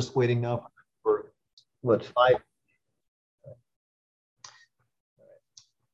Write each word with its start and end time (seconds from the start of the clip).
just 0.00 0.16
waiting 0.16 0.40
now 0.40 0.66
for 1.02 1.32
what 1.82 2.04
five. 2.04 2.36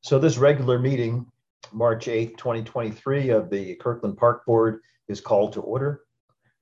So 0.01 0.19
this 0.19 0.39
regular 0.39 0.79
meeting, 0.79 1.27
March 1.73 2.07
8th, 2.07 2.37
2023 2.39 3.29
of 3.29 3.51
the 3.51 3.75
Kirkland 3.77 4.17
Park 4.17 4.47
Board 4.47 4.81
is 5.09 5.21
called 5.21 5.53
to 5.53 5.61
order. 5.61 6.01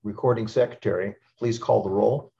Recording 0.03 0.49
secretary, 0.49 1.15
please 1.39 1.59
call 1.59 1.83
the 1.83 1.91
roll. 1.91 2.33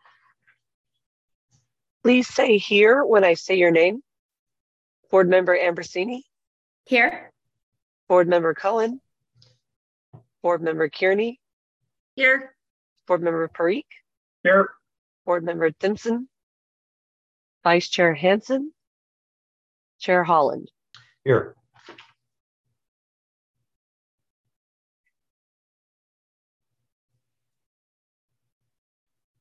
Please 2.03 2.27
say 2.27 2.59
here 2.59 3.05
when 3.05 3.25
I 3.25 3.35
say 3.35 3.55
your 3.57 3.71
name. 3.71 4.03
Board 5.11 5.29
Member 5.29 5.57
Ambrosini, 5.57 6.23
Here. 6.87 7.33
Board 8.09 8.27
Member 8.29 8.55
Cullen, 8.55 9.01
Board 10.43 10.63
Member 10.63 10.89
Kearney, 10.89 11.41
Here. 12.17 12.55
Board 13.07 13.23
Member 13.23 13.49
Parikh, 13.49 13.85
Here. 14.43 14.71
Board 15.29 15.45
Member 15.45 15.71
Simpson, 15.79 16.27
Vice 17.63 17.87
Chair 17.91 18.15
Hanson, 18.15 18.73
Chair 20.01 20.25
Holland. 20.25 20.71
Here. 21.23 21.55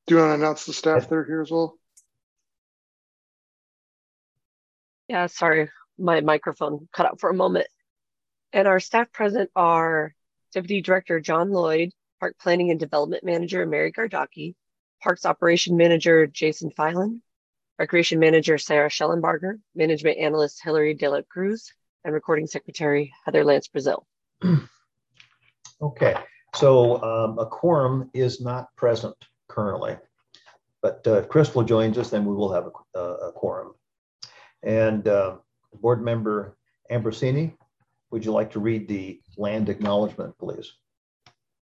Do 0.08 0.16
you 0.16 0.20
want 0.20 0.32
to 0.32 0.34
announce 0.34 0.66
the 0.66 0.74
staff 0.74 1.08
that 1.08 1.16
are 1.16 1.24
here 1.24 1.42
as 1.42 1.52
well? 1.52 1.78
Yeah, 5.08 5.28
sorry, 5.28 5.70
my 5.98 6.20
microphone 6.20 6.90
cut 6.92 7.06
out 7.06 7.22
for 7.22 7.30
a 7.30 7.34
moment. 7.34 7.68
And 8.52 8.68
our 8.68 8.82
staff 8.82 9.10
present 9.14 9.52
are 9.56 10.14
Deputy 10.54 10.82
Director 10.82 11.22
John 11.22 11.50
Lloyd, 11.50 11.92
Park 12.20 12.36
Planning 12.42 12.72
and 12.72 12.80
Development 12.80 13.24
Manager 13.24 13.66
Mary 13.66 13.94
Gardocki, 13.94 14.56
Parks 15.02 15.26
Operation 15.26 15.78
Manager 15.78 16.28
Jason 16.28 16.72
Filan, 16.72 17.22
Recreation 17.80 18.20
Manager 18.20 18.58
Sarah 18.58 18.90
Schellenbarger, 18.90 19.60
Management 19.76 20.18
Analyst 20.18 20.62
Hillary 20.64 20.94
De 20.94 21.10
La 21.10 21.22
Cruz, 21.30 21.72
and 22.04 22.14
Recording 22.14 22.48
Secretary 22.48 23.14
Heather 23.26 23.44
Lantz-Brazil. 23.44 24.06
Okay, 25.80 26.16
so 26.56 27.04
um, 27.04 27.38
a 27.38 27.46
quorum 27.46 28.10
is 28.16 28.42
not 28.42 28.76
present 28.76 29.16
currently. 29.48 29.96
But 30.82 31.06
uh, 31.06 31.20
if 31.20 31.30
Crystal 31.30 31.64
joins 31.64 32.00
us, 32.00 32.10
then 32.10 32.26
we 32.26 32.34
will 32.34 32.52
have 32.52 32.70
a, 32.96 33.00
a 33.00 33.32
quorum. 33.32 33.74
And 34.64 35.08
uh, 35.08 35.38
Board 35.74 36.04
Member 36.04 36.58
Ambrosini, 36.92 37.54
would 38.10 38.26
you 38.26 38.32
like 38.32 38.52
to 38.52 38.60
read 38.60 38.88
the 38.88 39.22
land 39.38 39.70
acknowledgement, 39.70 40.36
please? 40.40 40.74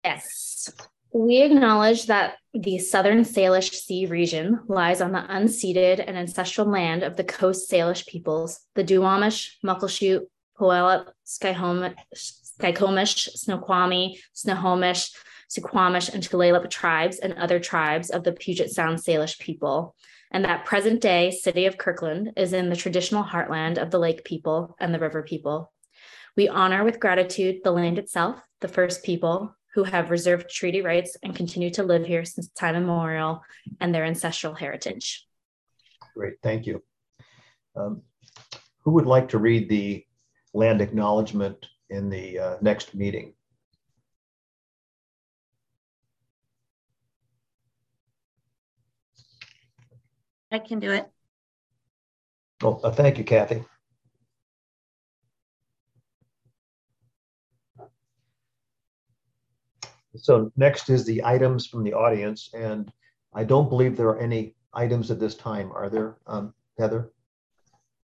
Yes. 0.05 0.71
We 1.17 1.43
acknowledge 1.43 2.07
that 2.07 2.39
the 2.55 2.79
Southern 2.79 3.21
Salish 3.21 3.71
Sea 3.71 4.07
region 4.07 4.59
lies 4.67 5.01
on 5.01 5.13
the 5.13 5.21
unceded 5.21 6.03
and 6.05 6.19
ancestral 6.19 6.69
land 6.69 7.05
of 7.05 7.17
the 7.17 7.23
Coast 7.23 7.71
Salish 7.71 8.05
peoples, 8.05 8.61
the 8.75 8.83
Duwamish, 8.83 9.53
Muckleshoot, 9.65 10.23
Puyallup, 10.59 11.13
Skykomish, 11.25 13.29
Snoqualmie, 13.37 14.19
Snohomish, 14.33 15.13
Suquamish, 15.49 16.13
and 16.13 16.21
Tulalip 16.21 16.69
tribes 16.69 17.21
and 17.21 17.35
other 17.35 17.61
tribes 17.61 18.11
of 18.11 18.25
the 18.25 18.33
Puget 18.33 18.73
Sound 18.73 18.99
Salish 18.99 19.39
people, 19.39 19.95
and 20.33 20.45
that 20.45 20.65
present 20.65 21.01
day 21.01 21.31
city 21.31 21.67
of 21.67 21.79
Kirkland 21.79 22.33
is 22.37 22.53
in 22.53 22.71
the 22.71 22.77
traditional 22.77 23.23
heartland 23.23 23.81
of 23.81 23.93
the 23.93 24.01
lake 24.01 24.25
people 24.25 24.75
and 24.81 24.93
the 24.93 24.99
river 24.99 25.23
people. 25.23 25.73
We 26.37 26.49
honor 26.49 26.83
with 26.83 26.99
gratitude 26.99 27.61
the 27.63 27.71
land 27.71 28.01
itself, 28.01 28.41
the 28.61 28.67
first 28.67 29.05
people 29.05 29.55
who 29.75 29.83
have 29.83 30.11
reserved 30.11 30.49
treaty 30.49 30.83
rights 30.83 31.17
and 31.23 31.35
continue 31.35 31.71
to 31.71 31.83
live 31.83 32.05
here 32.05 32.25
since 32.25 32.49
time 32.51 32.77
immemorial, 32.77 33.43
and 33.81 33.95
their 33.95 34.05
ancestral 34.05 34.55
heritage. 34.55 35.27
Great, 36.15 36.35
thank 36.43 36.65
you. 36.65 36.83
Um, 37.75 38.03
who 38.85 38.93
would 38.93 39.07
like 39.07 39.29
to 39.31 39.39
read 39.39 39.69
the 39.69 40.07
land 40.53 40.81
acknowledgement 40.81 41.67
in 41.91 42.09
the 42.09 42.39
uh, 42.39 42.57
next 42.61 42.95
meeting? 42.95 43.35
I 50.53 50.61
can 50.61 50.79
do 50.79 50.93
it. 50.93 51.11
Well, 52.63 52.81
uh, 52.85 52.93
thank 52.93 53.19
you, 53.19 53.25
Kathy. 53.25 53.65
So 60.17 60.53
next 60.57 60.91
is 60.91 61.05
the 61.05 61.25
items 61.25 61.67
from 61.67 61.83
the 61.83 61.93
audience, 61.93 62.51
and 62.55 62.93
I 63.35 63.45
don't 63.45 63.69
believe 63.69 63.97
there 63.97 64.09
are 64.09 64.21
any 64.21 64.55
items 64.73 65.11
at 65.11 65.19
this 65.19 65.35
time. 65.35 65.73
Are 65.73 65.89
there, 65.89 66.17
um, 66.27 66.55
Heather? 66.79 67.13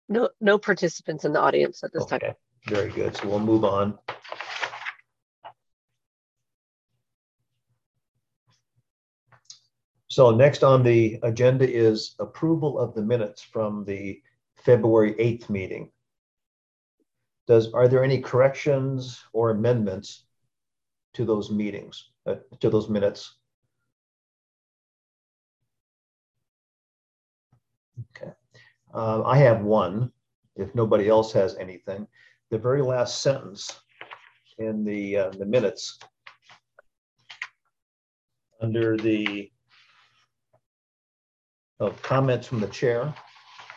No, 0.08 0.28
no 0.40 0.58
participants 0.58 1.24
in 1.24 1.32
the 1.32 1.40
audience 1.40 1.82
at 1.82 1.92
this 1.92 2.04
time. 2.06 2.20
Okay, 2.22 2.34
very 2.68 2.90
good. 2.90 3.16
So 3.16 3.28
we'll 3.28 3.40
move 3.40 3.64
on. 3.64 3.98
So 10.08 10.30
next 10.30 10.62
on 10.62 10.82
the 10.82 11.18
agenda 11.22 11.68
is 11.68 12.14
approval 12.20 12.78
of 12.78 12.94
the 12.94 13.02
minutes 13.02 13.42
from 13.42 13.84
the 13.84 14.20
February 14.54 15.14
8th 15.14 15.50
meeting. 15.50 15.90
Does, 17.46 17.72
are 17.72 17.88
there 17.88 18.04
any 18.04 18.20
corrections 18.20 19.20
or 19.32 19.50
amendments 19.50 20.24
to 21.14 21.24
those 21.24 21.50
meetings, 21.50 22.10
uh, 22.26 22.36
to 22.60 22.70
those 22.70 22.88
minutes? 22.88 23.36
Okay. 28.16 28.32
Uh, 28.92 29.22
I 29.24 29.38
have 29.38 29.62
one, 29.62 30.12
if 30.56 30.74
nobody 30.74 31.08
else 31.08 31.32
has 31.32 31.56
anything. 31.56 32.06
The 32.50 32.58
very 32.58 32.82
last 32.82 33.22
sentence 33.22 33.80
in 34.58 34.84
the, 34.84 35.16
uh, 35.16 35.30
the 35.30 35.46
minutes 35.46 35.98
under 38.60 38.96
the 38.96 39.50
of 41.80 42.00
comments 42.02 42.46
from 42.46 42.60
the 42.60 42.68
chair. 42.68 43.12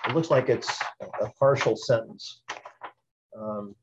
It 0.05 0.13
looks 0.15 0.29
like 0.29 0.49
it's 0.49 0.69
a 1.01 1.29
partial 1.39 1.75
sentence. 1.75 2.41
Um, 3.37 3.75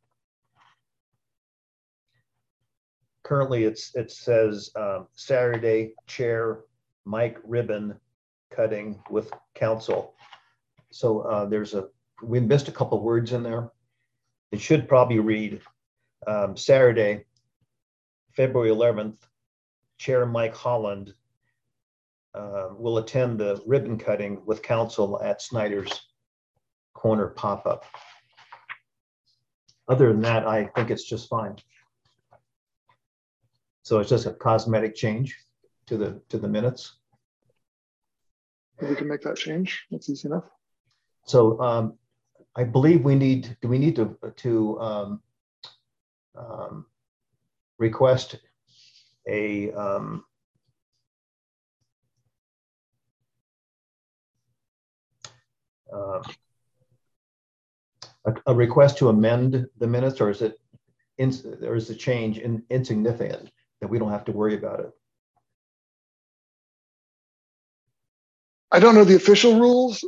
currently, 3.24 3.64
it's 3.64 3.94
it 3.96 4.10
says 4.10 4.70
um, 4.76 5.08
Saturday 5.16 5.94
chair 6.06 6.60
Mike 7.04 7.38
ribbon 7.44 7.98
cutting 8.54 9.02
with 9.10 9.32
council. 9.54 10.14
So 10.92 11.20
uh, 11.20 11.46
there's 11.46 11.74
a 11.74 11.88
we 12.22 12.38
missed 12.40 12.68
a 12.68 12.72
couple 12.72 13.00
words 13.02 13.32
in 13.32 13.42
there. 13.42 13.70
It 14.52 14.60
should 14.60 14.88
probably 14.88 15.18
read 15.18 15.60
um, 16.26 16.56
Saturday, 16.56 17.24
February 18.36 18.70
11th, 18.70 19.16
Chair 19.98 20.26
Mike 20.26 20.54
Holland 20.54 21.12
uh, 22.34 22.68
will 22.76 22.98
attend 22.98 23.38
the 23.38 23.60
ribbon 23.66 23.98
cutting 23.98 24.42
with 24.46 24.62
council 24.62 25.20
at 25.22 25.42
Snyder's 25.42 26.08
Corner 26.94 27.28
pop-up. 27.28 27.84
Other 29.88 30.08
than 30.08 30.22
that, 30.22 30.46
I 30.46 30.66
think 30.66 30.90
it's 30.90 31.04
just 31.04 31.28
fine. 31.28 31.56
So 33.84 33.98
it's 33.98 34.08
just 34.08 34.24
a 34.24 34.32
cosmetic 34.32 34.94
change 34.94 35.38
to 35.86 35.98
the 35.98 36.20
to 36.30 36.38
the 36.38 36.48
minutes. 36.48 36.96
We 38.80 38.96
can 38.96 39.08
make 39.08 39.20
that 39.22 39.36
change. 39.36 39.84
That's 39.90 40.08
easy 40.08 40.26
enough. 40.26 40.44
So 41.26 41.60
um, 41.60 41.98
I 42.56 42.64
believe 42.64 43.04
we 43.04 43.14
need, 43.14 43.56
do 43.60 43.68
we 43.68 43.78
need 43.78 43.94
to, 43.96 44.16
to 44.36 44.80
um, 44.80 45.20
um, 46.36 46.86
request 47.78 48.36
a 49.28 49.70
um, 49.72 50.24
uh, 55.92 56.22
a, 58.26 58.34
a, 58.46 58.54
request 58.54 58.98
to 58.98 59.08
amend 59.10 59.66
the 59.78 59.86
minutes, 59.86 60.20
or 60.20 60.30
is 60.30 60.42
it, 60.42 60.58
in, 61.18 61.32
or 61.62 61.76
is 61.76 61.88
the 61.88 61.94
change 61.94 62.38
in, 62.38 62.62
insignificant 62.70 63.50
that 63.84 63.90
we 63.90 63.98
don't 63.98 64.10
have 64.10 64.24
to 64.24 64.32
worry 64.32 64.54
about 64.54 64.80
it? 64.80 64.90
I 68.72 68.80
don't 68.80 68.94
know 68.94 69.04
the 69.04 69.14
official 69.14 69.60
rules. 69.60 70.02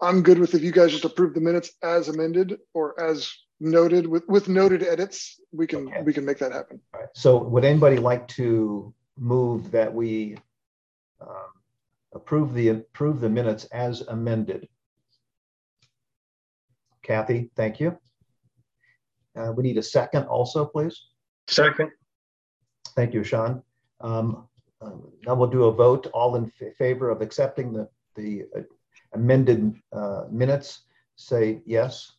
I'm 0.00 0.22
good 0.24 0.40
with 0.40 0.54
if 0.54 0.62
you 0.62 0.72
guys 0.72 0.90
just 0.90 1.04
approve 1.04 1.34
the 1.34 1.40
minutes 1.40 1.70
as 1.84 2.08
amended 2.08 2.58
or 2.74 3.00
as 3.00 3.32
noted 3.60 4.08
with 4.08 4.26
with 4.26 4.48
noted 4.48 4.82
edits. 4.82 5.40
We 5.52 5.68
can 5.68 5.86
okay. 5.86 6.02
we 6.02 6.12
can 6.12 6.24
make 6.24 6.38
that 6.38 6.50
happen. 6.50 6.80
All 6.92 7.00
right. 7.00 7.08
So 7.14 7.38
would 7.44 7.64
anybody 7.64 7.98
like 7.98 8.26
to 8.38 8.92
move 9.16 9.70
that 9.70 9.94
we 9.94 10.36
um, 11.20 11.52
approve 12.12 12.54
the 12.54 12.68
approve 12.70 13.20
the 13.20 13.30
minutes 13.30 13.66
as 13.66 14.00
amended? 14.00 14.68
Kathy, 17.04 17.50
thank 17.54 17.78
you. 17.78 17.96
Uh, 19.36 19.52
we 19.52 19.62
need 19.62 19.78
a 19.78 19.82
second 19.82 20.24
also, 20.24 20.64
please. 20.64 21.06
Second. 21.46 21.92
Thank 22.94 23.14
you, 23.14 23.24
Sean. 23.24 23.62
Um, 24.00 24.46
um, 24.80 25.02
now 25.26 25.34
we'll 25.34 25.48
do 25.48 25.64
a 25.64 25.72
vote. 25.72 26.08
All 26.12 26.36
in 26.36 26.50
favor 26.78 27.10
of 27.10 27.22
accepting 27.22 27.72
the, 27.72 27.88
the 28.16 28.44
uh, 28.56 28.60
amended 29.14 29.74
uh, 29.92 30.24
minutes, 30.30 30.80
say 31.16 31.60
yes. 31.66 32.12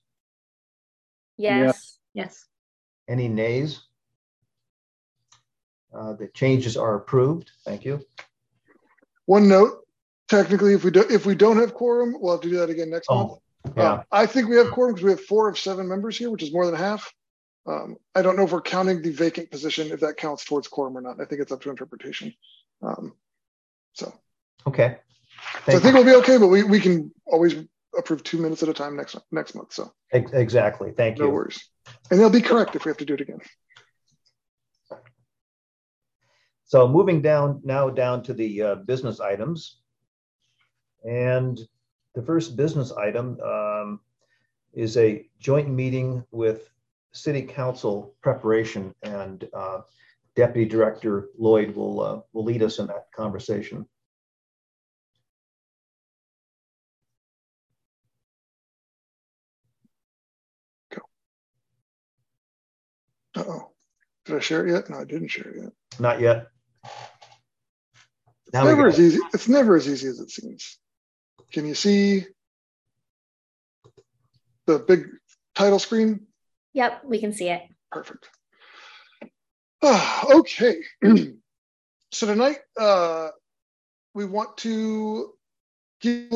Yes. 1.37 1.99
Yes. 2.13 2.45
Any 3.07 3.27
nays? 3.27 3.81
Uh, 5.93 6.13
The 6.13 6.29
changes 6.33 6.77
are 6.77 6.95
approved. 6.95 7.51
Thank 7.65 7.83
you. 7.85 7.99
One 9.25 9.47
note, 9.47 9.85
technically, 10.29 10.73
if 10.73 10.83
we 10.83 10.91
don't 10.91 11.09
if 11.11 11.25
we 11.25 11.35
don't 11.35 11.57
have 11.57 11.73
quorum, 11.73 12.15
we'll 12.19 12.33
have 12.33 12.41
to 12.41 12.49
do 12.49 12.57
that 12.57 12.69
again 12.69 12.89
next 12.89 13.09
month. 13.09 13.31
Oh, 13.33 13.41
yeah, 13.77 13.83
Uh, 13.83 14.03
I 14.11 14.25
think 14.25 14.49
we 14.49 14.57
have 14.57 14.71
quorum 14.71 14.93
because 14.93 15.05
we 15.05 15.11
have 15.11 15.21
four 15.21 15.47
of 15.49 15.57
seven 15.57 15.87
members 15.87 16.17
here, 16.17 16.29
which 16.29 16.43
is 16.43 16.53
more 16.53 16.65
than 16.65 16.75
half. 16.75 17.13
Um, 17.65 17.97
I 18.13 18.21
don't 18.21 18.35
know 18.35 18.43
if 18.43 18.51
we're 18.51 18.61
counting 18.61 19.01
the 19.01 19.11
vacant 19.11 19.49
position, 19.49 19.91
if 19.91 20.01
that 20.01 20.17
counts 20.17 20.43
towards 20.43 20.67
quorum 20.67 20.97
or 20.97 21.01
not. 21.01 21.21
I 21.21 21.25
think 21.25 21.41
it's 21.41 21.51
up 21.51 21.61
to 21.61 21.69
interpretation. 21.69 22.33
Um, 22.81 23.13
so, 23.93 24.13
okay. 24.67 24.97
so 25.65 25.77
I 25.77 25.79
think 25.79 25.95
we'll 25.95 26.03
be 26.03 26.15
okay, 26.15 26.37
but 26.37 26.47
we, 26.47 26.63
we 26.63 26.79
can 26.79 27.11
always 27.25 27.55
approve 27.97 28.23
two 28.23 28.37
minutes 28.37 28.63
at 28.63 28.69
a 28.69 28.73
time 28.73 28.97
next 28.97 29.15
next 29.31 29.55
month. 29.55 29.73
So 29.73 29.93
Exactly. 30.11 30.91
Thank 30.91 31.19
no 31.19 31.25
you. 31.25 31.31
worries. 31.31 31.63
And 32.11 32.19
they'll 32.19 32.29
be 32.29 32.41
correct 32.41 32.75
if 32.75 32.85
we 32.85 32.89
have 32.89 32.97
to 32.97 33.05
do 33.05 33.13
it 33.13 33.21
again. 33.21 33.39
So 36.65 36.87
moving 36.87 37.21
down 37.21 37.61
now 37.63 37.89
down 37.89 38.23
to 38.23 38.33
the 38.33 38.61
uh, 38.61 38.75
business 38.75 39.19
items. 39.19 39.79
And 41.03 41.59
the 42.15 42.21
first 42.21 42.55
business 42.55 42.91
item 42.91 43.39
um, 43.41 43.99
is 44.73 44.97
a 44.97 45.27
joint 45.39 45.69
meeting 45.69 46.23
with 46.31 46.69
city 47.13 47.43
council 47.43 48.15
preparation 48.21 48.93
and 49.03 49.47
uh, 49.53 49.81
Deputy 50.35 50.67
Director 50.67 51.29
Lloyd 51.37 51.75
will, 51.75 52.01
uh, 52.01 52.19
will 52.33 52.43
lead 52.43 52.63
us 52.63 52.79
in 52.79 52.87
that 52.87 53.05
conversation. 53.15 53.85
Uh 63.35 63.43
oh. 63.47 63.71
Did 64.25 64.35
I 64.35 64.39
share 64.39 64.67
it 64.67 64.71
yet? 64.71 64.89
No, 64.89 64.99
I 64.99 65.05
didn't 65.05 65.29
share 65.29 65.49
it 65.49 65.63
yet. 65.63 65.71
Not 65.99 66.21
yet. 66.21 66.47
Now 68.53 68.63
never 68.65 68.87
as 68.87 68.99
easy. 68.99 69.19
It's 69.33 69.47
never 69.47 69.75
as 69.75 69.87
easy 69.87 70.07
as 70.07 70.19
it 70.19 70.29
seems. 70.29 70.77
Can 71.51 71.65
you 71.65 71.73
see 71.73 72.25
the 74.67 74.79
big 74.79 75.07
title 75.55 75.79
screen? 75.79 76.27
Yep, 76.73 77.03
we 77.05 77.19
can 77.19 77.33
see 77.33 77.49
it. 77.49 77.61
Perfect. 77.91 78.29
Okay. 80.33 80.77
so 82.11 82.27
tonight, 82.27 82.59
uh, 82.79 83.29
we 84.13 84.23
want 84.23 84.57
to 84.59 85.33
give 85.99 86.31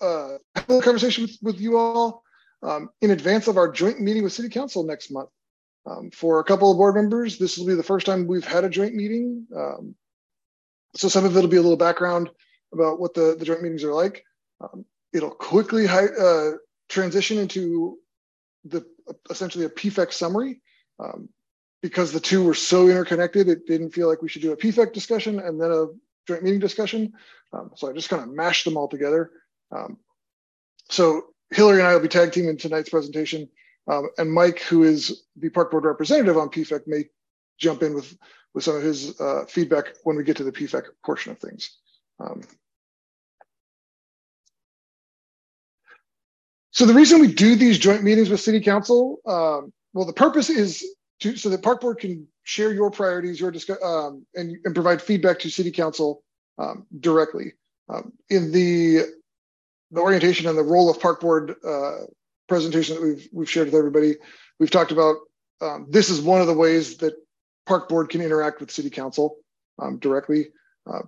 uh, 0.00 0.36
have 0.54 0.68
a 0.68 0.72
little 0.72 0.82
conversation 0.82 1.22
with, 1.24 1.36
with 1.42 1.60
you 1.60 1.76
all 1.76 2.22
um, 2.62 2.90
in 3.00 3.10
advance 3.10 3.48
of 3.48 3.56
our 3.56 3.70
joint 3.70 4.00
meeting 4.00 4.22
with 4.22 4.32
City 4.32 4.48
Council 4.48 4.84
next 4.84 5.10
month. 5.10 5.30
Um, 5.86 6.10
for 6.12 6.40
a 6.40 6.44
couple 6.44 6.70
of 6.70 6.76
board 6.76 6.94
members, 6.94 7.38
this 7.38 7.58
will 7.58 7.66
be 7.66 7.74
the 7.74 7.82
first 7.82 8.06
time 8.06 8.26
we've 8.26 8.44
had 8.44 8.64
a 8.64 8.70
joint 8.70 8.94
meeting. 8.94 9.46
Um, 9.54 9.94
so 10.94 11.08
some 11.08 11.24
of 11.24 11.36
it 11.36 11.40
will 11.40 11.48
be 11.48 11.56
a 11.56 11.62
little 11.62 11.76
background 11.76 12.30
about 12.72 13.00
what 13.00 13.14
the, 13.14 13.36
the 13.38 13.44
joint 13.44 13.62
meetings 13.62 13.84
are 13.84 13.92
like. 13.92 14.24
Um, 14.60 14.84
it'll 15.12 15.30
quickly 15.30 15.86
uh, 15.88 16.52
transition 16.88 17.38
into 17.38 17.98
the 18.64 18.86
essentially 19.30 19.64
a 19.64 19.70
PFEC 19.70 20.12
summary. 20.12 20.60
Um, 20.98 21.28
because 21.82 22.12
the 22.12 22.20
two 22.20 22.42
were 22.42 22.54
so 22.54 22.88
interconnected, 22.88 23.46
it 23.46 23.66
didn't 23.66 23.90
feel 23.90 24.08
like 24.08 24.22
we 24.22 24.28
should 24.28 24.40
do 24.40 24.52
a 24.52 24.56
PFEC 24.56 24.94
discussion 24.94 25.38
and 25.38 25.60
then 25.60 25.70
a 25.70 25.86
joint 26.26 26.42
meeting 26.42 26.58
discussion. 26.58 27.12
Um, 27.52 27.72
so 27.76 27.90
I 27.90 27.92
just 27.92 28.08
kind 28.08 28.22
of 28.22 28.30
mashed 28.30 28.64
them 28.64 28.78
all 28.78 28.88
together. 28.88 29.32
Um, 29.70 29.98
so 30.88 31.26
Hillary 31.50 31.80
and 31.80 31.88
I 31.88 31.92
will 31.92 32.00
be 32.00 32.08
tag 32.08 32.32
teaming 32.32 32.56
tonight's 32.56 32.88
presentation. 32.88 33.50
Um, 33.86 34.08
and 34.16 34.32
Mike, 34.32 34.60
who 34.60 34.84
is 34.84 35.24
the 35.36 35.50
park 35.50 35.70
board 35.70 35.84
representative 35.84 36.38
on 36.38 36.48
PFEC, 36.48 36.86
may 36.86 37.04
jump 37.58 37.82
in 37.82 37.94
with, 37.94 38.16
with 38.54 38.64
some 38.64 38.76
of 38.76 38.82
his 38.82 39.20
uh, 39.20 39.44
feedback 39.46 39.88
when 40.04 40.16
we 40.16 40.24
get 40.24 40.38
to 40.38 40.44
the 40.44 40.52
PFEC 40.52 40.84
portion 41.04 41.32
of 41.32 41.38
things. 41.38 41.70
So 46.74 46.86
the 46.86 46.92
reason 46.92 47.20
we 47.20 47.32
do 47.32 47.54
these 47.54 47.78
joint 47.78 48.02
meetings 48.02 48.28
with 48.28 48.40
city 48.40 48.60
council, 48.60 49.20
um, 49.26 49.72
well, 49.92 50.04
the 50.04 50.12
purpose 50.12 50.50
is 50.50 50.84
to, 51.20 51.36
so 51.36 51.48
the 51.48 51.56
park 51.56 51.80
board 51.80 52.00
can 52.00 52.26
share 52.42 52.74
your 52.74 52.90
priorities, 52.90 53.38
your 53.38 53.52
discuss, 53.52 53.78
um, 53.80 54.26
and, 54.34 54.56
and 54.64 54.74
provide 54.74 55.00
feedback 55.00 55.38
to 55.38 55.50
city 55.50 55.70
council 55.70 56.24
um, 56.58 56.84
directly. 56.98 57.52
Um, 57.88 58.12
in 58.28 58.50
the 58.50 59.02
the 59.92 60.00
orientation 60.00 60.48
and 60.48 60.58
the 60.58 60.64
role 60.64 60.90
of 60.90 60.98
park 60.98 61.20
board 61.20 61.54
uh, 61.64 62.06
presentation 62.48 62.96
that 62.96 63.02
we've 63.02 63.28
we've 63.32 63.50
shared 63.50 63.66
with 63.66 63.74
everybody, 63.76 64.16
we've 64.58 64.70
talked 64.70 64.90
about 64.90 65.16
um, 65.60 65.86
this 65.88 66.10
is 66.10 66.20
one 66.20 66.40
of 66.40 66.48
the 66.48 66.54
ways 66.54 66.96
that 66.96 67.14
park 67.66 67.88
board 67.88 68.08
can 68.08 68.20
interact 68.20 68.58
with 68.58 68.72
city 68.72 68.90
council 68.90 69.36
um, 69.78 69.98
directly. 69.98 70.48
Uh, 70.90 71.02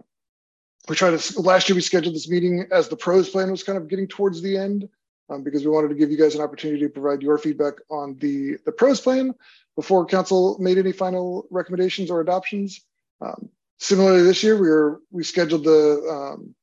we 0.89 0.95
tried 0.95 1.19
to 1.19 1.41
last 1.41 1.69
year 1.69 1.75
we 1.75 1.83
scheduled 1.83 2.15
this 2.15 2.31
meeting 2.31 2.69
as 2.71 2.89
the 2.89 2.97
pros 2.97 3.31
plan 3.31 3.51
was 3.51 3.65
kind 3.65 3.79
of 3.79 3.89
getting 3.89 4.07
towards 4.07 4.41
the 4.41 4.57
end 4.57 4.89
um, 5.28 5.43
because 5.43 5.64
we 5.64 5.70
wanted 5.70 5.88
to 5.88 5.94
give 5.94 6.11
you 6.11 6.17
guys 6.17 6.34
an 6.34 6.40
opportunity 6.40 6.81
to 6.81 6.88
provide 6.88 7.23
your 7.23 7.38
feedback 7.38 7.75
on 7.90 8.17
the 8.19 8.56
the 8.64 8.73
pros 8.73 9.00
plan 9.00 9.34
before 9.75 10.06
council 10.06 10.56
made 10.58 10.78
any 10.78 10.93
final 10.93 11.46
recommendations 11.50 12.11
or 12.11 12.20
adoptions. 12.20 12.84
Um, 13.20 13.50
similarly, 13.78 14.23
this 14.23 14.43
year 14.43 14.56
we 14.56 14.99
we 15.11 15.25
scheduled 15.25 15.64
the 15.64 16.08
um, 16.11 16.55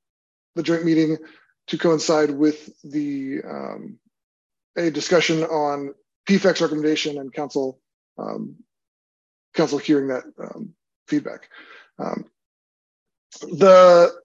the 0.55 0.63
joint 0.63 0.85
meeting 0.85 1.17
to 1.67 1.77
coincide 1.77 2.31
with 2.31 2.69
the 2.83 3.41
um, 3.47 3.99
a 4.77 4.89
discussion 4.89 5.43
on 5.43 5.93
PFEC's 6.27 6.61
recommendation 6.61 7.17
and 7.17 7.33
council 7.33 7.79
um, 8.17 8.55
council 9.53 9.77
hearing 9.77 10.07
that 10.07 10.23
um, 10.39 10.73
feedback. 11.07 11.49
The 13.41 14.22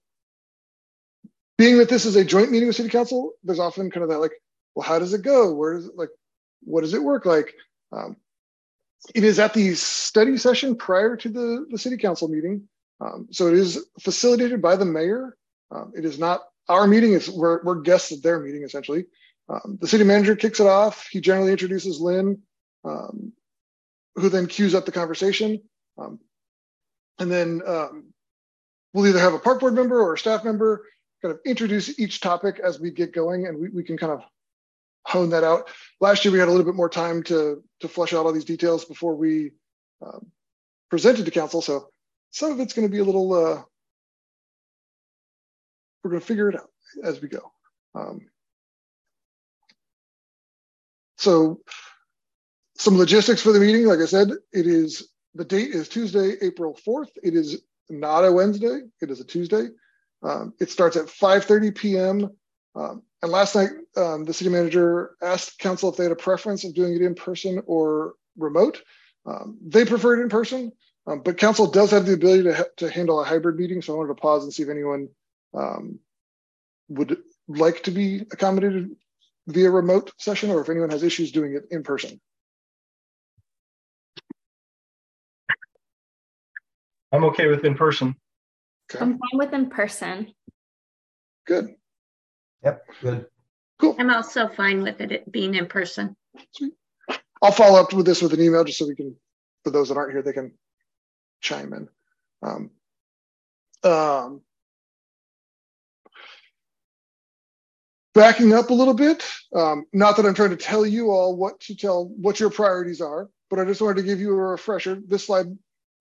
being 1.58 1.78
that 1.78 1.88
this 1.88 2.06
is 2.06 2.16
a 2.16 2.24
joint 2.24 2.50
meeting 2.52 2.68
with 2.68 2.76
city 2.76 2.88
council, 2.88 3.32
there's 3.42 3.58
often 3.58 3.90
kind 3.90 4.04
of 4.04 4.08
that 4.08 4.20
like, 4.20 4.32
well, 4.74 4.86
how 4.86 4.98
does 4.98 5.12
it 5.12 5.22
go? 5.22 5.52
Where 5.52 5.74
does 5.74 5.86
it 5.86 5.96
like, 5.96 6.10
what 6.62 6.82
does 6.82 6.94
it 6.94 7.02
work 7.02 7.26
like? 7.26 7.52
Um, 7.92 8.16
it 9.14 9.24
is 9.24 9.38
at 9.38 9.54
the 9.54 9.74
study 9.74 10.36
session 10.36 10.76
prior 10.76 11.16
to 11.16 11.28
the, 11.28 11.66
the 11.70 11.78
city 11.78 11.96
council 11.96 12.28
meeting. 12.28 12.68
Um, 13.00 13.26
so 13.30 13.48
it 13.48 13.54
is 13.54 13.86
facilitated 14.00 14.62
by 14.62 14.76
the 14.76 14.84
mayor. 14.84 15.36
Um, 15.70 15.92
it 15.96 16.04
is 16.04 16.18
not 16.18 16.42
our 16.68 16.86
meeting, 16.86 17.12
it's 17.14 17.28
we're, 17.28 17.62
we're 17.64 17.80
guests 17.80 18.12
at 18.12 18.22
their 18.22 18.38
meeting 18.38 18.62
essentially. 18.62 19.06
Um, 19.48 19.78
the 19.80 19.88
city 19.88 20.04
manager 20.04 20.36
kicks 20.36 20.60
it 20.60 20.66
off. 20.66 21.08
He 21.10 21.20
generally 21.20 21.52
introduces 21.52 22.00
Lynn, 22.00 22.40
um, 22.84 23.32
who 24.14 24.28
then 24.28 24.46
cues 24.46 24.74
up 24.74 24.84
the 24.84 24.92
conversation. 24.92 25.62
Um, 25.96 26.20
and 27.18 27.32
then 27.32 27.62
we'll 28.92 29.06
either 29.06 29.18
have 29.18 29.34
a 29.34 29.38
park 29.38 29.60
board 29.60 29.74
member 29.74 30.00
or 30.00 30.14
a 30.14 30.18
staff 30.18 30.44
member 30.44 30.84
kind 31.22 31.34
of 31.34 31.40
introduce 31.44 31.98
each 31.98 32.20
topic 32.20 32.60
as 32.62 32.78
we 32.80 32.90
get 32.90 33.12
going 33.12 33.46
and 33.46 33.58
we, 33.58 33.68
we 33.70 33.82
can 33.82 33.96
kind 33.96 34.12
of 34.12 34.22
hone 35.04 35.30
that 35.30 35.44
out. 35.44 35.68
Last 36.00 36.24
year, 36.24 36.32
we 36.32 36.38
had 36.38 36.48
a 36.48 36.50
little 36.50 36.66
bit 36.66 36.74
more 36.74 36.88
time 36.88 37.22
to, 37.24 37.62
to 37.80 37.88
flesh 37.88 38.12
out 38.12 38.26
all 38.26 38.32
these 38.32 38.44
details 38.44 38.84
before 38.84 39.14
we 39.14 39.52
um, 40.04 40.26
presented 40.90 41.24
to 41.24 41.30
council. 41.30 41.62
So 41.62 41.88
some 42.30 42.52
of 42.52 42.60
it's 42.60 42.74
going 42.74 42.86
to 42.86 42.92
be 42.92 43.00
a 43.00 43.04
little, 43.04 43.32
uh, 43.32 43.62
we're 46.02 46.10
going 46.10 46.20
to 46.20 46.26
figure 46.26 46.48
it 46.48 46.56
out 46.56 46.70
as 47.02 47.20
we 47.20 47.28
go. 47.28 47.50
Um, 47.94 48.20
so 51.16 51.60
some 52.76 52.96
logistics 52.96 53.42
for 53.42 53.52
the 53.52 53.60
meeting, 53.60 53.86
like 53.86 53.98
I 53.98 54.06
said, 54.06 54.28
it 54.52 54.66
is, 54.66 55.08
the 55.34 55.44
date 55.44 55.70
is 55.70 55.88
Tuesday, 55.88 56.36
April 56.42 56.78
4th. 56.86 57.10
It 57.22 57.34
is 57.34 57.62
not 57.90 58.24
a 58.24 58.32
Wednesday, 58.32 58.82
it 59.00 59.10
is 59.10 59.20
a 59.20 59.24
Tuesday. 59.24 59.68
Um, 60.22 60.54
it 60.60 60.70
starts 60.70 60.96
at 60.96 61.06
5.30 61.06 61.74
p.m. 61.74 62.30
Um, 62.74 63.02
and 63.22 63.32
last 63.32 63.54
night, 63.54 63.70
um, 63.96 64.24
the 64.24 64.34
city 64.34 64.50
manager 64.50 65.12
asked 65.22 65.58
council 65.58 65.90
if 65.90 65.96
they 65.96 66.04
had 66.04 66.12
a 66.12 66.16
preference 66.16 66.64
of 66.64 66.74
doing 66.74 66.94
it 66.94 67.02
in 67.02 67.14
person 67.14 67.62
or 67.66 68.14
remote. 68.36 68.82
Um, 69.26 69.58
they 69.66 69.84
preferred 69.84 70.20
in 70.20 70.28
person, 70.28 70.72
um, 71.06 71.22
but 71.24 71.38
council 71.38 71.66
does 71.66 71.90
have 71.90 72.06
the 72.06 72.14
ability 72.14 72.44
to, 72.44 72.54
ha 72.54 72.64
to 72.76 72.90
handle 72.90 73.20
a 73.20 73.24
hybrid 73.24 73.56
meeting. 73.56 73.82
So 73.82 73.94
I 73.94 73.96
wanted 73.96 74.08
to 74.08 74.20
pause 74.20 74.44
and 74.44 74.52
see 74.52 74.62
if 74.62 74.68
anyone 74.68 75.08
um, 75.54 75.98
would 76.88 77.18
like 77.48 77.82
to 77.84 77.90
be 77.90 78.20
accommodated 78.20 78.90
via 79.46 79.70
remote 79.70 80.12
session 80.18 80.50
or 80.50 80.60
if 80.60 80.68
anyone 80.68 80.90
has 80.90 81.02
issues 81.02 81.32
doing 81.32 81.54
it 81.54 81.64
in 81.70 81.82
person. 81.82 82.20
I'm 87.12 87.24
okay 87.24 87.48
with 87.48 87.64
in 87.64 87.74
person. 87.74 88.14
Okay, 88.94 89.04
I'm 89.04 89.18
fine 89.18 89.38
with 89.38 89.52
in 89.52 89.68
person. 89.70 90.32
good. 91.46 91.74
Yep, 92.64 92.82
good. 93.02 93.26
Cool. 93.78 93.96
I'm 93.98 94.10
also 94.10 94.48
fine 94.48 94.82
with 94.82 95.00
it 95.00 95.30
being 95.30 95.54
in 95.54 95.66
person. 95.66 96.16
I'll 97.40 97.52
follow 97.52 97.80
up 97.80 97.92
with 97.92 98.06
this 98.06 98.20
with 98.20 98.32
an 98.32 98.40
email 98.40 98.64
just 98.64 98.78
so 98.78 98.86
we 98.86 98.96
can, 98.96 99.14
for 99.62 99.70
those 99.70 99.88
that 99.88 99.96
aren't 99.96 100.12
here, 100.12 100.22
they 100.22 100.32
can 100.32 100.52
chime 101.40 101.72
in. 101.72 101.88
Um, 102.42 102.70
Um, 103.84 104.40
backing 108.14 108.52
up 108.52 108.70
a 108.70 108.74
little 108.74 108.94
bit, 108.94 109.24
um, 109.54 109.84
not 109.92 110.16
that 110.16 110.26
I'm 110.26 110.34
trying 110.34 110.50
to 110.50 110.56
tell 110.56 110.84
you 110.84 111.10
all 111.10 111.36
what 111.36 111.60
to 111.60 111.76
tell, 111.76 112.06
what 112.06 112.40
your 112.40 112.50
priorities 112.50 113.00
are, 113.00 113.28
but 113.48 113.60
I 113.60 113.64
just 113.64 113.80
wanted 113.80 113.98
to 113.98 114.02
give 114.02 114.18
you 114.18 114.30
a 114.32 114.34
refresher. 114.34 115.00
This 115.06 115.26
slide 115.26 115.46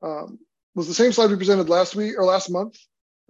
um, 0.02 0.40
was 0.78 0.88
the 0.88 0.94
same 0.94 1.12
slide 1.12 1.32
we 1.32 1.36
presented 1.36 1.70
last 1.70 1.96
week 1.96 2.14
or 2.20 2.24
last 2.24 2.52
month, 2.52 2.78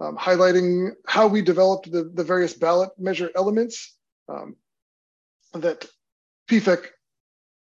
um, 0.02 0.18
highlighting 0.18 0.92
how 1.08 1.28
we 1.28 1.42
developed 1.42 1.90
the, 1.90 2.04
the 2.14 2.24
various 2.26 2.54
ballot 2.54 2.90
measure 2.98 3.32
elements 3.38 3.96
um, 4.28 4.58
that 5.54 5.86
PFEC 6.52 6.88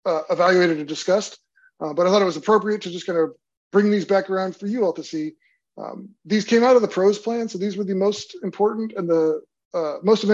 uh, 0.05 0.23
evaluated 0.29 0.77
and 0.77 0.87
discussed. 0.87 1.39
Uh, 1.81 1.95
but 1.95 2.07
I 2.07 2.11
thought 2.11 2.21
it 2.21 2.27
was 2.27 2.37
appropriate 2.37 2.83
to 2.83 2.91
just 2.91 3.07
kind 3.07 3.19
of 3.19 3.31
bring 3.73 3.91
these 3.91 4.05
back 4.05 4.29
around 4.29 4.55
for 4.55 4.67
you 4.67 4.85
all 4.85 4.93
to 4.93 5.03
see. 5.03 5.33
Um, 5.79 6.11
these 6.27 6.45
came 6.45 6.65
out 6.65 6.77
of 6.77 6.83
the 6.83 6.89
pros 6.89 7.19
plan, 7.19 7.49
so 7.49 7.57
these 7.57 7.79
were 7.79 7.85
the 7.85 7.95
most 7.95 8.37
important 8.43 8.93
and 8.95 9.09
the 9.09 9.41
uh, 9.73 9.95
most 10.03 10.27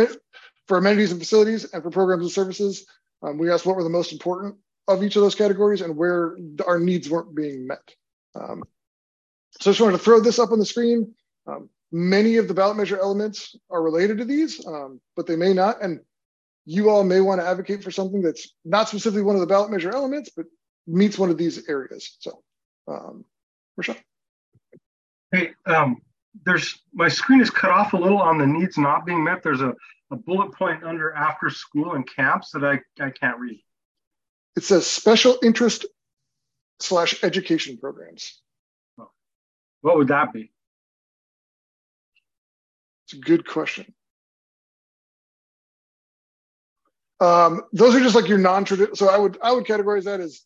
for 0.67 0.79
amenities 0.79 1.13
and 1.13 1.21
facilities 1.21 1.73
and 1.73 1.81
for 1.85 1.91
programs 1.91 2.25
and 2.25 2.33
services. 2.33 2.87
Um, 3.23 3.39
we 3.39 3.53
asked 3.53 3.67
what 3.67 3.77
were 3.77 3.85
the 3.85 3.89
most 3.89 4.13
important 4.13 4.57
of 4.89 5.05
each 5.05 5.15
of 5.15 5.23
those 5.23 5.37
categories 5.37 5.81
and 5.81 5.97
where 5.97 6.37
our 6.67 6.81
needs 6.81 7.09
weren't 7.09 7.37
being 7.37 7.69
met. 7.69 7.95
Um, 8.35 8.65
so 9.61 9.71
I 9.71 9.73
just 9.73 9.81
wanted 9.81 9.99
to 9.99 10.05
throw 10.05 10.21
this 10.21 10.39
up 10.39 10.53
on 10.53 10.59
the 10.59 10.67
screen. 10.67 11.15
Um, 11.47 11.69
many 11.91 12.37
of 12.37 12.49
the 12.49 12.55
ballot 12.55 12.77
measure 12.77 12.99
elements 12.99 13.57
are 13.71 13.83
related 13.83 14.19
to 14.19 14.25
these, 14.25 14.65
um, 14.67 15.01
but 15.17 15.27
they 15.27 15.37
may 15.37 15.53
not. 15.53 15.83
And 15.83 16.01
you 16.65 16.91
all 16.91 17.03
may 17.03 17.21
want 17.21 17.41
to 17.41 17.47
advocate 17.47 17.83
for 17.83 17.91
something 17.91 18.23
that's 18.23 18.55
not 18.65 18.89
specifically 18.89 19.23
one 19.23 19.35
of 19.35 19.41
the 19.41 19.47
ballot 19.47 19.71
measure 19.71 19.91
elements, 19.91 20.31
but 20.37 20.47
meets 20.87 21.19
one 21.19 21.31
of 21.31 21.39
these 21.39 21.69
areas. 21.69 22.17
So, 22.21 22.43
um, 22.87 23.25
Rochelle. 23.77 23.97
Hey, 25.33 25.53
um, 25.67 26.01
there's 26.45 26.79
my 26.93 27.09
screen 27.09 27.41
is 27.41 27.51
cut 27.51 27.71
off 27.71 27.93
a 27.93 27.97
little 27.97 28.19
on 28.19 28.39
the 28.39 28.47
needs 28.47 28.79
not 28.79 29.05
being 29.05 29.25
met. 29.25 29.43
There's 29.43 29.61
a, 29.61 29.75
a 30.11 30.17
bullet 30.17 30.53
point 30.53 30.85
under 30.85 31.13
after 31.13 31.51
school 31.51 31.95
and 31.95 32.09
camps 32.09 32.51
that 32.53 32.65
I, 32.65 32.81
I 33.03 33.11
can't 33.11 33.39
read. 33.39 33.61
It 34.57 34.63
says 34.63 34.87
special 34.87 35.39
interest 35.43 35.87
slash 36.81 37.23
education 37.23 37.79
programs. 37.79 38.41
What 39.81 39.97
would 39.97 40.09
that 40.09 40.33
be? 40.33 40.51
It's 43.05 43.15
a 43.15 43.21
good 43.21 43.47
question. 43.47 43.95
Um, 47.21 47.63
those 47.73 47.95
are 47.95 48.01
just 48.01 48.15
like 48.15 48.29
your 48.29 48.39
non-traditional. 48.39 48.97
So 48.97 49.09
I 49.09 49.19
would 49.19 49.39
I 49.43 49.53
would 49.53 49.65
categorize 49.65 50.05
that 50.05 50.21
as 50.21 50.43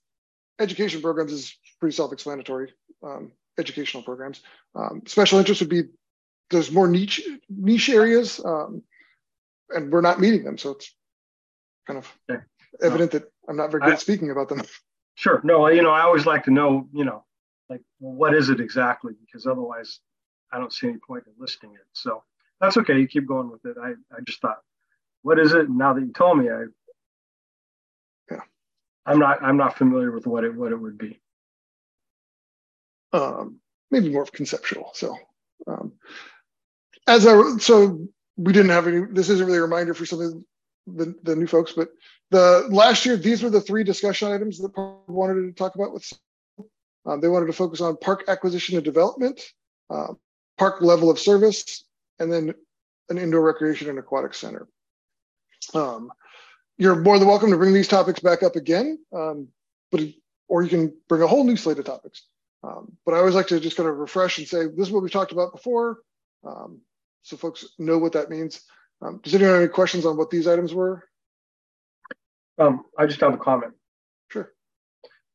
education 0.59 1.03
programs 1.03 1.33
is 1.33 1.55
pretty 1.81 1.95
self-explanatory. 1.95 2.73
Um, 3.03 3.33
educational 3.59 4.03
programs. 4.03 4.41
Um, 4.75 5.03
special 5.07 5.39
interest 5.39 5.61
would 5.61 5.71
be 5.71 5.85
there's 6.51 6.71
more 6.71 6.89
niche 6.89 7.23
niche 7.49 7.89
areas, 7.89 8.41
um, 8.45 8.83
and 9.71 9.93
we're 9.93 10.01
not 10.01 10.21
meeting 10.21 10.45
them. 10.45 10.59
So 10.59 10.71
it's 10.71 10.95
kind 11.87 11.99
of 11.99 12.13
okay. 12.31 12.43
evident 12.83 13.13
no. 13.13 13.19
that 13.19 13.29
I'm 13.49 13.57
not 13.57 13.71
very 13.71 13.83
good 13.83 13.91
I, 13.91 13.95
at 13.95 14.01
speaking 14.01 14.31
about 14.31 14.49
them. 14.49 14.63
Sure. 15.15 15.41
No, 15.45 15.67
you 15.69 15.83
know, 15.83 15.91
I 15.91 16.03
always 16.03 16.27
like 16.27 16.45
to 16.45 16.51
know, 16.51 16.89
you 16.93 17.05
know, 17.05 17.25
like 17.73 17.83
what 17.99 18.35
is 18.35 18.51
it 18.51 18.61
exactly? 18.61 19.15
Because 19.25 19.47
otherwise, 19.47 20.01
I 20.53 20.59
don't 20.59 20.73
see 20.73 20.89
any 20.89 20.99
point 20.99 21.25
in 21.27 21.33
listing 21.39 21.73
it. 21.73 21.87
So 21.93 22.23
that's 22.61 22.77
okay. 22.77 22.99
You 22.99 23.09
keep 23.09 23.27
going 23.27 23.51
with 23.51 23.65
it. 23.65 23.77
I 23.83 23.91
I 24.15 24.21
just 24.25 24.41
thought 24.41 24.59
what 25.23 25.39
is 25.39 25.53
it? 25.53 25.71
Now 25.71 25.95
that 25.95 26.03
you 26.03 26.13
told 26.13 26.39
me, 26.39 26.51
I 26.51 26.65
yeah, 28.31 28.41
I'm 29.07 29.19
not 29.19 29.43
I'm 29.43 29.57
not 29.57 29.79
familiar 29.79 30.13
with 30.13 30.27
what 30.27 30.45
it 30.45 30.55
what 30.55 30.73
it 30.73 30.81
would 30.81 30.99
be. 30.99 31.21
Um, 33.13 33.61
maybe 33.91 34.11
more 34.11 34.23
of 34.23 34.33
conceptual. 34.33 34.91
So, 34.95 35.17
um, 35.67 35.93
as 37.07 37.27
I 37.27 37.57
so 37.59 38.07
we 38.37 38.53
didn't 38.53 38.71
have 38.71 38.87
any. 38.87 39.07
This 39.11 39.29
isn't 39.31 39.47
really 39.47 39.59
a 39.59 39.63
reminder 39.63 39.95
for 39.95 40.07
some 40.07 40.21
of 40.21 40.33
the, 40.87 41.15
the 41.23 41.37
new 41.37 41.47
folks, 41.47 41.73
but 41.73 41.89
the 42.31 42.67
last 42.71 43.07
year 43.07 43.17
these 43.17 43.43
were 43.43 43.51
the 43.51 43.61
three 43.61 43.85
discussion 43.85 44.33
items 44.33 44.59
that 44.59 44.75
Park 44.75 45.09
wanted 45.09 45.35
to 45.43 45.53
talk 45.53 45.75
about 45.75 45.93
with. 45.93 46.11
Um, 47.05 47.21
they 47.21 47.29
wanted 47.29 47.47
to 47.47 47.53
focus 47.53 47.81
on 47.81 47.97
park 47.97 48.25
acquisition 48.29 48.77
and 48.77 48.85
development, 48.85 49.41
uh, 49.91 50.15
park 50.59 50.81
level 50.81 51.11
of 51.11 51.19
service, 51.19 51.85
and 52.19 52.33
then 52.33 52.55
an 53.09 53.19
indoor 53.19 53.43
recreation 53.43 53.89
and 53.89 53.99
aquatic 53.99 54.35
center. 54.35 54.69
Um, 55.75 56.11
you're 56.79 56.97
more 56.97 57.19
than 57.19 57.29
welcome 57.29 57.51
to 57.51 57.57
bring 57.57 57.75
these 57.75 57.89
topics 57.89 58.21
back 58.21 58.43
up 58.43 58.57
again, 58.57 58.99
um, 59.13 59.49
but 59.91 60.01
or 60.49 60.63
you 60.63 60.69
can 60.69 60.95
bring 61.09 61.23
a 61.23 61.27
whole 61.27 61.45
new 61.45 61.57
slate 61.57 61.79
of 61.79 61.85
topics. 61.85 62.27
Um, 62.65 62.97
but 63.05 63.15
I 63.15 63.19
always 63.19 63.35
like 63.35 63.49
to 63.49 63.59
just 63.59 63.77
kind 63.77 63.89
of 63.89 63.97
refresh 63.97 64.39
and 64.39 64.47
say 64.47 64.67
this 64.67 64.87
is 64.87 64.91
what 64.91 65.03
we 65.03 65.11
talked 65.11 65.33
about 65.33 65.53
before, 65.53 65.99
um, 66.45 66.81
so 67.23 67.37
folks 67.37 67.67
know 67.79 67.99
what 67.99 68.13
that 68.13 68.31
means. 68.31 68.63
Um, 69.01 69.21
does 69.23 69.35
anyone 69.35 69.55
have 69.55 69.63
any 69.63 69.69
questions 69.69 70.07
on 70.07 70.17
what 70.17 70.31
these 70.31 70.47
items 70.47 70.73
were? 70.73 71.05
Um, 72.59 72.85
I 72.97 73.07
just 73.07 73.21
have 73.21 73.35
a 73.35 73.39
comment. 73.39 73.73
Sure. 74.31 74.53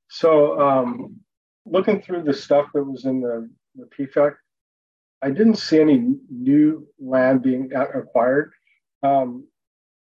So 0.10 0.60
looking 1.70 2.02
through 2.02 2.24
the 2.24 2.34
stuff 2.34 2.68
that 2.74 2.84
was 2.84 3.06
in 3.06 3.22
the, 3.22 3.50
the 3.76 3.86
PFEC, 3.86 4.36
I 5.22 5.30
didn't 5.32 5.56
see 5.56 5.80
any 5.80 6.16
new 6.30 6.88
land 7.00 7.42
being 7.42 7.72
acquired. 7.74 8.54
Um, 9.04 9.48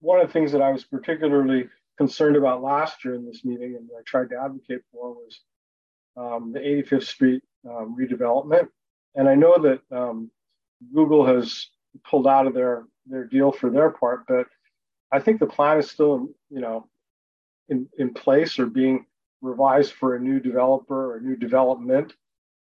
one 0.00 0.20
of 0.20 0.26
the 0.26 0.32
things 0.32 0.52
that 0.52 0.62
I 0.62 0.70
was 0.70 0.84
particularly 0.84 1.68
concerned 1.96 2.36
about 2.36 2.62
last 2.62 3.04
year 3.04 3.14
in 3.14 3.26
this 3.26 3.44
meeting 3.44 3.76
and 3.76 3.88
I 3.98 4.02
tried 4.06 4.30
to 4.30 4.40
advocate 4.42 4.80
for 4.92 5.12
was 5.12 5.40
um, 6.16 6.52
the 6.52 6.60
85th 6.60 7.06
Street 7.06 7.42
um, 7.68 7.96
redevelopment. 7.98 8.68
And 9.14 9.28
I 9.28 9.34
know 9.34 9.56
that 9.58 9.80
um, 9.96 10.30
Google 10.94 11.26
has 11.26 11.66
pulled 12.08 12.26
out 12.26 12.46
of 12.46 12.54
their, 12.54 12.84
their 13.06 13.24
deal 13.24 13.52
for 13.52 13.70
their 13.70 13.90
part, 13.90 14.24
but 14.28 14.46
I 15.12 15.18
think 15.18 15.40
the 15.40 15.46
plan 15.46 15.78
is 15.78 15.90
still, 15.90 16.28
you 16.50 16.60
know, 16.60 16.88
in, 17.68 17.88
in 17.98 18.14
place 18.14 18.58
or 18.58 18.66
being 18.66 19.06
revised 19.42 19.92
for 19.92 20.16
a 20.16 20.20
new 20.20 20.40
developer 20.40 21.12
or 21.12 21.16
a 21.16 21.20
new 21.20 21.36
development. 21.36 22.12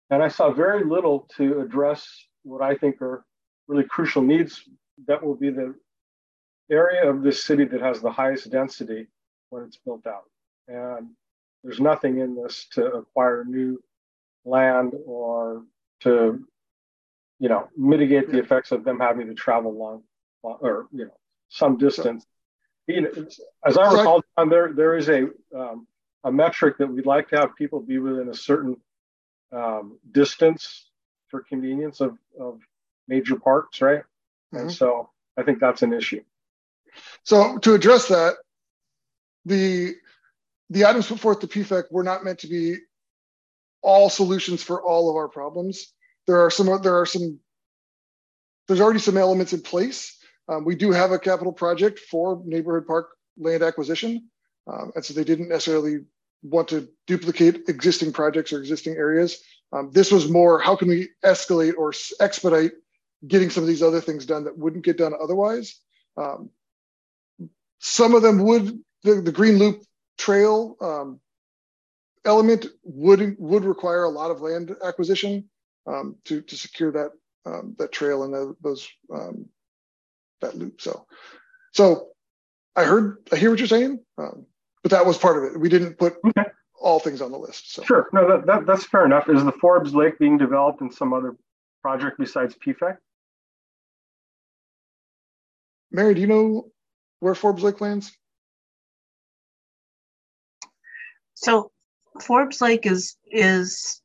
And 0.09 0.23
I 0.23 0.27
saw 0.27 0.51
very 0.51 0.83
little 0.83 1.27
to 1.37 1.59
address 1.61 2.07
what 2.43 2.61
I 2.61 2.75
think 2.75 3.01
are 3.01 3.25
really 3.67 3.83
crucial 3.83 4.21
needs 4.21 4.63
that 5.07 5.23
will 5.23 5.35
be 5.35 5.49
the 5.49 5.75
area 6.71 7.09
of 7.09 7.21
this 7.21 7.43
city 7.43 7.65
that 7.65 7.81
has 7.81 8.01
the 8.01 8.11
highest 8.11 8.49
density 8.49 9.07
when 9.49 9.63
it's 9.63 9.77
built 9.77 10.05
out. 10.07 10.23
And 10.67 11.09
there's 11.63 11.79
nothing 11.79 12.19
in 12.19 12.35
this 12.35 12.67
to 12.73 12.85
acquire 12.85 13.45
new 13.45 13.81
land 14.45 14.93
or 15.05 15.63
to, 16.01 16.45
you 17.39 17.49
know, 17.49 17.67
mitigate 17.75 18.29
the 18.29 18.39
effects 18.39 18.71
of 18.71 18.83
them 18.83 18.99
having 18.99 19.27
to 19.27 19.33
travel 19.33 19.77
long, 19.77 20.03
or 20.41 20.87
you 20.91 21.05
know, 21.05 21.17
some 21.49 21.77
distance. 21.77 22.25
You 22.87 23.01
know, 23.01 23.27
as 23.65 23.77
I 23.77 23.91
recall, 23.91 24.23
there 24.49 24.71
there 24.73 24.95
is 24.95 25.09
a 25.09 25.27
um, 25.55 25.87
a 26.27 26.31
metric 26.31 26.77
that 26.77 26.87
we'd 26.87 27.05
like 27.05 27.29
to 27.29 27.37
have 27.37 27.55
people 27.55 27.79
be 27.79 27.99
within 27.99 28.27
a 28.27 28.33
certain 28.33 28.75
um, 29.53 29.97
distance 30.11 30.89
for 31.29 31.41
convenience 31.41 32.01
of, 32.01 32.17
of 32.39 32.59
major 33.07 33.37
parks, 33.37 33.81
right? 33.81 34.03
Mm-hmm. 34.53 34.57
And 34.57 34.71
so 34.71 35.09
I 35.37 35.43
think 35.43 35.59
that's 35.59 35.83
an 35.83 35.93
issue. 35.93 36.21
So 37.23 37.57
to 37.59 37.73
address 37.73 38.09
that, 38.09 38.33
the 39.45 39.95
the 40.69 40.85
items 40.85 41.07
put 41.07 41.21
forth 41.21 41.39
to 41.39 41.47
PFEC 41.47 41.83
were 41.91 42.03
not 42.03 42.25
meant 42.25 42.39
to 42.39 42.47
be 42.47 42.75
all 43.81 44.09
solutions 44.09 44.61
for 44.61 44.83
all 44.83 45.09
of 45.09 45.15
our 45.15 45.29
problems. 45.29 45.93
There 46.25 46.41
are 46.41 46.51
some 46.51 46.67
there 46.81 46.99
are 46.99 47.05
some 47.05 47.39
there's 48.67 48.81
already 48.81 48.99
some 48.99 49.15
elements 49.15 49.53
in 49.53 49.61
place. 49.61 50.17
Um, 50.49 50.65
we 50.65 50.75
do 50.75 50.91
have 50.91 51.11
a 51.11 51.19
capital 51.19 51.53
project 51.53 51.99
for 51.99 52.41
neighborhood 52.43 52.85
park 52.85 53.07
land 53.37 53.63
acquisition, 53.63 54.29
um, 54.67 54.91
and 54.95 55.05
so 55.05 55.13
they 55.13 55.23
didn't 55.23 55.47
necessarily 55.47 55.99
want 56.43 56.67
to 56.69 56.87
duplicate 57.07 57.67
existing 57.67 58.13
projects 58.13 58.53
or 58.53 58.59
existing 58.59 58.95
areas. 58.95 59.41
Um, 59.73 59.91
this 59.91 60.11
was 60.11 60.29
more 60.29 60.59
how 60.59 60.75
can 60.75 60.87
we 60.87 61.09
escalate 61.25 61.73
or 61.77 61.93
expedite 62.19 62.71
getting 63.27 63.49
some 63.49 63.63
of 63.63 63.67
these 63.67 63.83
other 63.83 64.01
things 64.01 64.25
done 64.25 64.43
that 64.45 64.57
wouldn't 64.57 64.85
get 64.85 64.97
done 64.97 65.13
otherwise. 65.19 65.79
Um, 66.15 66.49
some 67.79 68.15
of 68.15 68.21
them 68.21 68.43
would, 68.43 68.79
the, 69.03 69.15
the 69.21 69.31
green 69.31 69.57
loop 69.57 69.83
trail 70.17 70.77
um, 70.81 71.19
element 72.25 72.67
would 72.83 73.35
would 73.39 73.63
require 73.63 74.03
a 74.03 74.09
lot 74.09 74.31
of 74.31 74.41
land 74.41 74.75
acquisition 74.83 75.49
um, 75.87 76.15
to 76.25 76.41
to 76.41 76.57
secure 76.57 76.91
that 76.91 77.11
um, 77.45 77.75
that 77.79 77.91
trail 77.91 78.23
and 78.23 78.33
the, 78.33 78.55
those 78.61 78.87
um, 79.13 79.47
that 80.41 80.55
loop. 80.55 80.81
So, 80.81 81.07
so 81.71 82.09
I 82.75 82.83
heard 82.83 83.17
I 83.31 83.37
hear 83.37 83.49
what 83.49 83.59
you're 83.59 83.67
saying, 83.67 83.99
um, 84.17 84.45
but 84.87 84.95
that 84.95 85.05
was 85.05 85.17
part 85.17 85.37
of 85.37 85.43
it. 85.43 85.59
We 85.59 85.67
didn't 85.67 85.95
put 85.95 86.15
okay. 86.25 86.49
all 86.79 86.97
things 87.01 87.21
on 87.21 87.29
the 87.29 87.37
list. 87.37 87.73
So. 87.73 87.83
Sure, 87.83 88.07
no, 88.13 88.25
that, 88.25 88.45
that 88.45 88.65
that's 88.65 88.85
fair 88.85 89.05
enough. 89.05 89.27
Is 89.27 89.43
the 89.43 89.51
Forbes 89.51 89.93
Lake 89.93 90.17
being 90.17 90.37
developed 90.37 90.79
in 90.79 90.89
some 90.89 91.11
other 91.11 91.35
project 91.81 92.17
besides 92.17 92.55
PFEC? 92.65 92.95
Mary, 95.91 96.13
do 96.13 96.21
you 96.21 96.27
know 96.27 96.71
where 97.19 97.35
Forbes 97.35 97.63
Lake 97.63 97.81
lands? 97.81 98.13
So 101.33 101.71
Forbes 102.21 102.61
Lake 102.61 102.85
is 102.85 103.17
is 103.29 104.01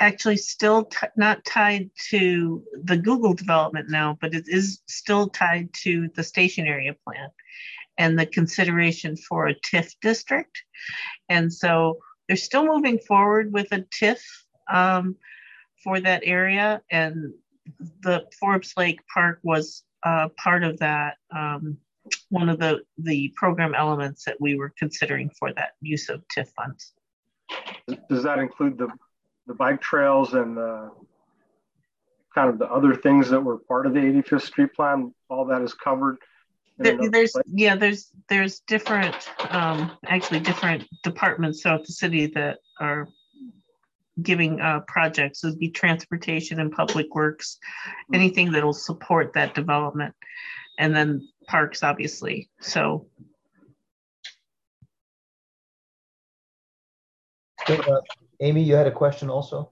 actually 0.00 0.38
still 0.38 0.86
t- 0.86 1.06
not 1.16 1.44
tied 1.44 1.88
to 2.10 2.64
the 2.82 2.96
Google 2.96 3.34
development 3.34 3.88
now, 3.88 4.18
but 4.20 4.34
it 4.34 4.48
is 4.48 4.82
still 4.88 5.28
tied 5.28 5.72
to 5.84 6.08
the 6.16 6.24
station 6.24 6.66
area 6.66 6.96
plan 7.06 7.28
and 7.98 8.18
the 8.18 8.26
consideration 8.26 9.16
for 9.16 9.46
a 9.46 9.54
TIF 9.54 9.94
district. 10.00 10.62
And 11.28 11.52
so 11.52 11.98
they're 12.26 12.36
still 12.36 12.66
moving 12.66 12.98
forward 12.98 13.52
with 13.52 13.72
a 13.72 13.84
TIF 14.00 14.20
um, 14.72 15.16
for 15.82 16.00
that 16.00 16.22
area. 16.24 16.82
And 16.90 17.32
the 18.02 18.26
Forbes 18.38 18.74
Lake 18.76 19.00
Park 19.12 19.40
was 19.42 19.84
uh, 20.04 20.28
part 20.36 20.64
of 20.64 20.78
that, 20.78 21.16
um, 21.34 21.76
one 22.30 22.48
of 22.48 22.58
the, 22.58 22.82
the 22.98 23.32
program 23.36 23.74
elements 23.74 24.24
that 24.24 24.40
we 24.40 24.56
were 24.56 24.72
considering 24.78 25.30
for 25.38 25.52
that 25.54 25.72
use 25.80 26.08
of 26.08 26.22
TIF 26.34 26.48
funds. 26.56 26.92
Does 28.08 28.22
that 28.22 28.38
include 28.38 28.78
the, 28.78 28.88
the 29.46 29.54
bike 29.54 29.80
trails 29.80 30.34
and 30.34 30.56
the 30.56 30.90
kind 32.34 32.48
of 32.48 32.58
the 32.58 32.66
other 32.66 32.94
things 32.94 33.28
that 33.28 33.40
were 33.40 33.58
part 33.58 33.86
of 33.86 33.92
the 33.92 34.00
85th 34.00 34.42
Street 34.42 34.72
Plan? 34.74 35.14
All 35.28 35.44
that 35.46 35.62
is 35.62 35.74
covered 35.74 36.16
there, 36.78 37.10
there's 37.10 37.34
yeah 37.46 37.76
there's 37.76 38.10
there's 38.28 38.60
different 38.60 39.14
um, 39.50 39.92
actually 40.06 40.40
different 40.40 40.84
departments 41.02 41.62
throughout 41.62 41.84
the 41.84 41.92
city 41.92 42.26
that 42.26 42.58
are 42.80 43.08
giving 44.20 44.60
uh, 44.60 44.80
projects. 44.86 45.42
It 45.42 45.48
would 45.48 45.58
be 45.58 45.70
transportation 45.70 46.60
and 46.60 46.70
public 46.70 47.14
works 47.14 47.58
hmm. 48.08 48.14
anything 48.14 48.52
that 48.52 48.64
will 48.64 48.72
support 48.72 49.32
that 49.34 49.54
development 49.54 50.14
and 50.78 50.94
then 50.94 51.28
parks 51.46 51.82
obviously. 51.82 52.48
So 52.60 53.06
uh, 57.68 58.00
amy 58.40 58.62
you 58.62 58.74
had 58.74 58.86
a 58.86 58.92
question 58.92 59.30
also? 59.30 59.70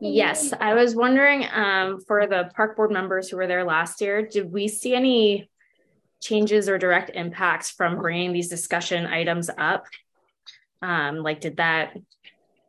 Yes 0.00 0.52
i 0.60 0.72
was 0.74 0.94
wondering 0.94 1.44
um, 1.52 2.00
for 2.06 2.26
the 2.26 2.50
park 2.54 2.76
board 2.76 2.90
members 2.90 3.28
who 3.28 3.36
were 3.36 3.46
there 3.46 3.64
last 3.64 4.00
year 4.00 4.26
did 4.26 4.50
we 4.52 4.68
see 4.68 4.94
any 4.94 5.50
changes 6.20 6.68
or 6.68 6.78
direct 6.78 7.10
impacts 7.14 7.70
from 7.70 7.98
bringing 7.98 8.32
these 8.32 8.48
discussion 8.48 9.06
items 9.06 9.50
up? 9.56 9.86
Um, 10.82 11.18
like, 11.18 11.40
did 11.40 11.56
that 11.56 11.96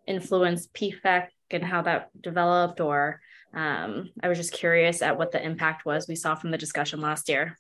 influence 0.08 0.68
PFEC 0.68 1.28
and 1.52 1.64
how 1.64 1.82
that 1.84 2.10
developed? 2.20 2.80
Or 2.80 3.22
um, 3.54 4.10
I 4.22 4.28
was 4.28 4.38
just 4.38 4.54
curious 4.54 5.02
at 5.02 5.18
what 5.18 5.32
the 5.32 5.44
impact 5.44 5.86
was 5.86 6.08
we 6.08 6.16
saw 6.16 6.36
from 6.36 6.52
the 6.52 6.58
discussion 6.58 7.02
last 7.02 7.30
year. 7.30 7.58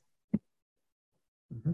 Mm-hmm. 1.53 1.73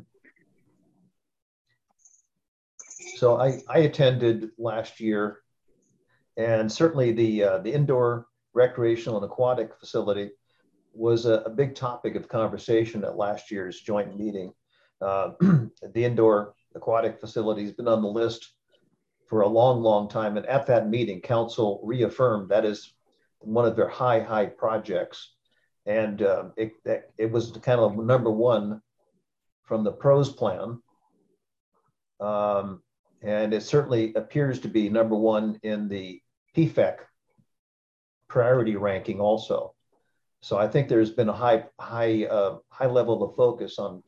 So 3.17 3.37
I, 3.37 3.61
I 3.69 3.79
attended 3.79 4.49
last 4.57 4.99
year, 4.99 5.39
and 6.37 6.71
certainly 6.71 7.13
the 7.13 7.43
uh, 7.43 7.57
the 7.59 7.71
indoor 7.71 8.27
recreational 8.53 9.17
and 9.17 9.25
aquatic 9.25 9.71
facility 9.79 10.31
was 10.95 11.25
a, 11.25 11.41
a, 11.45 11.49
big 11.49 11.75
topic 11.75 12.15
of 12.15 12.29
conversation 12.29 13.03
at 13.03 13.17
last 13.17 13.51
year's 13.51 13.81
joint 13.81 14.17
meeting. 14.17 14.51
Uh, 15.01 15.31
the 15.93 16.05
indoor 16.05 16.55
aquatic 16.75 17.19
facility 17.19 17.63
has 17.63 17.73
been 17.73 17.87
on 17.87 18.01
the 18.01 18.07
list 18.07 18.53
for 19.27 19.41
a 19.41 19.47
long, 19.47 19.81
long 19.81 20.07
time. 20.07 20.37
And 20.37 20.45
at 20.45 20.67
that 20.67 20.89
meeting, 20.89 21.21
council 21.21 21.81
reaffirmed 21.83 22.49
that 22.49 22.65
is 22.65 22.93
one 23.39 23.65
of 23.65 23.75
their 23.75 23.89
high, 23.89 24.19
high 24.19 24.45
projects. 24.45 25.33
And 25.85 26.21
uh, 26.21 26.45
it, 26.57 26.71
it 27.17 27.31
was 27.31 27.51
kind 27.61 27.79
of 27.79 27.97
number 27.97 28.31
one 28.31 28.81
from 29.63 29.83
the 29.83 29.91
pros 29.91 30.31
plan. 30.31 30.81
Um, 32.19 32.81
and 33.21 33.53
it 33.53 33.63
certainly 33.63 34.13
appears 34.13 34.59
to 34.61 34.67
be 34.67 34.89
number 34.89 35.15
one 35.15 35.59
in 35.63 35.87
the 35.89 36.21
PFEC 36.55 36.97
priority 38.27 38.75
ranking 38.75 39.19
also. 39.19 39.74
So 40.45 40.59
I 40.59 40.67
think 40.67 40.87
there's 40.87 41.09
been 41.09 41.27
a 41.27 41.33
high, 41.33 41.63
high, 41.79 42.25
uh, 42.25 42.59
high 42.69 42.85
level 42.85 43.23
of 43.23 43.35
focus 43.35 43.79
on, 43.79 44.03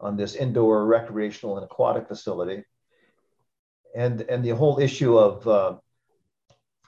on 0.00 0.16
this 0.16 0.34
indoor 0.34 0.86
recreational 0.86 1.58
and 1.58 1.64
aquatic 1.66 2.08
facility. 2.08 2.64
And, 3.94 4.22
and 4.22 4.42
the 4.42 4.56
whole 4.56 4.78
issue 4.78 5.18
of 5.18 5.46
uh, 5.46 5.76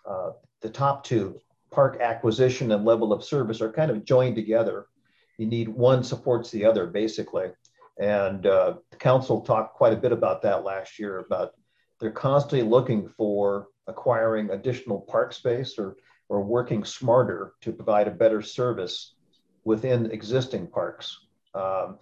uh, 0.09 0.31
the 0.63 0.71
top 0.71 1.05
two, 1.05 1.39
park 1.71 2.01
acquisition 2.01 2.73
and 2.73 2.87
level 2.87 3.13
of 3.13 3.23
service, 3.23 3.61
are 3.61 3.71
kind 3.71 3.91
of 3.91 4.07
joined 4.07 4.37
together. 4.37 4.87
You 5.37 5.45
need 5.45 5.69
one 5.69 6.03
supports 6.03 6.51
the 6.51 6.65
other, 6.65 6.87
basically. 6.87 7.49
And 8.01 8.47
uh, 8.47 8.77
the 8.91 8.97
council 8.97 9.43
talked 9.43 9.75
quite 9.75 9.93
a 9.93 10.01
bit 10.05 10.13
about 10.13 10.41
that 10.41 10.65
last 10.65 10.99
year 10.99 11.19
about 11.19 11.51
they're 12.01 12.11
constantly 12.11 12.67
looking 12.67 13.11
for 13.11 13.67
acquiring 13.87 14.49
additional 14.49 15.03
park 15.03 15.35
space 15.35 15.75
or 15.77 15.97
or 16.31 16.41
working 16.41 16.85
smarter 16.85 17.55
to 17.61 17.73
provide 17.73 18.07
a 18.07 18.13
better 18.13 18.41
service 18.41 19.15
within 19.65 20.13
existing 20.13 20.69
parks. 20.69 21.19
Um, 21.55 21.99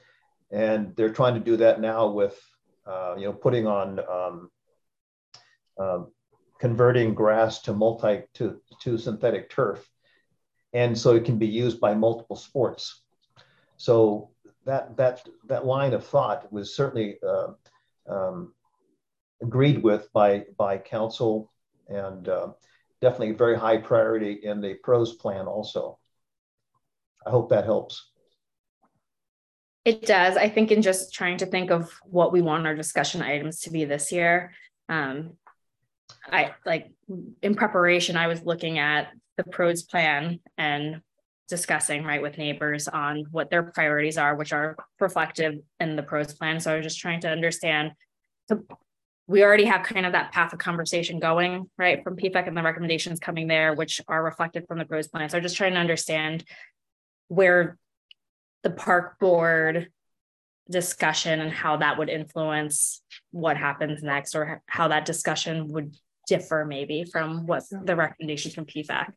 and 0.53 0.95
they're 0.95 1.13
trying 1.13 1.35
to 1.35 1.41
do 1.41 1.57
that 1.57 1.81
now 1.81 2.09
with, 2.09 2.39
uh, 2.87 3.15
you 3.17 3.25
know, 3.25 3.33
putting 3.33 3.67
on, 3.67 3.99
um, 3.99 4.51
um, 5.81 6.13
converting 6.61 7.15
grass 7.15 7.63
to 7.63 7.73
multi, 7.73 8.23
to, 8.35 8.61
to 8.83 8.99
synthetic 8.99 9.49
turf. 9.49 9.89
And 10.75 10.97
so 10.97 11.15
it 11.15 11.25
can 11.25 11.39
be 11.39 11.47
used 11.47 11.81
by 11.81 11.95
multiple 11.95 12.37
sports. 12.37 13.03
So 13.79 14.31
that, 14.67 14.99
that, 14.99 15.27
that 15.47 15.65
line 15.65 15.95
of 15.95 16.07
thought 16.07 16.53
was 16.53 16.77
certainly 16.77 17.17
uh, 17.27 17.53
um, 18.07 18.53
agreed 19.41 19.83
with 19.83 20.13
by, 20.13 20.45
by 20.59 20.77
council 20.77 21.51
and 21.89 22.29
uh, 22.29 22.49
definitely 23.01 23.31
a 23.31 23.37
very 23.37 23.57
high 23.57 23.79
priority 23.79 24.33
in 24.43 24.61
the 24.61 24.75
pros 24.75 25.15
plan 25.15 25.47
also. 25.47 25.99
I 27.27 27.31
hope 27.31 27.51
that 27.51 27.65
helps. 27.65 28.11
It 29.85 30.07
does. 30.07 30.37
I 30.37 30.49
think 30.49 30.71
in 30.71 30.83
just 30.83 31.15
trying 31.15 31.39
to 31.39 31.47
think 31.47 31.71
of 31.71 31.91
what 32.05 32.33
we 32.33 32.43
want 32.43 32.67
our 32.67 32.75
discussion 32.75 33.23
items 33.23 33.61
to 33.61 33.71
be 33.71 33.85
this 33.85 34.13
year, 34.13 34.53
um, 34.89 35.33
I 36.27 36.53
like 36.67 36.91
in 37.43 37.55
preparation, 37.55 38.17
I 38.17 38.27
was 38.27 38.43
looking 38.43 38.79
at 38.79 39.09
the 39.37 39.45
pros 39.45 39.83
plan 39.83 40.41
and 40.57 41.01
discussing 41.49 42.05
right 42.05 42.21
with 42.21 42.39
neighbors 42.39 42.89
on 42.89 43.25
what 43.31 43.51
their 43.51 43.63
priorities 43.63 44.19
are, 44.19 44.37
which 44.37 44.53
are 44.53 44.77
reflective 45.01 45.61
in 45.81 45.97
the 45.97 46.03
pros 46.03 46.35
plan. 46.35 46.61
So 46.61 46.73
I 46.73 46.77
was 46.77 46.85
just 46.85 47.01
trying 47.01 47.21
to 47.21 47.31
understand 47.31 47.93
the 48.49 48.63
we 49.29 49.45
already 49.45 49.67
have 49.67 49.83
kind 49.83 50.07
of 50.07 50.13
that 50.13 50.33
path 50.33 50.55
of 50.55 50.59
conversation 50.59 51.21
going, 51.21 51.69
right, 51.77 52.03
from 52.03 52.17
PFEC 52.17 52.49
and 52.49 52.57
the 52.57 52.63
recommendations 52.63 53.21
coming 53.21 53.47
there, 53.47 53.75
which 53.75 54.01
are 54.09 54.25
reflected 54.25 54.67
from 54.67 54.79
the 54.79 54.87
pros 54.87 55.07
plan. 55.07 55.29
So 55.29 55.37
I'm 55.37 55.43
just 55.43 55.57
trying 55.57 55.75
to 55.75 55.79
understand 55.79 56.45
where 57.29 57.77
the 58.63 58.71
park 58.71 59.19
board 59.21 59.91
discussion 60.71 61.41
and 61.41 61.53
how 61.53 61.77
that 61.77 61.99
would 61.99 62.09
influence 62.09 63.03
what 63.31 63.59
happens 63.59 64.03
next 64.03 64.35
or 64.35 64.63
how 64.67 64.89
that 64.89 65.05
discussion 65.05 65.69
would 65.69 65.95
differ 66.27 66.65
maybe 66.65 67.05
from 67.05 67.47
what 67.47 67.65
the 67.71 67.97
recommendations 67.97 68.55
from 68.55 68.65
PFEC. 68.65 69.13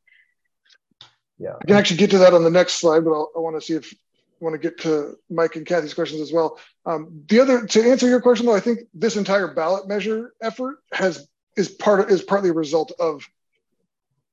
Yeah. 1.37 1.53
I 1.61 1.65
can 1.65 1.77
actually 1.77 1.97
get 1.97 2.11
to 2.11 2.17
that 2.19 2.33
on 2.33 2.43
the 2.43 2.49
next 2.49 2.73
slide, 2.73 3.05
but 3.05 3.11
I'll, 3.11 3.31
i 3.35 3.39
want 3.39 3.59
to 3.59 3.65
see 3.65 3.75
if 3.75 3.93
want 4.41 4.53
to 4.53 4.59
get 4.59 4.79
to 4.79 5.15
Mike 5.29 5.55
and 5.55 5.65
Kathy's 5.65 5.93
questions 5.93 6.21
as 6.21 6.33
well. 6.33 6.59
Um, 6.85 7.23
the 7.27 7.39
other 7.39 7.65
to 7.65 7.89
answer 7.89 8.07
your 8.07 8.21
question 8.21 8.45
though, 8.45 8.55
I 8.55 8.59
think 8.59 8.79
this 8.93 9.15
entire 9.15 9.47
ballot 9.47 9.87
measure 9.87 10.33
effort 10.41 10.79
has 10.91 11.27
is 11.55 11.69
part 11.69 11.99
of, 11.99 12.09
is 12.09 12.21
partly 12.21 12.49
a 12.49 12.53
result 12.53 12.91
of 12.99 13.27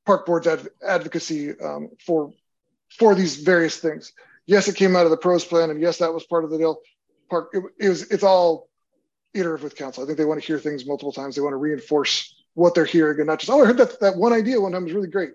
park 0.06 0.24
board's 0.26 0.46
adv 0.46 0.68
advocacy 0.86 1.58
um, 1.60 1.90
for 2.04 2.32
for 2.98 3.14
these 3.14 3.36
various 3.36 3.76
things. 3.76 4.12
Yes, 4.46 4.66
it 4.66 4.76
came 4.76 4.96
out 4.96 5.04
of 5.04 5.10
the 5.10 5.16
pros 5.16 5.44
plan, 5.44 5.70
and 5.70 5.80
yes, 5.80 5.98
that 5.98 6.12
was 6.12 6.24
part 6.24 6.44
of 6.44 6.50
the 6.50 6.58
deal. 6.58 6.80
Park 7.28 7.50
it, 7.52 7.62
it 7.78 7.88
was 7.88 8.10
it's 8.10 8.24
all 8.24 8.68
iterative 9.34 9.62
with 9.62 9.76
council. 9.76 10.02
I 10.02 10.06
think 10.06 10.18
they 10.18 10.24
want 10.24 10.40
to 10.40 10.46
hear 10.46 10.58
things 10.58 10.86
multiple 10.86 11.12
times. 11.12 11.36
They 11.36 11.42
want 11.42 11.52
to 11.52 11.58
reinforce 11.58 12.34
what 12.54 12.74
they're 12.74 12.84
hearing 12.84 13.18
and 13.18 13.28
not 13.28 13.38
just 13.38 13.50
oh 13.50 13.62
I 13.62 13.66
heard 13.66 13.76
that 13.76 14.00
that 14.00 14.16
one 14.16 14.32
idea 14.32 14.60
one 14.60 14.72
time 14.72 14.84
was 14.84 14.92
really 14.92 15.08
great. 15.08 15.30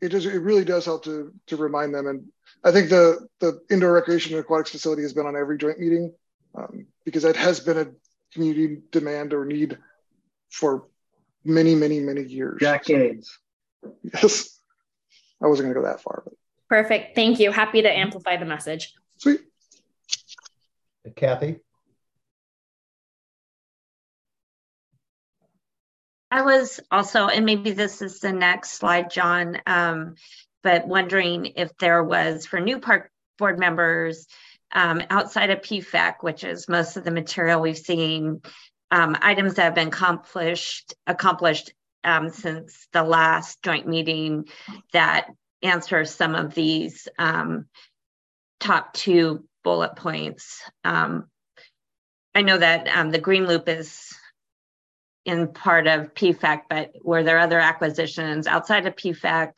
It 0.00 0.10
does 0.10 0.24
it 0.24 0.40
really 0.40 0.64
does 0.64 0.84
help 0.84 1.04
to 1.04 1.32
to 1.48 1.56
remind 1.56 1.92
them 1.92 2.06
and 2.06 2.26
I 2.64 2.72
think 2.72 2.90
the 2.90 3.28
the 3.40 3.60
indoor 3.70 3.92
recreation 3.92 4.34
and 4.34 4.40
aquatics 4.40 4.70
facility 4.70 5.02
has 5.02 5.12
been 5.12 5.26
on 5.26 5.36
every 5.36 5.58
joint 5.58 5.78
meeting 5.78 6.12
um, 6.54 6.86
because 7.04 7.24
it 7.24 7.36
has 7.36 7.60
been 7.60 7.78
a 7.78 7.86
community 8.32 8.82
demand 8.90 9.32
or 9.32 9.44
need 9.44 9.78
for 10.50 10.86
many, 11.44 11.74
many, 11.74 12.00
many 12.00 12.22
years. 12.22 12.60
Decades. 12.60 13.38
Yes. 14.02 14.58
I 15.42 15.46
wasn't 15.46 15.66
going 15.66 15.74
to 15.74 15.80
go 15.80 15.86
that 15.86 16.02
far, 16.02 16.22
but 16.24 16.34
perfect. 16.68 17.14
Thank 17.14 17.38
you. 17.38 17.52
Happy 17.52 17.82
to 17.82 17.90
amplify 17.90 18.36
the 18.36 18.44
message. 18.44 18.92
Sweet. 19.18 19.40
Kathy. 21.14 21.60
I 26.30 26.42
was 26.42 26.80
also, 26.90 27.28
and 27.28 27.46
maybe 27.46 27.70
this 27.70 28.02
is 28.02 28.20
the 28.20 28.32
next 28.32 28.72
slide, 28.72 29.10
John. 29.10 29.58
Um, 29.66 30.16
but 30.62 30.86
wondering 30.86 31.52
if 31.56 31.76
there 31.78 32.02
was 32.02 32.46
for 32.46 32.60
new 32.60 32.80
park 32.80 33.10
board 33.38 33.58
members 33.58 34.26
um, 34.72 35.02
outside 35.10 35.50
of 35.50 35.60
PFEC, 35.60 36.16
which 36.20 36.44
is 36.44 36.68
most 36.68 36.96
of 36.96 37.04
the 37.04 37.10
material 37.10 37.60
we've 37.60 37.78
seen, 37.78 38.42
um, 38.90 39.16
items 39.20 39.54
that 39.54 39.62
have 39.62 39.74
been 39.74 39.88
accomplished 39.88 40.94
accomplished 41.06 41.72
um, 42.04 42.30
since 42.30 42.88
the 42.92 43.02
last 43.02 43.62
joint 43.62 43.86
meeting 43.86 44.44
that 44.92 45.28
answers 45.62 46.14
some 46.14 46.34
of 46.34 46.54
these 46.54 47.08
um, 47.18 47.66
top 48.60 48.92
two 48.92 49.44
bullet 49.64 49.96
points. 49.96 50.62
Um, 50.84 51.28
I 52.34 52.42
know 52.42 52.58
that 52.58 52.88
um, 52.88 53.10
the 53.10 53.18
Green 53.18 53.46
Loop 53.46 53.68
is 53.68 54.14
in 55.24 55.48
part 55.48 55.86
of 55.86 56.14
PFEC, 56.14 56.62
but 56.70 56.92
were 57.02 57.22
there 57.22 57.38
other 57.38 57.58
acquisitions 57.58 58.46
outside 58.46 58.86
of 58.86 58.96
PFEC? 58.96 59.52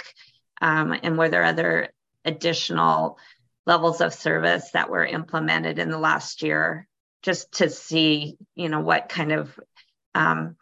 Um, 0.61 0.94
and 1.03 1.16
were 1.16 1.29
there 1.29 1.44
other 1.44 1.88
additional 2.25 3.18
levels 3.66 4.01
of 4.01 4.14
service 4.14 4.70
that 4.73 4.90
were 4.90 5.05
implemented 5.05 5.79
in 5.79 5.90
the 5.90 5.99
last 5.99 6.42
year 6.42 6.87
just 7.23 7.53
to 7.53 7.70
see, 7.70 8.37
you 8.55 8.68
know, 8.68 8.81
what 8.81 9.09
kind 9.09 9.33
of 9.33 9.59
um, 10.14 10.57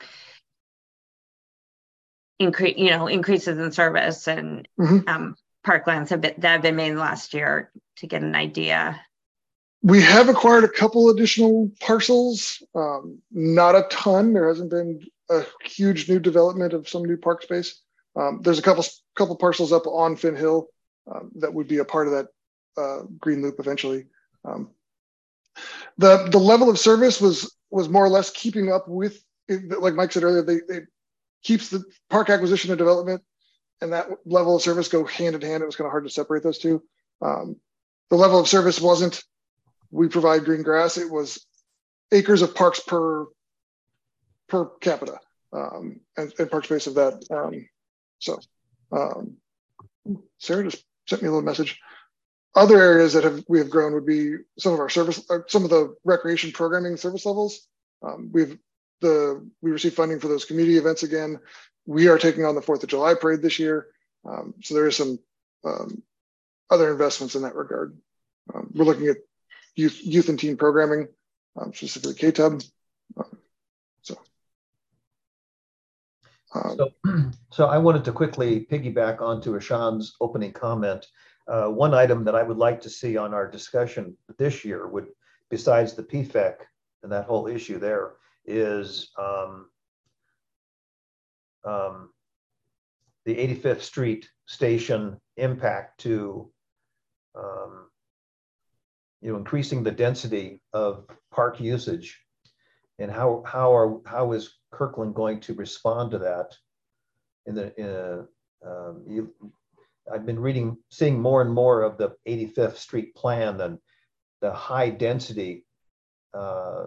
increase, 2.39 2.77
you 2.77 2.91
know, 2.91 3.07
increases 3.07 3.59
in 3.59 3.73
service 3.73 4.29
and 4.29 4.69
mm-hmm. 4.79 5.09
um, 5.09 5.37
parklands 5.67 6.11
have 6.11 6.21
been, 6.21 6.35
that 6.39 6.53
have 6.53 6.63
been 6.63 6.77
made 6.77 6.95
last 6.95 7.35
year 7.35 7.71
to 7.97 8.07
get 8.07 8.23
an 8.23 8.35
idea. 8.35 9.01
We 9.83 10.03
have 10.03 10.29
acquired 10.29 10.65
a 10.65 10.69
couple 10.69 11.11
additional 11.11 11.71
parcels, 11.81 12.63
um, 12.75 13.23
not 13.31 13.77
a 13.77 13.87
ton. 13.91 14.33
There 14.33 14.49
hasn't 14.49 14.71
been 14.71 15.01
a 15.31 15.45
huge 15.65 16.09
new 16.09 16.19
development 16.19 16.73
of 16.73 16.89
some 16.89 17.05
new 17.05 17.17
park 17.17 17.43
space. 17.43 17.81
Um, 18.19 18.41
there's 18.43 18.59
a 18.59 18.63
couple 18.63 18.85
couple 19.15 19.37
parcels 19.37 19.73
up 19.73 19.87
on 19.87 20.17
Finn 20.17 20.37
Hill 20.37 20.69
um, 21.13 21.31
that 21.37 21.55
would 21.55 21.69
be 21.69 21.79
a 21.79 21.85
part 21.85 22.09
of 22.09 22.15
that 22.15 22.27
uh, 22.77 23.03
green 23.19 23.43
loop 23.43 23.57
eventually. 23.59 24.07
Um, 24.45 24.71
the 25.99 26.29
the 26.31 26.39
level 26.39 26.69
of 26.69 26.79
service 26.79 27.21
was 27.21 27.55
was 27.71 27.89
more 27.89 28.05
or 28.05 28.09
less 28.09 28.31
keeping 28.31 28.73
up 28.73 28.89
with, 28.89 29.23
like 29.49 29.95
Mike 29.95 30.13
said 30.13 30.25
earlier, 30.25 30.43
they, 30.43 30.61
they 30.69 30.81
keeps 31.43 31.69
the 31.69 31.85
park 32.11 32.31
acquisition 32.31 32.71
and 32.71 32.79
development 32.79 33.23
and 33.81 33.93
that 33.93 34.09
level 34.25 34.57
of 34.57 34.63
service 34.63 34.89
go 34.89 35.05
hand 35.05 35.35
in 35.35 35.43
hand. 35.43 35.63
It 35.63 35.67
was 35.67 35.77
kind 35.77 35.87
of 35.87 35.93
hard 35.93 36.05
to 36.05 36.11
separate 36.11 36.43
those 36.43 36.59
two. 36.59 36.83
Um, 37.23 37.57
the 38.11 38.17
level 38.17 38.41
of 38.41 38.49
service 38.49 38.81
wasn't 38.81 39.23
we 39.91 40.09
provide 40.09 40.45
green 40.45 40.63
grass; 40.63 40.97
it 40.97 41.11
was 41.11 41.47
acres 42.13 42.43
of 42.43 42.55
parks 42.55 42.81
per 42.81 43.27
per 44.49 44.67
capita 44.81 45.19
um, 45.53 46.01
and, 46.17 46.33
and, 46.39 46.51
park 46.51 46.65
space 46.65 46.87
of 46.87 46.95
that. 46.95 47.23
Um, 47.31 47.69
so 48.19 48.39
um, 48.93 49.37
Sarah 50.39 50.65
just 50.65 50.85
sent 51.07 51.23
me 51.23 51.29
a 51.29 51.31
little 51.31 51.45
message. 51.45 51.81
Other 52.55 52.81
areas 52.81 53.13
that 53.13 53.25
have 53.25 53.45
we 53.49 53.59
have 53.59 53.71
grown 53.71 53.95
would 53.95 54.07
be 54.07 54.37
some 54.59 54.73
of 54.73 54.81
our 54.81 54.89
service, 54.89 55.23
uh, 55.31 55.41
some 55.47 55.65
of 55.65 55.71
the 55.71 55.95
recreation 56.05 56.51
programming 56.53 56.97
service 56.97 57.27
levels. 57.27 57.67
Um, 58.03 58.31
we've 58.33 58.59
the 59.01 59.49
we 59.61 59.71
receive 59.71 59.95
funding 59.95 60.19
for 60.19 60.29
those 60.29 60.45
community 60.45 60.77
events 60.77 61.03
again. 61.03 61.39
We 61.87 62.09
are 62.09 62.19
taking 62.19 62.45
on 62.45 62.55
the 62.55 62.63
Fourth 62.63 62.83
of 62.83 62.89
July 62.89 63.15
parade 63.15 63.43
this 63.43 63.59
year, 63.59 63.89
um, 64.25 64.55
so 64.63 64.75
there 64.75 64.89
is 64.89 64.97
some 64.97 65.19
um, 65.65 66.03
other 66.71 66.91
investments 66.91 67.35
in 67.35 67.43
that 67.43 67.55
regard. 67.55 67.97
Um, 68.53 68.71
we're 68.75 68.85
looking 68.85 69.09
at 69.09 69.19
youth 69.77 70.01
youth 70.03 70.29
and 70.29 70.39
teen 70.39 70.57
programming, 70.57 71.09
um, 71.57 71.73
specifically 71.73 72.15
KTUB. 72.15 72.69
Um, 73.17 73.39
so. 74.03 74.19
So, 76.53 76.91
so 77.51 77.67
I 77.67 77.79
wanted 77.79 78.05
to 78.05 78.13
quickly 78.13 78.67
piggyback 78.71 79.21
onto 79.21 79.57
Ashan's 79.57 80.17
opening 80.21 80.53
comment. 80.53 81.07
Uh, 81.47 81.69
one 81.69 81.95
item 81.95 82.25
that 82.25 82.35
I 82.35 82.43
would 82.43 82.59
like 82.59 82.81
to 82.83 82.91
see 82.91 83.17
on 83.17 83.33
our 83.33 83.51
discussion 83.51 84.17
this 84.37 84.65
year 84.65 84.87
would, 84.89 85.09
besides 85.51 85.95
the 85.95 86.03
PFEC 86.03 86.57
and 87.03 87.13
that 87.13 87.25
whole 87.25 87.47
issue 87.47 87.79
there, 87.79 88.13
is 88.45 89.11
um, 89.19 89.69
um, 91.65 92.11
the 93.25 93.35
85th 93.35 93.83
Street 93.83 94.29
station 94.47 95.21
impact 95.37 96.01
to 96.01 96.51
um, 97.35 97.89
you 99.21 99.33
know 99.33 99.39
increasing 99.39 99.83
the 99.83 99.91
density 99.91 100.61
of 100.73 101.07
park 101.31 101.61
usage 101.61 102.21
and 102.99 103.11
how 103.11 103.43
how 103.47 103.75
are 103.75 104.01
how 104.07 104.33
is 104.33 104.55
Kirkland 104.73 105.15
going 105.15 105.41
to 105.41 105.55
respond 105.55 106.11
to 106.13 106.19
that 106.19 106.57
in 107.47 107.55
the 107.55 107.81
in 107.81 107.87
a, 107.87 108.27
um, 108.67 109.05
you, 109.07 109.33
I've 110.13 110.27
been 110.27 110.41
reading 110.41 110.77
seeing 110.91 111.21
more 111.21 111.43
and 111.43 111.53
more 111.53 111.83
of 111.83 111.99
the 111.99 112.17
85th 112.27 112.77
Street 112.77 113.15
plan 113.15 113.61
and 113.61 113.79
the 114.41 114.53
high 114.53 114.91
density 114.91 115.65
uh, 116.35 116.87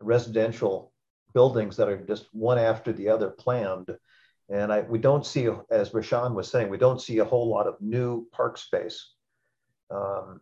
residential 0.00 0.92
buildings 1.34 1.76
that 1.76 1.88
are 1.88 1.98
just 1.98 2.26
one 2.32 2.58
after 2.58 2.92
the 2.92 3.08
other 3.08 3.30
planned. 3.30 3.96
And 4.50 4.72
I, 4.72 4.80
we 4.80 4.98
don't 4.98 5.26
see, 5.26 5.48
as 5.70 5.90
Rashawn 5.90 6.34
was 6.34 6.50
saying, 6.50 6.70
we 6.70 6.78
don't 6.78 7.00
see 7.00 7.18
a 7.18 7.24
whole 7.24 7.48
lot 7.48 7.66
of 7.66 7.80
new 7.80 8.26
park 8.32 8.56
space. 8.56 9.12
Um, 9.90 10.40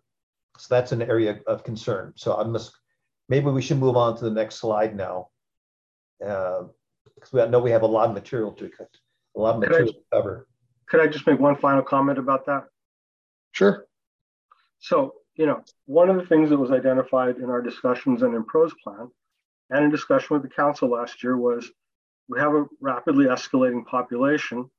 so 0.59 0.74
that's 0.74 0.92
an 0.92 1.02
area 1.02 1.40
of 1.46 1.64
concern. 1.64 2.12
So 2.16 2.37
I 2.37 2.44
must, 2.44 2.72
maybe 3.28 3.46
we 3.50 3.62
should 3.62 3.78
move 3.78 3.96
on 3.96 4.16
to 4.18 4.24
the 4.24 4.30
next 4.30 4.56
slide 4.56 4.96
now. 4.96 5.28
Because 6.18 6.64
uh, 6.64 7.32
we 7.32 7.42
I 7.42 7.46
know 7.46 7.60
we 7.60 7.70
have 7.70 7.82
a 7.82 7.86
lot 7.86 8.08
of 8.08 8.14
material 8.14 8.52
to 8.52 8.70
a 9.36 9.40
lot 9.40 9.54
of 9.54 9.60
material 9.60 9.92
to 9.92 9.98
cover. 10.12 10.48
Could 10.86 11.00
I 11.00 11.06
just 11.08 11.26
make 11.26 11.40
one 11.40 11.56
final 11.56 11.82
comment 11.82 12.18
about 12.18 12.46
that? 12.46 12.64
Sure. 13.52 13.86
So, 14.78 15.14
you 15.34 15.46
know, 15.46 15.62
one 15.86 16.08
of 16.08 16.16
the 16.16 16.26
things 16.26 16.50
that 16.50 16.58
was 16.58 16.70
identified 16.70 17.36
in 17.36 17.50
our 17.50 17.60
discussions 17.60 18.22
and 18.22 18.34
in 18.34 18.44
PRO's 18.44 18.74
plan 18.82 19.10
and 19.70 19.84
in 19.84 19.90
discussion 19.90 20.28
with 20.30 20.42
the 20.42 20.48
council 20.48 20.90
last 20.90 21.22
year 21.22 21.36
was 21.36 21.70
we 22.28 22.38
have 22.38 22.54
a 22.54 22.66
rapidly 22.80 23.26
escalating 23.26 23.84
population 23.84 24.70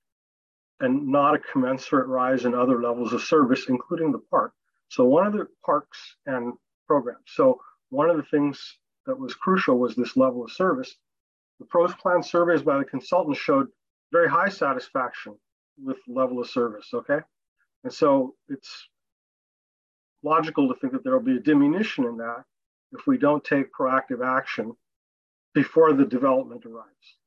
and 0.79 1.07
not 1.07 1.35
a 1.35 1.39
commensurate 1.39 2.07
rise 2.07 2.45
in 2.45 2.53
other 2.53 2.81
levels 2.81 3.13
of 3.13 3.21
service, 3.21 3.65
including 3.67 4.11
the 4.11 4.21
park. 4.29 4.53
So 4.89 5.05
one 5.05 5.27
of 5.27 5.33
the 5.33 5.47
parks 5.65 5.97
and 6.25 6.53
programs. 6.85 7.25
So 7.25 7.59
one 7.89 8.09
of 8.09 8.17
the 8.17 8.23
things 8.23 8.77
that 9.05 9.17
was 9.17 9.33
crucial 9.33 9.77
was 9.77 9.95
this 9.95 10.17
level 10.17 10.43
of 10.43 10.51
service. 10.51 10.95
The 11.59 11.65
pros 11.65 11.93
plan 11.95 12.21
surveys 12.21 12.61
by 12.61 12.77
the 12.77 12.85
consultants 12.85 13.39
showed 13.39 13.67
very 14.11 14.29
high 14.29 14.49
satisfaction 14.49 15.35
with 15.81 15.97
level 16.07 16.39
of 16.39 16.49
service. 16.49 16.89
Okay. 16.93 17.19
And 17.83 17.93
so 17.93 18.35
it's 18.49 18.87
logical 20.23 20.67
to 20.67 20.79
think 20.79 20.93
that 20.93 21.03
there 21.03 21.13
will 21.13 21.23
be 21.23 21.37
a 21.37 21.41
diminution 21.41 22.05
in 22.05 22.17
that 22.17 22.43
if 22.91 23.07
we 23.07 23.17
don't 23.17 23.43
take 23.43 23.71
proactive 23.73 24.25
action 24.25 24.73
before 25.53 25.93
the 25.93 26.05
development 26.05 26.65
arrives. 26.65 27.17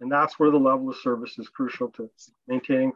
And 0.00 0.10
that's 0.10 0.38
where 0.38 0.50
the 0.50 0.58
level 0.58 0.90
of 0.90 0.96
service 0.96 1.38
is 1.38 1.48
crucial 1.48 1.88
to 1.92 2.10
maintaining 2.48 2.92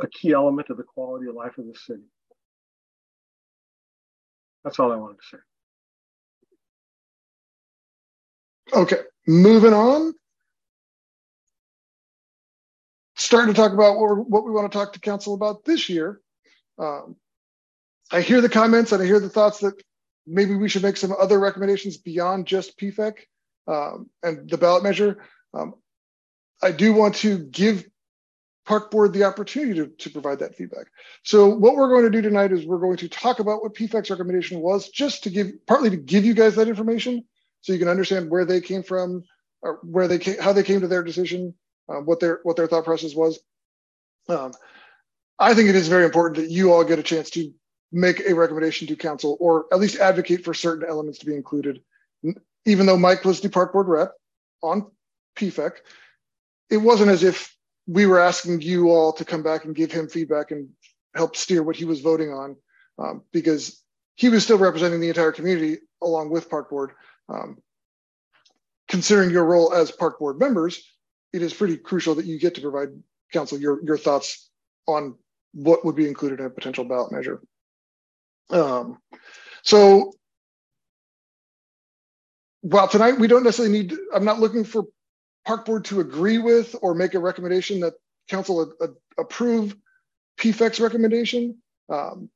a 0.00 0.08
key 0.08 0.32
element 0.32 0.70
of 0.70 0.76
the 0.76 0.82
quality 0.82 1.28
of 1.28 1.34
life 1.34 1.58
of 1.58 1.66
the 1.66 1.74
city. 1.74 2.02
That's 4.64 4.78
all 4.78 4.92
I 4.92 4.96
wanted 4.96 5.18
to 5.18 5.36
say. 5.36 5.38
Okay, 8.72 8.98
moving 9.26 9.72
on. 9.72 10.12
Starting 13.16 13.54
to 13.54 13.60
talk 13.60 13.72
about 13.72 13.98
what, 13.98 14.28
what 14.28 14.44
we 14.44 14.50
want 14.50 14.70
to 14.70 14.76
talk 14.76 14.92
to 14.92 15.00
council 15.00 15.34
about 15.34 15.64
this 15.64 15.88
year. 15.88 16.20
Um, 16.78 17.16
I 18.12 18.20
hear 18.20 18.40
the 18.40 18.48
comments 18.48 18.92
and 18.92 19.02
I 19.02 19.06
hear 19.06 19.20
the 19.20 19.28
thoughts 19.28 19.60
that 19.60 19.74
maybe 20.26 20.54
we 20.54 20.68
should 20.68 20.82
make 20.82 20.96
some 20.96 21.12
other 21.18 21.38
recommendations 21.38 21.96
beyond 21.96 22.46
just 22.46 22.78
PFEC 22.78 23.14
um, 23.66 24.10
and 24.22 24.48
the 24.50 24.58
ballot 24.58 24.82
measure. 24.82 25.18
Um, 25.54 25.74
I 26.62 26.72
do 26.72 26.92
want 26.92 27.16
to 27.16 27.38
give 27.38 27.86
Park 28.66 28.90
Board 28.90 29.12
the 29.12 29.24
opportunity 29.24 29.74
to, 29.74 29.86
to 29.86 30.10
provide 30.10 30.40
that 30.40 30.56
feedback. 30.56 30.86
So 31.22 31.48
what 31.48 31.76
we're 31.76 31.88
going 31.88 32.04
to 32.04 32.10
do 32.10 32.20
tonight 32.20 32.52
is 32.52 32.66
we're 32.66 32.78
going 32.78 32.96
to 32.98 33.08
talk 33.08 33.38
about 33.38 33.62
what 33.62 33.74
PFEC's 33.74 34.10
recommendation 34.10 34.60
was, 34.60 34.88
just 34.88 35.22
to 35.24 35.30
give, 35.30 35.52
partly 35.66 35.90
to 35.90 35.96
give 35.96 36.24
you 36.24 36.34
guys 36.34 36.56
that 36.56 36.68
information, 36.68 37.24
so 37.66 37.72
you 37.72 37.80
can 37.80 37.88
understand 37.88 38.30
where 38.30 38.44
they 38.44 38.60
came 38.60 38.84
from, 38.84 39.24
or 39.60 39.80
where 39.82 40.06
they 40.06 40.20
came, 40.20 40.38
how 40.38 40.52
they 40.52 40.62
came 40.62 40.80
to 40.82 40.86
their 40.86 41.02
decision, 41.02 41.52
uh, 41.88 41.96
what 41.96 42.20
their 42.20 42.38
what 42.44 42.54
their 42.54 42.68
thought 42.68 42.84
process 42.84 43.12
was. 43.12 43.40
Um, 44.28 44.52
I 45.36 45.52
think 45.52 45.68
it 45.68 45.74
is 45.74 45.88
very 45.88 46.04
important 46.04 46.36
that 46.36 46.52
you 46.52 46.72
all 46.72 46.84
get 46.84 47.00
a 47.00 47.02
chance 47.02 47.28
to 47.30 47.52
make 47.90 48.20
a 48.20 48.34
recommendation 48.36 48.86
to 48.86 48.94
council 48.94 49.36
or 49.40 49.66
at 49.72 49.80
least 49.80 49.98
advocate 49.98 50.44
for 50.44 50.54
certain 50.54 50.88
elements 50.88 51.18
to 51.18 51.26
be 51.26 51.34
included. 51.34 51.82
Even 52.64 52.86
though 52.86 52.96
Mike 52.96 53.24
was 53.24 53.40
the 53.40 53.48
park 53.48 53.72
board 53.72 53.88
rep 53.88 54.12
on 54.62 54.86
PFEC, 55.36 55.72
it 56.70 56.76
wasn't 56.76 57.10
as 57.10 57.24
if 57.24 57.52
we 57.88 58.06
were 58.06 58.20
asking 58.20 58.60
you 58.60 58.90
all 58.90 59.12
to 59.14 59.24
come 59.24 59.42
back 59.42 59.64
and 59.64 59.74
give 59.74 59.90
him 59.90 60.08
feedback 60.08 60.52
and 60.52 60.68
help 61.16 61.34
steer 61.34 61.64
what 61.64 61.76
he 61.76 61.84
was 61.84 62.00
voting 62.00 62.30
on 62.30 62.56
um, 62.98 63.22
because 63.32 63.82
he 64.14 64.28
was 64.28 64.44
still 64.44 64.58
representing 64.58 65.00
the 65.00 65.08
entire 65.08 65.32
community 65.32 65.78
along 66.00 66.30
with 66.30 66.48
park 66.48 66.70
board. 66.70 66.92
Um, 67.28 67.58
considering 68.88 69.30
your 69.30 69.44
role 69.44 69.74
as 69.74 69.90
park 69.90 70.18
board 70.18 70.38
members, 70.38 70.82
it 71.32 71.42
is 71.42 71.52
pretty 71.52 71.76
crucial 71.76 72.14
that 72.14 72.26
you 72.26 72.38
get 72.38 72.54
to 72.54 72.60
provide 72.60 72.88
council 73.32 73.58
your, 73.58 73.84
your 73.84 73.98
thoughts 73.98 74.50
on 74.86 75.16
what 75.52 75.84
would 75.84 75.96
be 75.96 76.06
included 76.06 76.40
in 76.40 76.46
a 76.46 76.50
potential 76.50 76.84
ballot 76.84 77.12
measure. 77.12 77.40
Um, 78.50 78.98
so 79.62 80.12
while 82.60 82.88
tonight 82.88 83.18
we 83.18 83.26
don't 83.26 83.44
necessarily 83.44 83.82
need, 83.82 83.94
I'm 84.14 84.24
not 84.24 84.40
looking 84.40 84.64
for 84.64 84.84
park 85.44 85.64
board 85.64 85.84
to 85.86 86.00
agree 86.00 86.38
with 86.38 86.74
or 86.82 86.94
make 86.94 87.14
a 87.14 87.18
recommendation 87.18 87.80
that 87.80 87.94
council 88.28 88.74
a, 88.80 88.84
a, 88.84 88.88
approve 89.18 89.76
PFEC's 90.38 90.80
recommendation. 90.80 91.56
Um, 91.88 92.28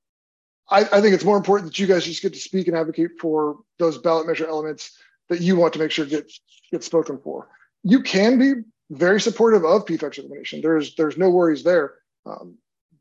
I, 0.71 0.81
I, 0.81 1.01
think 1.01 1.15
it's 1.15 1.25
more 1.25 1.37
important 1.37 1.71
that 1.71 1.79
you 1.79 1.87
guys 1.87 2.05
just 2.05 2.23
get 2.23 2.33
to 2.33 2.39
speak 2.39 2.69
and 2.69 2.77
advocate 2.77 3.13
for 3.21 3.59
those 3.79 3.99
ballot 3.99 4.27
measure 4.27 4.47
elements 4.47 4.97
that 5.29 5.41
you 5.41 5.57
want 5.57 5.73
to 5.73 5.79
make 5.79 5.91
sure 5.91 6.07
get 6.07 6.31
get 6.71 6.85
spoken 6.85 7.19
for. 7.19 7.49
You 7.83 8.03
can 8.03 8.39
be 8.39 8.63
very 8.91 9.21
supportive 9.21 9.65
of 9.65 9.85
PFEC's 9.85 10.19
recommendation. 10.19 10.61
There's 10.61 10.95
there's 10.95 11.17
no 11.17 11.31
worries 11.31 11.63
there. 11.65 11.95
Um, 12.27 12.57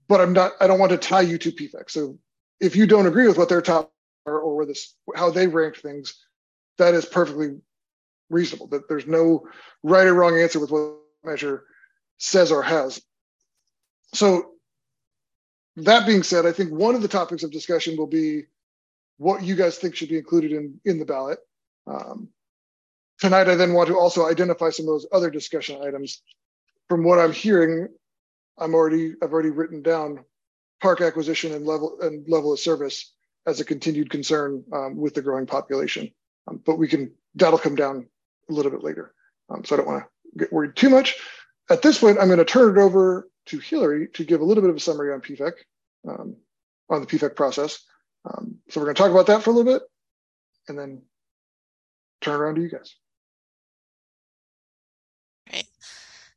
but 0.08 0.22
I'm 0.22 0.34
not. 0.34 0.54
I 0.60 0.68
don't 0.68 0.80
want 0.80 0.92
to 0.92 0.98
tie 0.98 1.22
you 1.22 1.38
to 1.38 1.52
PFEC. 1.52 1.90
So 1.90 2.18
if 2.60 2.76
you 2.76 2.86
don't 2.88 3.08
agree 3.08 3.28
with 3.28 3.38
what 3.38 3.50
their 3.50 3.62
top 3.62 3.92
are 4.26 4.40
or 4.40 4.56
with 4.58 4.68
this 4.70 4.96
how 5.16 5.30
they 5.30 5.48
rank 5.48 5.78
things, 5.78 6.26
that 6.78 6.94
is 6.94 7.06
perfectly 7.06 7.58
reasonable. 8.30 8.68
That 8.68 8.90
there's 8.90 9.08
no 9.08 9.48
right 9.84 10.08
or 10.08 10.14
wrong 10.14 10.40
answer 10.40 10.60
with 10.60 10.72
what 10.72 10.98
measure 11.24 11.66
says 12.18 12.52
or 12.52 12.62
has. 12.62 13.02
So 14.14 14.54
that 15.78 16.06
being 16.06 16.24
said, 16.24 16.46
I 16.46 16.52
think 16.52 16.72
one 16.72 16.96
of 16.96 17.02
the 17.02 17.08
topics 17.08 17.44
of 17.44 17.52
discussion 17.52 17.98
will 17.98 18.08
be 18.08 18.44
what 19.18 19.44
you 19.44 19.56
guys 19.56 19.78
think 19.78 19.96
should 19.96 20.10
be 20.10 20.18
included 20.18 20.52
in 20.52 20.80
in 20.86 21.00
the 21.00 21.06
ballot. 21.06 21.40
Um, 21.88 22.30
tonight, 23.20 23.50
I 23.50 23.56
then 23.56 23.74
want 23.74 23.88
to 23.90 23.98
also 23.98 24.28
identify 24.28 24.70
some 24.70 24.86
of 24.86 24.94
those 24.94 25.08
other 25.12 25.30
discussion 25.30 25.82
items. 25.82 26.22
From 26.88 27.04
what 27.04 27.20
I'm 27.20 27.34
hearing, 27.34 27.88
I'm 28.58 28.74
already 28.74 29.14
I've 29.22 29.34
already 29.34 29.52
written 29.52 29.82
down 29.82 30.24
park 30.82 31.02
acquisition 31.02 31.54
and 31.54 31.66
level 31.66 31.98
and 32.02 32.28
level 32.28 32.54
of 32.54 32.60
service 32.60 33.14
as 33.46 33.60
a 33.60 33.66
continued 33.66 34.10
concern 34.10 34.64
um, 34.74 34.98
with 34.98 35.14
the 35.14 35.22
growing 35.22 35.46
population. 35.46 36.12
Um, 36.48 36.62
but 36.66 36.78
we 36.78 36.88
can 36.88 37.12
that'll 37.36 37.60
come 37.60 37.76
down 37.76 38.08
a 38.50 38.54
little 38.54 38.72
bit 38.72 38.84
later. 38.84 39.14
Um, 39.50 39.64
so 39.64 39.76
I 39.76 39.78
don't 39.78 39.88
want 39.88 40.04
to 40.04 40.40
get 40.40 40.54
worried 40.54 40.76
too 40.76 40.90
much. 40.90 41.16
At 41.70 41.82
this 41.82 42.00
point, 42.00 42.18
I'm 42.20 42.28
going 42.28 42.40
to 42.40 42.46
turn 42.46 42.78
it 42.78 42.82
over 42.82 43.30
to 43.50 43.60
Hillary 43.60 44.08
to 44.14 44.24
give 44.24 44.42
a 44.42 44.46
little 44.46 44.62
bit 44.62 44.70
of 44.70 44.76
a 44.76 44.80
summary 44.80 45.14
on 45.14 45.22
PFEC, 45.22 45.54
um, 46.08 46.36
on 46.90 47.02
the 47.02 47.08
PFEC 47.08 47.36
process. 47.36 47.84
Um, 48.26 48.58
so 48.70 48.80
we're 48.80 48.86
going 48.86 48.96
to 48.96 49.02
talk 49.02 49.12
about 49.12 49.28
that 49.28 49.44
for 49.44 49.52
a 49.52 49.54
little 49.54 49.74
bit, 49.74 49.84
and 50.68 50.78
then 50.78 51.02
turn 52.22 52.40
around 52.40 52.56
to 52.56 52.62
you 52.62 52.70
guys. 52.70 52.96
Great. 55.50 55.68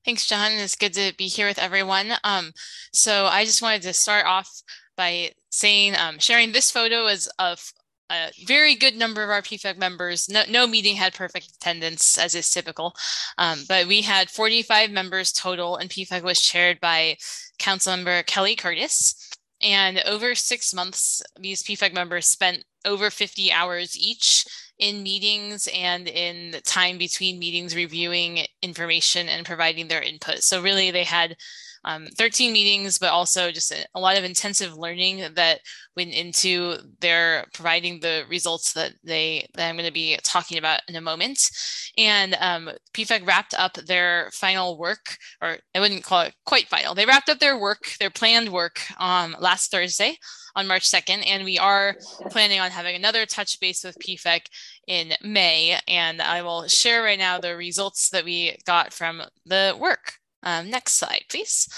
Thanks, 0.05 0.27
John. 0.27 0.53
It's 0.53 0.77
good 0.77 0.94
to 0.94 1.12
be 1.16 1.29
here 1.29 1.46
with 1.46 1.59
everyone. 1.59 2.12
Um, 2.25 2.53
so 2.92 3.27
I 3.27 3.44
just 3.44 3.62
wanted 3.62 3.83
to 3.83 3.92
start 3.92 4.27
off 4.27 4.62
by 4.96 5.33
saying, 5.51 5.94
um, 5.96 6.18
sharing 6.18 6.53
this 6.53 6.70
photo 6.70 7.07
is 7.07 7.29
of 7.38 7.72
a 8.12 8.31
very 8.46 8.75
good 8.75 8.94
number 8.94 9.25
of 9.25 9.31
our 9.31 9.42
PFEC 9.42 9.79
members. 9.79 10.29
No, 10.29 10.42
no 10.48 10.66
meeting 10.66 10.96
had 10.96 11.14
perfect 11.14 11.53
attendance, 11.57 12.18
as 12.18 12.35
is 12.35 12.51
typical, 12.51 12.94
um, 13.38 13.64
but 13.68 13.87
we 13.87 14.03
had 14.03 14.31
45 14.31 14.90
members 14.90 15.33
total, 15.33 15.77
and 15.77 15.90
PFEC 15.90 16.22
was 16.22 16.40
chaired 16.40 16.79
by 16.81 17.16
Councilmember 17.59 18.25
Kelly 18.27 18.57
Curtis. 18.57 19.31
And 19.62 20.03
over 20.07 20.35
six 20.35 20.75
months, 20.75 21.22
these 21.38 21.62
PFEC 21.62 21.94
members 21.94 22.27
spent 22.27 22.64
over 22.85 23.11
50 23.11 23.53
hours 23.53 23.96
each 23.96 24.44
in 24.79 25.03
meetings 25.03 25.68
and 25.72 26.09
in 26.09 26.57
time 26.64 26.98
between 26.98 27.38
meetings 27.38 27.77
reviewing 27.77 28.40
information 28.61 29.29
and 29.29 29.46
providing 29.46 29.87
their 29.87 30.03
input. 30.03 30.42
So 30.42 30.61
really 30.61 30.90
they 30.90 31.05
had 31.05 31.37
um, 31.85 32.07
13 32.16 32.53
meetings, 32.53 32.99
but 32.99 33.11
also 33.11 33.51
just 33.51 33.73
a, 33.73 33.85
a, 33.95 34.01
lot 34.01 34.16
of 34.16 34.25
intensive 34.25 34.77
learning 34.77 35.25
that 35.35 35.61
went 35.97 36.12
into 36.12 36.77
their 37.01 37.47
providing 37.53 38.01
the 38.01 38.25
results 38.29 38.73
that 38.75 38.92
they 39.03 39.47
that 39.55 39.68
I'm 39.68 39.77
going 39.77 39.87
to 39.87 39.92
be 39.92 40.16
talking 40.23 40.59
about 40.59 40.81
in 40.88 40.97
a 40.97 41.01
moment. 41.01 41.51
And 41.99 42.37
um, 42.40 42.71
PFEC 42.95 43.27
wrapped 43.27 43.55
up 43.55 43.75
their 43.75 44.31
final 44.33 44.79
work, 44.79 45.16
or 45.40 45.59
I 45.75 45.81
wouldn't 45.81 46.05
call 46.05 46.23
it 46.23 46.35
quite 46.47 46.68
final. 46.68 46.95
They 46.95 47.07
wrapped 47.07 47.29
up 47.29 47.38
their 47.38 47.59
work, 47.59 47.95
their 47.99 48.11
planned 48.11 48.51
work, 48.51 48.81
um, 49.01 49.37
last 49.40 49.71
Thursday 49.71 50.16
on 50.55 50.66
March 50.66 50.90
2nd, 50.90 51.25
and 51.27 51.45
we 51.45 51.59
are 51.59 51.97
planning 52.31 52.61
on 52.61 52.71
having 52.71 52.95
another 52.95 53.25
touch 53.27 53.59
base 53.59 53.85
with 53.85 53.99
PFEC 53.99 54.42
in 54.87 55.12
May. 55.23 55.79
And 55.88 56.21
I 56.21 56.42
will 56.42 56.68
share 56.68 57.03
right 57.03 57.18
now 57.18 57.38
the 57.38 57.57
results 57.57 58.11
that 58.11 58.25
we 58.25 58.57
got 58.66 58.92
from 58.92 59.23
the 59.47 59.77
work. 59.79 60.14
Um, 60.42 60.70
next 60.70 60.94
slide, 60.94 61.24
please. 61.28 61.68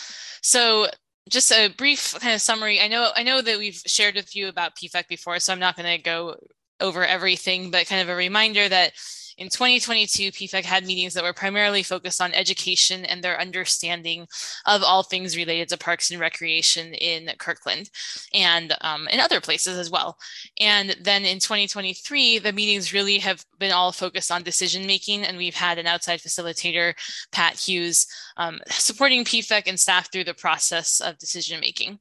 So 0.42 0.88
just 1.28 1.52
a 1.52 1.68
brief 1.68 2.14
kind 2.20 2.34
of 2.34 2.40
summary. 2.40 2.80
I 2.80 2.88
know 2.88 3.10
I 3.16 3.22
know 3.22 3.40
that 3.40 3.58
we've 3.58 3.80
shared 3.86 4.14
with 4.14 4.36
you 4.36 4.48
about 4.48 4.76
PFEC 4.76 5.08
before, 5.08 5.38
so 5.38 5.52
I'm 5.52 5.58
not 5.58 5.76
going 5.76 5.96
to 5.96 6.02
go 6.02 6.36
over 6.80 7.04
everything, 7.04 7.70
but 7.70 7.86
kind 7.86 8.02
of 8.02 8.08
a 8.08 8.16
reminder 8.16 8.68
that 8.68 8.92
in 9.36 9.48
2022, 9.48 10.30
PFEC 10.30 10.64
had 10.64 10.86
meetings 10.86 11.14
that 11.14 11.24
were 11.24 11.32
primarily 11.32 11.82
focused 11.82 12.20
on 12.20 12.32
education 12.32 13.04
and 13.04 13.22
their 13.22 13.40
understanding 13.40 14.26
of 14.66 14.82
all 14.82 15.02
things 15.02 15.36
related 15.36 15.68
to 15.68 15.78
parks 15.78 16.10
and 16.10 16.20
recreation 16.20 16.94
in 16.94 17.30
Kirkland 17.38 17.90
and 18.32 18.76
um, 18.82 19.08
in 19.08 19.18
other 19.18 19.40
places 19.40 19.76
as 19.76 19.90
well. 19.90 20.16
And 20.60 20.96
then 21.00 21.24
in 21.24 21.40
2023, 21.40 22.38
the 22.38 22.52
meetings 22.52 22.92
really 22.92 23.18
have 23.18 23.44
been 23.58 23.72
all 23.72 23.92
focused 23.92 24.30
on 24.30 24.42
decision 24.42 24.86
making, 24.86 25.24
and 25.24 25.36
we've 25.36 25.54
had 25.54 25.78
an 25.78 25.86
outside 25.86 26.20
facilitator, 26.20 26.94
Pat 27.32 27.58
Hughes, 27.58 28.06
um, 28.36 28.60
supporting 28.68 29.24
PFEC 29.24 29.64
and 29.66 29.78
staff 29.78 30.10
through 30.10 30.24
the 30.24 30.34
process 30.34 31.00
of 31.00 31.18
decision 31.18 31.60
making. 31.60 31.98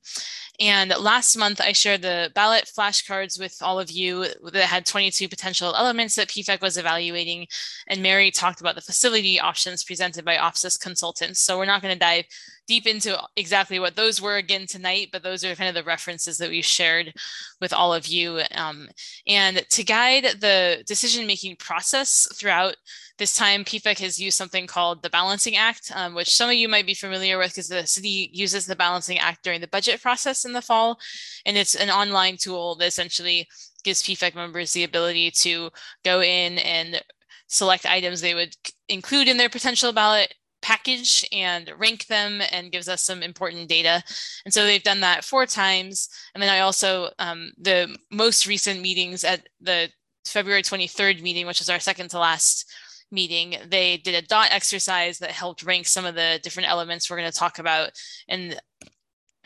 And 0.59 0.93
last 0.99 1.35
month, 1.35 1.59
I 1.59 1.71
shared 1.71 2.03
the 2.03 2.31
ballot 2.35 2.65
flashcards 2.65 3.39
with 3.39 3.57
all 3.61 3.79
of 3.79 3.89
you 3.89 4.27
that 4.51 4.65
had 4.65 4.85
22 4.85 5.27
potential 5.27 5.75
elements 5.75 6.15
that 6.15 6.27
PFEC 6.27 6.61
was 6.61 6.77
evaluating. 6.77 7.47
And 7.87 8.03
Mary 8.03 8.29
talked 8.29 8.61
about 8.61 8.75
the 8.75 8.81
facility 8.81 9.39
options 9.39 9.83
presented 9.83 10.23
by 10.23 10.37
OPSIS 10.37 10.77
consultants. 10.77 11.41
So 11.41 11.57
we're 11.57 11.65
not 11.65 11.81
going 11.81 11.95
to 11.95 11.99
dive 11.99 12.25
deep 12.67 12.87
into 12.87 13.19
exactly 13.35 13.79
what 13.79 13.95
those 13.95 14.21
were 14.21 14.37
again 14.37 14.65
tonight, 14.67 15.09
but 15.11 15.23
those 15.23 15.43
are 15.43 15.55
kind 15.55 15.69
of 15.69 15.75
the 15.75 15.87
references 15.87 16.37
that 16.37 16.49
we've 16.49 16.65
shared 16.65 17.13
with 17.59 17.73
all 17.73 17.93
of 17.93 18.07
you. 18.07 18.41
Um, 18.55 18.89
and 19.27 19.65
to 19.69 19.83
guide 19.83 20.23
the 20.39 20.83
decision 20.87 21.27
making 21.27 21.57
process 21.57 22.27
throughout 22.35 22.75
this 23.17 23.35
time, 23.35 23.63
PFEC 23.63 23.99
has 23.99 24.19
used 24.19 24.37
something 24.37 24.65
called 24.65 25.03
the 25.03 25.09
Balancing 25.09 25.55
Act, 25.55 25.91
um, 25.93 26.15
which 26.15 26.33
some 26.33 26.49
of 26.49 26.55
you 26.55 26.67
might 26.67 26.87
be 26.87 26.93
familiar 26.93 27.37
with 27.37 27.51
because 27.51 27.67
the 27.67 27.85
city 27.85 28.29
uses 28.33 28.65
the 28.65 28.75
Balancing 28.75 29.19
Act 29.19 29.43
during 29.43 29.61
the 29.61 29.67
budget 29.67 30.01
process 30.01 30.45
in 30.45 30.53
the 30.53 30.61
fall. 30.61 30.99
And 31.45 31.57
it's 31.57 31.75
an 31.75 31.89
online 31.89 32.37
tool 32.37 32.75
that 32.75 32.87
essentially 32.87 33.47
gives 33.83 34.01
PFEC 34.01 34.35
members 34.35 34.71
the 34.71 34.83
ability 34.83 35.31
to 35.31 35.69
go 36.03 36.21
in 36.21 36.57
and 36.59 37.03
select 37.47 37.85
items 37.85 38.21
they 38.21 38.33
would 38.33 38.55
include 38.89 39.27
in 39.27 39.37
their 39.37 39.49
potential 39.49 39.93
ballot 39.93 40.33
package 40.63 41.27
and 41.31 41.71
rank 41.77 42.07
them 42.07 42.41
and 42.51 42.71
gives 42.71 42.87
us 42.87 43.03
some 43.03 43.21
important 43.21 43.67
data. 43.67 44.01
And 44.45 44.53
so 44.53 44.65
they've 44.65 44.81
done 44.81 45.01
that 45.01 45.23
four 45.23 45.45
times. 45.45 46.09
And 46.33 46.41
then 46.41 46.49
I 46.49 46.59
also, 46.59 47.09
um, 47.19 47.51
the 47.59 47.95
most 48.09 48.47
recent 48.47 48.81
meetings 48.81 49.23
at 49.23 49.47
the 49.61 49.89
February 50.25 50.63
23rd 50.63 51.21
meeting, 51.21 51.45
which 51.45 51.61
is 51.61 51.69
our 51.69 51.79
second 51.79 52.09
to 52.11 52.19
last 52.19 52.71
meeting, 53.11 53.57
they 53.67 53.97
did 53.97 54.15
a 54.15 54.25
dot 54.25 54.47
exercise 54.51 55.19
that 55.19 55.31
helped 55.31 55.63
rank 55.63 55.85
some 55.85 56.05
of 56.05 56.15
the 56.15 56.39
different 56.41 56.69
elements 56.69 57.09
we're 57.09 57.17
going 57.17 57.31
to 57.31 57.37
talk 57.37 57.59
about. 57.59 57.91
And 58.27 58.59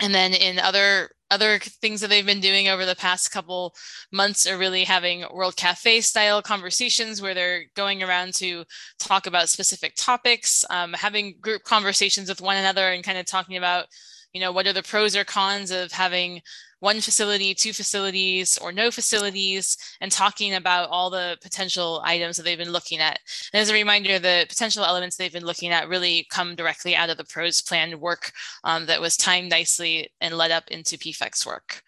and 0.00 0.14
then 0.14 0.32
in 0.32 0.60
other 0.60 1.10
other 1.30 1.58
things 1.58 2.00
that 2.00 2.08
they've 2.08 2.24
been 2.24 2.40
doing 2.40 2.68
over 2.68 2.86
the 2.86 2.96
past 2.96 3.30
couple 3.30 3.74
months 4.12 4.46
are 4.46 4.58
really 4.58 4.84
having 4.84 5.24
World 5.32 5.56
Cafe 5.56 6.00
style 6.00 6.42
conversations 6.42 7.20
where 7.20 7.34
they're 7.34 7.64
going 7.76 8.02
around 8.02 8.34
to 8.34 8.64
talk 8.98 9.26
about 9.26 9.48
specific 9.48 9.94
topics, 9.96 10.64
um, 10.70 10.92
having 10.94 11.36
group 11.40 11.62
conversations 11.64 12.28
with 12.28 12.40
one 12.40 12.56
another 12.56 12.90
and 12.90 13.04
kind 13.04 13.18
of 13.18 13.26
talking 13.26 13.56
about, 13.56 13.86
you 14.32 14.40
know, 14.40 14.52
what 14.52 14.66
are 14.66 14.72
the 14.72 14.82
pros 14.82 15.16
or 15.16 15.24
cons 15.24 15.70
of 15.70 15.92
having 15.92 16.40
one 16.80 17.00
facility, 17.00 17.54
two 17.54 17.72
facilities, 17.72 18.58
or 18.58 18.72
no 18.72 18.90
facilities, 18.90 19.76
and 20.00 20.12
talking 20.12 20.54
about 20.54 20.88
all 20.90 21.10
the 21.10 21.36
potential 21.42 22.00
items 22.04 22.36
that 22.36 22.44
they've 22.44 22.58
been 22.58 22.72
looking 22.72 23.00
at. 23.00 23.18
And 23.52 23.60
as 23.60 23.70
a 23.70 23.74
reminder, 23.74 24.18
the 24.18 24.46
potential 24.48 24.84
elements 24.84 25.16
they've 25.16 25.32
been 25.32 25.44
looking 25.44 25.70
at 25.70 25.88
really 25.88 26.26
come 26.30 26.54
directly 26.54 26.94
out 26.94 27.10
of 27.10 27.16
the 27.16 27.24
PROS 27.24 27.60
plan 27.60 27.98
work 27.98 28.32
um, 28.64 28.86
that 28.86 29.00
was 29.00 29.16
timed 29.16 29.50
nicely 29.50 30.10
and 30.20 30.36
led 30.36 30.50
up 30.50 30.68
into 30.68 30.98
PFEC's 30.98 31.44
work. 31.44 31.82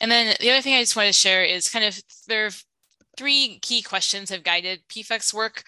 And 0.00 0.10
then 0.10 0.36
the 0.40 0.50
other 0.50 0.62
thing 0.62 0.74
I 0.74 0.82
just 0.82 0.96
want 0.96 1.08
to 1.08 1.12
share 1.12 1.42
is 1.42 1.68
kind 1.68 1.84
of 1.84 2.00
there 2.28 2.46
are 2.46 2.50
three 3.16 3.58
key 3.60 3.82
questions 3.82 4.30
have 4.30 4.44
guided 4.44 4.80
PFEC's 4.88 5.34
work 5.34 5.64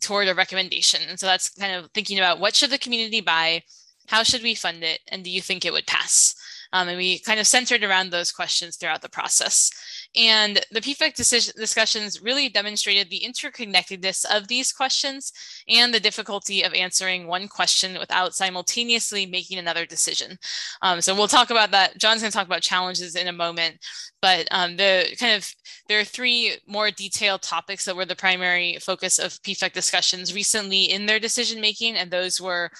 toward 0.00 0.28
a 0.28 0.34
recommendation. 0.34 1.02
And 1.08 1.20
so 1.20 1.26
that's 1.26 1.50
kind 1.50 1.74
of 1.74 1.90
thinking 1.92 2.18
about 2.18 2.40
what 2.40 2.54
should 2.54 2.70
the 2.70 2.78
community 2.78 3.20
buy, 3.20 3.62
how 4.08 4.22
should 4.22 4.42
we 4.42 4.54
fund 4.54 4.82
it, 4.82 5.00
and 5.08 5.22
do 5.22 5.30
you 5.30 5.42
think 5.42 5.64
it 5.64 5.72
would 5.72 5.86
pass? 5.86 6.34
Um, 6.72 6.88
and 6.88 6.98
we 6.98 7.18
kind 7.20 7.40
of 7.40 7.46
centered 7.46 7.84
around 7.84 8.10
those 8.10 8.32
questions 8.32 8.76
throughout 8.76 9.02
the 9.02 9.08
process. 9.08 9.70
And 10.16 10.60
the 10.70 10.80
PFEC 10.80 11.14
decision 11.14 11.54
discussions 11.56 12.22
really 12.22 12.48
demonstrated 12.48 13.10
the 13.10 13.22
interconnectedness 13.26 14.24
of 14.34 14.48
these 14.48 14.72
questions 14.72 15.32
and 15.68 15.92
the 15.92 16.00
difficulty 16.00 16.62
of 16.62 16.72
answering 16.72 17.26
one 17.26 17.48
question 17.48 17.98
without 17.98 18.34
simultaneously 18.34 19.26
making 19.26 19.58
another 19.58 19.84
decision. 19.84 20.38
Um, 20.82 21.00
so 21.00 21.14
we'll 21.14 21.28
talk 21.28 21.50
about 21.50 21.70
that. 21.72 21.98
John's 21.98 22.22
going 22.22 22.30
to 22.30 22.36
talk 22.36 22.46
about 22.46 22.62
challenges 22.62 23.14
in 23.14 23.28
a 23.28 23.32
moment, 23.32 23.78
but 24.22 24.48
um, 24.50 24.76
the 24.76 25.14
kind 25.18 25.34
of 25.34 25.54
there 25.88 26.00
are 26.00 26.04
three 26.04 26.56
more 26.66 26.90
detailed 26.90 27.42
topics 27.42 27.84
that 27.84 27.96
were 27.96 28.06
the 28.06 28.16
primary 28.16 28.78
focus 28.80 29.18
of 29.18 29.40
PFEC 29.42 29.72
discussions 29.72 30.34
recently 30.34 30.84
in 30.84 31.06
their 31.06 31.20
decision 31.20 31.60
making, 31.60 31.96
and 31.96 32.10
those 32.10 32.40
were 32.40 32.70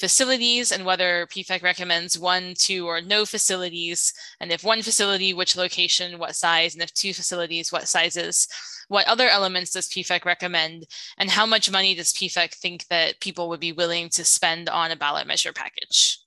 facilities 0.00 0.72
and 0.72 0.86
whether 0.86 1.26
PFEC 1.26 1.62
recommends 1.62 2.18
one, 2.18 2.54
two, 2.56 2.88
or 2.88 3.02
no 3.02 3.26
facilities. 3.26 4.14
And 4.40 4.50
if 4.50 4.64
one 4.64 4.80
facility, 4.82 5.34
which 5.34 5.56
location, 5.56 6.18
what 6.18 6.34
size, 6.34 6.74
and 6.74 6.82
if 6.82 6.92
two 6.94 7.12
facilities, 7.12 7.70
what 7.70 7.86
sizes. 7.86 8.48
What 8.88 9.06
other 9.06 9.28
elements 9.28 9.72
does 9.72 9.88
PFEC 9.88 10.24
recommend? 10.24 10.86
And 11.18 11.30
how 11.30 11.44
much 11.44 11.70
money 11.70 11.94
does 11.94 12.14
PFEC 12.14 12.54
think 12.54 12.86
that 12.88 13.20
people 13.20 13.50
would 13.50 13.60
be 13.60 13.72
willing 13.72 14.08
to 14.10 14.24
spend 14.24 14.70
on 14.70 14.90
a 14.90 14.96
ballot 14.96 15.26
measure 15.26 15.52
package? 15.52 16.18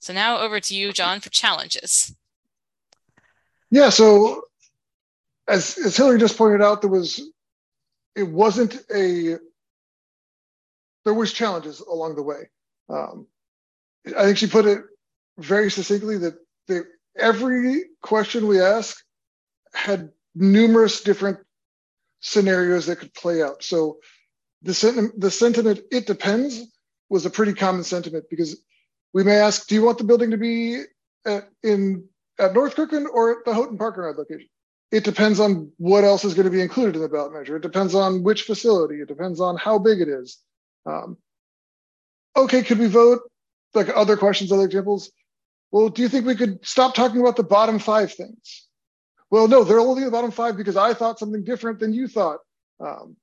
So 0.00 0.12
now 0.12 0.38
over 0.38 0.60
to 0.60 0.74
you, 0.76 0.92
John, 0.92 1.20
for 1.20 1.30
challenges. 1.30 2.14
Yeah, 3.70 3.88
so 3.88 4.42
as, 5.48 5.78
as 5.78 5.96
Hillary 5.96 6.18
just 6.18 6.36
pointed 6.36 6.62
out, 6.62 6.82
there 6.82 6.90
was, 6.90 7.20
it 8.14 8.28
wasn't 8.28 8.76
a, 8.94 9.38
there 11.04 11.14
was 11.14 11.32
challenges 11.32 11.80
along 11.80 12.14
the 12.14 12.22
way. 12.22 12.48
Um, 12.88 13.26
I 14.16 14.24
think 14.24 14.38
she 14.38 14.46
put 14.46 14.66
it 14.66 14.82
very 15.38 15.70
succinctly 15.70 16.18
that 16.18 16.34
every 17.18 17.84
question 18.02 18.46
we 18.46 18.60
ask 18.60 18.96
had 19.74 20.10
numerous 20.34 21.02
different 21.02 21.38
scenarios 22.20 22.86
that 22.86 22.96
could 22.96 23.12
play 23.14 23.42
out. 23.42 23.62
So 23.62 23.98
the 24.62 24.74
sentiment, 24.74 25.20
the 25.20 25.30
sentiment 25.30 25.80
"it 25.90 26.06
depends" 26.06 26.64
was 27.08 27.26
a 27.26 27.30
pretty 27.30 27.54
common 27.54 27.84
sentiment 27.84 28.24
because 28.30 28.60
we 29.12 29.24
may 29.24 29.36
ask, 29.36 29.66
"Do 29.66 29.74
you 29.74 29.82
want 29.82 29.98
the 29.98 30.04
building 30.04 30.30
to 30.30 30.36
be 30.36 30.82
at, 31.26 31.48
in 31.62 32.08
at 32.38 32.54
North 32.54 32.74
Kirkland 32.74 33.08
or 33.12 33.38
at 33.38 33.44
the 33.44 33.54
Houghton 33.54 33.78
Park 33.78 33.96
and 33.96 34.06
Ride 34.06 34.16
location?" 34.16 34.48
It 34.90 35.04
depends 35.04 35.38
on 35.38 35.70
what 35.76 36.04
else 36.04 36.24
is 36.24 36.34
going 36.34 36.46
to 36.46 36.50
be 36.50 36.62
included 36.62 36.96
in 36.96 37.02
the 37.02 37.08
ballot 37.08 37.34
measure. 37.34 37.56
It 37.56 37.62
depends 37.62 37.94
on 37.94 38.22
which 38.22 38.44
facility. 38.44 39.02
It 39.02 39.08
depends 39.08 39.38
on 39.38 39.56
how 39.56 39.78
big 39.78 40.00
it 40.00 40.08
is. 40.08 40.38
Um, 40.86 41.18
okay, 42.38 42.62
could 42.62 42.78
we 42.78 42.88
vote? 42.88 43.20
Like 43.74 43.88
other 43.94 44.16
questions, 44.16 44.50
other 44.50 44.64
examples. 44.64 45.10
Well, 45.70 45.90
do 45.90 46.02
you 46.02 46.08
think 46.08 46.26
we 46.26 46.36
could 46.36 46.66
stop 46.66 46.94
talking 46.94 47.20
about 47.20 47.36
the 47.36 47.42
bottom 47.42 47.78
five 47.78 48.12
things? 48.12 48.66
Well, 49.30 49.46
no, 49.46 49.64
they're 49.64 49.80
only 49.80 50.04
the 50.04 50.10
bottom 50.10 50.30
five 50.30 50.56
because 50.56 50.76
I 50.76 50.94
thought 50.94 51.18
something 51.18 51.44
different 51.44 51.78
than 51.78 51.92
you 51.92 52.08
thought. 52.08 52.38
Um, 52.80 53.16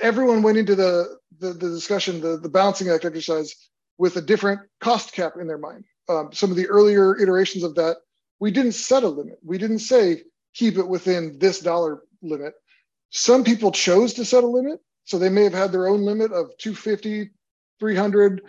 everyone 0.00 0.42
went 0.42 0.56
into 0.56 0.74
the, 0.74 1.18
the, 1.38 1.52
the 1.52 1.68
discussion, 1.68 2.20
the, 2.20 2.38
the 2.38 2.48
balancing 2.48 2.88
act 2.88 3.04
exercise 3.04 3.54
with 3.98 4.16
a 4.16 4.22
different 4.22 4.60
cost 4.80 5.12
cap 5.12 5.34
in 5.38 5.46
their 5.46 5.58
mind. 5.58 5.84
Um, 6.08 6.30
some 6.32 6.50
of 6.50 6.56
the 6.56 6.66
earlier 6.68 7.18
iterations 7.20 7.64
of 7.64 7.74
that, 7.74 7.96
we 8.38 8.50
didn't 8.50 8.72
set 8.72 9.02
a 9.02 9.08
limit. 9.08 9.38
We 9.44 9.58
didn't 9.58 9.80
say 9.80 10.22
keep 10.54 10.78
it 10.78 10.88
within 10.88 11.38
this 11.38 11.60
dollar 11.60 12.02
limit. 12.22 12.54
Some 13.10 13.44
people 13.44 13.72
chose 13.72 14.14
to 14.14 14.24
set 14.24 14.44
a 14.44 14.46
limit. 14.46 14.80
So 15.04 15.18
they 15.18 15.28
may 15.28 15.44
have 15.44 15.54
had 15.54 15.72
their 15.72 15.88
own 15.88 16.02
limit 16.02 16.32
of 16.32 16.56
250, 16.58 17.30
300, 17.80 18.42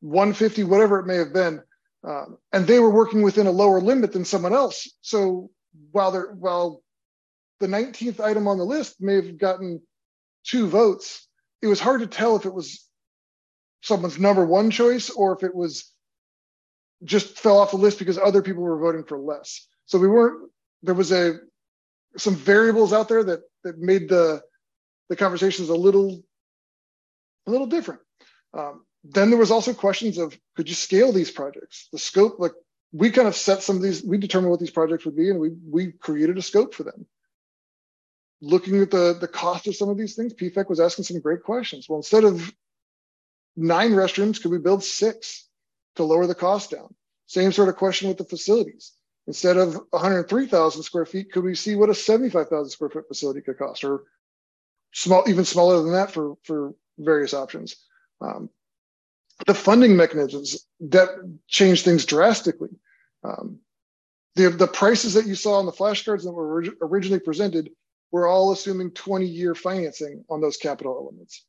150, 0.00 0.64
whatever 0.64 0.98
it 0.98 1.06
may 1.06 1.16
have 1.16 1.32
been. 1.32 1.62
Um, 2.04 2.38
and 2.52 2.66
they 2.66 2.80
were 2.80 2.90
working 2.90 3.22
within 3.22 3.46
a 3.46 3.52
lower 3.52 3.80
limit 3.80 4.12
than 4.12 4.24
someone 4.24 4.52
else. 4.52 4.90
So 5.02 5.50
while 5.92 6.10
they're 6.10 6.32
while 6.32 6.82
the 7.60 7.68
19th 7.68 8.18
item 8.18 8.48
on 8.48 8.58
the 8.58 8.64
list 8.64 9.00
may 9.00 9.14
have 9.14 9.38
gotten 9.38 9.80
two 10.44 10.66
votes, 10.66 11.28
it 11.62 11.68
was 11.68 11.78
hard 11.78 12.00
to 12.00 12.08
tell 12.08 12.34
if 12.34 12.44
it 12.44 12.52
was 12.52 12.88
someone's 13.82 14.18
number 14.18 14.44
one 14.44 14.70
choice 14.70 15.10
or 15.10 15.36
if 15.36 15.44
it 15.44 15.54
was 15.54 15.92
just 17.04 17.38
fell 17.38 17.58
off 17.58 17.70
the 17.70 17.76
list 17.76 17.98
because 17.98 18.18
other 18.18 18.42
people 18.42 18.62
were 18.62 18.78
voting 18.78 19.04
for 19.04 19.18
less. 19.18 19.66
So 19.86 19.98
we 19.98 20.08
weren't 20.08 20.50
there 20.82 20.94
was 20.94 21.12
a 21.12 21.38
some 22.16 22.34
variables 22.34 22.92
out 22.92 23.08
there 23.08 23.22
that 23.22 23.40
that 23.62 23.78
made 23.78 24.08
the 24.08 24.42
the 25.08 25.16
conversations 25.16 25.68
a 25.68 25.74
little 25.74 26.22
a 27.46 27.50
little 27.50 27.66
different. 27.66 28.00
Um, 28.54 28.84
then 29.04 29.30
there 29.30 29.38
was 29.38 29.50
also 29.50 29.74
questions 29.74 30.18
of 30.18 30.36
could 30.56 30.68
you 30.68 30.74
scale 30.74 31.12
these 31.12 31.30
projects? 31.30 31.88
The 31.92 31.98
scope, 31.98 32.38
like 32.38 32.52
we 32.92 33.10
kind 33.10 33.26
of 33.26 33.34
set 33.34 33.62
some 33.62 33.76
of 33.76 33.82
these, 33.82 34.02
we 34.04 34.18
determined 34.18 34.50
what 34.50 34.60
these 34.60 34.70
projects 34.70 35.04
would 35.04 35.16
be, 35.16 35.30
and 35.30 35.40
we 35.40 35.50
we 35.68 35.92
created 35.92 36.38
a 36.38 36.42
scope 36.42 36.74
for 36.74 36.84
them. 36.84 37.06
Looking 38.40 38.80
at 38.80 38.90
the 38.90 39.16
the 39.18 39.28
cost 39.28 39.66
of 39.66 39.76
some 39.76 39.88
of 39.88 39.98
these 39.98 40.14
things, 40.14 40.34
PFEC 40.34 40.68
was 40.68 40.80
asking 40.80 41.04
some 41.04 41.20
great 41.20 41.42
questions. 41.42 41.88
Well, 41.88 41.98
instead 41.98 42.24
of 42.24 42.52
nine 43.56 43.92
restrooms, 43.92 44.40
could 44.40 44.50
we 44.50 44.58
build 44.58 44.84
six 44.84 45.48
to 45.96 46.04
lower 46.04 46.26
the 46.26 46.34
cost 46.34 46.70
down? 46.70 46.94
Same 47.26 47.52
sort 47.52 47.68
of 47.68 47.76
question 47.76 48.08
with 48.08 48.18
the 48.18 48.24
facilities. 48.24 48.92
Instead 49.26 49.56
of 49.56 49.74
103,000 49.90 50.82
square 50.82 51.06
feet, 51.06 51.32
could 51.32 51.44
we 51.44 51.54
see 51.54 51.76
what 51.76 51.88
a 51.88 51.94
75,000 51.94 52.70
square 52.70 52.90
foot 52.90 53.06
facility 53.06 53.40
could 53.40 53.56
cost, 53.56 53.84
or 53.84 54.02
small, 54.92 55.24
even 55.28 55.44
smaller 55.44 55.80
than 55.82 55.92
that 55.92 56.10
for 56.10 56.36
for 56.42 56.74
various 56.98 57.34
options. 57.34 57.76
Um, 58.20 58.50
the 59.46 59.54
funding 59.54 59.96
mechanisms 59.96 60.66
that 60.80 61.08
change 61.48 61.82
things 61.82 62.06
drastically. 62.06 62.70
Um, 63.24 63.58
the, 64.34 64.50
the 64.50 64.66
prices 64.66 65.14
that 65.14 65.26
you 65.26 65.34
saw 65.34 65.58
on 65.58 65.66
the 65.66 65.72
flashcards 65.72 66.22
that 66.24 66.32
were 66.32 66.52
orig- 66.52 66.76
originally 66.80 67.20
presented 67.20 67.70
were 68.10 68.26
all 68.26 68.52
assuming 68.52 68.90
20 68.92 69.26
year 69.26 69.54
financing 69.54 70.24
on 70.30 70.40
those 70.40 70.56
capital 70.56 70.96
elements. 70.96 71.44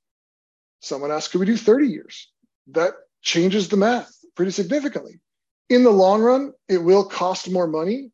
Someone 0.80 1.12
asked, 1.12 1.32
could 1.32 1.40
we 1.40 1.46
do 1.46 1.58
30 1.58 1.88
years? 1.88 2.30
That 2.68 2.94
changes 3.22 3.70
the 3.70 3.78
math 3.78 4.12
pretty 4.36 4.52
significantly. 4.52 5.20
In 5.70 5.84
the 5.84 5.92
long 5.92 6.22
run, 6.22 6.54
it 6.68 6.78
will 6.78 7.06
cost 7.06 7.50
more 7.50 7.68
money, 7.68 8.12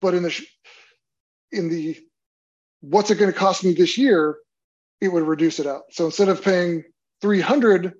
but 0.00 0.14
in 0.14 0.22
the 0.22 0.46
in 1.52 1.68
the 1.68 1.96
what's 2.80 3.10
it 3.10 3.18
going 3.18 3.32
to 3.32 3.38
cost 3.38 3.64
me 3.64 3.72
this 3.72 3.98
year, 3.98 4.36
it 5.00 5.08
would 5.08 5.24
reduce 5.24 5.60
it 5.60 5.66
out. 5.66 5.82
So 5.90 6.06
instead 6.06 6.28
of 6.28 6.42
paying 6.42 6.84
300 7.20 7.94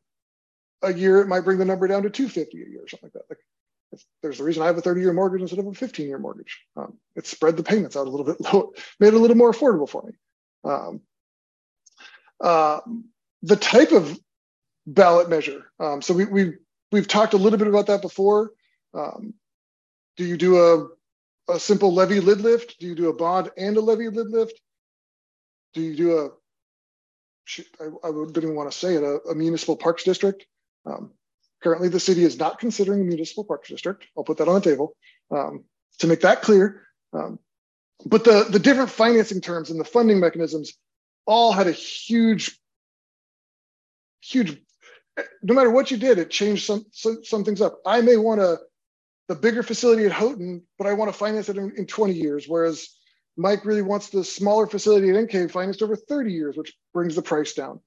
a 0.83 0.93
year, 0.93 1.21
it 1.21 1.29
might 1.29 1.45
bring 1.45 1.59
the 1.59 1.65
number 1.65 1.87
down 1.89 2.03
to 2.03 2.11
250 2.11 2.57
a 2.57 2.69
year 2.69 2.83
or 2.83 2.89
something 2.89 3.11
like 3.13 3.13
that. 3.13 3.25
Like 3.29 3.39
there's 4.23 4.41
a 4.41 4.45
reason 4.45 4.63
I 4.63 4.67
have 4.67 4.79
a 4.79 4.83
30 4.83 5.01
year 5.01 5.13
mortgage 5.13 5.43
instead 5.43 5.59
of 5.59 5.67
a 5.67 5.75
15 5.75 6.07
year 6.07 6.19
mortgage. 6.19 6.61
Um, 6.77 6.99
it 7.15 7.27
spread 7.27 7.57
the 7.57 7.63
payments 7.63 7.97
out 7.97 8.07
a 8.07 8.11
little 8.11 8.27
bit 8.27 8.41
low, 8.41 8.73
made 9.01 9.09
it 9.09 9.15
a 9.15 9.19
little 9.19 9.37
more 9.37 9.53
affordable 9.53 9.89
for 9.89 10.03
me. 10.03 10.13
Um, 10.65 11.01
uh, 12.41 12.81
the 13.43 13.57
type 13.57 13.93
of 13.93 14.19
ballot 14.87 15.29
measure. 15.29 15.71
Um, 15.81 16.03
so 16.03 16.15
we, 16.15 16.25
we, 16.25 16.53
we've 16.93 17.09
talked 17.09 17.35
a 17.35 17.39
little 17.39 17.59
bit 17.59 17.69
about 17.69 17.87
that 17.87 18.03
before. 18.03 18.53
Um, 18.95 19.35
do 20.17 20.25
you 20.25 20.37
do 20.37 20.59
a, 21.49 21.53
a 21.53 21.61
simple 21.61 21.93
levy 21.93 22.21
lid 22.21 22.41
lift? 22.41 22.79
Do 22.81 22.87
you 22.87 22.95
do 22.95 23.09
a 23.09 23.15
bond 23.15 23.51
and 23.57 23.77
a 23.77 23.81
levy 23.81 24.09
lid 24.09 24.31
lift? 24.31 24.61
Do 25.75 25.81
you 25.83 25.95
do 25.95 26.19
a 26.19 26.31
I, 27.81 28.09
I 28.09 28.11
didn't 28.33 28.55
want 28.55 28.71
to 28.71 28.77
say 28.77 28.95
it, 28.95 29.03
a, 29.03 29.19
a 29.31 29.35
municipal 29.35 29.77
parks 29.77 30.05
district. 30.05 30.47
Um, 30.85 31.13
currently, 31.63 31.89
the 31.89 32.01
city 32.01 32.25
is 32.25 32.39
not 32.39 32.59
considering 32.59 33.01
a 33.01 33.05
municipal 33.05 33.45
parks 33.45 33.69
district. 33.69 34.07
I'll 34.17 34.25
put 34.25 34.39
that 34.39 34.49
on 34.49 34.55
the 34.55 34.61
table 34.61 34.97
um, 35.31 35.65
to 35.99 36.07
make 36.07 36.21
that 36.23 36.43
clear. 36.43 36.83
Um, 37.13 37.39
but 38.05 38.25
the, 38.25 38.47
the 38.51 38.59
different 38.59 38.91
financing 38.91 39.41
terms 39.41 39.71
and 39.71 39.81
the 39.81 39.85
funding 39.85 40.21
mechanisms 40.21 40.75
all 41.27 41.53
had 41.53 41.67
a 41.67 41.73
huge, 41.73 42.59
huge, 44.21 44.61
no 45.43 45.55
matter 45.55 45.71
what 45.71 45.91
you 45.91 45.97
did, 45.97 46.19
it 46.19 46.31
changed 46.31 46.67
some, 46.67 46.85
some, 46.93 47.25
some 47.25 47.45
things 47.45 47.61
up. 47.61 47.79
I 47.87 48.01
may 48.03 48.17
want 48.17 48.41
a, 48.41 48.59
the 49.29 49.35
bigger 49.35 49.63
facility 49.63 50.05
at 50.05 50.13
Houghton, 50.13 50.63
but 50.79 50.87
I 50.87 50.93
want 50.93 51.11
to 51.11 51.19
finance 51.19 51.49
it 51.49 51.57
in, 51.57 51.73
in 51.77 51.87
20 51.87 52.15
years, 52.15 52.47
whereas 52.47 52.89
Mike 53.37 53.65
really 53.65 53.83
wants 53.83 54.09
the 54.09 54.25
smaller 54.25 54.67
facility 54.67 55.11
at 55.11 55.23
NK 55.23 55.51
financed 55.51 55.83
over 55.83 55.97
30 55.97 56.33
years, 56.33 56.57
which 56.57 56.75
brings 56.95 57.15
the 57.15 57.23
price 57.23 57.53
down. 57.53 57.81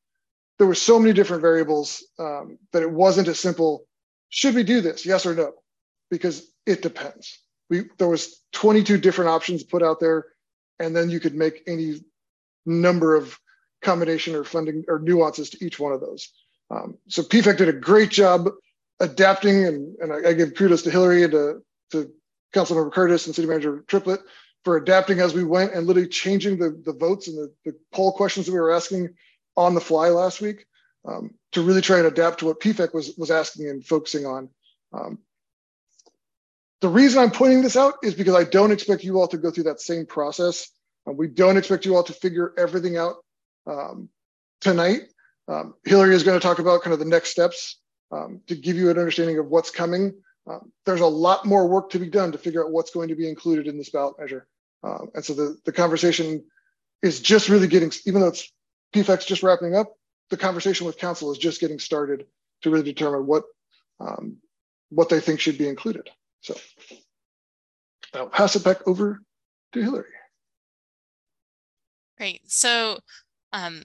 There 0.57 0.67
were 0.67 0.75
so 0.75 0.99
many 0.99 1.13
different 1.13 1.41
variables 1.41 2.05
um, 2.19 2.59
that 2.71 2.83
it 2.83 2.91
wasn't 2.91 3.27
as 3.27 3.39
simple. 3.39 3.85
Should 4.29 4.55
we 4.55 4.63
do 4.63 4.81
this? 4.81 5.05
Yes 5.05 5.25
or 5.25 5.33
no? 5.33 5.53
Because 6.11 6.51
it 6.65 6.81
depends. 6.81 7.39
We 7.69 7.85
there 7.97 8.07
was 8.07 8.41
22 8.53 8.97
different 8.97 9.29
options 9.29 9.63
put 9.63 9.81
out 9.81 9.99
there, 9.99 10.25
and 10.79 10.95
then 10.95 11.09
you 11.09 11.19
could 11.19 11.35
make 11.35 11.63
any 11.65 12.01
number 12.65 13.15
of 13.15 13.39
combination 13.81 14.35
or 14.35 14.43
funding 14.43 14.83
or 14.87 14.99
nuances 14.99 15.49
to 15.51 15.65
each 15.65 15.79
one 15.79 15.93
of 15.93 16.01
those. 16.01 16.29
Um, 16.69 16.97
so 17.07 17.23
PFEC 17.23 17.57
did 17.57 17.69
a 17.69 17.73
great 17.73 18.09
job 18.09 18.49
adapting, 18.99 19.65
and, 19.65 19.95
and 19.99 20.13
I, 20.13 20.29
I 20.29 20.33
give 20.33 20.55
kudos 20.55 20.83
to 20.83 20.91
Hillary 20.91 21.23
and 21.23 21.31
to, 21.31 21.63
to 21.91 22.11
Councilmember 22.53 22.91
Curtis 22.91 23.25
and 23.25 23.35
City 23.35 23.47
Manager 23.47 23.83
Triplett 23.87 24.21
for 24.63 24.77
adapting 24.77 25.19
as 25.19 25.33
we 25.33 25.43
went 25.43 25.73
and 25.73 25.87
literally 25.87 26.07
changing 26.07 26.57
the, 26.57 26.81
the 26.85 26.93
votes 26.93 27.27
and 27.27 27.37
the, 27.37 27.53
the 27.65 27.77
poll 27.93 28.11
questions 28.11 28.45
that 28.45 28.51
we 28.51 28.59
were 28.59 28.73
asking 28.73 29.09
on 29.55 29.73
the 29.73 29.81
fly 29.81 30.09
last 30.09 30.41
week 30.41 30.65
um, 31.07 31.33
to 31.51 31.61
really 31.61 31.81
try 31.81 31.97
and 31.97 32.07
adapt 32.07 32.39
to 32.39 32.45
what 32.45 32.59
PFEC 32.59 32.93
was, 32.93 33.15
was 33.17 33.31
asking 33.31 33.69
and 33.69 33.85
focusing 33.85 34.25
on. 34.25 34.49
Um, 34.93 35.19
the 36.81 36.89
reason 36.89 37.21
I'm 37.21 37.31
pointing 37.31 37.61
this 37.61 37.75
out 37.75 37.95
is 38.03 38.13
because 38.13 38.35
I 38.35 38.43
don't 38.45 38.71
expect 38.71 39.03
you 39.03 39.19
all 39.19 39.27
to 39.27 39.37
go 39.37 39.51
through 39.51 39.65
that 39.65 39.81
same 39.81 40.05
process. 40.05 40.69
Uh, 41.07 41.11
we 41.11 41.27
don't 41.27 41.57
expect 41.57 41.85
you 41.85 41.95
all 41.95 42.03
to 42.03 42.13
figure 42.13 42.53
everything 42.57 42.97
out 42.97 43.15
um, 43.67 44.09
tonight. 44.61 45.01
Um, 45.47 45.73
Hillary 45.83 46.15
is 46.15 46.23
going 46.23 46.39
to 46.39 46.45
talk 46.45 46.59
about 46.59 46.81
kind 46.83 46.93
of 46.93 46.99
the 46.99 47.05
next 47.05 47.31
steps 47.31 47.79
um, 48.11 48.41
to 48.47 48.55
give 48.55 48.75
you 48.75 48.89
an 48.89 48.97
understanding 48.97 49.39
of 49.39 49.47
what's 49.47 49.71
coming. 49.71 50.13
Um, 50.49 50.71
there's 50.85 51.01
a 51.01 51.05
lot 51.05 51.45
more 51.45 51.67
work 51.67 51.91
to 51.91 51.99
be 51.99 52.09
done 52.09 52.31
to 52.31 52.37
figure 52.37 52.65
out 52.65 52.71
what's 52.71 52.91
going 52.91 53.09
to 53.09 53.15
be 53.15 53.29
included 53.29 53.67
in 53.67 53.77
this 53.77 53.91
ballot 53.91 54.15
measure. 54.19 54.47
Um, 54.83 55.09
and 55.13 55.23
so 55.23 55.33
the, 55.33 55.57
the 55.65 55.71
conversation 55.71 56.43
is 57.03 57.19
just 57.19 57.49
really 57.49 57.67
getting, 57.67 57.91
even 58.07 58.21
though 58.21 58.29
it's 58.29 58.51
PFEC's 58.95 59.25
just 59.25 59.43
wrapping 59.43 59.75
up, 59.75 59.93
the 60.31 60.37
conversation 60.37 60.87
with 60.87 60.97
council 60.97 61.31
is 61.31 61.37
just 61.37 61.61
getting 61.61 61.77
started 61.79 62.25
to 62.63 62.69
really 62.69 62.83
determine 62.83 63.25
what 63.25 63.43
um, 63.99 64.37
what 64.89 65.09
they 65.09 65.19
think 65.19 65.39
should 65.39 65.57
be 65.57 65.67
included. 65.67 66.09
So 66.41 66.55
I'll 68.13 68.29
pass 68.29 68.55
it 68.55 68.63
back 68.63 68.87
over 68.87 69.21
to 69.73 69.81
Hillary. 69.81 70.05
Great. 72.17 72.41
So 72.47 72.99
um, 73.53 73.83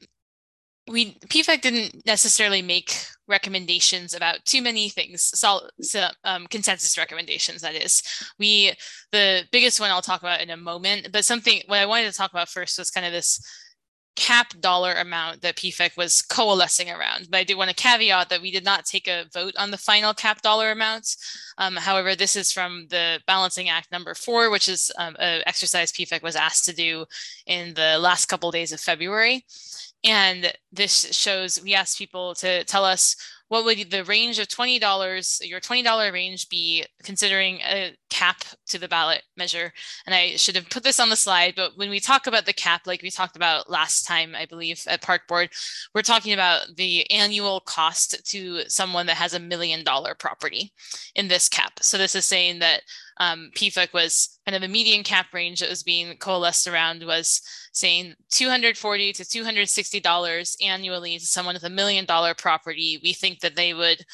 we 0.86 1.14
PFEC 1.14 1.62
didn't 1.62 2.06
necessarily 2.06 2.60
make 2.60 2.94
recommendations 3.26 4.12
about 4.12 4.44
too 4.44 4.60
many 4.60 4.90
things, 4.90 5.22
so, 5.22 5.60
so 5.80 6.08
um, 6.24 6.46
consensus 6.48 6.98
recommendations. 6.98 7.62
That 7.62 7.74
is, 7.74 8.02
we 8.38 8.72
the 9.10 9.44
biggest 9.50 9.80
one 9.80 9.90
I'll 9.90 10.02
talk 10.02 10.20
about 10.20 10.42
in 10.42 10.50
a 10.50 10.56
moment. 10.56 11.08
But 11.10 11.24
something 11.24 11.62
what 11.66 11.78
I 11.78 11.86
wanted 11.86 12.10
to 12.10 12.16
talk 12.16 12.32
about 12.32 12.48
first 12.48 12.78
was 12.78 12.90
kind 12.90 13.06
of 13.06 13.12
this 13.12 13.40
cap 14.16 14.52
dollar 14.60 14.92
amount 14.92 15.42
that 15.42 15.56
PFEC 15.56 15.96
was 15.96 16.22
coalescing 16.22 16.90
around. 16.90 17.28
But 17.30 17.38
I 17.38 17.44
do 17.44 17.56
want 17.56 17.70
to 17.70 17.76
caveat 17.76 18.28
that 18.28 18.40
we 18.40 18.50
did 18.50 18.64
not 18.64 18.84
take 18.84 19.08
a 19.08 19.24
vote 19.32 19.54
on 19.58 19.70
the 19.70 19.78
final 19.78 20.14
cap 20.14 20.42
dollar 20.42 20.70
amount. 20.70 21.16
Um, 21.58 21.76
however, 21.76 22.14
this 22.14 22.36
is 22.36 22.52
from 22.52 22.86
the 22.90 23.20
Balancing 23.26 23.68
Act 23.68 23.90
number 23.90 24.14
four, 24.14 24.50
which 24.50 24.68
is 24.68 24.92
um, 24.98 25.16
an 25.18 25.42
exercise 25.46 25.92
PFEC 25.92 26.22
was 26.22 26.36
asked 26.36 26.64
to 26.66 26.74
do 26.74 27.06
in 27.46 27.74
the 27.74 27.98
last 27.98 28.26
couple 28.26 28.50
days 28.50 28.72
of 28.72 28.80
February. 28.80 29.44
And 30.04 30.52
this 30.70 31.16
shows, 31.16 31.60
we 31.62 31.74
asked 31.74 31.98
people 31.98 32.34
to 32.36 32.64
tell 32.64 32.84
us 32.84 33.16
what 33.48 33.64
would 33.64 33.90
the 33.90 34.04
range 34.04 34.38
of 34.38 34.48
$20, 34.48 35.48
your 35.48 35.60
$20 35.60 36.12
range 36.12 36.48
be 36.48 36.84
considering 37.02 37.60
a 37.60 37.94
cap 38.14 38.44
to 38.66 38.78
the 38.78 38.86
ballot 38.86 39.22
measure? 39.36 39.72
And 40.06 40.14
I 40.14 40.36
should 40.36 40.54
have 40.54 40.70
put 40.70 40.84
this 40.84 41.00
on 41.00 41.10
the 41.10 41.16
slide, 41.16 41.54
but 41.56 41.76
when 41.76 41.90
we 41.90 41.98
talk 41.98 42.28
about 42.28 42.46
the 42.46 42.52
cap, 42.52 42.86
like 42.86 43.02
we 43.02 43.10
talked 43.10 43.34
about 43.34 43.68
last 43.68 44.06
time, 44.06 44.36
I 44.36 44.46
believe 44.46 44.84
at 44.86 45.02
Park 45.02 45.26
Board, 45.26 45.50
we're 45.94 46.02
talking 46.02 46.32
about 46.32 46.76
the 46.76 47.10
annual 47.10 47.60
cost 47.60 48.24
to 48.30 48.62
someone 48.68 49.06
that 49.06 49.16
has 49.16 49.34
a 49.34 49.40
million 49.40 49.82
dollar 49.82 50.14
property 50.14 50.72
in 51.16 51.26
this 51.26 51.48
cap. 51.48 51.80
So 51.82 51.98
this 51.98 52.14
is 52.14 52.24
saying 52.24 52.60
that 52.60 52.82
um, 53.18 53.50
PFEC 53.56 53.92
was 53.92 54.38
kind 54.46 54.54
of 54.54 54.62
the 54.62 54.68
median 54.68 55.02
cap 55.02 55.26
range 55.32 55.60
that 55.60 55.68
was 55.68 55.82
being 55.82 56.16
coalesced 56.16 56.68
around 56.68 57.02
was 57.04 57.40
saying 57.72 58.14
240 58.30 59.12
to 59.12 59.24
260 59.24 60.00
dollars 60.00 60.56
annually 60.62 61.18
to 61.18 61.26
someone 61.26 61.54
with 61.54 61.64
a 61.64 61.70
million 61.70 62.04
dollar 62.04 62.34
property. 62.34 63.00
We 63.02 63.12
think 63.12 63.40
that 63.40 63.56
they 63.56 63.74
would 63.74 64.04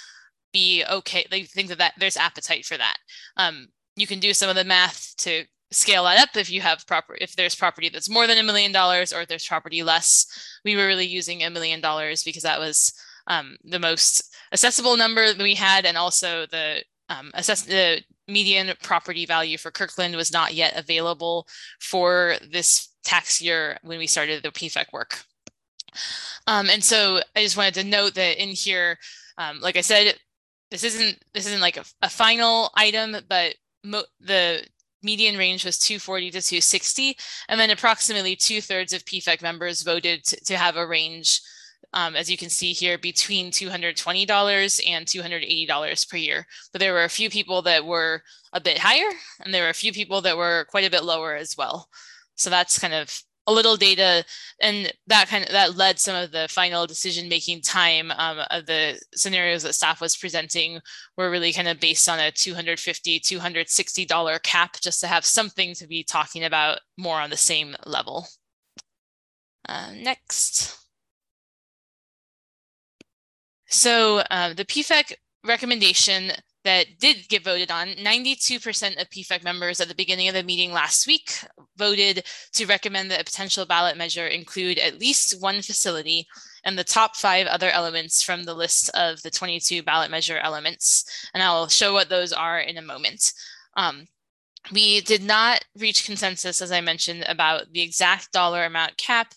be 0.53 0.85
okay. 0.91 1.27
They 1.31 1.45
think 1.45 1.69
that, 1.69 1.79
that 1.79 1.95
there's 1.99 2.17
appetite 2.17 2.65
for 2.65 2.77
that. 2.77 2.97
Um, 3.37 3.69
you 3.97 4.07
can 4.07 4.21
do 4.21 4.33
some 4.33 4.49
of 4.49 4.57
the 4.57 4.65
math 4.65 5.15
to 5.19 5.45
scale 5.73 6.05
that 6.05 6.19
up 6.19 6.37
if 6.37 6.51
you 6.51 6.61
have 6.61 6.87
proper 6.87 7.17
if 7.21 7.37
there's 7.37 7.55
property 7.55 7.89
that's 7.89 8.11
more 8.11 8.27
than 8.27 8.39
a 8.39 8.43
million 8.43 8.73
dollars 8.73 9.13
or 9.13 9.23
if 9.23 9.29
there's 9.29 9.47
property 9.47 9.83
less. 9.83 10.27
We 10.65 10.77
were 10.77 10.87
really 10.87 11.07
using 11.07 11.43
a 11.43 11.51
million 11.51 11.81
dollars 11.81 12.23
because 12.23 12.43
that 12.43 12.59
was 12.59 12.93
um, 13.27 13.57
the 13.65 13.79
most 13.79 14.35
accessible 14.53 14.97
number 14.97 15.33
that 15.33 15.43
we 15.43 15.55
had, 15.55 15.87
and 15.87 15.97
also 15.97 16.47
the 16.47 16.83
um, 17.09 17.31
assess 17.35 17.63
the 17.63 18.03
median 18.29 18.73
property 18.83 19.27
value 19.27 19.59
for 19.59 19.71
Kirkland 19.71 20.15
was 20.15 20.33
not 20.33 20.55
yet 20.55 20.77
available 20.77 21.47
for 21.81 22.37
this 22.51 22.89
tax 23.05 23.43
year 23.43 23.79
when 23.83 23.99
we 23.99 24.07
started 24.07 24.43
the 24.43 24.51
PFEC 24.51 24.93
work. 24.93 25.23
Um, 26.47 26.71
and 26.71 26.83
so 26.83 27.21
I 27.35 27.43
just 27.43 27.57
wanted 27.57 27.75
to 27.75 27.85
note 27.85 28.15
that 28.15 28.41
in 28.43 28.51
here, 28.51 28.99
um, 29.39 29.61
like 29.61 29.77
I 29.77 29.81
said, 29.81 30.15
this 30.71 30.85
isn't 30.85 31.19
this 31.35 31.47
isn't 31.47 31.61
like 31.61 31.77
a, 31.77 31.85
a 32.03 32.09
final 32.09 32.71
item, 32.77 33.17
but 33.29 33.55
the 33.83 34.65
median 35.03 35.37
range 35.37 35.65
was 35.65 35.79
240 35.79 36.31
to 36.31 36.43
260, 36.43 37.17
and 37.49 37.59
then 37.59 37.71
approximately 37.71 38.37
two 38.37 38.61
thirds 38.61 38.93
of 38.93 39.05
PFEC 39.05 39.43
members 39.43 39.83
voted 39.83 40.25
to, 40.25 40.45
to 40.45 40.57
have 40.57 40.77
a 40.77 40.87
range 40.87 41.41
um, 41.93 42.15
as 42.15 42.31
you 42.31 42.37
can 42.37 42.51
see 42.51 42.73
here, 42.73 42.99
between 42.99 43.51
$220 43.51 44.89
and 44.89 45.07
$280 45.07 46.09
per 46.09 46.17
year. 46.17 46.47
But 46.73 46.81
there 46.81 46.93
were 46.93 47.05
a 47.05 47.09
few 47.09 47.31
people 47.31 47.63
that 47.63 47.85
were 47.85 48.23
a 48.53 48.61
bit 48.61 48.79
higher, 48.79 49.11
and 49.45 49.53
there 49.53 49.65
were 49.65 49.71
a 49.71 49.75
few 49.75 49.93
people 49.93 50.21
that 50.23 50.37
were 50.37 50.67
quite 50.71 50.87
a 50.87 50.91
bit 50.91 51.05
lower 51.05 51.35
as 51.35 51.57
well. 51.57 51.89
So 52.37 52.49
that's 52.49 52.79
kind 52.79 52.95
of 52.95 53.23
a 53.47 53.53
little 53.53 53.77
data, 53.77 54.25
and 54.61 54.93
that 55.07 55.29
kind 55.29 55.45
of 55.45 55.51
that 55.51 55.77
led 55.77 55.99
some 55.99 56.15
of 56.15 56.31
the 56.31 56.47
final 56.49 56.87
decision 56.87 57.29
making 57.29 57.63
time 57.63 58.11
um, 58.13 58.41
of 58.51 58.67
the 58.67 59.01
scenarios 59.15 59.63
that 59.63 59.75
staff 59.75 60.01
was 60.01 60.17
presenting 60.17 60.81
were 61.17 61.31
really 61.31 61.53
kind 61.53 61.69
of 61.69 61.81
based 61.81 62.09
on 62.09 62.19
a 62.19 62.31
250 62.31 63.21
260 63.21 64.05
dollar 64.05 64.39
cap 64.41 64.77
just 64.81 65.01
to 65.01 65.07
have 65.07 65.25
something 65.25 65.75
to 65.75 65.87
be 65.87 66.05
talking 66.05 66.45
about 66.45 66.81
more 66.99 67.21
on 67.21 67.31
the 67.31 67.37
same 67.37 67.75
level. 67.87 68.27
Uh, 69.69 69.93
next. 69.97 70.77
So 73.67 74.19
uh, 74.31 74.53
the 74.53 74.65
PFEC 74.65 75.13
recommendation 75.45 76.33
that 76.71 77.01
did 77.01 77.29
get 77.29 77.43
voted 77.43 77.73
on, 77.73 77.89
92% 77.89 79.01
of 79.01 79.11
PFEC 79.11 79.43
members 79.43 79.81
at 79.81 79.89
the 79.89 79.95
beginning 79.95 80.29
of 80.29 80.35
the 80.35 80.45
meeting 80.45 80.73
last 80.73 81.05
week 81.05 81.45
voted 81.77 82.25
to 82.53 82.67
recommend 82.67 83.11
that 83.11 83.21
a 83.21 83.25
potential 83.25 83.67
ballot 83.67 83.97
measure 83.97 84.29
include 84.29 84.79
at 84.79 85.01
least 85.01 85.43
one 85.43 85.63
facility 85.63 86.29
and 86.65 86.79
the 86.79 86.85
top 86.85 87.17
five 87.17 87.49
other 87.49 87.71
elements 87.71 88.23
from 88.23 88.45
the 88.45 88.55
list 88.55 88.89
of 88.91 89.21
the 89.23 89.33
22 89.33 89.83
ballot 89.83 90.13
measure 90.13 90.39
elements. 90.39 91.05
And 91.35 91.43
I'll 91.43 91.67
show 91.67 91.93
what 91.93 92.09
those 92.09 92.33
are 92.33 92.61
in 92.61 92.77
a 92.77 92.83
moment. 92.83 93.33
Um, 93.77 94.07
we 94.71 95.01
did 95.01 95.25
not 95.25 95.65
reach 95.77 96.05
consensus, 96.05 96.63
as 96.63 96.71
I 96.71 96.81
mentioned, 96.81 97.25
about 97.27 97.73
the 97.73 97.81
exact 97.81 98.31
dollar 98.31 98.65
amount 98.65 98.97
cap 98.97 99.35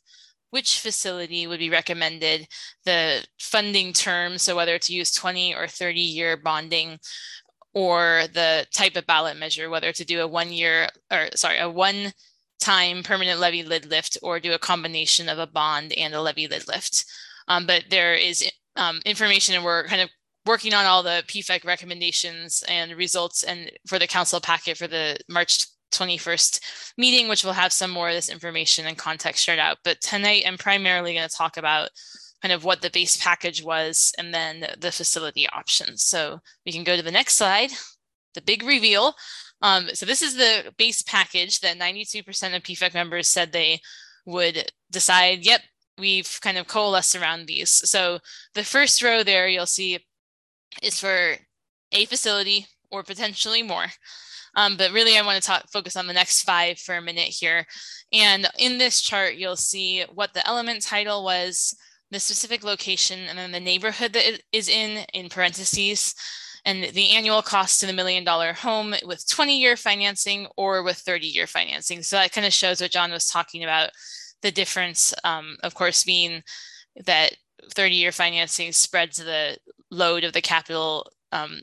which 0.54 0.82
facility 0.82 1.48
would 1.48 1.58
be 1.58 1.72
recommended, 1.72 2.48
the 2.86 3.26
funding 3.40 3.92
term, 3.92 4.38
so 4.38 4.56
whether 4.56 4.78
to 4.78 4.94
use 4.94 5.12
20 5.12 5.56
or 5.56 5.68
30 5.68 6.00
year 6.00 6.38
bonding, 6.38 7.00
or 7.74 8.26
the 8.36 8.68
type 8.72 8.96
of 8.96 9.08
ballot 9.08 9.36
measure, 9.36 9.72
whether 9.72 9.92
to 9.92 10.06
do 10.06 10.22
a 10.22 10.28
one 10.28 10.54
year 10.54 10.90
or 11.12 11.30
sorry, 11.34 11.58
a 11.58 11.68
one 11.68 12.14
time 12.60 13.02
permanent 13.02 13.40
levy 13.40 13.64
lid 13.64 13.88
lift 13.88 14.16
or 14.22 14.40
do 14.40 14.54
a 14.54 14.60
combination 14.60 15.28
of 15.28 15.40
a 15.40 15.48
bond 15.48 15.92
and 15.94 16.14
a 16.14 16.22
levy 16.22 16.48
lid 16.48 16.68
lift. 16.68 17.04
Um, 17.48 17.66
but 17.66 17.86
there 17.90 18.14
is 18.14 18.48
um, 18.76 19.02
information 19.06 19.56
and 19.56 19.66
we're 19.66 19.88
kind 19.88 20.04
of 20.04 20.10
working 20.46 20.76
on 20.76 20.86
all 20.86 21.02
the 21.02 21.24
PFEC 21.26 21.66
recommendations 21.66 22.64
and 22.68 22.92
results 22.92 23.42
and 23.42 23.72
for 23.88 23.98
the 23.98 24.06
council 24.06 24.40
packet 24.40 24.78
for 24.78 24.88
the 24.88 25.18
March 25.28 25.66
21st 25.94 26.60
meeting, 26.98 27.30
which 27.30 27.44
will 27.44 27.54
have 27.54 27.72
some 27.72 27.92
more 27.92 28.10
of 28.10 28.16
this 28.16 28.30
information 28.30 28.86
and 28.86 28.98
context 28.98 29.44
shared 29.44 29.60
out. 29.60 29.78
But 29.84 30.02
tonight, 30.02 30.44
I'm 30.46 30.58
primarily 30.58 31.14
going 31.14 31.28
to 31.28 31.36
talk 31.36 31.58
about 31.58 31.90
kind 32.42 32.52
of 32.52 32.66
what 32.66 32.82
the 32.82 32.90
base 32.90 33.16
package 33.18 33.64
was 33.64 34.14
and 34.18 34.34
then 34.34 34.68
the 34.78 34.92
facility 34.92 35.48
options. 35.50 36.04
So 36.04 36.42
we 36.66 36.74
can 36.74 36.84
go 36.84 36.98
to 36.98 37.02
the 37.02 37.12
next 37.12 37.36
slide, 37.36 37.72
the 38.34 38.42
big 38.42 38.64
reveal. 38.64 39.16
Um, 39.62 39.88
so 39.94 40.06
this 40.06 40.22
is 40.22 40.36
the 40.36 40.74
base 40.78 41.02
package 41.02 41.62
that 41.62 41.80
92% 41.80 42.28
of 42.28 42.64
PFEC 42.64 42.94
members 42.94 43.30
said 43.30 43.52
they 43.52 43.80
would 44.26 44.72
decide, 44.92 45.46
yep, 45.46 45.62
we've 45.98 46.40
kind 46.42 46.58
of 46.58 46.68
coalesced 46.68 47.16
around 47.16 47.46
these. 47.46 47.70
So 47.90 48.20
the 48.56 48.64
first 48.66 49.02
row 49.02 49.24
there 49.24 49.48
you'll 49.48 49.66
see 49.66 50.00
is 50.82 51.00
for 51.00 51.36
a 51.94 52.06
facility 52.06 52.68
or 52.92 53.04
potentially 53.04 53.64
more. 53.64 53.86
Um, 54.56 54.78
but 54.78 54.92
really, 54.92 55.18
I 55.18 55.26
want 55.26 55.42
to 55.42 55.48
talk 55.48 55.70
focus 55.72 55.96
on 55.96 56.08
the 56.08 56.14
next 56.14 56.44
five 56.44 56.78
for 56.80 56.96
a 56.96 57.02
minute 57.02 57.30
here. 57.30 57.66
And 58.12 58.48
in 58.60 58.78
this 58.78 59.02
chart, 59.02 59.36
you'll 59.36 59.56
see 59.56 60.06
what 60.14 60.34
the 60.34 60.48
element 60.48 60.84
title 60.84 61.24
was, 61.24 61.76
the 62.12 62.20
specific 62.20 62.64
location, 62.64 63.20
and 63.28 63.38
then 63.38 63.52
the 63.52 63.60
neighborhood 63.60 64.14
that 64.14 64.34
it 64.34 64.44
is 64.52 64.70
in, 64.70 65.06
in 65.14 65.30
parentheses, 65.30 66.14
and 66.66 66.84
the 66.84 67.12
annual 67.12 67.42
cost 67.42 67.80
to 67.80 67.88
the 67.88 67.94
million 67.94 68.24
dollar 68.24 68.54
home 68.54 68.94
with 69.06 69.28
20 69.28 69.60
year 69.60 69.76
financing 69.76 70.48
or 70.56 70.84
with 70.84 70.98
30 70.98 71.28
year 71.28 71.48
financing. 71.48 72.04
So 72.04 72.16
that 72.16 72.32
kind 72.32 72.48
of 72.48 72.54
shows 72.54 72.80
what 72.80 72.92
John 72.92 73.12
was 73.12 73.28
talking 73.28 73.64
about. 73.64 73.90
The 74.42 74.52
difference, 74.52 75.14
um, 75.24 75.58
of 75.64 75.74
course, 75.74 76.04
being 76.04 76.44
that 77.06 77.34
30 77.74 77.96
year 77.96 78.12
financing 78.12 78.72
spreads 78.72 79.18
the 79.18 79.58
load 79.90 80.24
of 80.24 80.34
the 80.34 80.42
capital 80.42 81.10
um, 81.32 81.62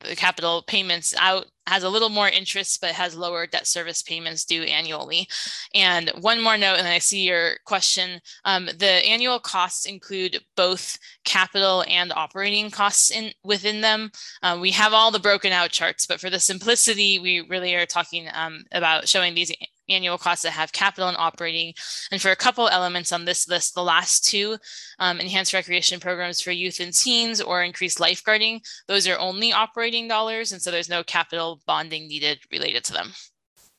the 0.00 0.16
capital 0.16 0.62
payments 0.66 1.14
out 1.18 1.46
has 1.66 1.82
a 1.82 1.88
little 1.88 2.08
more 2.08 2.28
interest 2.28 2.80
but 2.80 2.92
has 2.92 3.16
lower 3.16 3.46
debt 3.46 3.66
service 3.66 4.02
payments 4.02 4.44
due 4.44 4.62
annually. 4.62 5.28
And 5.74 6.10
one 6.20 6.40
more 6.40 6.56
note 6.56 6.78
and 6.78 6.86
i 6.86 6.98
see 6.98 7.26
your 7.26 7.56
question. 7.64 8.20
Um, 8.44 8.66
the 8.66 9.04
annual 9.06 9.40
costs 9.40 9.86
include 9.86 10.38
both 10.56 10.98
capital 11.24 11.84
and 11.88 12.12
operating 12.12 12.70
costs 12.70 13.10
in 13.10 13.32
within 13.42 13.80
them. 13.80 14.10
Uh, 14.42 14.58
we 14.60 14.70
have 14.72 14.92
all 14.92 15.10
the 15.10 15.18
broken 15.18 15.52
out 15.52 15.70
charts 15.70 16.06
but 16.06 16.20
for 16.20 16.30
the 16.30 16.40
simplicity 16.40 17.18
we 17.18 17.40
really 17.40 17.74
are 17.74 17.86
talking 17.86 18.28
um, 18.32 18.64
about 18.72 19.08
showing 19.08 19.34
these 19.34 19.52
annual 19.88 20.18
costs 20.18 20.42
that 20.42 20.52
have 20.52 20.72
capital 20.72 21.08
and 21.08 21.16
operating. 21.16 21.74
And 22.10 22.20
for 22.20 22.30
a 22.30 22.36
couple 22.36 22.68
elements 22.68 23.12
on 23.12 23.24
this 23.24 23.48
list, 23.48 23.74
the 23.74 23.82
last 23.82 24.24
two, 24.24 24.56
um, 24.98 25.20
enhanced 25.20 25.52
recreation 25.52 26.00
programs 26.00 26.40
for 26.40 26.50
youth 26.50 26.80
and 26.80 26.92
teens 26.92 27.40
or 27.40 27.62
increased 27.62 27.98
lifeguarding, 27.98 28.60
those 28.88 29.06
are 29.06 29.18
only 29.18 29.52
operating 29.52 30.08
dollars. 30.08 30.52
And 30.52 30.60
so 30.60 30.70
there's 30.70 30.88
no 30.88 31.02
capital 31.02 31.60
bonding 31.66 32.08
needed 32.08 32.40
related 32.50 32.84
to 32.84 32.92
them. 32.92 33.12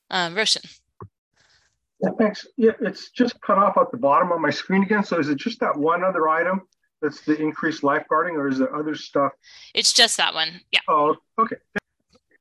Um, 0.10 0.36
Roshan. 0.36 0.64
Yeah, 2.02 2.12
thanks. 2.18 2.46
Yeah, 2.58 2.72
it's 2.82 3.10
just 3.10 3.42
cut 3.42 3.58
off 3.58 3.78
at 3.78 3.92
the 3.92 3.98
bottom 3.98 4.32
of 4.32 4.40
my 4.40 4.52
screen 4.52 4.84
again. 4.84 5.04
So 5.04 5.20
is 5.20 5.30
it 5.30 5.38
just 5.38 5.60
that 5.60 5.76
one 5.76 6.04
other 6.04 6.30
item 6.30 6.62
that's 7.02 7.22
the 7.22 7.40
increased 7.40 7.82
lifeguarding 7.82 8.34
or 8.34 8.48
is 8.48 8.60
there 8.60 8.76
other 8.76 8.96
stuff? 8.96 9.32
It's 9.74 9.94
just 9.94 10.18
that 10.18 10.34
one. 10.34 10.62
Yeah. 10.72 10.80
Oh, 10.88 11.16
okay. 11.40 11.56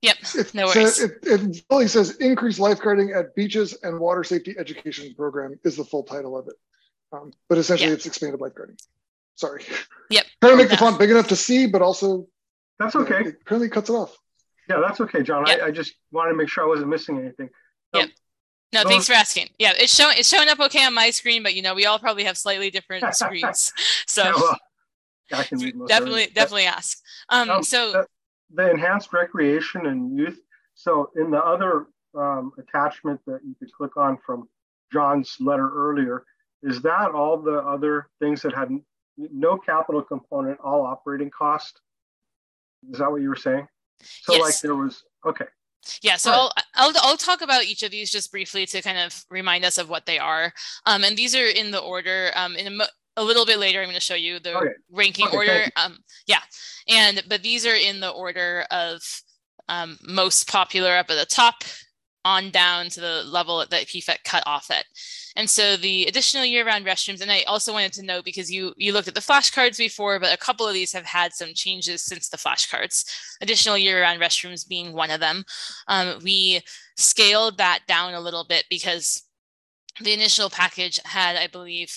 Yep. 0.02 0.16
It, 0.34 0.54
no 0.54 0.66
worries. 0.66 1.00
it, 1.00 1.18
it 1.22 1.64
really 1.70 1.88
says 1.88 2.16
increased 2.16 2.58
lifeguarding 2.58 3.16
at 3.18 3.34
beaches 3.34 3.76
and 3.82 3.98
water 3.98 4.24
safety 4.24 4.54
education 4.58 5.14
program 5.14 5.58
is 5.64 5.76
the 5.76 5.84
full 5.84 6.02
title 6.02 6.36
of 6.36 6.48
it. 6.48 6.54
Um, 7.12 7.32
but 7.48 7.58
essentially, 7.58 7.92
it's 7.92 8.06
expanded 8.06 8.40
lifeguarding. 8.40 8.78
Sorry. 9.36 9.64
Yep. 10.10 10.24
Trying 10.40 10.52
to 10.52 10.56
make 10.56 10.70
the 10.70 10.76
font 10.76 10.98
big 10.98 11.10
enough 11.10 11.28
to 11.28 11.36
see, 11.36 11.66
but 11.66 11.82
also 11.82 12.26
that's 12.78 12.96
okay. 12.96 13.20
It 13.20 13.36
apparently 13.42 13.68
cuts 13.68 13.90
it 13.90 13.94
off. 13.94 14.16
Yeah, 14.68 14.80
that's 14.80 15.00
okay, 15.00 15.22
John. 15.22 15.46
Yep. 15.46 15.62
I, 15.62 15.66
I, 15.66 15.70
just 15.70 15.94
wanted 16.10 16.32
to 16.32 16.36
make 16.36 16.48
sure 16.48 16.64
I 16.64 16.66
wasn't 16.66 16.88
missing 16.88 17.18
anything. 17.18 17.48
So, 17.94 18.00
yep. 18.00 18.10
No, 18.72 18.82
those... 18.82 18.90
thanks 18.90 19.06
for 19.06 19.12
asking. 19.12 19.48
Yeah, 19.58 19.72
it's 19.78 19.94
showing 19.94 20.16
it's 20.18 20.28
showing 20.28 20.48
up 20.48 20.58
okay 20.60 20.84
on 20.84 20.94
my 20.94 21.10
screen, 21.10 21.42
but 21.42 21.54
you 21.54 21.62
know, 21.62 21.74
we 21.74 21.86
all 21.86 21.98
probably 21.98 22.24
have 22.24 22.36
slightly 22.36 22.70
different 22.70 23.14
screens. 23.14 23.72
So 24.06 24.24
yeah, 24.24 24.32
well, 24.34 25.86
definitely, 25.86 26.26
definitely 26.34 26.66
ask. 26.66 26.98
Um, 27.28 27.50
um 27.50 27.62
so 27.62 28.06
the 28.52 28.70
enhanced 28.70 29.12
recreation 29.12 29.86
and 29.86 30.16
youth. 30.16 30.40
So 30.74 31.10
in 31.16 31.30
the 31.30 31.42
other 31.44 31.86
um, 32.16 32.52
attachment 32.58 33.20
that 33.26 33.40
you 33.44 33.54
could 33.58 33.72
click 33.72 33.96
on 33.96 34.18
from 34.24 34.48
John's 34.92 35.36
letter 35.40 35.70
earlier, 35.74 36.24
is 36.62 36.82
that 36.82 37.10
all 37.12 37.38
the 37.38 37.58
other 37.58 38.08
things 38.20 38.42
that 38.42 38.54
had 38.54 38.70
no 39.16 39.56
capital 39.56 40.02
component, 40.02 40.58
all 40.60 40.82
operating 40.82 41.30
cost? 41.30 41.80
Is 42.90 42.98
that 42.98 43.10
what 43.10 43.22
you 43.22 43.28
were 43.28 43.36
saying? 43.36 43.66
So 44.02 44.34
yes. 44.34 44.42
like 44.42 44.60
there 44.60 44.76
was, 44.76 45.02
okay. 45.26 45.46
Yeah, 46.02 46.16
so 46.16 46.32
I'll, 46.32 46.52
I'll, 46.74 46.92
I'll 47.02 47.16
talk 47.16 47.42
about 47.42 47.64
each 47.64 47.82
of 47.82 47.90
these 47.90 48.10
just 48.10 48.32
briefly 48.32 48.66
to 48.66 48.82
kind 48.82 48.98
of 48.98 49.24
remind 49.30 49.64
us 49.64 49.78
of 49.78 49.88
what 49.88 50.06
they 50.06 50.18
are. 50.18 50.52
Um, 50.84 51.04
and 51.04 51.16
these 51.16 51.34
are 51.34 51.46
in 51.46 51.70
the 51.70 51.78
order. 51.78 52.32
Um, 52.34 52.56
in 52.56 52.80
a, 53.16 53.22
little 53.22 53.46
bit 53.46 53.58
later, 53.58 53.80
I'm 53.80 53.86
going 53.86 53.94
to 53.94 54.00
show 54.00 54.14
you 54.14 54.38
the 54.38 54.56
okay. 54.56 54.70
ranking 54.90 55.26
okay, 55.26 55.36
order. 55.36 55.64
Um, 55.76 55.98
yeah, 56.26 56.40
and 56.88 57.22
but 57.28 57.42
these 57.42 57.66
are 57.66 57.74
in 57.74 58.00
the 58.00 58.10
order 58.10 58.64
of 58.70 59.02
um, 59.68 59.98
most 60.02 60.48
popular 60.48 60.96
up 60.96 61.10
at 61.10 61.16
the 61.16 61.26
top 61.26 61.64
on 62.24 62.50
down 62.50 62.88
to 62.88 63.00
the 63.00 63.22
level 63.24 63.58
that 63.58 63.70
PFEC 63.70 64.24
cut 64.24 64.42
off 64.46 64.68
at. 64.70 64.84
And 65.36 65.48
so 65.48 65.76
the 65.76 66.06
additional 66.06 66.44
year-round 66.44 66.84
restrooms, 66.84 67.20
and 67.20 67.30
I 67.30 67.42
also 67.42 67.72
wanted 67.72 67.92
to 67.94 68.02
note 68.02 68.24
because 68.24 68.50
you 68.50 68.72
you 68.76 68.92
looked 68.92 69.06
at 69.06 69.14
the 69.14 69.20
flashcards 69.20 69.78
before, 69.78 70.18
but 70.18 70.34
a 70.34 70.38
couple 70.38 70.66
of 70.66 70.74
these 70.74 70.92
have 70.92 71.04
had 71.04 71.32
some 71.34 71.54
changes 71.54 72.02
since 72.02 72.28
the 72.28 72.36
flashcards. 72.36 73.04
Additional 73.40 73.78
year-round 73.78 74.20
restrooms 74.20 74.66
being 74.66 74.92
one 74.92 75.10
of 75.10 75.20
them. 75.20 75.44
Um, 75.86 76.18
we 76.24 76.62
scaled 76.96 77.58
that 77.58 77.80
down 77.86 78.14
a 78.14 78.20
little 78.20 78.44
bit 78.44 78.64
because 78.70 79.22
the 80.00 80.12
initial 80.12 80.50
package 80.50 80.98
had, 81.04 81.36
I 81.36 81.46
believe, 81.46 81.96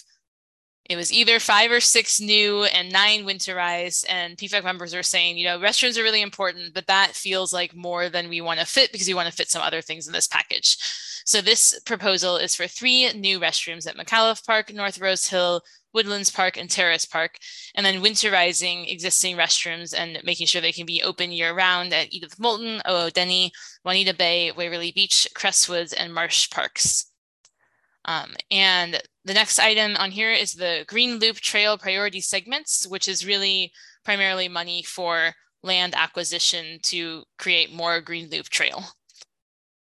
it 0.89 0.95
was 0.95 1.13
either 1.13 1.39
five 1.39 1.71
or 1.71 1.79
six 1.79 2.19
new 2.19 2.63
and 2.63 2.91
nine 2.91 3.23
winterized. 3.23 4.05
And 4.09 4.35
PFEC 4.35 4.63
members 4.63 4.95
are 4.95 5.03
saying, 5.03 5.37
you 5.37 5.45
know, 5.45 5.59
restrooms 5.59 5.99
are 5.99 6.03
really 6.03 6.23
important, 6.23 6.73
but 6.73 6.87
that 6.87 7.11
feels 7.11 7.53
like 7.53 7.75
more 7.75 8.09
than 8.09 8.27
we 8.27 8.41
want 8.41 8.59
to 8.59 8.65
fit 8.65 8.91
because 8.91 9.07
we 9.07 9.13
want 9.13 9.29
to 9.29 9.35
fit 9.35 9.51
some 9.51 9.61
other 9.61 9.81
things 9.81 10.07
in 10.07 10.13
this 10.13 10.27
package. 10.27 10.77
So 11.25 11.41
this 11.41 11.79
proposal 11.85 12.37
is 12.37 12.55
for 12.55 12.65
three 12.65 13.13
new 13.13 13.39
restrooms 13.39 13.87
at 13.87 13.95
McAuliffe 13.95 14.43
Park, 14.43 14.73
North 14.73 14.99
Rose 14.99 15.29
Hill, 15.29 15.61
Woodlands 15.93 16.31
Park, 16.31 16.57
and 16.57 16.67
Terrace 16.67 17.05
Park, 17.05 17.37
and 17.75 17.85
then 17.85 18.01
winterizing 18.01 18.91
existing 18.91 19.37
restrooms 19.37 19.93
and 19.95 20.19
making 20.23 20.47
sure 20.47 20.59
they 20.59 20.71
can 20.71 20.87
be 20.87 21.03
open 21.03 21.31
year 21.31 21.53
round 21.53 21.93
at 21.93 22.11
Edith 22.11 22.39
Moulton, 22.39 22.81
OO 22.89 23.11
Denny, 23.11 23.51
Juanita 23.85 24.15
Bay, 24.15 24.51
Waverly 24.51 24.91
Beach, 24.91 25.27
Crestwoods, 25.35 25.93
and 25.95 26.11
Marsh 26.11 26.49
Parks. 26.49 27.08
Um, 28.09 28.33
and 28.49 28.99
the 29.23 29.35
next 29.35 29.59
item 29.59 29.95
on 29.97 30.09
here 30.09 30.31
is 30.31 30.53
the 30.53 30.83
Green 30.87 31.19
Loop 31.19 31.35
Trail 31.35 31.77
priority 31.77 32.21
segments, 32.21 32.87
which 32.87 33.07
is 33.07 33.23
really 33.23 33.71
primarily 34.03 34.47
money 34.47 34.81
for 34.81 35.31
land 35.61 35.93
acquisition 35.95 36.79
to 36.83 37.23
create 37.37 37.71
more 37.71 38.01
Green 38.01 38.27
Loop 38.31 38.49
Trail. 38.49 38.83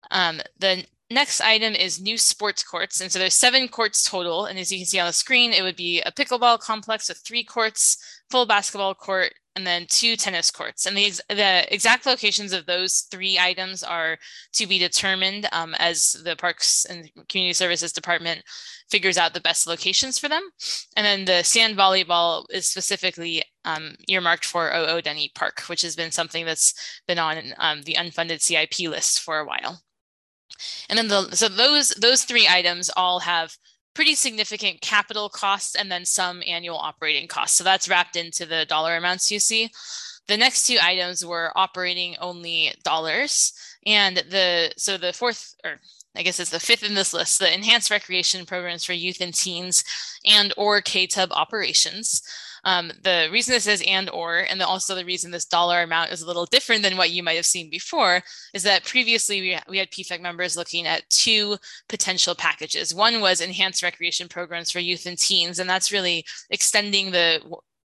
Um, 0.09 0.41
the 0.57 0.83
next 1.11 1.41
item 1.41 1.75
is 1.75 2.01
new 2.01 2.17
sports 2.17 2.63
courts. 2.63 3.01
And 3.01 3.11
so 3.11 3.19
there's 3.19 3.35
seven 3.35 3.67
courts 3.67 4.09
total. 4.09 4.45
And 4.45 4.57
as 4.57 4.71
you 4.71 4.79
can 4.79 4.87
see 4.87 4.99
on 4.99 5.05
the 5.05 5.13
screen, 5.13 5.53
it 5.53 5.61
would 5.61 5.75
be 5.75 6.01
a 6.01 6.11
pickleball 6.11 6.59
complex 6.59 7.09
with 7.09 7.19
three 7.19 7.43
courts, 7.43 7.97
full 8.31 8.47
basketball 8.47 8.95
court, 8.95 9.33
and 9.57 9.65
then 9.65 9.87
two 9.89 10.15
tennis 10.15 10.51
courts. 10.51 10.85
And 10.85 10.95
the, 10.95 11.11
the 11.29 11.73
exact 11.73 12.05
locations 12.05 12.53
of 12.53 12.67
those 12.67 13.07
three 13.09 13.39
items 13.39 13.81
are 13.81 14.19
to 14.53 14.67
be 14.67 14.77
determined 14.77 15.49
um, 15.51 15.73
as 15.79 16.11
the 16.23 16.35
Parks 16.35 16.85
and 16.85 17.09
Community 17.27 17.53
Services 17.53 17.91
Department 17.91 18.43
figures 18.91 19.17
out 19.17 19.33
the 19.33 19.41
best 19.41 19.65
locations 19.65 20.19
for 20.19 20.29
them. 20.29 20.47
And 20.95 21.03
then 21.03 21.25
the 21.25 21.43
sand 21.43 21.75
volleyball 21.75 22.45
is 22.51 22.67
specifically 22.67 23.41
um, 23.65 23.95
earmarked 24.07 24.45
for 24.45 24.71
OO 24.71 25.01
Denny 25.01 25.31
Park, 25.33 25.61
which 25.61 25.81
has 25.81 25.95
been 25.95 26.11
something 26.11 26.45
that's 26.45 27.01
been 27.07 27.17
on 27.17 27.55
um, 27.57 27.81
the 27.81 27.95
unfunded 27.95 28.41
CIP 28.41 28.87
list 28.87 29.21
for 29.21 29.39
a 29.39 29.45
while. 29.45 29.81
And 30.87 30.99
then 30.99 31.07
the 31.07 31.35
so 31.35 31.49
those 31.49 31.89
those 31.89 32.23
three 32.23 32.47
items 32.47 32.89
all 32.95 33.19
have 33.19 33.57
pretty 33.97 34.13
significant 34.13 34.79
capital 34.79 35.27
costs 35.27 35.73
and 35.73 35.91
then 35.91 36.05
some 36.05 36.43
annual 36.45 36.77
operating 36.77 37.27
costs. 37.27 37.57
So 37.57 37.63
that's 37.63 37.89
wrapped 37.89 38.15
into 38.15 38.45
the 38.45 38.63
dollar 38.69 38.95
amounts 38.95 39.31
you 39.31 39.39
see. 39.39 39.71
The 40.27 40.37
next 40.37 40.67
two 40.67 40.77
items 40.79 41.25
were 41.25 41.51
operating 41.55 42.15
only 42.21 42.75
dollars. 42.83 43.53
And 43.87 44.17
the 44.17 44.71
so 44.77 44.99
the 44.99 45.13
fourth 45.13 45.55
or 45.65 45.79
I 46.15 46.21
guess 46.21 46.39
it's 46.39 46.51
the 46.51 46.59
fifth 46.59 46.83
in 46.83 46.93
this 46.93 47.11
list, 47.11 47.39
the 47.39 47.51
enhanced 47.51 47.89
recreation 47.89 48.45
programs 48.45 48.85
for 48.85 48.93
youth 48.93 49.19
and 49.19 49.33
teens 49.33 49.83
and 50.23 50.53
or 50.57 50.79
K-Tub 50.79 51.31
operations. 51.31 52.21
Um, 52.63 52.91
the 53.03 53.29
reason 53.31 53.53
this 53.53 53.67
is 53.67 53.83
and 53.87 54.09
or, 54.09 54.39
and 54.39 54.59
the, 54.59 54.67
also 54.67 54.95
the 54.95 55.05
reason 55.05 55.31
this 55.31 55.45
dollar 55.45 55.81
amount 55.81 56.11
is 56.11 56.21
a 56.21 56.27
little 56.27 56.45
different 56.45 56.83
than 56.83 56.97
what 56.97 57.11
you 57.11 57.23
might 57.23 57.35
have 57.35 57.45
seen 57.45 57.69
before, 57.69 58.21
is 58.53 58.63
that 58.63 58.85
previously 58.85 59.41
we, 59.41 59.57
we 59.69 59.77
had 59.77 59.91
PFEC 59.91 60.21
members 60.21 60.57
looking 60.57 60.85
at 60.85 61.09
two 61.09 61.57
potential 61.89 62.35
packages. 62.35 62.93
One 62.93 63.21
was 63.21 63.41
enhanced 63.41 63.83
recreation 63.83 64.27
programs 64.27 64.71
for 64.71 64.79
youth 64.79 65.05
and 65.05 65.17
teens, 65.17 65.59
and 65.59 65.69
that's 65.69 65.91
really 65.91 66.25
extending 66.49 67.11
the 67.11 67.41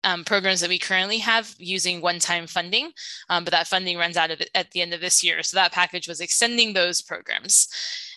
um, 0.04 0.24
programs 0.24 0.60
that 0.60 0.70
we 0.70 0.78
currently 0.78 1.18
have 1.18 1.54
using 1.58 2.00
one-time 2.00 2.46
funding, 2.46 2.92
um, 3.28 3.44
but 3.44 3.50
that 3.50 3.66
funding 3.66 3.98
runs 3.98 4.16
out 4.16 4.30
at 4.30 4.70
the 4.70 4.80
end 4.80 4.94
of 4.94 5.00
this 5.00 5.24
year. 5.24 5.42
So 5.42 5.56
that 5.56 5.72
package 5.72 6.08
was 6.08 6.20
extending 6.20 6.72
those 6.72 7.02
programs. 7.02 7.68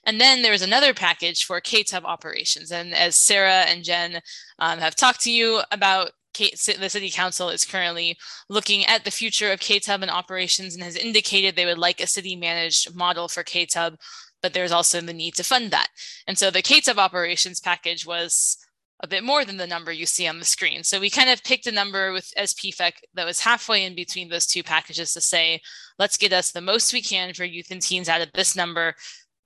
And 0.06 0.20
then 0.20 0.42
there 0.42 0.52
was 0.52 0.62
another 0.62 0.94
package 0.94 1.46
for 1.46 1.62
KTUB 1.62 2.04
operations. 2.04 2.72
And 2.72 2.94
as 2.94 3.16
Sarah 3.16 3.66
and 3.68 3.84
Jen 3.84 4.22
um, 4.60 4.80
have 4.80 4.96
talked 4.96 5.22
to 5.22 5.32
you 5.32 5.62
about, 5.72 6.12
the 6.34 6.90
city 6.90 7.10
council 7.10 7.50
is 7.50 7.66
currently 7.66 8.18
looking 8.50 8.86
at 8.86 9.04
the 9.04 9.12
future 9.12 9.52
of 9.52 9.60
K-Tub 9.60 10.02
and 10.02 10.12
operations 10.12 10.76
and 10.76 10.84
has 10.84 10.96
indicated 10.96 11.56
they 11.56 11.66
would 11.66 11.78
like 11.78 12.02
a 12.02 12.08
city 12.08 12.36
managed 12.36 12.96
model 12.96 13.28
for 13.28 13.44
K-Tub, 13.44 13.96
but 14.42 14.54
there's 14.54 14.72
also 14.72 15.02
the 15.02 15.14
need 15.14 15.36
to 15.36 15.44
fund 15.44 15.72
that. 15.72 15.88
And 16.28 16.38
so 16.38 16.52
the 16.52 16.62
K-Tub 16.62 16.98
operations 16.98 17.60
package 17.60 18.06
was 18.06 18.58
a 19.04 19.08
bit 19.08 19.24
more 19.24 19.44
than 19.44 19.58
the 19.58 19.68
number 19.68 19.92
you 19.92 20.06
see 20.06 20.28
on 20.28 20.40
the 20.40 20.46
screen. 20.46 20.84
So 20.84 21.00
we 21.00 21.10
kind 21.10 21.30
of 21.30 21.44
picked 21.44 21.68
a 21.68 21.72
number 21.72 22.12
with 22.12 22.32
as 22.38 22.54
PFEC 22.54 22.94
that 23.16 23.26
was 23.26 23.40
halfway 23.40 23.84
in 23.84 23.96
between 23.96 24.30
those 24.30 24.46
two 24.46 24.64
packages 24.64 25.14
to 25.14 25.22
say, 25.22 25.60
let's 25.98 26.18
get 26.18 26.34
us 26.34 26.52
the 26.52 26.62
most 26.62 26.94
we 26.94 27.02
can 27.02 27.34
for 27.34 27.44
youth 27.44 27.72
and 27.72 27.82
teens 27.82 28.10
out 28.10 28.22
of 28.22 28.32
this 28.34 28.56
number. 28.56 28.94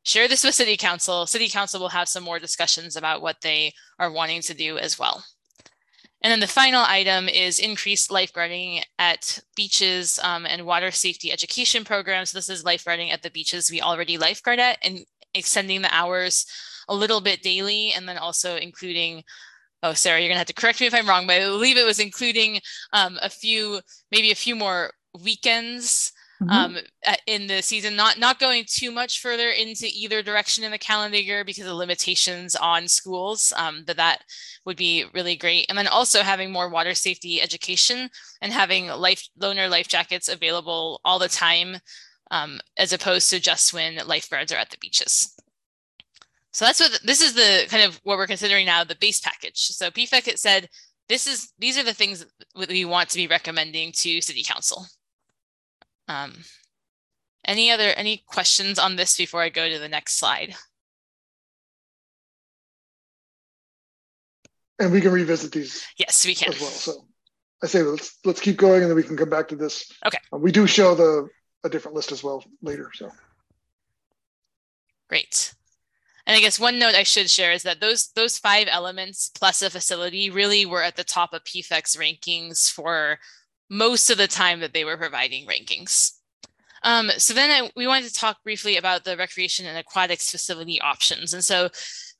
Share 0.03 0.27
this 0.27 0.43
with 0.43 0.55
City 0.55 0.77
Council. 0.77 1.25
City 1.25 1.47
Council 1.47 1.79
will 1.79 1.89
have 1.89 2.09
some 2.09 2.23
more 2.23 2.37
discussions 2.37 2.95
about 2.95 3.21
what 3.21 3.37
they 3.41 3.73
are 3.97 4.11
wanting 4.11 4.41
to 4.41 4.53
do 4.53 4.77
as 4.77 4.99
well. 4.99 5.23
And 6.21 6.31
then 6.31 6.39
the 6.39 6.47
final 6.47 6.83
item 6.83 7.29
is 7.29 7.59
increased 7.59 8.09
lifeguarding 8.09 8.81
at 8.97 9.39
beaches 9.55 10.19
um, 10.23 10.45
and 10.45 10.65
water 10.65 10.89
safety 10.89 11.31
education 11.31 11.83
programs. 11.83 12.31
This 12.31 12.49
is 12.49 12.63
lifeguarding 12.63 13.11
at 13.11 13.21
the 13.21 13.29
beaches 13.29 13.69
we 13.69 13.81
already 13.81 14.17
lifeguard 14.17 14.59
at 14.59 14.79
and 14.81 15.05
extending 15.35 15.81
the 15.81 15.93
hours 15.93 16.45
a 16.87 16.95
little 16.95 17.21
bit 17.21 17.43
daily 17.43 17.91
and 17.93 18.07
then 18.07 18.17
also 18.17 18.55
including 18.55 19.23
oh 19.83 19.93
sarah 19.93 20.19
you're 20.19 20.29
gonna 20.29 20.37
have 20.37 20.47
to 20.47 20.53
correct 20.53 20.79
me 20.79 20.87
if 20.87 20.93
i'm 20.93 21.07
wrong 21.07 21.27
but 21.27 21.41
i 21.41 21.45
believe 21.45 21.77
it 21.77 21.85
was 21.85 21.99
including 21.99 22.59
um, 22.93 23.17
a 23.21 23.29
few 23.29 23.79
maybe 24.11 24.31
a 24.31 24.35
few 24.35 24.55
more 24.55 24.91
weekends 25.23 26.11
mm-hmm. 26.41 26.49
um, 26.49 26.77
in 27.27 27.47
the 27.47 27.61
season, 27.61 27.95
not 27.95 28.19
not 28.19 28.39
going 28.39 28.65
too 28.67 28.91
much 28.91 29.19
further 29.19 29.49
into 29.49 29.87
either 29.87 30.21
direction 30.21 30.63
in 30.63 30.71
the 30.71 30.77
calendar 30.77 31.17
year 31.17 31.43
because 31.43 31.67
of 31.67 31.73
limitations 31.73 32.55
on 32.55 32.87
schools. 32.87 33.53
Um, 33.55 33.83
that 33.87 33.97
that 33.97 34.23
would 34.65 34.77
be 34.77 35.05
really 35.13 35.35
great, 35.35 35.65
and 35.69 35.77
then 35.77 35.87
also 35.87 36.21
having 36.21 36.51
more 36.51 36.69
water 36.69 36.93
safety 36.93 37.41
education 37.41 38.09
and 38.41 38.53
having 38.53 38.87
life 38.87 39.27
loaner 39.39 39.69
life 39.69 39.87
jackets 39.87 40.29
available 40.29 41.01
all 41.05 41.19
the 41.19 41.29
time, 41.29 41.77
um, 42.31 42.59
as 42.77 42.93
opposed 42.93 43.29
to 43.29 43.39
just 43.39 43.73
when 43.73 43.99
lifeguards 44.05 44.51
are 44.51 44.57
at 44.57 44.69
the 44.69 44.77
beaches. 44.77 45.35
So 46.51 46.63
that's 46.63 46.79
what 46.79 46.99
this 47.03 47.21
is 47.21 47.33
the 47.33 47.65
kind 47.69 47.83
of 47.83 47.99
what 48.03 48.17
we're 48.17 48.27
considering 48.27 48.65
now 48.65 48.83
the 48.83 48.95
base 48.95 49.19
package. 49.19 49.59
So 49.59 49.91
PFEC 49.91 50.29
it 50.29 50.39
said 50.39 50.69
this 51.09 51.27
is 51.27 51.51
these 51.59 51.77
are 51.77 51.83
the 51.83 51.93
things 51.93 52.25
that 52.55 52.69
we 52.69 52.85
want 52.85 53.09
to 53.09 53.17
be 53.17 53.27
recommending 53.27 53.91
to 53.91 54.21
city 54.21 54.43
council. 54.43 54.85
Um, 56.07 56.33
any 57.45 57.71
other 57.71 57.89
any 57.89 58.23
questions 58.27 58.79
on 58.79 58.95
this 58.95 59.17
before 59.17 59.41
I 59.41 59.49
go 59.49 59.69
to 59.69 59.79
the 59.79 59.89
next 59.89 60.17
slide? 60.17 60.55
And 64.79 64.91
we 64.91 65.01
can 65.01 65.11
revisit 65.11 65.51
these. 65.51 65.85
Yes, 65.97 66.25
we 66.25 66.35
can 66.35 66.53
as 66.53 66.59
well. 66.59 66.69
So 66.69 67.07
I 67.63 67.67
say 67.67 67.83
let's 67.83 68.17
let's 68.25 68.41
keep 68.41 68.57
going, 68.57 68.81
and 68.81 68.89
then 68.89 68.95
we 68.95 69.03
can 69.03 69.17
come 69.17 69.29
back 69.29 69.47
to 69.49 69.55
this. 69.55 69.91
Okay. 70.05 70.17
Uh, 70.33 70.37
we 70.37 70.51
do 70.51 70.67
show 70.67 70.95
the 70.95 71.27
a 71.63 71.69
different 71.69 71.95
list 71.95 72.11
as 72.11 72.23
well 72.23 72.43
later. 72.61 72.91
So 72.93 73.09
great. 75.09 75.53
And 76.27 76.35
I 76.35 76.39
guess 76.39 76.59
one 76.59 76.79
note 76.79 76.95
I 76.95 77.03
should 77.03 77.29
share 77.29 77.51
is 77.51 77.63
that 77.63 77.79
those 77.79 78.09
those 78.15 78.37
five 78.37 78.67
elements 78.69 79.29
plus 79.33 79.61
a 79.61 79.69
facility 79.69 80.29
really 80.29 80.65
were 80.65 80.83
at 80.83 80.95
the 80.95 81.03
top 81.03 81.33
of 81.33 81.43
PFEC's 81.43 81.95
rankings 81.95 82.71
for 82.71 83.19
most 83.69 84.09
of 84.09 84.17
the 84.17 84.27
time 84.27 84.59
that 84.59 84.73
they 84.73 84.85
were 84.85 84.97
providing 84.97 85.47
rankings. 85.47 86.11
Um, 86.83 87.09
so 87.17 87.33
then 87.33 87.49
I, 87.49 87.71
we 87.75 87.87
wanted 87.87 88.07
to 88.07 88.13
talk 88.13 88.43
briefly 88.43 88.77
about 88.77 89.03
the 89.03 89.17
recreation 89.17 89.65
and 89.65 89.77
aquatics 89.77 90.29
facility 90.29 90.79
options. 90.81 91.33
And 91.33 91.43
so 91.43 91.69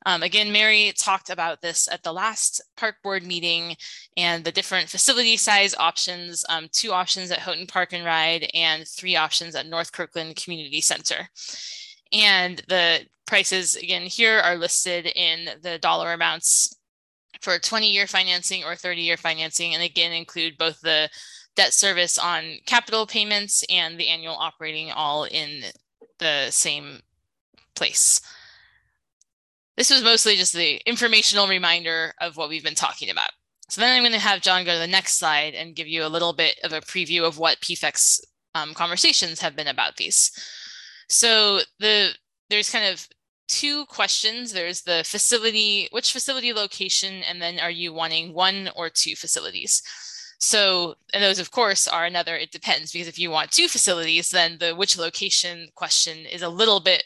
um, 0.08 0.22
again, 0.22 0.52
Mary 0.52 0.94
talked 0.96 1.30
about 1.30 1.62
this 1.62 1.88
at 1.92 2.04
the 2.04 2.14
last 2.14 2.62
park 2.78 2.96
board 3.04 3.24
meeting 3.24 3.76
and 4.18 4.44
the 4.44 4.52
different 4.52 4.90
facility 4.90 5.36
size 5.36 5.76
options, 5.76 6.46
um, 6.50 6.68
two 6.72 6.92
options 6.92 7.32
at 7.32 7.40
Houghton 7.40 7.68
Park 7.68 7.94
and 7.94 8.06
Ride 8.06 8.50
and 8.54 8.88
three 8.88 9.16
options 9.16 9.56
at 9.56 9.66
North 9.66 9.92
Kirkland 9.92 10.36
Community 10.36 10.82
Center. 10.82 11.30
And 12.14 12.62
the 12.68 13.02
prices 13.26 13.76
again 13.76 14.04
here 14.04 14.40
are 14.40 14.56
listed 14.56 15.08
in 15.16 15.50
the 15.64 15.80
dollar 15.80 16.14
amounts 16.14 16.76
for 17.42 17.60
20 17.60 17.92
year 17.92 18.08
financing 18.08 18.64
or 18.64 18.76
30 18.76 19.02
year 19.02 19.18
financing 19.18 19.74
and 19.74 19.84
again 19.84 20.12
include 20.12 20.58
both 20.58 20.80
the 20.82 21.10
debt 21.56 21.74
service 21.74 22.18
on 22.18 22.58
capital 22.66 23.06
payments 23.08 23.64
and 23.70 24.00
the 24.00 24.08
annual 24.08 24.36
operating 24.36 24.92
all 24.92 25.24
in 25.26 25.64
the 26.20 26.50
same 26.52 27.00
place. 27.76 28.22
This 29.78 29.90
was 29.90 30.04
mostly 30.04 30.36
just 30.36 30.54
the 30.54 30.82
informational 30.86 31.48
reminder 31.48 32.14
of 32.22 32.38
what 32.38 32.50
we've 32.50 32.64
been 32.64 32.76
talking 32.76 33.10
about. 33.10 33.30
So 33.70 33.82
then 33.82 33.96
I'm 33.96 34.04
going 34.04 34.14
to 34.14 34.20
have 34.20 34.42
John 34.42 34.64
go 34.64 34.74
to 34.74 34.80
the 34.80 34.88
next 34.88 35.18
slide 35.18 35.54
and 35.54 35.76
give 35.76 35.88
you 35.88 36.06
a 36.06 36.08
little 36.08 36.34
bit 36.34 36.60
of 36.64 36.72
a 36.72 36.82
preview 36.82 37.24
of 37.24 37.40
what 37.40 37.60
PFEC's 37.60 38.26
um, 38.54 38.74
conversations 38.74 39.42
have 39.42 39.56
been 39.56 39.68
about 39.68 39.98
these. 39.98 40.32
So 41.10 41.60
the 41.80 42.12
there's 42.50 42.72
kind 42.72 42.86
of 42.86 43.08
two 43.48 43.86
questions. 43.86 44.52
There's 44.52 44.82
the 44.82 45.04
facility, 45.06 45.88
which 45.92 46.12
facility 46.12 46.54
location, 46.54 47.24
and 47.24 47.42
then 47.42 47.60
are 47.60 47.72
you 47.72 47.94
wanting 47.94 48.34
one 48.34 48.70
or 48.76 48.90
two 48.90 49.16
facilities? 49.16 49.82
So, 50.40 50.96
and 51.14 51.24
those 51.24 51.40
of 51.40 51.52
course 51.52 51.88
are 51.88 52.06
another, 52.06 52.36
it 52.36 52.52
depends 52.52 52.92
because 52.92 53.08
if 53.08 53.18
you 53.18 53.32
want 53.32 53.52
two 53.52 53.68
facilities, 53.68 54.30
then 54.30 54.58
the 54.60 54.76
which 54.76 54.98
location 54.98 55.70
question 55.76 56.26
is 56.26 56.42
a 56.42 56.50
little 56.50 56.80
bit 56.80 57.04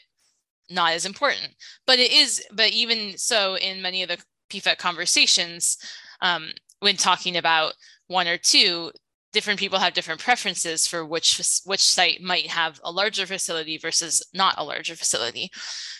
not 0.68 0.92
as 0.92 1.06
important. 1.06 1.54
But 1.86 1.98
it 1.98 2.12
is, 2.12 2.42
but 2.52 2.70
even 2.70 3.18
so, 3.18 3.56
in 3.56 3.82
many 3.82 4.02
of 4.02 4.08
the 4.08 4.18
PFEC 4.50 4.78
conversations, 4.78 5.76
um, 6.20 6.50
when 6.80 6.96
talking 6.96 7.36
about 7.36 7.74
one 8.06 8.28
or 8.28 8.36
two, 8.36 8.90
different 9.32 9.60
people 9.60 9.78
have 9.78 9.94
different 9.94 10.20
preferences 10.20 10.86
for 10.86 11.04
which 11.04 11.40
which 11.64 11.82
site 11.82 12.20
might 12.20 12.46
have 12.48 12.80
a 12.82 12.90
larger 12.90 13.26
facility 13.26 13.78
versus 13.78 14.22
not 14.34 14.54
a 14.58 14.64
larger 14.64 14.96
facility. 14.96 15.50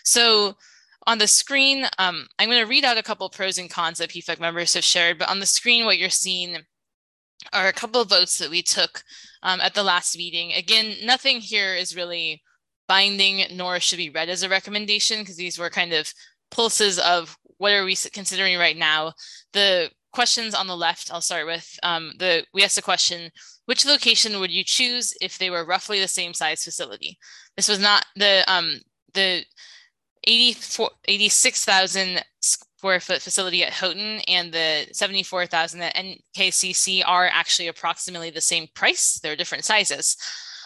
So 0.04 0.56
on 1.06 1.18
the 1.18 1.26
screen, 1.26 1.86
um, 1.98 2.26
I'm 2.38 2.48
going 2.48 2.60
to 2.60 2.68
read 2.68 2.84
out 2.84 2.98
a 2.98 3.02
couple 3.02 3.28
pros 3.30 3.58
and 3.58 3.70
cons 3.70 3.98
that 3.98 4.10
PFEC 4.10 4.38
members 4.38 4.74
have 4.74 4.84
shared, 4.84 5.18
but 5.18 5.30
on 5.30 5.40
the 5.40 5.46
screen, 5.46 5.86
what 5.86 5.98
you're 5.98 6.10
seeing 6.10 6.58
are 7.52 7.68
a 7.68 7.72
couple 7.72 8.02
of 8.02 8.10
votes 8.10 8.38
that 8.38 8.50
we 8.50 8.62
took 8.62 9.02
um, 9.42 9.60
at 9.60 9.74
the 9.74 9.82
last 9.82 10.16
meeting. 10.16 10.52
Again, 10.52 10.96
nothing 11.02 11.40
here 11.40 11.74
is 11.74 11.96
really 11.96 12.42
binding 12.86 13.56
nor 13.56 13.80
should 13.80 13.96
be 13.96 14.10
read 14.10 14.28
as 14.28 14.42
a 14.42 14.48
recommendation 14.48 15.20
because 15.20 15.36
these 15.36 15.58
were 15.58 15.70
kind 15.70 15.92
of 15.92 16.12
pulses 16.50 16.98
of 16.98 17.38
what 17.56 17.72
are 17.72 17.84
we 17.84 17.96
considering 18.12 18.58
right 18.58 18.76
now. 18.76 19.12
The 19.52 19.90
questions 20.12 20.54
on 20.54 20.66
the 20.66 20.76
left, 20.76 21.12
I'll 21.12 21.20
start 21.20 21.46
with. 21.46 21.78
Um, 21.82 22.12
the 22.18 22.44
We 22.52 22.62
asked 22.62 22.76
the 22.76 22.82
question, 22.82 23.30
which 23.66 23.86
location 23.86 24.38
would 24.40 24.50
you 24.50 24.64
choose 24.64 25.14
if 25.20 25.38
they 25.38 25.50
were 25.50 25.64
roughly 25.64 26.00
the 26.00 26.08
same 26.08 26.34
size 26.34 26.64
facility? 26.64 27.18
This 27.56 27.68
was 27.68 27.78
not 27.78 28.04
the, 28.16 28.44
um, 28.46 28.80
the 29.14 29.44
86,000 30.24 32.22
square 32.40 33.00
foot 33.00 33.22
facility 33.22 33.62
at 33.62 33.72
Houghton 33.72 34.20
and 34.26 34.52
the 34.52 34.86
74,000 34.92 35.82
at 35.82 35.94
NKCC 35.94 37.02
are 37.06 37.26
actually 37.26 37.68
approximately 37.68 38.30
the 38.30 38.40
same 38.40 38.66
price. 38.74 39.20
They're 39.22 39.36
different 39.36 39.64
sizes. 39.64 40.16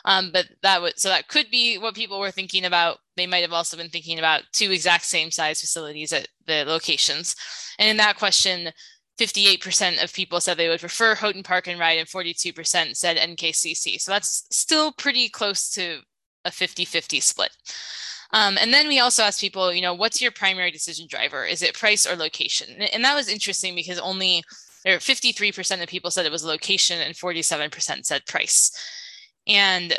Um, 0.07 0.31
but 0.33 0.47
that 0.63 0.83
would 0.83 0.99
so 0.99 1.09
that 1.09 1.29
could 1.29 1.51
be 1.51 1.79
what 1.79 1.95
people 1.95 2.21
were 2.21 2.31
thinking 2.31 2.67
about. 2.67 2.99
They 3.17 3.27
might 3.27 3.43
have 3.43 3.55
also 3.55 3.77
been 3.77 3.89
thinking 3.89 4.19
about 4.19 4.43
two 4.53 4.71
exact 4.71 5.05
same 5.05 5.31
size 5.31 5.61
facilities 5.61 6.13
at 6.13 6.29
the 6.47 6.65
locations. 6.67 7.35
And 7.79 7.89
in 7.89 7.97
that 7.97 8.19
question, 8.19 8.71
58% 9.19 10.03
of 10.03 10.13
people 10.13 10.41
said 10.41 10.57
they 10.57 10.69
would 10.69 10.81
prefer 10.81 11.15
Houghton 11.15 11.43
Park 11.43 11.69
and 11.69 11.79
Ride, 11.79 11.99
and 11.99 12.09
42% 12.09 12.97
said 12.97 13.17
NKCC. 13.17 14.01
So 14.01 14.11
that's 14.11 14.47
still 14.51 14.93
pretty 14.93 15.29
close 15.29 15.71
to 15.71 16.01
a 16.45 16.51
50 16.51 16.85
50 16.85 17.21
split. 17.21 17.51
Um, 18.33 18.59
and 18.61 18.73
then 18.73 18.89
we 18.89 18.99
also 18.99 19.23
asked 19.23 19.41
people, 19.41 19.73
you 19.73 19.81
know, 19.81 19.95
what's 19.95 20.21
your 20.21 20.33
primary 20.33 20.73
decision 20.73 21.07
driver? 21.09 21.45
Is 21.45 21.63
it 21.63 21.75
price 21.75 22.05
or 22.05 22.17
location? 22.17 22.83
And 22.93 23.05
that 23.05 23.15
was 23.15 23.29
interesting 23.29 23.77
because 23.77 23.99
only 24.01 24.43
there 24.85 24.99
53% 24.99 25.83
of 25.83 25.89
people 25.89 26.11
said 26.11 26.27
it 26.27 26.33
was 26.33 26.45
location 26.45 27.01
and 27.01 27.15
47% 27.15 28.05
said 28.05 28.27
price. 28.27 28.73
And 29.47 29.97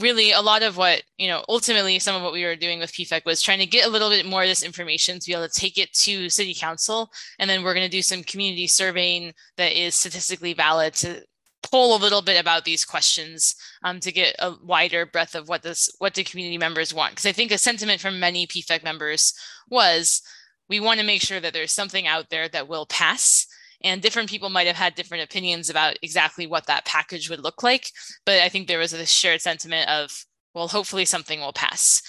really 0.00 0.32
a 0.32 0.40
lot 0.40 0.62
of 0.62 0.76
what 0.76 1.02
you 1.18 1.28
know 1.28 1.44
ultimately 1.48 1.98
some 1.98 2.16
of 2.16 2.22
what 2.22 2.32
we 2.32 2.44
were 2.44 2.56
doing 2.56 2.78
with 2.78 2.92
pfec 2.92 3.24
was 3.24 3.42
trying 3.42 3.58
to 3.58 3.66
get 3.66 3.86
a 3.86 3.90
little 3.90 4.10
bit 4.10 4.26
more 4.26 4.42
of 4.42 4.48
this 4.48 4.62
information 4.62 5.18
to 5.18 5.26
be 5.26 5.32
able 5.32 5.48
to 5.48 5.60
take 5.60 5.78
it 5.78 5.92
to 5.92 6.28
city 6.28 6.54
council. 6.54 7.10
And 7.38 7.48
then 7.48 7.62
we're 7.62 7.74
going 7.74 7.86
to 7.86 7.96
do 7.96 8.02
some 8.02 8.22
community 8.22 8.66
surveying 8.66 9.32
that 9.56 9.72
is 9.72 9.94
statistically 9.94 10.54
valid 10.54 10.94
to 10.94 11.22
poll 11.62 11.96
a 11.96 12.02
little 12.02 12.22
bit 12.22 12.40
about 12.40 12.64
these 12.64 12.84
questions 12.84 13.54
um, 13.84 14.00
to 14.00 14.10
get 14.10 14.34
a 14.40 14.54
wider 14.64 15.06
breadth 15.06 15.34
of 15.34 15.48
what 15.48 15.62
this 15.62 15.94
what 15.98 16.14
the 16.14 16.24
community 16.24 16.58
members 16.58 16.92
want. 16.92 17.12
Because 17.12 17.26
i 17.26 17.32
think 17.32 17.52
a 17.52 17.58
sentiment 17.58 18.00
from 18.00 18.18
many 18.18 18.46
pfec 18.46 18.82
members 18.82 19.34
was 19.70 20.22
we 20.68 20.80
want 20.80 21.00
to 21.00 21.06
make 21.06 21.22
sure 21.22 21.40
that 21.40 21.52
there's 21.52 21.72
something 21.72 22.06
out 22.06 22.30
there 22.30 22.48
that 22.48 22.68
will 22.68 22.86
pass 22.86 23.46
and 23.84 24.02
different 24.02 24.30
people 24.30 24.48
might 24.48 24.66
have 24.66 24.76
had 24.76 24.94
different 24.94 25.24
opinions 25.24 25.70
about 25.70 25.96
exactly 26.02 26.46
what 26.46 26.66
that 26.66 26.84
package 26.84 27.28
would 27.28 27.42
look 27.42 27.62
like 27.62 27.90
but 28.24 28.40
i 28.40 28.48
think 28.48 28.66
there 28.66 28.78
was 28.78 28.92
a 28.92 29.06
shared 29.06 29.40
sentiment 29.40 29.88
of 29.88 30.24
well 30.54 30.68
hopefully 30.68 31.04
something 31.04 31.40
will 31.40 31.52
pass. 31.52 32.02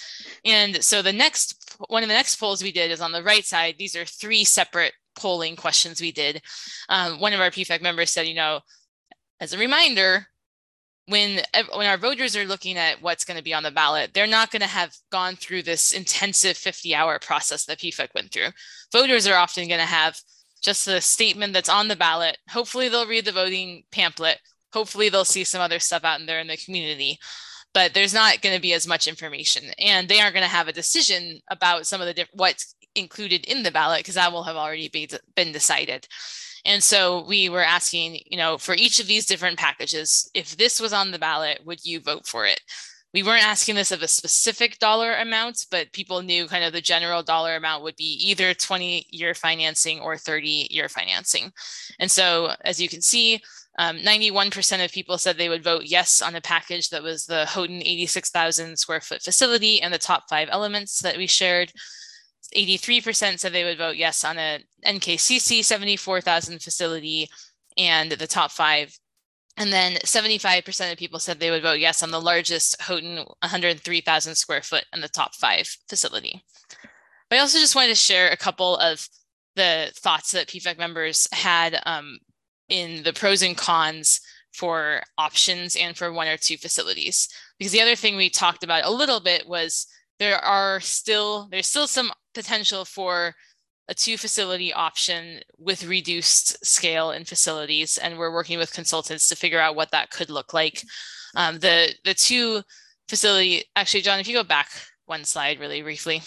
And 0.44 0.82
so 0.82 1.02
the 1.02 1.12
next 1.12 1.76
one 1.88 2.02
of 2.02 2.08
the 2.08 2.14
next 2.14 2.36
polls 2.36 2.62
we 2.62 2.72
did 2.72 2.90
is 2.90 3.00
on 3.00 3.12
the 3.12 3.22
right 3.22 3.44
side. 3.44 3.76
These 3.78 3.96
are 3.96 4.04
three 4.04 4.44
separate 4.44 4.92
polling 5.16 5.56
questions 5.56 6.00
we 6.00 6.12
did. 6.12 6.42
Um, 6.88 7.20
one 7.20 7.32
of 7.32 7.40
our 7.40 7.50
pfec 7.50 7.82
members 7.82 8.10
said 8.10 8.26
you 8.26 8.34
know 8.34 8.60
as 9.40 9.52
a 9.52 9.58
reminder 9.58 10.26
when 11.06 11.42
when 11.74 11.86
our 11.86 11.98
voters 11.98 12.36
are 12.36 12.46
looking 12.46 12.78
at 12.78 13.02
what's 13.02 13.24
going 13.24 13.36
to 13.36 13.44
be 13.44 13.54
on 13.54 13.62
the 13.62 13.70
ballot, 13.70 14.12
they're 14.14 14.26
not 14.26 14.50
going 14.50 14.62
to 14.62 14.68
have 14.68 14.94
gone 15.10 15.36
through 15.36 15.62
this 15.62 15.92
intensive 15.92 16.56
50 16.56 16.94
hour 16.94 17.18
process 17.18 17.66
that 17.66 17.78
PFEC 17.78 18.08
went 18.14 18.32
through. 18.32 18.48
Voters 18.92 19.26
are 19.26 19.36
often 19.36 19.68
going 19.68 19.80
to 19.80 19.86
have 19.86 20.18
just 20.64 20.88
a 20.88 21.00
statement 21.00 21.52
that's 21.52 21.68
on 21.68 21.88
the 21.88 21.96
ballot. 21.96 22.38
Hopefully, 22.50 22.88
they'll 22.88 23.06
read 23.06 23.26
the 23.26 23.32
voting 23.32 23.84
pamphlet. 23.92 24.38
Hopefully, 24.72 25.08
they'll 25.08 25.24
see 25.24 25.44
some 25.44 25.60
other 25.60 25.78
stuff 25.78 26.04
out 26.04 26.20
in 26.20 26.26
there 26.26 26.40
in 26.40 26.48
the 26.48 26.56
community. 26.56 27.18
But 27.74 27.92
there's 27.92 28.14
not 28.14 28.40
going 28.40 28.54
to 28.54 28.62
be 28.62 28.72
as 28.72 28.86
much 28.86 29.06
information, 29.06 29.64
and 29.78 30.08
they 30.08 30.20
aren't 30.20 30.34
going 30.34 30.44
to 30.44 30.48
have 30.48 30.68
a 30.68 30.72
decision 30.72 31.40
about 31.50 31.86
some 31.86 32.00
of 32.00 32.06
the 32.06 32.14
diff- 32.14 32.28
what's 32.32 32.74
included 32.94 33.44
in 33.46 33.62
the 33.62 33.72
ballot 33.72 33.98
because 33.98 34.14
that 34.14 34.32
will 34.32 34.44
have 34.44 34.56
already 34.56 34.88
be, 34.88 35.08
been 35.34 35.52
decided. 35.52 36.06
And 36.64 36.82
so 36.82 37.24
we 37.26 37.48
were 37.48 37.62
asking, 37.62 38.20
you 38.26 38.38
know, 38.38 38.56
for 38.56 38.74
each 38.74 39.00
of 39.00 39.06
these 39.06 39.26
different 39.26 39.58
packages, 39.58 40.30
if 40.34 40.56
this 40.56 40.80
was 40.80 40.92
on 40.92 41.10
the 41.10 41.18
ballot, 41.18 41.60
would 41.64 41.84
you 41.84 42.00
vote 42.00 42.26
for 42.26 42.46
it? 42.46 42.60
We 43.14 43.22
weren't 43.22 43.46
asking 43.46 43.76
this 43.76 43.92
of 43.92 44.02
a 44.02 44.08
specific 44.08 44.78
dollar 44.80 45.14
amount, 45.14 45.66
but 45.70 45.92
people 45.92 46.20
knew 46.20 46.48
kind 46.48 46.64
of 46.64 46.72
the 46.72 46.80
general 46.80 47.22
dollar 47.22 47.54
amount 47.54 47.84
would 47.84 47.96
be 47.96 48.18
either 48.28 48.52
20 48.52 49.06
year 49.10 49.34
financing 49.34 50.00
or 50.00 50.18
30 50.18 50.66
year 50.68 50.88
financing. 50.88 51.52
And 52.00 52.10
so, 52.10 52.50
as 52.62 52.80
you 52.80 52.88
can 52.88 53.00
see, 53.00 53.40
Um, 53.76 53.98
91% 53.98 54.84
of 54.84 54.92
people 54.92 55.18
said 55.18 55.36
they 55.36 55.48
would 55.48 55.64
vote 55.64 55.84
yes 55.86 56.22
on 56.22 56.36
a 56.36 56.40
package 56.40 56.90
that 56.90 57.02
was 57.02 57.26
the 57.26 57.44
Houghton 57.44 57.82
86,000 57.82 58.76
square 58.78 59.00
foot 59.00 59.20
facility 59.20 59.82
and 59.82 59.92
the 59.92 59.98
top 59.98 60.28
five 60.28 60.48
elements 60.50 61.00
that 61.00 61.16
we 61.16 61.26
shared. 61.26 61.72
83% 62.54 63.40
said 63.40 63.52
they 63.52 63.64
would 63.64 63.78
vote 63.78 63.96
yes 63.96 64.22
on 64.22 64.38
a 64.38 64.60
NKCC 64.86 65.64
74,000 65.64 66.62
facility 66.62 67.28
and 67.76 68.12
the 68.12 68.28
top 68.28 68.52
five. 68.52 68.96
And 69.56 69.72
then 69.72 69.94
75% 70.04 70.92
of 70.92 70.98
people 70.98 71.20
said 71.20 71.38
they 71.38 71.50
would 71.50 71.62
vote 71.62 71.78
yes 71.78 72.02
on 72.02 72.10
the 72.10 72.20
largest 72.20 72.80
Houghton 72.82 73.16
103,000 73.16 74.34
square 74.34 74.62
foot 74.62 74.84
and 74.92 75.02
the 75.02 75.08
top 75.08 75.34
five 75.34 75.68
facility. 75.88 76.44
But 77.30 77.36
I 77.36 77.40
also 77.40 77.58
just 77.58 77.76
wanted 77.76 77.88
to 77.88 77.94
share 77.94 78.30
a 78.30 78.36
couple 78.36 78.76
of 78.78 79.08
the 79.54 79.92
thoughts 79.94 80.32
that 80.32 80.48
PFEC 80.48 80.78
members 80.78 81.28
had 81.32 81.80
um, 81.86 82.18
in 82.68 83.04
the 83.04 83.12
pros 83.12 83.42
and 83.42 83.56
cons 83.56 84.20
for 84.52 85.02
options 85.18 85.76
and 85.76 85.96
for 85.96 86.12
one 86.12 86.28
or 86.28 86.36
two 86.36 86.56
facilities. 86.56 87.28
Because 87.58 87.72
the 87.72 87.80
other 87.80 87.96
thing 87.96 88.16
we 88.16 88.30
talked 88.30 88.64
about 88.64 88.84
a 88.84 88.90
little 88.90 89.20
bit 89.20 89.48
was 89.48 89.86
there 90.18 90.38
are 90.38 90.80
still 90.80 91.48
there's 91.50 91.66
still 91.66 91.86
some 91.86 92.12
potential 92.34 92.84
for 92.84 93.34
a 93.88 93.94
two 93.94 94.16
facility 94.16 94.72
option 94.72 95.40
with 95.58 95.86
reduced 95.86 96.64
scale 96.64 97.10
and 97.10 97.28
facilities 97.28 97.98
and 97.98 98.18
we're 98.18 98.32
working 98.32 98.58
with 98.58 98.72
consultants 98.72 99.28
to 99.28 99.36
figure 99.36 99.60
out 99.60 99.76
what 99.76 99.90
that 99.90 100.10
could 100.10 100.30
look 100.30 100.54
like 100.54 100.82
um, 101.36 101.58
the 101.58 101.94
the 102.04 102.14
two 102.14 102.62
facility 103.08 103.62
actually 103.76 104.00
john 104.00 104.18
if 104.18 104.26
you 104.26 104.34
go 104.34 104.44
back 104.44 104.68
one 105.06 105.24
slide 105.24 105.60
really 105.60 105.82
briefly 105.82 106.22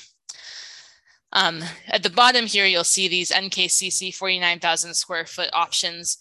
um, 1.33 1.61
at 1.87 2.03
the 2.03 2.09
bottom 2.09 2.45
here, 2.45 2.65
you'll 2.65 2.83
see 2.83 3.07
these 3.07 3.31
NKCC 3.31 4.15
49,000 4.15 4.93
square 4.93 5.25
foot 5.25 5.49
options. 5.53 6.17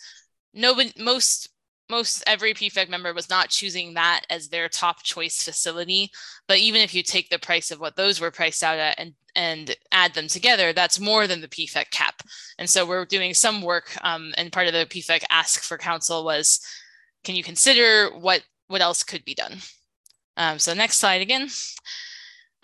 Nobody, 0.52 0.92
most, 0.98 1.48
most 1.88 2.24
every 2.26 2.54
PFEC 2.54 2.88
member 2.88 3.14
was 3.14 3.30
not 3.30 3.50
choosing 3.50 3.94
that 3.94 4.22
as 4.30 4.48
their 4.48 4.68
top 4.68 5.02
choice 5.02 5.42
facility. 5.42 6.10
But 6.48 6.58
even 6.58 6.80
if 6.80 6.92
you 6.94 7.02
take 7.02 7.28
the 7.28 7.38
price 7.38 7.70
of 7.70 7.80
what 7.80 7.96
those 7.96 8.20
were 8.20 8.30
priced 8.30 8.62
out 8.62 8.78
at 8.78 8.98
and 8.98 9.14
and 9.36 9.76
add 9.92 10.14
them 10.14 10.26
together, 10.26 10.72
that's 10.72 10.98
more 10.98 11.28
than 11.28 11.40
the 11.40 11.48
PFEC 11.48 11.90
cap. 11.90 12.22
And 12.58 12.68
so 12.68 12.84
we're 12.84 13.04
doing 13.04 13.34
some 13.34 13.62
work, 13.62 13.96
um, 14.02 14.32
and 14.36 14.52
part 14.52 14.66
of 14.66 14.72
the 14.72 14.86
PFEC 14.86 15.22
ask 15.30 15.62
for 15.62 15.78
council 15.78 16.24
was, 16.24 16.60
can 17.22 17.36
you 17.36 17.44
consider 17.44 18.08
what 18.18 18.42
what 18.68 18.80
else 18.80 19.04
could 19.04 19.24
be 19.24 19.34
done? 19.34 19.58
Um, 20.36 20.58
so 20.58 20.74
next 20.74 20.98
slide 20.98 21.22
again. 21.22 21.48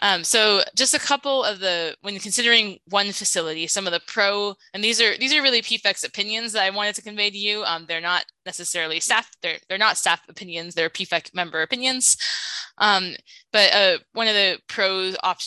Um, 0.03 0.25
so 0.25 0.63
just 0.75 0.95
a 0.95 0.99
couple 0.99 1.45
of 1.45 1.61
the 1.61 1.97
when 2.03 2.19
considering 2.19 2.79
one 2.89 3.13
facility, 3.13 3.69
some 3.69 3.87
of 3.87 3.93
the 3.93 4.01
pro 4.09 4.55
and 4.75 4.83
these 4.83 5.01
are 5.01 5.17
these 5.17 5.33
are 5.33 5.43
really 5.43 5.63
PFEC's 5.63 6.03
opinions 6.03 6.53
that 6.53 6.65
I 6.65 6.71
wanted 6.71 6.97
to 6.97 7.03
convey 7.03 7.31
to 7.31 7.39
you. 7.39 7.63
Um, 7.63 7.87
they're 7.87 8.01
not 8.01 8.25
necessarily 8.45 8.99
staff 8.99 9.31
they're 9.43 9.59
they're 9.69 9.79
not 9.79 9.97
staff 9.97 10.21
opinions. 10.29 10.75
They're 10.75 10.91
PFEC 10.91 11.35
member 11.35 11.63
opinions. 11.63 12.17
Um, 12.79 13.15
but 13.53 13.73
uh, 13.73 13.99
one 14.13 14.27
of 14.27 14.35
the 14.35 14.59
pros 14.69 15.17
op- 15.23 15.39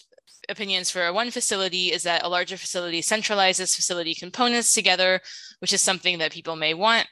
opinions 0.50 0.89
for 0.89 1.12
one 1.12 1.32
facility 1.32 1.91
is 1.91 2.04
that 2.04 2.24
a 2.24 2.30
larger 2.30 2.58
facility 2.58 3.02
centralizes 3.02 3.76
facility 3.76 4.14
components 4.14 4.74
together, 4.74 5.22
which 5.60 5.74
is 5.74 5.82
something 5.82 6.18
that 6.20 6.32
people 6.32 6.56
may 6.56 6.74
want. 6.74 7.08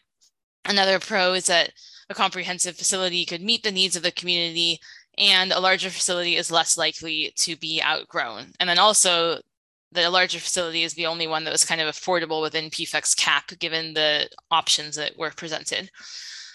Another 0.66 1.00
pro 1.00 1.34
is 1.34 1.46
that 1.48 1.72
a 2.10 2.14
comprehensive 2.14 2.76
facility 2.76 3.26
could 3.26 3.42
meet 3.42 3.64
the 3.64 3.72
needs 3.72 3.96
of 3.96 4.04
the 4.04 4.12
community 4.12 4.80
and 5.18 5.52
a 5.52 5.60
larger 5.60 5.90
facility 5.90 6.36
is 6.36 6.52
less 6.52 6.78
likely 6.78 7.34
to 7.38 7.56
be 7.56 7.82
outgrown. 7.84 8.52
And 8.60 8.70
then 8.70 8.80
also, 8.80 9.40
the 9.92 10.10
larger 10.10 10.40
facility 10.40 10.84
is 10.84 10.94
the 10.94 11.06
only 11.06 11.28
one 11.28 11.44
that 11.44 11.52
was 11.52 11.66
kind 11.66 11.80
of 11.80 11.94
affordable 11.94 12.42
within 12.42 12.72
PFEC's 12.72 13.14
cap, 13.14 13.52
given 13.60 13.94
the 13.94 14.28
options 14.50 14.96
that 14.96 15.18
were 15.18 15.32
presented. 15.32 15.92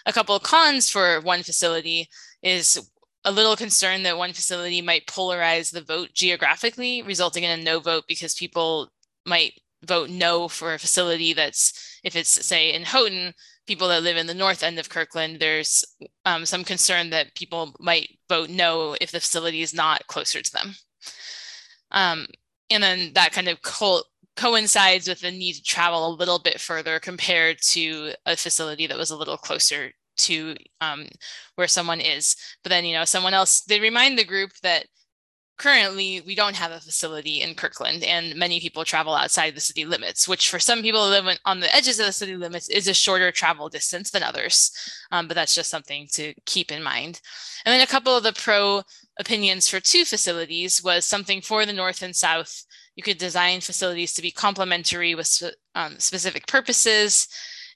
A 0.07 0.13
couple 0.13 0.35
of 0.35 0.43
cons 0.43 0.91
for 0.91 1.21
one 1.21 1.43
facility 1.43 2.09
is 2.43 2.91
a 3.29 3.31
little 3.31 3.57
concern 3.57 4.03
that 4.05 4.17
one 4.17 4.33
facility 4.33 4.81
might 4.81 5.07
polarize 5.07 5.71
the 5.71 5.83
vote 5.83 6.15
geographically, 6.15 7.03
resulting 7.03 7.45
in 7.45 7.61
a 7.61 7.63
no 7.63 7.79
vote 7.79 8.05
because 8.09 8.35
people 8.35 8.91
might 9.27 9.53
vote 9.85 10.09
no 10.09 10.49
for 10.49 10.73
a 10.73 10.79
facility 10.79 11.35
that's, 11.35 12.01
if 12.03 12.17
it's, 12.17 12.47
say, 12.47 12.73
in 12.73 12.85
Houghton, 12.85 13.35
people 13.67 13.89
that 13.89 14.03
live 14.03 14.17
in 14.17 14.27
the 14.27 14.35
north 14.35 14.63
end 14.63 14.79
of 14.79 14.89
Kirkland, 14.89 15.41
there's 15.41 15.85
um, 16.25 16.47
some 16.47 16.65
concern 16.65 17.11
that 17.11 17.35
people 17.35 17.75
might 17.79 18.09
vote 18.31 18.49
no 18.49 18.97
if 18.99 19.13
the 19.13 19.21
facility 19.21 19.61
is 19.61 19.75
not 19.75 20.07
closer 20.07 20.41
to 20.41 20.53
them. 20.53 20.75
Um, 21.91 22.27
and 22.71 22.83
then 22.83 23.13
that 23.13 23.33
kind 23.33 23.49
of 23.49 23.61
co 23.61 24.03
coincides 24.37 25.09
with 25.09 25.21
the 25.21 25.31
need 25.31 25.55
to 25.55 25.63
travel 25.63 26.07
a 26.07 26.17
little 26.17 26.39
bit 26.39 26.61
further 26.61 26.99
compared 27.01 27.59
to 27.61 28.13
a 28.25 28.37
facility 28.37 28.87
that 28.87 28.97
was 28.97 29.11
a 29.11 29.17
little 29.17 29.37
closer 29.37 29.93
to 30.19 30.55
um, 30.81 31.07
where 31.55 31.69
someone 31.69 32.01
is. 32.01 32.37
But 32.63 32.71
then, 32.71 32.85
you 32.85 32.95
know, 32.95 33.05
someone 33.05 33.35
else, 33.35 33.63
they 33.63 33.81
remind 33.81 34.19
the 34.19 34.25
group 34.25 34.51
that 34.63 34.87
currently 35.59 36.23
we 36.25 36.35
don't 36.35 36.55
have 36.55 36.71
a 36.71 36.81
facility 36.81 37.43
in 37.43 37.55
Kirkland 37.55 38.05
and 38.05 38.37
many 38.37 38.61
people 38.61 38.85
travel 38.85 39.15
outside 39.15 39.55
the 39.55 39.61
city 39.61 39.85
limits, 39.85 40.29
which 40.29 40.49
for 40.49 40.61
some 40.61 40.83
people 40.83 41.09
live 41.09 41.27
on 41.45 41.61
the 41.61 41.75
edges 41.75 41.99
of 41.99 42.07
the 42.07 42.13
city 42.13 42.37
limits 42.37 42.69
is 42.69 42.87
a 42.87 42.95
shorter 42.95 43.33
travel 43.33 43.69
distance 43.69 44.11
than 44.11 44.23
others. 44.23 44.71
Um, 45.11 45.27
but 45.27 45.35
that's 45.35 45.55
just 45.55 45.71
something 45.71 46.07
to 46.13 46.33
keep 46.47 46.71
in 46.71 46.83
mind. 46.83 47.21
And 47.65 47.73
then 47.73 47.81
a 47.81 47.91
couple 47.91 48.17
of 48.17 48.23
the 48.23 48.33
pro 48.33 48.83
opinions 49.19 49.69
for 49.69 49.81
two 49.81 50.05
facilities 50.05 50.83
was 50.83 51.05
something 51.05 51.41
for 51.41 51.67
the 51.67 51.73
North 51.73 52.03
and 52.03 52.15
South. 52.15 52.65
You 52.95 53.03
could 53.03 53.19
design 53.19 53.61
facilities 53.61 54.15
to 54.15 54.23
be 54.23 54.31
complementary 54.31 55.15
with 55.17 55.43
um, 55.75 55.99
specific 55.99 56.47
purposes 56.47 57.29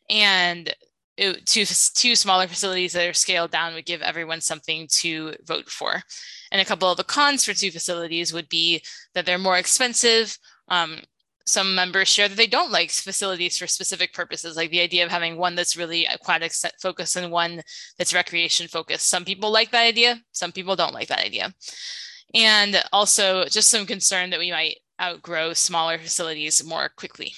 and 0.09 0.72
it, 1.17 1.47
two, 1.47 1.65
two 1.65 2.17
smaller 2.17 2.47
facilities 2.47 2.93
that 2.93 3.07
are 3.07 3.13
scaled 3.13 3.51
down 3.51 3.75
would 3.75 3.87
give 3.87 4.03
everyone 4.03 4.41
something 4.41 4.87
to 4.91 5.35
vote 5.45 5.69
for. 5.69 6.03
And 6.51 6.61
a 6.61 6.65
couple 6.65 6.91
of 6.91 6.97
the 6.97 7.05
cons 7.05 7.45
for 7.45 7.55
two 7.55 7.71
facilities 7.71 8.33
would 8.33 8.49
be 8.49 8.83
that 9.15 9.27
they're 9.27 9.39
more 9.39 9.59
expensive. 9.59 10.37
Um, 10.69 11.01
some 11.47 11.75
members 11.75 12.09
share 12.09 12.29
that 12.29 12.37
they 12.37 12.47
don't 12.47 12.71
like 12.71 12.91
facilities 12.91 13.59
for 13.59 13.67
specific 13.67 14.13
purposes, 14.13 14.57
like 14.57 14.71
the 14.71 14.81
idea 14.81 15.05
of 15.05 15.11
having 15.11 15.37
one 15.37 15.55
that's 15.55 15.77
really 15.77 16.07
aquatic 16.07 16.53
focused 16.81 17.17
and 17.17 17.33
one 17.33 17.63
that's 17.99 18.15
recreation 18.15 18.69
focused. 18.69 19.09
Some 19.09 19.25
people 19.25 19.51
like 19.51 19.71
that 19.73 19.83
idea, 19.83 20.21
some 20.31 20.53
people 20.53 20.77
don't 20.77 20.95
like 20.95 21.09
that 21.09 21.25
idea. 21.25 21.53
And 22.35 22.83
also 22.93 23.45
just 23.45 23.71
some 23.71 23.87
concern 23.87 24.31
that 24.31 24.39
we 24.39 24.51
might 24.51 24.77
outgrow 25.01 25.53
smaller 25.53 25.99
facilities 25.99 26.65
more 26.65 26.89
quickly 26.89 27.35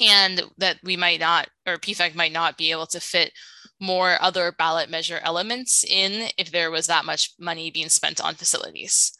and 0.00 0.42
that 0.58 0.78
we 0.82 0.96
might 0.96 1.20
not, 1.20 1.48
or 1.66 1.76
PFEC 1.76 2.14
might 2.14 2.32
not 2.32 2.56
be 2.56 2.70
able 2.70 2.86
to 2.86 3.00
fit 3.00 3.32
more 3.80 4.16
other 4.20 4.52
ballot 4.52 4.88
measure 4.88 5.20
elements 5.22 5.84
in 5.84 6.28
if 6.38 6.50
there 6.50 6.70
was 6.70 6.86
that 6.86 7.04
much 7.04 7.34
money 7.38 7.70
being 7.70 7.88
spent 7.88 8.20
on 8.20 8.34
facilities. 8.34 9.12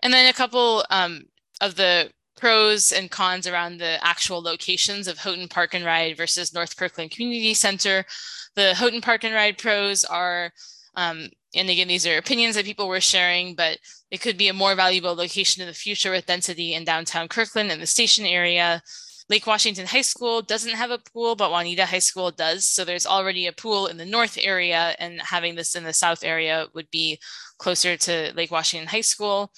And 0.00 0.12
then 0.12 0.28
a 0.28 0.32
couple 0.32 0.84
um, 0.90 1.22
of 1.60 1.76
the 1.76 2.10
pros 2.36 2.92
and 2.92 3.10
cons 3.10 3.46
around 3.46 3.78
the 3.78 4.04
actual 4.04 4.42
locations 4.42 5.06
of 5.06 5.18
Houghton 5.18 5.48
Park 5.48 5.74
and 5.74 5.84
Ride 5.84 6.16
versus 6.16 6.52
North 6.52 6.76
Kirkland 6.76 7.10
Community 7.10 7.54
Center. 7.54 8.04
The 8.56 8.74
Houghton 8.74 9.00
Park 9.00 9.24
and 9.24 9.34
Ride 9.34 9.58
pros 9.58 10.04
are, 10.04 10.50
um, 10.96 11.28
and 11.54 11.70
again, 11.70 11.88
these 11.88 12.06
are 12.06 12.16
opinions 12.16 12.56
that 12.56 12.64
people 12.64 12.88
were 12.88 13.00
sharing, 13.00 13.54
but 13.54 13.78
it 14.10 14.20
could 14.20 14.36
be 14.36 14.48
a 14.48 14.52
more 14.52 14.74
valuable 14.74 15.14
location 15.14 15.62
in 15.62 15.68
the 15.68 15.74
future 15.74 16.10
with 16.10 16.26
density 16.26 16.74
in 16.74 16.84
downtown 16.84 17.28
Kirkland 17.28 17.70
and 17.70 17.80
the 17.80 17.86
station 17.86 18.26
area. 18.26 18.82
Lake 19.28 19.46
Washington 19.46 19.86
High 19.86 20.02
School 20.02 20.42
doesn't 20.42 20.74
have 20.74 20.90
a 20.90 20.98
pool, 20.98 21.34
but 21.36 21.50
Juanita 21.50 21.86
High 21.86 22.00
School 22.00 22.30
does. 22.30 22.66
So 22.66 22.84
there's 22.84 23.06
already 23.06 23.46
a 23.46 23.52
pool 23.52 23.86
in 23.86 23.96
the 23.96 24.04
north 24.04 24.38
area, 24.40 24.94
and 24.98 25.20
having 25.22 25.54
this 25.54 25.74
in 25.74 25.84
the 25.84 25.92
south 25.92 26.24
area 26.24 26.66
would 26.74 26.90
be 26.90 27.18
closer 27.58 27.96
to 27.96 28.32
Lake 28.34 28.50
Washington 28.50 28.88
High 28.88 29.02
School. 29.02 29.52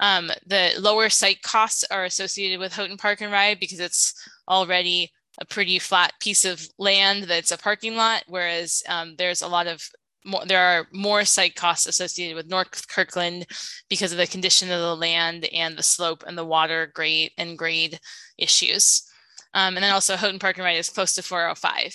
Um, 0.00 0.30
the 0.46 0.72
lower 0.78 1.08
site 1.08 1.42
costs 1.42 1.84
are 1.90 2.04
associated 2.04 2.60
with 2.60 2.74
Houghton 2.74 2.98
Park 2.98 3.20
and 3.22 3.32
Ride 3.32 3.60
because 3.60 3.80
it's 3.80 4.12
already 4.48 5.12
a 5.40 5.44
pretty 5.44 5.78
flat 5.78 6.12
piece 6.20 6.44
of 6.44 6.66
land 6.78 7.24
that's 7.24 7.52
a 7.52 7.58
parking 7.58 7.96
lot, 7.96 8.24
whereas 8.26 8.82
um, 8.88 9.14
there's 9.16 9.42
a 9.42 9.48
lot 9.48 9.66
of 9.66 9.88
more, 10.26 10.44
there 10.44 10.60
are 10.60 10.86
more 10.92 11.24
site 11.24 11.54
costs 11.54 11.86
associated 11.86 12.34
with 12.36 12.50
North 12.50 12.88
Kirkland 12.88 13.46
because 13.88 14.12
of 14.12 14.18
the 14.18 14.26
condition 14.26 14.70
of 14.70 14.80
the 14.80 14.96
land 14.96 15.46
and 15.52 15.76
the 15.76 15.82
slope 15.82 16.24
and 16.26 16.36
the 16.36 16.44
water 16.44 16.90
grade 16.94 17.30
and 17.38 17.56
grade 17.56 17.98
issues. 18.36 19.08
Um, 19.54 19.76
and 19.76 19.84
then 19.84 19.92
also 19.92 20.16
Houghton 20.16 20.38
Park 20.38 20.58
and 20.58 20.64
Ride 20.64 20.78
is 20.78 20.90
close 20.90 21.14
to 21.14 21.22
405. 21.22 21.94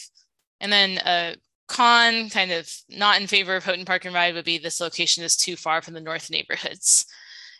And 0.62 0.72
then 0.72 1.00
a 1.06 1.36
con, 1.68 2.30
kind 2.30 2.52
of 2.52 2.72
not 2.90 3.22
in 3.22 3.28
favor 3.28 3.56
of 3.56 3.66
Houghton 3.66 3.86
Park 3.86 4.06
and 4.06 4.16
Ride, 4.16 4.34
would 4.34 4.46
be 4.46 4.58
this 4.58 4.82
location 4.82 5.24
is 5.24 5.36
too 5.36 5.56
far 5.56 5.82
from 5.82 5.94
the 5.94 6.02
north 6.02 6.32
neighborhoods. 6.32 7.06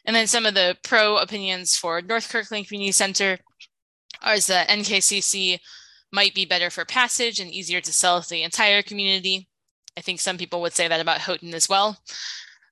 And 0.06 0.16
then 0.16 0.28
some 0.28 0.46
of 0.46 0.54
the 0.54 0.78
pro 0.84 1.18
opinions 1.18 1.78
for 1.78 2.02
North 2.02 2.30
Kirkland 2.30 2.68
Community 2.68 2.92
Center 2.92 3.38
are 4.24 4.40
that 4.40 4.70
NKCC 4.70 5.60
might 6.12 6.34
be 6.34 6.46
better 6.46 6.70
for 6.70 6.86
passage 6.86 7.40
and 7.40 7.52
easier 7.52 7.82
to 7.82 7.94
sell 7.94 8.22
to 8.22 8.30
the 8.30 8.44
entire 8.44 8.82
community. 8.82 9.48
I 9.98 10.02
think 10.02 10.20
some 10.20 10.38
people 10.38 10.62
would 10.62 10.74
say 10.74 10.88
that 10.88 11.02
about 11.02 11.20
Houghton 11.22 11.54
as 11.54 11.70
well. 11.70 11.98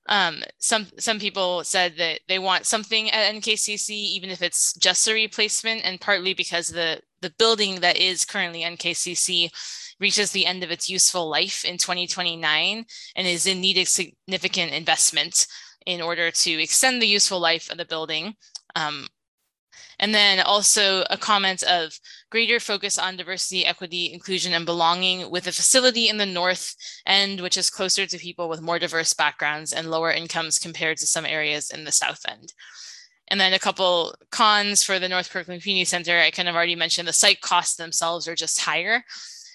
um, 0.08 0.42
some 0.58 0.86
some 0.98 1.18
people 1.20 1.62
said 1.64 1.96
that 1.98 2.20
they 2.28 2.38
want 2.38 2.66
something 2.66 3.10
at 3.10 3.34
NKCC, 3.34 3.90
even 3.90 4.30
if 4.30 4.42
it's 4.42 4.72
just 4.74 5.06
a 5.08 5.14
replacement, 5.14 5.84
and 5.84 6.00
partly 6.00 6.34
because 6.34 6.68
the 6.68 7.00
the 7.20 7.32
building 7.38 7.80
that 7.80 7.96
is 7.98 8.24
currently 8.24 8.62
NKCC 8.62 9.50
reaches 10.00 10.32
the 10.32 10.46
end 10.46 10.64
of 10.64 10.70
its 10.70 10.88
useful 10.88 11.28
life 11.28 11.64
in 11.64 11.76
2029 11.76 12.86
and 13.16 13.26
is 13.26 13.46
in 13.46 13.60
need 13.60 13.76
of 13.78 13.86
significant 13.88 14.72
investment 14.72 15.46
in 15.86 16.00
order 16.00 16.30
to 16.30 16.50
extend 16.62 17.00
the 17.02 17.06
useful 17.06 17.38
life 17.38 17.70
of 17.70 17.76
the 17.76 17.84
building. 17.84 18.34
Um, 18.74 19.06
and 20.00 20.14
then 20.14 20.40
also 20.40 21.04
a 21.10 21.16
comment 21.18 21.62
of 21.62 22.00
greater 22.30 22.58
focus 22.58 22.98
on 22.98 23.16
diversity, 23.16 23.66
equity, 23.66 24.12
inclusion, 24.12 24.54
and 24.54 24.64
belonging 24.64 25.30
with 25.30 25.46
a 25.46 25.52
facility 25.52 26.08
in 26.08 26.16
the 26.16 26.26
north 26.26 26.74
end, 27.06 27.40
which 27.40 27.58
is 27.58 27.70
closer 27.70 28.06
to 28.06 28.18
people 28.18 28.48
with 28.48 28.62
more 28.62 28.78
diverse 28.78 29.12
backgrounds 29.12 29.72
and 29.74 29.90
lower 29.90 30.10
incomes 30.10 30.58
compared 30.58 30.96
to 30.96 31.06
some 31.06 31.26
areas 31.26 31.70
in 31.70 31.84
the 31.84 31.92
south 31.92 32.22
end. 32.26 32.54
And 33.28 33.38
then 33.38 33.52
a 33.52 33.58
couple 33.58 34.14
cons 34.30 34.82
for 34.82 34.98
the 34.98 35.08
North 35.08 35.30
Kirkland 35.30 35.62
Community 35.62 35.84
Center. 35.84 36.18
I 36.18 36.30
kind 36.30 36.48
of 36.48 36.56
already 36.56 36.74
mentioned 36.74 37.06
the 37.06 37.12
site 37.12 37.42
costs 37.42 37.76
themselves 37.76 38.26
are 38.26 38.34
just 38.34 38.60
higher. 38.60 39.04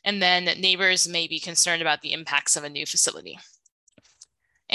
And 0.05 0.21
then 0.21 0.45
neighbors 0.61 1.09
may 1.09 1.27
be 1.27 1.39
concerned 1.39 1.81
about 1.81 2.01
the 2.01 2.13
impacts 2.13 2.55
of 2.55 2.63
a 2.63 2.69
new 2.69 2.85
facility. 2.85 3.39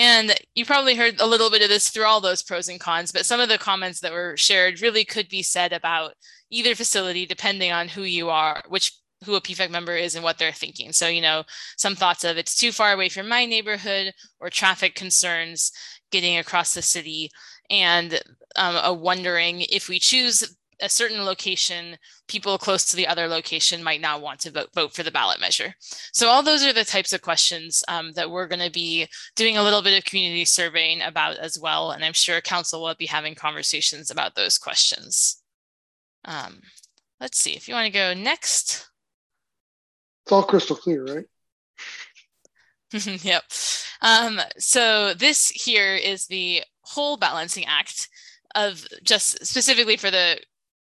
And 0.01 0.35
you 0.55 0.65
probably 0.65 0.95
heard 0.95 1.21
a 1.21 1.27
little 1.27 1.51
bit 1.51 1.61
of 1.61 1.69
this 1.69 1.91
through 1.91 2.07
all 2.07 2.23
those 2.23 2.43
pros 2.43 2.71
and 2.71 2.81
cons, 2.81 3.13
but 3.13 3.27
some 3.27 3.39
of 3.39 3.51
the 3.51 3.59
comments 3.59 4.01
that 4.01 4.13
were 4.13 4.35
shared 4.35 4.81
really 4.81 5.05
could 5.05 5.29
be 5.29 5.43
said 5.43 5.75
about 5.75 6.15
either 6.49 6.75
facility, 6.75 7.27
depending 7.27 7.71
on 7.71 7.87
who 7.87 8.05
you 8.05 8.31
are, 8.31 8.63
which 8.69 8.93
who 9.27 9.35
a 9.35 9.43
PFEC 9.43 9.69
member 9.69 9.95
is 9.95 10.15
and 10.15 10.25
what 10.25 10.39
they're 10.39 10.53
thinking. 10.53 10.93
So, 10.93 11.09
you 11.09 11.21
know, 11.21 11.45
some 11.77 11.95
thoughts 11.97 12.25
of 12.25 12.39
it's 12.39 12.57
too 12.57 12.73
far 12.73 12.95
away 12.95 13.11
from 13.11 13.29
my 13.29 13.45
neighborhood 13.45 14.15
or 14.41 14.49
traffic 14.49 14.95
concerns 14.95 15.71
getting 16.11 16.39
across 16.39 16.73
the 16.73 16.81
city 16.81 17.31
and 17.69 18.23
um, 18.57 18.77
a 18.83 18.95
wondering 18.95 19.61
if 19.61 19.91
we 19.91 19.99
choose 19.99 20.57
a 20.81 20.89
certain 20.89 21.25
location, 21.25 21.97
people 22.29 22.59
close 22.59 22.85
to 22.87 22.97
the 22.97 23.07
other 23.07 23.27
location 23.27 23.83
might 23.83 24.01
not 24.01 24.21
want 24.21 24.41
to 24.41 24.51
vote, 24.51 24.69
vote 24.75 24.93
for 24.93 25.03
the 25.03 25.11
ballot 25.11 25.41
measure. 25.41 25.75
So 26.13 26.29
all 26.29 26.43
those 26.43 26.65
are 26.65 26.73
the 26.73 26.85
types 26.85 27.13
of 27.13 27.23
questions 27.23 27.85
um, 27.89 28.13
that 28.13 28.31
we're 28.31 28.47
going 28.47 28.65
to 28.65 28.71
be 28.71 29.07
doing 29.37 29.57
a 29.57 29.63
little 29.63 29.83
bit 29.83 29.97
of 29.99 30.05
community 30.05 30.45
surveying 30.45 31.03
about 31.03 31.37
as 31.37 31.59
well. 31.59 31.91
And 31.91 32.05
I'm 32.05 32.13
sure 32.13 32.41
council 32.41 32.83
will 32.83 32.95
be 32.95 33.07
having 33.07 33.35
conversations 33.35 34.11
about 34.11 34.35
those 34.35 34.59
questions. 34.59 35.43
Um, 36.25 36.61
let's 37.21 37.39
see 37.39 37.53
if 37.53 37.69
you 37.69 37.75
want 37.75 37.87
to 37.87 37.93
go 37.93 38.15
next. 38.15 38.89
It's 40.25 40.33
all 40.33 40.43
crystal 40.43 40.77
clear, 40.77 41.05
right? 41.05 41.25
yep. 43.23 43.45
Um, 44.03 44.41
so 44.59 45.15
this 45.15 45.49
here 45.51 45.95
is 45.95 46.27
the 46.27 46.63
whole 46.83 47.17
balancing 47.17 47.65
act 47.67 48.09
of 48.55 48.87
just 49.03 49.45
specifically 49.47 49.97
for 49.97 50.11
the 50.11 50.39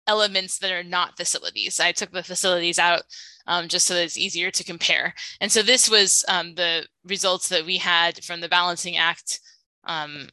elements 0.06 0.58
that 0.58 0.72
are 0.72 0.82
not 0.82 1.16
facilities. 1.16 1.80
I 1.80 1.92
took 1.92 2.10
the 2.10 2.22
facilities 2.22 2.78
out 2.78 3.02
um, 3.46 3.68
just 3.68 3.86
so 3.86 3.94
that 3.94 4.04
it's 4.04 4.18
easier 4.18 4.50
to 4.50 4.64
compare. 4.64 5.14
And 5.40 5.50
so 5.50 5.62
this 5.62 5.90
was 5.90 6.24
um, 6.28 6.54
the 6.54 6.86
results 7.04 7.48
that 7.48 7.64
we 7.64 7.78
had 7.78 8.22
from 8.24 8.40
the 8.40 8.48
Balancing 8.48 8.96
Act 8.96 9.40
um, 9.84 10.28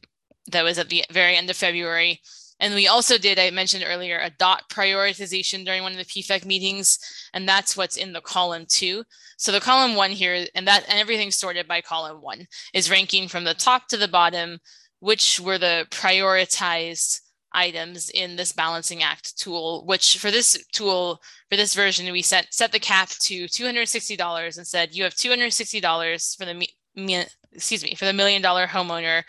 that 0.50 0.64
was 0.64 0.78
at 0.78 0.88
the 0.88 1.04
very 1.10 1.36
end 1.36 1.50
of 1.50 1.56
February. 1.56 2.20
And 2.60 2.74
we 2.74 2.88
also 2.88 3.16
did, 3.16 3.38
I 3.38 3.50
mentioned 3.50 3.84
earlier, 3.86 4.18
a 4.18 4.30
dot 4.30 4.68
prioritization 4.70 5.64
during 5.64 5.82
one 5.82 5.92
of 5.92 5.98
the 5.98 6.04
PFEC 6.04 6.44
meetings, 6.44 6.98
and 7.32 7.48
that's 7.48 7.74
what's 7.76 7.96
in 7.96 8.12
the 8.12 8.20
column 8.20 8.66
two. 8.68 9.02
So 9.38 9.50
the 9.50 9.60
column 9.60 9.96
one 9.96 10.10
here, 10.10 10.46
and 10.54 10.68
that 10.68 10.84
and 10.88 10.98
everything's 10.98 11.36
sorted 11.36 11.66
by 11.66 11.80
column 11.80 12.20
one, 12.20 12.46
is 12.74 12.90
ranking 12.90 13.28
from 13.28 13.44
the 13.44 13.54
top 13.54 13.88
to 13.88 13.96
the 13.96 14.08
bottom, 14.08 14.58
which 14.98 15.40
were 15.40 15.56
the 15.56 15.86
prioritized 15.90 17.20
items 17.52 18.10
in 18.10 18.36
this 18.36 18.52
balancing 18.52 19.02
act 19.02 19.38
tool, 19.38 19.84
which 19.86 20.18
for 20.18 20.30
this 20.30 20.64
tool, 20.72 21.20
for 21.48 21.56
this 21.56 21.74
version, 21.74 22.10
we 22.12 22.22
set, 22.22 22.52
set 22.52 22.72
the 22.72 22.78
cap 22.78 23.08
to 23.20 23.44
$260 23.44 24.56
and 24.56 24.66
said, 24.66 24.94
you 24.94 25.04
have 25.04 25.14
$260 25.14 26.36
for 26.36 26.44
the, 26.44 27.26
excuse 27.52 27.82
me, 27.82 27.94
for 27.94 28.04
the 28.04 28.12
million 28.12 28.42
dollar 28.42 28.66
homeowner. 28.66 29.22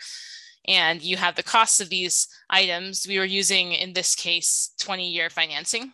And 0.68 1.02
you 1.02 1.16
have 1.16 1.34
the 1.34 1.42
costs 1.42 1.80
of 1.80 1.90
these 1.90 2.28
items. 2.48 3.04
We 3.08 3.18
were 3.18 3.24
using, 3.24 3.72
in 3.72 3.94
this 3.94 4.14
case, 4.14 4.72
20 4.78 5.10
year 5.10 5.28
financing. 5.28 5.92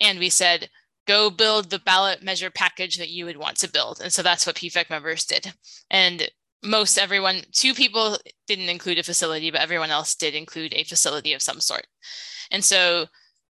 And 0.00 0.18
we 0.18 0.28
said, 0.28 0.68
go 1.06 1.30
build 1.30 1.70
the 1.70 1.78
ballot 1.78 2.22
measure 2.22 2.50
package 2.50 2.98
that 2.98 3.08
you 3.08 3.24
would 3.24 3.38
want 3.38 3.56
to 3.58 3.70
build. 3.70 4.00
And 4.02 4.12
so 4.12 4.22
that's 4.22 4.46
what 4.46 4.56
PFEC 4.56 4.90
members 4.90 5.24
did. 5.24 5.54
And 5.90 6.28
most 6.66 6.98
everyone, 6.98 7.42
two 7.52 7.74
people 7.74 8.18
didn't 8.46 8.68
include 8.68 8.98
a 8.98 9.02
facility, 9.02 9.50
but 9.50 9.60
everyone 9.60 9.90
else 9.90 10.14
did 10.14 10.34
include 10.34 10.74
a 10.74 10.84
facility 10.84 11.32
of 11.32 11.42
some 11.42 11.60
sort. 11.60 11.86
And 12.50 12.64
so 12.64 13.06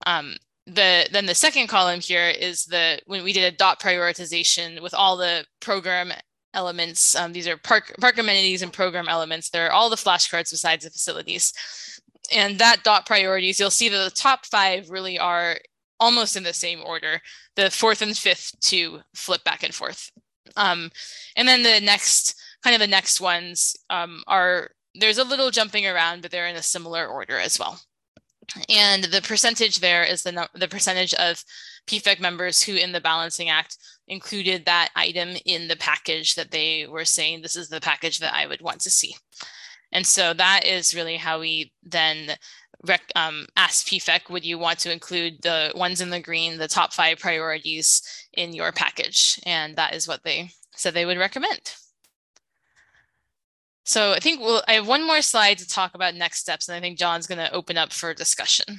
um, 0.07 0.37
the 0.67 1.09
then 1.11 1.27
the 1.27 1.35
second 1.35 1.69
column 1.69 2.01
here 2.01 2.29
is 2.29 2.65
the 2.65 3.01
when 3.07 3.25
we 3.25 3.33
did 3.33 3.53
a 3.53 3.57
dot 3.57 3.81
prioritization 3.81 4.81
with 4.81 4.95
all 4.95 5.17
the 5.17 5.45
program 5.61 6.13
elements. 6.55 7.17
Um, 7.17 7.33
these 7.33 7.49
are 7.49 7.57
park 7.57 7.95
park 8.01 8.19
amenities 8.19 8.63
and 8.63 8.73
program 8.73 9.09
elements. 9.09 9.51
They're 9.51 9.73
all 9.73 9.91
the 9.91 9.97
flashcards 9.97 10.51
besides 10.51 10.85
the 10.85 10.91
facilities. 10.91 11.53
And 12.33 12.59
that 12.59 12.85
dot 12.85 13.07
priorities, 13.07 13.59
you'll 13.59 13.71
see 13.71 13.89
that 13.89 14.05
the 14.05 14.11
top 14.11 14.47
five 14.47 14.89
really 14.91 15.19
are 15.19 15.57
almost 15.99 16.37
in 16.37 16.43
the 16.43 16.53
same 16.53 16.81
order. 16.85 17.21
The 17.57 17.71
fourth 17.71 18.01
and 18.01 18.17
fifth 18.17 18.59
to 18.63 19.01
flip 19.15 19.43
back 19.45 19.63
and 19.63 19.75
forth. 19.75 20.11
Um, 20.57 20.91
and 21.37 21.49
then 21.49 21.63
the 21.63 21.81
next 21.81 22.41
kind 22.63 22.75
of 22.75 22.81
the 22.81 22.87
next 22.87 23.21
ones 23.21 23.77
um, 23.91 24.23
are 24.27 24.71
there's 24.95 25.19
a 25.19 25.25
little 25.25 25.51
jumping 25.51 25.87
around, 25.87 26.23
but 26.23 26.31
they're 26.31 26.49
in 26.49 26.57
a 26.57 26.63
similar 26.63 27.07
order 27.07 27.39
as 27.39 27.59
well. 27.59 27.81
And 28.69 29.05
the 29.05 29.23
percentage 29.23 29.81
there 29.81 30.05
is 30.05 30.23
the, 30.23 30.49
the 30.55 30.69
percentage 30.69 31.15
of 31.15 31.43
PFEC 31.87 32.21
members 32.21 32.63
who 32.63 32.75
in 32.75 32.93
the 32.93 33.01
Balancing 33.01 33.49
Act 33.49 33.79
included 34.09 34.67
that 34.67 34.91
item 34.95 35.37
in 35.47 35.69
the 35.69 35.77
package 35.77 36.35
that 36.35 36.51
they 36.51 36.87
were 36.87 37.05
saying, 37.05 37.41
this 37.41 37.57
is 37.57 37.69
the 37.69 37.81
package 37.81 38.19
that 38.19 38.35
I 38.35 38.47
would 38.47 38.61
want 38.61 38.81
to 38.83 38.91
see. 38.91 39.15
And 39.93 40.07
so 40.07 40.35
that 40.35 40.65
is 40.65 40.95
really 40.95 41.17
how 41.17 41.41
we 41.41 41.73
then 41.83 42.37
rec- 42.85 43.13
um, 43.15 43.47
ask 43.57 43.87
PFEC, 43.87 44.31
would 44.31 44.45
you 44.45 44.59
want 44.59 44.79
to 44.81 44.93
include 44.93 45.43
the 45.43 45.73
ones 45.75 46.01
in 46.01 46.11
the 46.11 46.21
green, 46.21 46.59
the 46.59 46.69
top 46.69 46.93
five 46.93 47.19
priorities 47.19 48.03
in 48.33 48.53
your 48.53 48.73
package? 48.73 49.39
And 49.45 49.77
that 49.77 49.95
is 49.95 50.09
what 50.09 50.25
they 50.25 50.51
said 50.75 50.95
they 50.95 51.07
would 51.07 51.19
recommend. 51.19 51.75
So 53.85 54.12
I 54.12 54.20
think 54.20 54.41
we'll, 54.41 54.62
I 54.68 54.74
have 54.74 54.87
one 54.87 55.07
more 55.07 55.22
slide 55.22 55.59
to 55.59 55.68
talk 55.68 55.95
about 55.95 56.14
next 56.14 56.39
steps, 56.39 56.68
and 56.68 56.76
I 56.76 56.80
think 56.80 56.99
John's 56.99 57.26
going 57.26 57.39
to 57.39 57.53
open 57.53 57.76
up 57.76 57.93
for 57.93 58.14
discussion. 58.14 58.78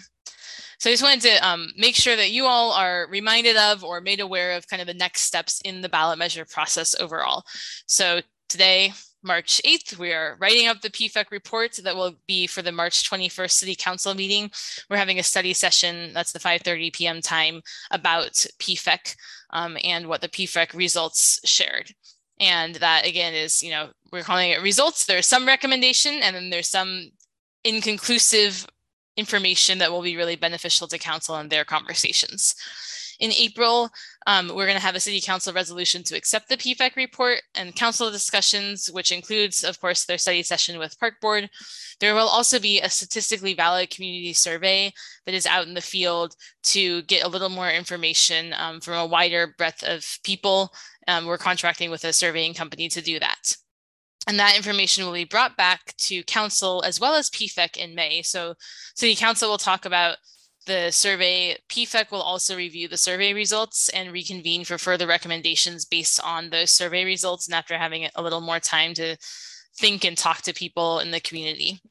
So 0.80 0.90
I 0.90 0.94
just 0.94 1.04
wanted 1.04 1.22
to 1.22 1.48
um, 1.48 1.70
make 1.78 1.96
sure 1.96 2.16
that 2.16 2.32
you 2.32 2.46
all 2.46 2.72
are 2.72 3.08
reminded 3.10 3.56
of 3.56 3.84
or 3.84 4.02
made 4.02 4.20
aware 4.20 4.52
of 4.52 4.68
kind 4.68 4.82
of 4.82 4.88
the 4.88 4.94
next 4.94 5.22
steps 5.22 5.62
in 5.62 5.82
the 5.82 5.90
ballot 5.90 6.20
measure 6.20 6.46
process 6.46 6.96
overall. 7.00 7.44
So 7.86 8.22
today, 8.50 8.94
March 9.24 9.62
8th, 9.66 9.98
we 9.98 10.12
are 10.12 10.38
writing 10.42 10.68
up 10.68 10.82
the 10.82 10.90
PFEC 10.90 11.32
report 11.32 11.80
that 11.84 11.96
will 11.96 12.16
be 12.28 12.46
for 12.48 12.62
the 12.62 12.74
March 12.74 13.10
21st 13.10 13.52
City 13.52 13.76
Council 13.76 14.14
meeting. 14.14 14.52
We're 14.90 14.98
having 14.98 15.20
a 15.20 15.24
study 15.24 15.54
session, 15.54 16.12
that's 16.14 16.34
the 16.34 16.40
5.30 16.40 16.92
p.m. 16.94 17.22
time, 17.22 17.62
about 17.92 18.34
PFEC 18.60 19.16
um, 19.52 19.78
and 19.84 20.08
what 20.08 20.20
the 20.20 20.28
PFEC 20.28 20.74
results 20.76 21.40
shared. 21.46 21.94
And 22.44 22.76
that 22.76 23.08
again 23.08 23.34
is, 23.34 23.64
you 23.64 23.72
know, 23.72 23.90
we're 24.12 24.22
calling 24.22 24.52
it 24.52 24.62
results. 24.62 25.06
There's 25.06 25.26
some 25.26 25.48
recommendation 25.48 26.16
and 26.22 26.36
then 26.36 26.50
there's 26.50 26.68
some 26.68 27.10
inconclusive 27.64 28.68
information 29.16 29.78
that 29.78 29.92
will 29.92 30.02
be 30.02 30.18
really 30.18 30.36
beneficial 30.36 30.88
to 30.90 30.98
council 30.98 31.38
in 31.38 31.48
their 31.48 31.64
conversations. 31.64 32.54
In 33.20 33.32
April, 33.32 33.90
um, 34.28 34.50
we're 34.50 34.66
going 34.66 34.76
to 34.76 34.84
have 34.84 34.96
a 34.96 35.00
city 35.00 35.22
council 35.22 35.54
resolution 35.54 36.04
to 36.04 36.18
accept 36.18 36.50
the 36.50 36.58
PFEC 36.58 36.98
report 36.98 37.40
and 37.56 37.76
council 37.76 38.12
discussions, 38.12 38.90
which 38.92 39.14
includes, 39.14 39.64
of 39.64 39.80
course, 39.80 40.04
their 40.04 40.18
study 40.18 40.44
session 40.44 40.78
with 40.80 41.00
Park 41.00 41.22
Board. 41.22 41.50
There 42.02 42.16
will 42.16 42.28
also 42.28 42.60
be 42.60 42.82
a 42.82 42.90
statistically 42.90 43.54
valid 43.54 43.92
community 43.92 44.34
survey 44.34 44.92
that 45.26 45.36
is 45.36 45.46
out 45.46 45.68
in 45.68 45.74
the 45.74 45.80
field 45.80 46.36
to 46.64 47.04
get 47.04 47.24
a 47.24 47.30
little 47.30 47.50
more 47.50 47.70
information 47.70 48.54
um, 48.58 48.82
from 48.82 48.96
a 48.96 49.06
wider 49.06 49.56
breadth 49.58 49.84
of 49.84 50.20
people 50.24 50.74
um, 51.08 51.26
we're 51.26 51.38
contracting 51.38 51.92
with 51.92 52.04
a 52.04 52.14
surveying 52.14 52.54
company 52.54 52.90
to 52.90 53.02
do 53.02 53.20
that. 53.20 53.56
And 54.28 54.40
that 54.40 54.56
information 54.56 55.06
will 55.06 55.14
be 55.14 55.26
brought 55.26 55.58
back 55.58 55.96
to 55.98 56.24
council 56.24 56.82
as 56.86 57.00
well 57.00 57.16
as 57.16 57.30
PFEC 57.30 57.76
in 57.78 57.94
May. 57.94 58.22
So 58.22 58.56
city 58.96 59.16
council 59.16 59.50
will 59.50 59.58
talk 59.58 59.86
about 59.86 60.18
the 60.66 60.92
survey. 60.92 61.58
PFEC 61.70 62.10
will 62.12 62.22
also 62.22 62.56
review 62.56 62.88
the 62.88 62.98
survey 62.98 63.34
results 63.34 63.90
and 63.90 64.14
reconvene 64.14 64.64
for 64.64 64.78
further 64.78 65.08
recommendations 65.08 65.84
based 65.84 66.22
on 66.24 66.50
those 66.50 66.72
survey 66.72 67.04
results 67.04 67.48
and 67.48 67.56
after 67.56 67.78
having 67.78 68.08
a 68.16 68.22
little 68.22 68.42
more 68.42 68.60
time 68.60 68.94
to 68.94 69.18
think 69.78 70.06
and 70.06 70.18
talk 70.18 70.42
to 70.44 70.54
people 70.54 71.00
in 71.00 71.12
the 71.12 71.20
community. 71.20 71.82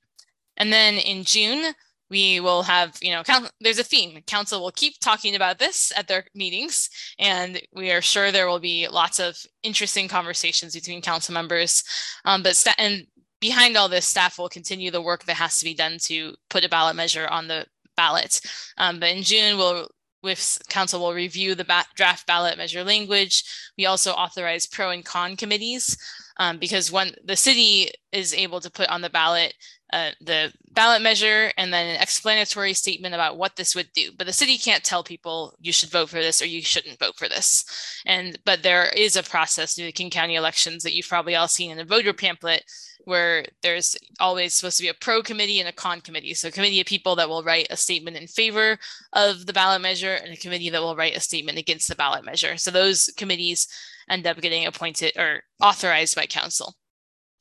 And 0.57 0.73
then 0.73 0.95
in 0.95 1.25
June, 1.25 1.75
we 2.13 2.41
will 2.41 2.63
have, 2.63 2.99
you 3.01 3.11
know, 3.11 3.23
there's 3.63 3.79
a 3.79 3.83
theme. 3.83 4.21
Council 4.27 4.61
will 4.61 4.71
keep 4.71 5.01
talking 5.01 5.35
about 5.35 5.59
this 5.59 5.91
at 5.97 6.09
their 6.09 6.27
meetings, 6.35 6.91
and 7.19 7.59
we 7.73 7.91
are 7.91 8.03
sure 8.03 8.31
there 8.31 8.47
will 8.47 8.61
be 8.61 8.87
lots 8.87 9.19
of 9.19 9.35
interesting 9.63 10.09
conversations 10.09 10.75
between 10.75 11.01
council 11.01 11.33
members. 11.33 11.83
Um, 12.27 12.43
but 12.43 12.63
and 12.77 13.07
behind 13.41 13.79
all 13.79 13.89
this, 13.89 14.07
staff 14.07 14.39
will 14.39 14.51
continue 14.51 14.91
the 14.91 15.01
work 15.01 15.25
that 15.25 15.37
has 15.37 15.59
to 15.59 15.65
be 15.65 15.73
done 15.73 15.97
to 16.03 16.35
put 16.51 16.67
a 16.67 16.69
ballot 16.69 16.97
measure 16.97 17.27
on 17.29 17.49
the 17.49 17.65
ballot. 17.97 18.43
Um, 18.77 19.01
but 19.01 19.09
in 19.09 19.23
June, 19.23 19.57
we'll 19.57 19.89
with 20.23 20.63
council 20.69 21.01
will 21.01 21.15
review 21.15 21.55
the 21.55 21.65
ba 21.65 21.83
draft 21.97 22.27
ballot 22.27 22.59
measure 22.59 22.85
language. 22.85 23.43
We 23.79 23.87
also 23.87 24.13
authorize 24.13 24.67
pro 24.67 24.91
and 24.91 25.05
con 25.05 25.37
committees 25.37 25.97
um, 26.39 26.59
because 26.59 26.93
when 26.93 27.15
the 27.25 27.37
city 27.37 27.91
is 28.13 28.35
able 28.35 28.61
to 28.61 28.71
put 28.71 28.89
on 28.89 29.01
the 29.01 29.11
ballot 29.11 29.55
uh, 29.93 30.11
the 30.21 30.53
ballot 30.71 31.03
measure 31.03 31.53
and 31.59 31.73
then 31.73 31.87
an 31.87 32.01
explanatory 32.01 32.73
statement 32.73 33.15
about 33.15 33.37
what 33.37 33.57
this 33.57 33.75
would 33.75 33.93
do. 33.93 34.11
But 34.17 34.27
the 34.27 34.33
city 34.33 34.57
can't 34.57 34.83
tell 34.83 35.05
people 35.05 35.55
you 35.61 35.73
should 35.73 35.91
vote 35.91 36.09
for 36.09 36.17
this 36.17 36.41
or 36.41 36.47
you 36.47 36.63
shouldn't 36.63 36.99
vote 36.99 37.17
for 37.17 37.29
this. 37.29 37.65
And 38.07 38.39
but 38.45 38.63
there 38.63 38.89
is 38.97 39.17
a 39.17 39.23
process 39.23 39.75
through 39.75 39.85
the 39.87 39.93
King 39.93 40.09
County 40.09 40.35
elections 40.35 40.83
that 40.83 40.95
you've 40.95 41.09
probably 41.09 41.37
all 41.37 41.49
seen 41.49 41.71
in 41.71 41.79
a 41.79 41.85
voter 41.85 42.15
pamphlet 42.15 42.65
where 43.05 43.45
there's 43.63 43.97
always 44.19 44.55
supposed 44.55 44.79
to 44.79 44.83
be 44.83 44.89
a 44.89 44.95
pro 44.95 45.23
committee 45.23 45.61
and 45.61 45.69
a 45.69 45.73
con 45.73 46.01
committee. 46.01 46.33
So 46.35 46.49
a 46.49 46.53
committee 46.53 46.81
of 46.81 46.87
people 46.87 47.17
that 47.17 47.29
will 47.29 47.43
write 47.43 47.67
a 47.69 47.77
statement 47.77 48.17
in 48.17 48.27
favor 48.27 48.79
of 49.13 49.45
the 49.45 49.53
ballot 49.53 49.83
measure 49.83 50.15
and 50.15 50.33
a 50.33 50.37
committee 50.37 50.71
that 50.71 50.81
will 50.81 50.97
write 50.97 51.17
a 51.17 51.21
statement 51.21 51.59
against 51.59 51.89
the 51.89 51.97
ballot 51.97 52.25
measure. 52.25 52.57
So 52.57 52.71
those 52.71 53.13
committees 53.17 53.69
end 54.09 54.27
up 54.27 54.41
getting 54.41 54.67
appointed 54.67 55.13
or 55.19 55.43
authorized 55.61 56.17
by 56.17 56.27
council. 56.27 56.77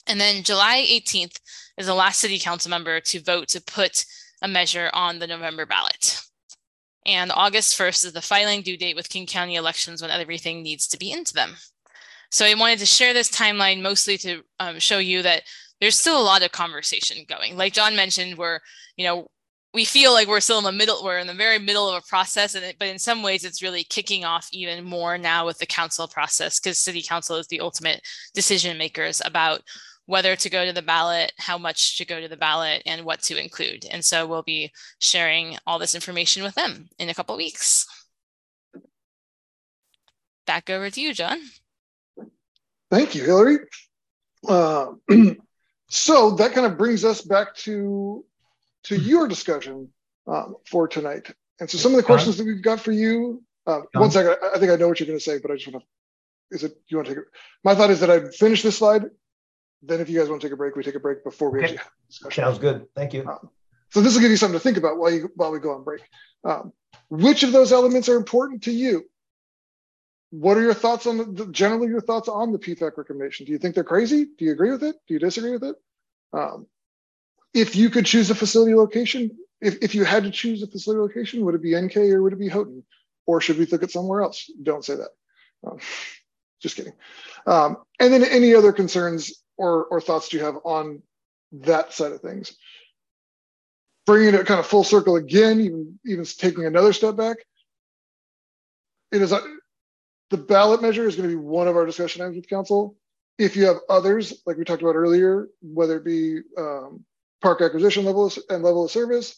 And 0.07 0.19
then 0.19 0.43
July 0.43 0.85
18th 0.89 1.39
is 1.81 1.87
the 1.87 1.93
last 1.93 2.19
city 2.19 2.39
council 2.39 2.69
member 2.69 2.99
to 2.99 3.21
vote 3.21 3.49
to 3.49 3.61
put 3.61 4.05
a 4.41 4.47
measure 4.47 4.89
on 4.93 5.19
the 5.19 5.27
November 5.27 5.65
ballot. 5.65 6.21
And 7.05 7.31
August 7.33 7.77
1st 7.77 8.05
is 8.05 8.13
the 8.13 8.21
filing 8.21 8.61
due 8.61 8.77
date 8.77 8.95
with 8.95 9.09
King 9.09 9.25
County 9.25 9.55
elections 9.55 10.01
when 10.01 10.11
everything 10.11 10.61
needs 10.61 10.87
to 10.87 10.97
be 10.97 11.11
into 11.11 11.33
them. 11.33 11.55
So 12.29 12.45
I 12.45 12.53
wanted 12.53 12.79
to 12.79 12.85
share 12.85 13.13
this 13.13 13.29
timeline 13.29 13.81
mostly 13.81 14.17
to 14.19 14.41
um, 14.59 14.79
show 14.79 14.99
you 14.99 15.21
that 15.23 15.43
there's 15.81 15.97
still 15.97 16.21
a 16.21 16.23
lot 16.23 16.43
of 16.43 16.51
conversation 16.51 17.25
going. 17.27 17.57
Like 17.57 17.73
John 17.73 17.95
mentioned, 17.95 18.37
we're, 18.37 18.59
you 18.95 19.05
know, 19.05 19.27
we 19.73 19.83
feel 19.85 20.13
like 20.13 20.27
we're 20.27 20.41
still 20.41 20.59
in 20.59 20.63
the 20.63 20.71
middle, 20.71 21.03
we're 21.03 21.17
in 21.17 21.27
the 21.27 21.33
very 21.33 21.57
middle 21.57 21.89
of 21.89 22.03
a 22.03 22.07
process, 22.07 22.55
and 22.55 22.63
it, 22.63 22.75
but 22.77 22.89
in 22.89 22.99
some 22.99 23.23
ways 23.23 23.45
it's 23.45 23.61
really 23.61 23.83
kicking 23.83 24.25
off 24.25 24.47
even 24.51 24.83
more 24.83 25.17
now 25.17 25.45
with 25.45 25.57
the 25.59 25.65
council 25.65 26.07
process 26.07 26.59
because 26.59 26.77
city 26.77 27.01
council 27.01 27.37
is 27.37 27.47
the 27.47 27.61
ultimate 27.61 28.01
decision 28.33 28.77
makers 28.77 29.21
about 29.25 29.61
whether 30.05 30.35
to 30.35 30.49
go 30.49 30.65
to 30.65 30.73
the 30.73 30.81
ballot, 30.81 31.31
how 31.37 31.57
much 31.57 31.97
to 31.97 32.05
go 32.05 32.19
to 32.19 32.27
the 32.27 32.37
ballot, 32.37 32.83
and 32.85 33.05
what 33.05 33.21
to 33.23 33.41
include. 33.41 33.85
And 33.89 34.03
so 34.03 34.25
we'll 34.25 34.43
be 34.43 34.71
sharing 34.99 35.57
all 35.65 35.79
this 35.79 35.95
information 35.95 36.43
with 36.43 36.55
them 36.55 36.89
in 36.99 37.09
a 37.09 37.13
couple 37.13 37.35
weeks. 37.37 37.87
Back 40.45 40.69
over 40.69 40.89
to 40.89 41.01
you, 41.01 41.13
John. 41.13 41.39
Thank 42.89 43.15
you, 43.15 43.23
Hillary. 43.23 43.59
Uh, 44.47 44.93
so 45.89 46.31
that 46.31 46.53
kind 46.53 46.65
of 46.65 46.77
brings 46.77 47.05
us 47.05 47.21
back 47.21 47.55
to 47.55 48.25
to 48.83 48.95
your 48.95 49.27
discussion 49.27 49.89
um, 50.27 50.55
for 50.65 50.87
tonight. 50.87 51.31
And 51.59 51.69
so 51.69 51.77
some 51.77 51.91
of 51.91 51.97
the 51.97 52.03
questions 52.03 52.37
that 52.37 52.45
we've 52.45 52.63
got 52.63 52.79
for 52.79 52.91
you. 52.91 53.43
Uh, 53.67 53.81
one 53.93 54.09
second, 54.09 54.37
I 54.43 54.57
think 54.57 54.71
I 54.71 54.75
know 54.75 54.87
what 54.87 54.99
you're 54.99 55.05
going 55.05 55.19
to 55.19 55.23
say, 55.23 55.37
but 55.37 55.51
I 55.51 55.55
just 55.55 55.71
want 55.71 55.83
to. 55.83 56.55
Is 56.55 56.63
it 56.63 56.75
you 56.87 56.97
want 56.97 57.07
to 57.07 57.13
take 57.13 57.23
it? 57.23 57.29
My 57.63 57.75
thought 57.75 57.91
is 57.91 57.99
that 57.99 58.09
I've 58.09 58.35
finished 58.35 58.63
this 58.63 58.77
slide 58.77 59.05
then 59.81 59.99
if 59.99 60.09
you 60.09 60.19
guys 60.19 60.29
want 60.29 60.41
to 60.41 60.47
take 60.47 60.53
a 60.53 60.57
break, 60.57 60.75
we 60.75 60.83
take 60.83 60.95
a 60.95 60.99
break 60.99 61.23
before 61.23 61.49
we 61.49 61.59
okay. 61.59 61.73
actually 61.73 61.89
discussion. 62.07 62.43
Sounds 62.43 62.59
good. 62.59 62.85
Thank 62.95 63.13
you. 63.13 63.27
Um, 63.27 63.49
so 63.89 64.01
this 64.01 64.13
will 64.13 64.21
give 64.21 64.31
you 64.31 64.37
something 64.37 64.57
to 64.57 64.63
think 64.63 64.77
about 64.77 64.97
while 64.97 65.11
you 65.11 65.31
while 65.35 65.51
we 65.51 65.59
go 65.59 65.73
on 65.73 65.83
break. 65.83 66.01
Um, 66.43 66.73
which 67.09 67.43
of 67.43 67.51
those 67.51 67.71
elements 67.71 68.09
are 68.09 68.15
important 68.15 68.63
to 68.63 68.71
you? 68.71 69.03
What 70.29 70.57
are 70.57 70.61
your 70.61 70.73
thoughts 70.73 71.07
on 71.07 71.35
the, 71.35 71.47
generally 71.47 71.87
your 71.87 71.99
thoughts 71.99 72.29
on 72.29 72.53
the 72.53 72.59
PFEC 72.59 72.97
recommendation? 72.97 73.45
Do 73.45 73.51
you 73.51 73.57
think 73.57 73.75
they're 73.75 73.83
crazy? 73.83 74.25
Do 74.37 74.45
you 74.45 74.53
agree 74.53 74.71
with 74.71 74.83
it? 74.83 74.95
Do 75.07 75.13
you 75.13 75.19
disagree 75.19 75.51
with 75.51 75.63
it? 75.63 75.75
Um, 76.31 76.67
if 77.53 77.75
you 77.75 77.89
could 77.89 78.05
choose 78.05 78.29
a 78.29 78.35
facility 78.35 78.73
location, 78.73 79.31
if, 79.59 79.77
if 79.81 79.93
you 79.93 80.05
had 80.05 80.23
to 80.23 80.31
choose 80.31 80.63
a 80.63 80.67
facility 80.67 81.01
location, 81.01 81.43
would 81.43 81.55
it 81.55 81.61
be 81.61 81.79
NK 81.79 81.97
or 81.97 82.21
would 82.23 82.33
it 82.33 82.39
be 82.39 82.47
Houghton? 82.47 82.83
Or 83.25 83.41
should 83.41 83.57
we 83.57 83.65
look 83.65 83.83
at 83.83 83.91
somewhere 83.91 84.21
else? 84.21 84.49
Don't 84.63 84.85
say 84.85 84.95
that. 84.95 85.09
Um, 85.67 85.79
just 86.61 86.75
kidding. 86.75 86.93
Um, 87.45 87.77
and 87.99 88.13
then 88.13 88.23
any 88.23 88.53
other 88.53 88.71
concerns 88.71 89.33
or, 89.57 89.85
or 89.85 89.99
thoughts 89.99 90.31
you 90.31 90.43
have 90.43 90.57
on 90.63 91.01
that 91.51 91.93
side 91.93 92.11
of 92.11 92.21
things? 92.21 92.55
Bringing 94.05 94.33
it 94.33 94.45
kind 94.45 94.59
of 94.59 94.65
full 94.65 94.83
circle 94.83 95.15
again, 95.15 95.59
even, 95.61 95.99
even 96.05 96.25
taking 96.25 96.65
another 96.65 96.93
step 96.93 97.15
back, 97.15 97.37
it 99.11 99.21
is 99.21 99.31
a, 99.31 99.41
the 100.29 100.37
ballot 100.37 100.81
measure 100.81 101.07
is 101.07 101.15
going 101.15 101.29
to 101.29 101.35
be 101.35 101.41
one 101.41 101.67
of 101.67 101.75
our 101.75 101.85
discussion 101.85 102.21
items 102.21 102.37
with 102.37 102.49
council. 102.49 102.95
If 103.37 103.55
you 103.55 103.65
have 103.65 103.77
others, 103.89 104.41
like 104.45 104.57
we 104.57 104.63
talked 104.63 104.81
about 104.81 104.95
earlier, 104.95 105.49
whether 105.61 105.97
it 105.97 106.05
be 106.05 106.39
um, 106.57 107.03
park 107.41 107.61
acquisition 107.61 108.05
level 108.05 108.31
and 108.49 108.63
level 108.63 108.85
of 108.85 108.91
service, 108.91 109.37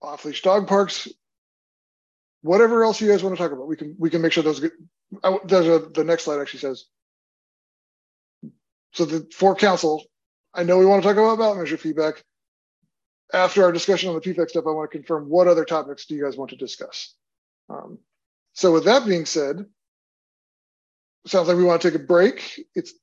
off-leash 0.00 0.42
dog 0.42 0.66
parks, 0.66 1.08
whatever 2.42 2.84
else 2.84 3.00
you 3.00 3.08
guys 3.08 3.22
want 3.22 3.36
to 3.36 3.42
talk 3.42 3.52
about, 3.52 3.66
we 3.66 3.76
can 3.76 3.94
we 3.98 4.10
can 4.10 4.22
make 4.22 4.32
sure 4.32 4.42
those. 4.42 4.60
Get, 4.60 4.72
I, 5.22 5.38
there's 5.44 5.66
a, 5.66 5.78
the 5.78 6.04
next 6.04 6.24
slide 6.24 6.40
actually 6.40 6.60
says 6.60 6.84
so 8.92 9.04
the 9.04 9.26
for 9.32 9.54
council, 9.54 10.04
I 10.54 10.62
know 10.62 10.78
we 10.78 10.86
want 10.86 11.02
to 11.02 11.08
talk 11.08 11.16
about 11.16 11.38
ballot 11.38 11.58
measure 11.58 11.76
feedback. 11.76 12.22
After 13.32 13.62
our 13.62 13.72
discussion 13.72 14.08
on 14.08 14.14
the 14.14 14.20
PFEC 14.20 14.50
stuff, 14.50 14.64
I 14.66 14.70
want 14.70 14.90
to 14.90 14.98
confirm 14.98 15.28
what 15.28 15.48
other 15.48 15.64
topics 15.64 16.06
do 16.06 16.14
you 16.14 16.24
guys 16.24 16.36
want 16.36 16.50
to 16.50 16.56
discuss? 16.56 17.14
Um, 17.68 17.98
so 18.54 18.72
with 18.72 18.86
that 18.86 19.06
being 19.06 19.26
said, 19.26 19.66
sounds 21.26 21.48
like 21.48 21.58
we 21.58 21.64
want 21.64 21.82
to 21.82 21.90
take 21.90 22.00
a 22.00 22.04
break. 22.04 22.64
It's 22.74 22.94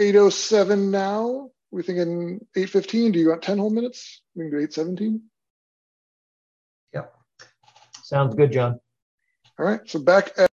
8.07 0.00 0.90
now. 0.90 1.50
We're 1.70 1.82
thinking 1.82 2.46
8.15. 2.56 3.12
Do 3.12 3.18
you 3.18 3.28
want 3.28 3.42
10 3.42 3.58
whole 3.58 3.70
minutes? 3.70 4.22
We 4.34 4.48
can 4.48 4.58
do 4.58 4.66
8.17. 4.66 5.20
Yep. 6.94 7.14
Sounds 8.02 8.34
good, 8.34 8.52
John. 8.52 8.80
All 9.58 9.66
right. 9.66 9.80
So 9.84 9.98
back 9.98 10.32
at 10.38 10.50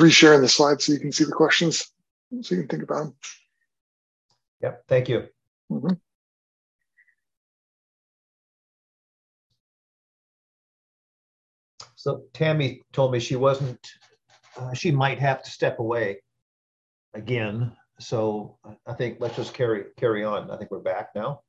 resharing 0.00 0.40
the 0.40 0.48
slides 0.48 0.86
so 0.86 0.92
you 0.92 0.98
can 0.98 1.12
see 1.12 1.24
the 1.24 1.32
questions, 1.32 1.92
so 2.42 2.54
you 2.54 2.62
can 2.62 2.68
think 2.68 2.82
about 2.82 3.04
them. 3.04 3.14
Yep, 4.62 4.84
thank 4.88 5.08
you. 5.08 5.28
Mm 5.70 5.80
-hmm. 5.80 6.00
So 12.00 12.22
Tammy 12.32 12.80
told 12.92 13.12
me 13.12 13.20
she 13.20 13.36
wasn't, 13.36 13.78
uh, 14.56 14.72
she 14.72 14.90
might 14.90 15.18
have 15.18 15.42
to 15.42 15.50
step 15.50 15.78
away 15.80 16.22
again. 17.12 17.76
So 17.98 18.56
I 18.86 18.94
think 18.94 19.18
let's 19.20 19.36
just 19.36 19.52
carry 19.52 19.84
carry 19.98 20.24
on. 20.24 20.50
I 20.50 20.56
think 20.56 20.70
we're 20.70 20.78
back 20.94 21.10
now. 21.14 21.42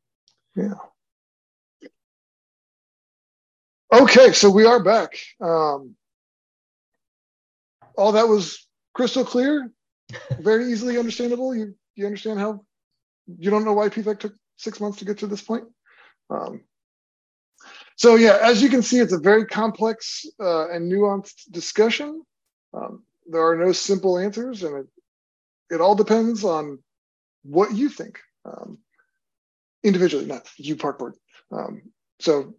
Yeah. 0.56 0.74
Okay, 3.94 4.34
so 4.34 4.50
we 4.50 4.66
are 4.66 4.84
back. 4.84 5.18
Um, 5.40 5.96
all 7.98 8.14
that 8.14 8.28
was 8.28 8.68
crystal 8.94 9.26
clear, 9.26 9.72
very 10.40 10.72
easily 10.72 10.98
understandable. 10.98 11.56
You 11.56 11.76
you 11.96 12.06
understand 12.06 12.40
how 12.40 12.62
you 13.38 13.50
don't 13.50 13.66
know 13.66 13.74
why 13.74 13.90
PFEC 13.90 14.20
took 14.20 14.34
six 14.58 14.80
months 14.80 15.00
to 15.00 15.06
get 15.06 15.20
to 15.20 15.28
this 15.28 15.42
point. 15.42 15.66
Um, 16.30 16.62
so 17.96 18.16
yeah, 18.16 18.40
as 18.42 18.62
you 18.62 18.70
can 18.70 18.82
see, 18.82 19.00
it's 19.00 19.14
a 19.14 19.20
very 19.20 19.46
complex 19.46 20.26
uh, 20.40 20.70
and 20.70 20.92
nuanced 20.92 21.52
discussion. 21.52 22.24
Um, 22.74 23.04
there 23.28 23.46
are 23.48 23.56
no 23.56 23.72
simple 23.72 24.18
answers, 24.18 24.64
and 24.64 24.78
it, 24.78 25.76
it 25.76 25.82
all 25.82 25.96
depends 25.96 26.44
on 26.44 26.80
what 27.44 27.74
you 27.76 27.90
think 27.90 28.20
um, 28.46 28.80
individually, 29.84 30.26
not 30.26 30.50
you 30.58 30.76
park 30.76 31.00
board. 31.00 31.16
Um, 31.52 31.84
so 32.20 32.56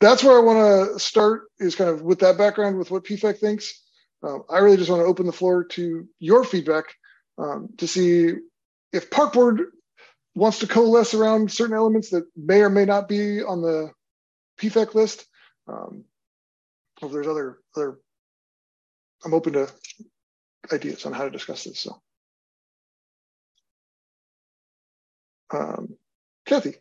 that's 0.00 0.22
where 0.22 0.38
I 0.38 0.42
want 0.42 0.92
to 0.92 0.98
start 0.98 1.42
is 1.58 1.74
kind 1.74 1.90
of 1.90 2.02
with 2.02 2.20
that 2.20 2.38
background 2.38 2.78
with 2.78 2.90
what 2.90 3.04
PFEC 3.04 3.38
thinks. 3.38 3.82
Um, 4.22 4.42
I 4.50 4.58
really 4.58 4.76
just 4.76 4.90
want 4.90 5.00
to 5.02 5.06
open 5.06 5.26
the 5.26 5.32
floor 5.32 5.64
to 5.64 6.08
your 6.18 6.44
feedback 6.44 6.84
um, 7.38 7.70
to 7.78 7.86
see 7.86 8.34
if 8.92 9.10
Park 9.10 9.32
Board 9.32 9.62
wants 10.34 10.60
to 10.60 10.66
coalesce 10.66 11.14
around 11.14 11.50
certain 11.50 11.76
elements 11.76 12.10
that 12.10 12.24
may 12.36 12.60
or 12.60 12.70
may 12.70 12.84
not 12.84 13.08
be 13.08 13.42
on 13.42 13.62
the 13.62 13.90
PFEC 14.60 14.94
list. 14.94 15.26
Um, 15.68 16.04
if 17.00 17.12
there's 17.12 17.28
other 17.28 17.58
other, 17.76 17.98
I'm 19.24 19.34
open 19.34 19.52
to 19.52 19.68
ideas 20.72 21.06
on 21.06 21.12
how 21.12 21.24
to 21.24 21.30
discuss 21.30 21.64
this. 21.64 21.80
So, 21.80 22.00
um, 25.52 25.96
Kathy. 26.44 26.76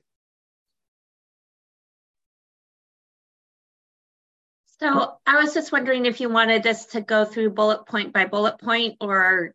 So 4.80 5.17
I 5.25 5.41
was 5.41 5.53
just 5.53 5.71
wondering 5.71 6.05
if 6.05 6.21
you 6.21 6.30
wanted 6.30 6.67
us 6.67 6.88
to 6.88 7.01
go 7.01 7.25
through 7.25 7.51
bullet 7.51 7.88
point 7.88 8.13
by 8.13 8.25
bullet 8.25 8.59
point 8.59 8.97
or 9.01 9.53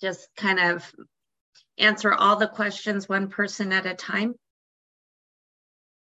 just 0.00 0.28
kind 0.36 0.58
of 0.58 0.92
answer 1.78 2.12
all 2.12 2.36
the 2.36 2.48
questions 2.48 3.08
one 3.08 3.28
person 3.28 3.72
at 3.72 3.86
a 3.86 3.94
time? 3.94 4.34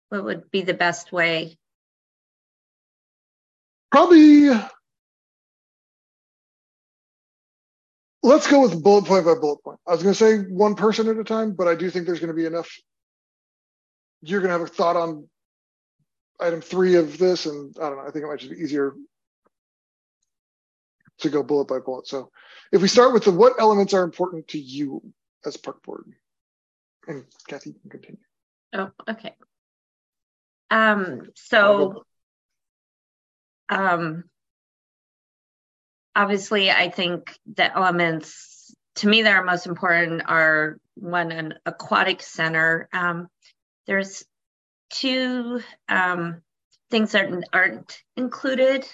What 0.09 0.25
would 0.25 0.51
be 0.51 0.63
the 0.63 0.75
best 0.75 1.13
way? 1.13 1.57
Probably 3.93 4.51
let's 8.23 8.49
go 8.49 8.63
with 8.63 8.83
bullet 8.83 9.05
point 9.05 9.25
by 9.25 9.35
bullet 9.35 9.63
point. 9.63 9.79
I 9.87 9.93
was 9.93 10.03
going 10.03 10.15
to 10.15 10.19
say 10.19 10.39
one 10.39 10.75
person 10.75 11.09
at 11.09 11.17
a 11.17 11.25
time, 11.25 11.53
but 11.53 11.69
I 11.69 11.75
do 11.75 11.91
think 11.91 12.07
there's 12.07 12.21
going 12.21 12.29
to 12.29 12.35
be 12.35 12.47
enough. 12.47 12.71
You're 14.23 14.41
going 14.41 14.53
to 14.53 14.59
have 14.59 14.67
a 14.67 14.67
thought 14.67 14.97
on 14.97 15.29
item 16.41 16.61
three 16.61 16.97
of 16.97 17.19
this, 17.19 17.47
and 17.47 17.75
I 17.79 17.89
don't 17.89 17.97
know. 17.99 18.03
I 18.07 18.11
think 18.11 18.25
it 18.25 18.29
might 18.29 18.39
just 18.39 18.53
be 18.53 18.59
easier 18.59 18.95
to 21.19 21.31
go 21.31 21.43
bullet 21.43 21.69
by 21.69 21.79
bullet. 21.79 22.07
So 22.07 22.31
if 22.73 22.83
we 22.83 22.89
start 22.89 23.13
with 23.13 23.25
the 23.25 23.31
what 23.31 23.55
elements 23.59 23.95
are 23.95 24.05
important 24.05 24.49
to 24.49 24.59
you 24.59 25.03
as 25.45 25.57
park 25.57 25.83
board, 25.83 26.05
and 27.07 27.25
Kathy 27.49 27.73
can 27.73 27.91
continue. 27.91 28.21
Oh, 28.73 28.91
okay. 29.09 29.35
Um, 30.71 31.31
so, 31.35 32.05
um, 33.69 34.25
obviously, 36.15 36.71
I 36.71 36.91
think 36.91 37.37
the 37.53 37.75
elements 37.75 38.75
to 38.97 39.09
me 39.09 39.23
that 39.23 39.33
are 39.33 39.45
most 39.45 39.67
important 39.67 40.23
are 40.27 40.79
one, 40.95 41.33
an 41.33 41.55
aquatic 41.67 42.23
center. 42.23 42.89
Um, 42.93 43.29
there's 43.87 44.25
two 44.91 45.63
um, 45.89 46.43
things 46.91 47.13
that 47.13 47.31
aren't 47.53 48.03
included 48.17 48.87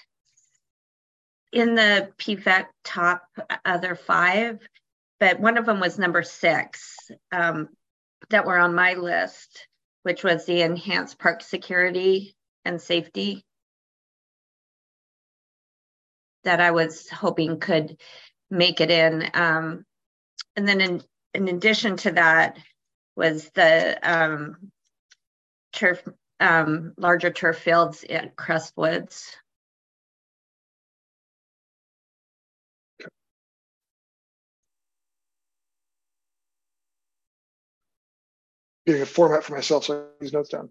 in 1.53 1.75
the 1.75 2.13
PFEC 2.19 2.67
top 2.85 3.23
other 3.65 3.95
five, 3.95 4.61
but 5.19 5.41
one 5.41 5.57
of 5.57 5.65
them 5.67 5.81
was 5.81 5.99
number 5.99 6.23
six 6.23 6.99
um, 7.33 7.69
that 8.31 8.45
were 8.45 8.59
on 8.59 8.75
my 8.75 8.95
list, 8.95 9.67
which 10.03 10.23
was 10.23 10.45
the 10.45 10.63
enhanced 10.63 11.19
park 11.19 11.43
security 11.43 12.37
and 12.65 12.81
safety 12.81 13.45
that 16.45 16.61
I 16.61 16.71
was 16.73 17.09
hoping 17.09 17.59
could 17.59 17.99
make 18.51 18.81
it 18.81 18.91
in. 18.91 19.29
Um, 19.35 19.85
and 20.57 20.67
then 20.67 20.81
in, 20.81 21.03
in 21.35 21.49
addition 21.49 21.97
to 21.99 22.13
that 22.13 22.59
was 23.17 23.51
the 23.55 23.99
um, 24.03 24.71
turf, 25.77 26.03
um, 26.41 26.93
larger 26.97 27.31
turf 27.31 27.59
fields 27.59 28.05
at 28.09 28.35
Crestwoods. 28.37 29.37
Getting 38.87 39.03
a 39.03 39.07
format 39.07 39.45
for 39.45 39.55
myself 39.55 39.85
so 39.85 39.99
I 39.99 40.05
these 40.21 40.33
notes 40.33 40.49
down. 40.49 40.71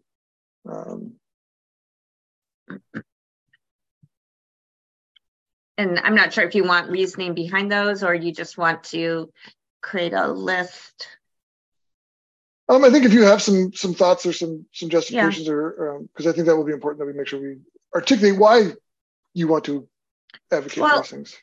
Um, 0.67 1.13
and 5.77 5.99
I'm 5.99 6.15
not 6.15 6.33
sure 6.33 6.45
if 6.45 6.55
you 6.55 6.63
want 6.63 6.89
reasoning 6.89 7.33
behind 7.33 7.71
those 7.71 8.03
or 8.03 8.13
you 8.13 8.31
just 8.31 8.57
want 8.57 8.83
to 8.85 9.29
create 9.81 10.13
a 10.13 10.27
list. 10.27 11.07
Um, 12.67 12.83
I 12.83 12.89
think 12.89 13.05
if 13.05 13.13
you 13.13 13.23
have 13.23 13.41
some 13.41 13.73
some 13.73 13.93
thoughts 13.93 14.25
or 14.25 14.33
some 14.33 14.65
some 14.73 14.89
justifications, 14.89 15.47
yeah. 15.47 15.53
or 15.53 15.99
because 16.01 16.25
um, 16.25 16.31
I 16.31 16.33
think 16.33 16.47
that 16.47 16.55
will 16.55 16.63
be 16.63 16.73
important 16.73 16.99
that 16.99 17.05
we 17.05 17.13
make 17.13 17.27
sure 17.27 17.39
we 17.39 17.57
articulate 17.93 18.39
why 18.39 18.71
you 19.33 19.47
want 19.47 19.65
to 19.65 19.87
advocate 20.51 20.81
well, 20.81 20.97
for 20.97 21.01
these 21.03 21.11
things. 21.11 21.37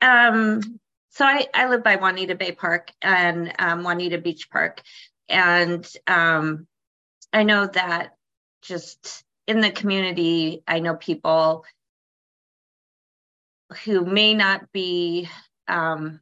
Um, 0.00 0.78
so 1.10 1.24
I, 1.24 1.46
I 1.52 1.68
live 1.68 1.82
by 1.82 1.96
Juanita 1.96 2.36
Bay 2.36 2.52
Park 2.52 2.92
and 3.02 3.52
um, 3.58 3.82
Juanita 3.82 4.18
Beach 4.18 4.50
Park, 4.50 4.82
and 5.28 5.90
um, 6.06 6.68
I 7.32 7.42
know 7.42 7.66
that 7.66 8.12
just 8.62 9.24
in 9.48 9.60
the 9.60 9.70
community, 9.70 10.62
I 10.66 10.78
know 10.78 10.94
people 10.94 11.64
who 13.84 14.04
may 14.04 14.34
not 14.34 14.70
be 14.72 15.28
um, 15.66 16.20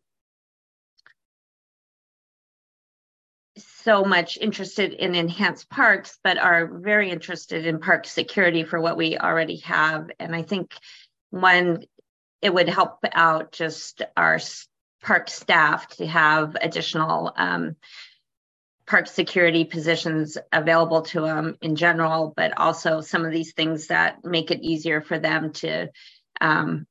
so 3.86 4.04
much 4.04 4.36
interested 4.36 4.94
in 4.94 5.14
enhanced 5.14 5.70
parks, 5.70 6.18
but 6.24 6.38
are 6.38 6.66
very 6.66 7.08
interested 7.08 7.66
in 7.66 7.78
park 7.78 8.04
security 8.04 8.64
for 8.64 8.80
what 8.80 8.96
we 8.96 9.16
already 9.16 9.58
have. 9.58 10.10
And 10.18 10.34
I 10.34 10.42
think 10.42 10.74
one, 11.30 11.84
it 12.42 12.52
would 12.52 12.68
help 12.68 12.98
out 13.12 13.52
just 13.52 14.02
our 14.16 14.40
park 15.04 15.30
staff 15.30 15.86
to 15.98 16.06
have 16.06 16.56
additional 16.60 17.32
um, 17.36 17.76
park 18.88 19.06
security 19.06 19.64
positions 19.64 20.36
available 20.52 21.02
to 21.02 21.20
them 21.20 21.56
in 21.62 21.76
general, 21.76 22.34
but 22.36 22.58
also 22.58 23.00
some 23.00 23.24
of 23.24 23.30
these 23.30 23.52
things 23.52 23.86
that 23.86 24.24
make 24.24 24.50
it 24.50 24.62
easier 24.62 25.00
for 25.00 25.20
them 25.20 25.52
to 25.52 25.90
um, 26.40 26.88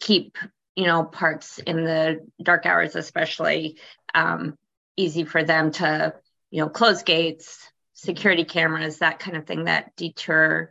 keep 0.00 0.36
you 0.74 0.86
know 0.86 1.04
parks 1.04 1.58
in 1.58 1.84
the 1.84 2.20
dark 2.42 2.66
hours 2.66 2.96
especially 2.96 3.78
um, 4.12 4.58
easy 4.96 5.24
for 5.24 5.42
them 5.42 5.70
to 5.72 6.14
you 6.50 6.62
know 6.62 6.68
close 6.68 7.02
gates 7.02 7.70
security 7.94 8.44
cameras 8.44 8.98
that 8.98 9.18
kind 9.18 9.36
of 9.36 9.46
thing 9.46 9.64
that 9.64 9.94
deter 9.96 10.70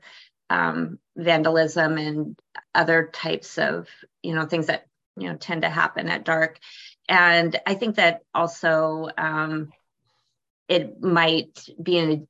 um, 0.50 1.00
vandalism 1.18 1.98
and 1.98 2.40
other 2.74 3.10
types 3.12 3.58
of 3.58 3.88
you 4.22 4.36
know 4.36 4.46
things 4.46 4.68
that 4.68 4.86
you 5.18 5.28
know 5.28 5.36
tend 5.36 5.64
to 5.64 5.70
happen 5.70 6.08
at 6.08 6.26
dark. 6.26 6.60
And 7.08 7.56
i 7.66 7.74
think 7.76 7.96
that 7.96 8.22
also 8.34 9.10
um, 9.18 9.72
it 10.68 11.02
might 11.02 11.68
be 11.82 11.98
an, 11.98 12.28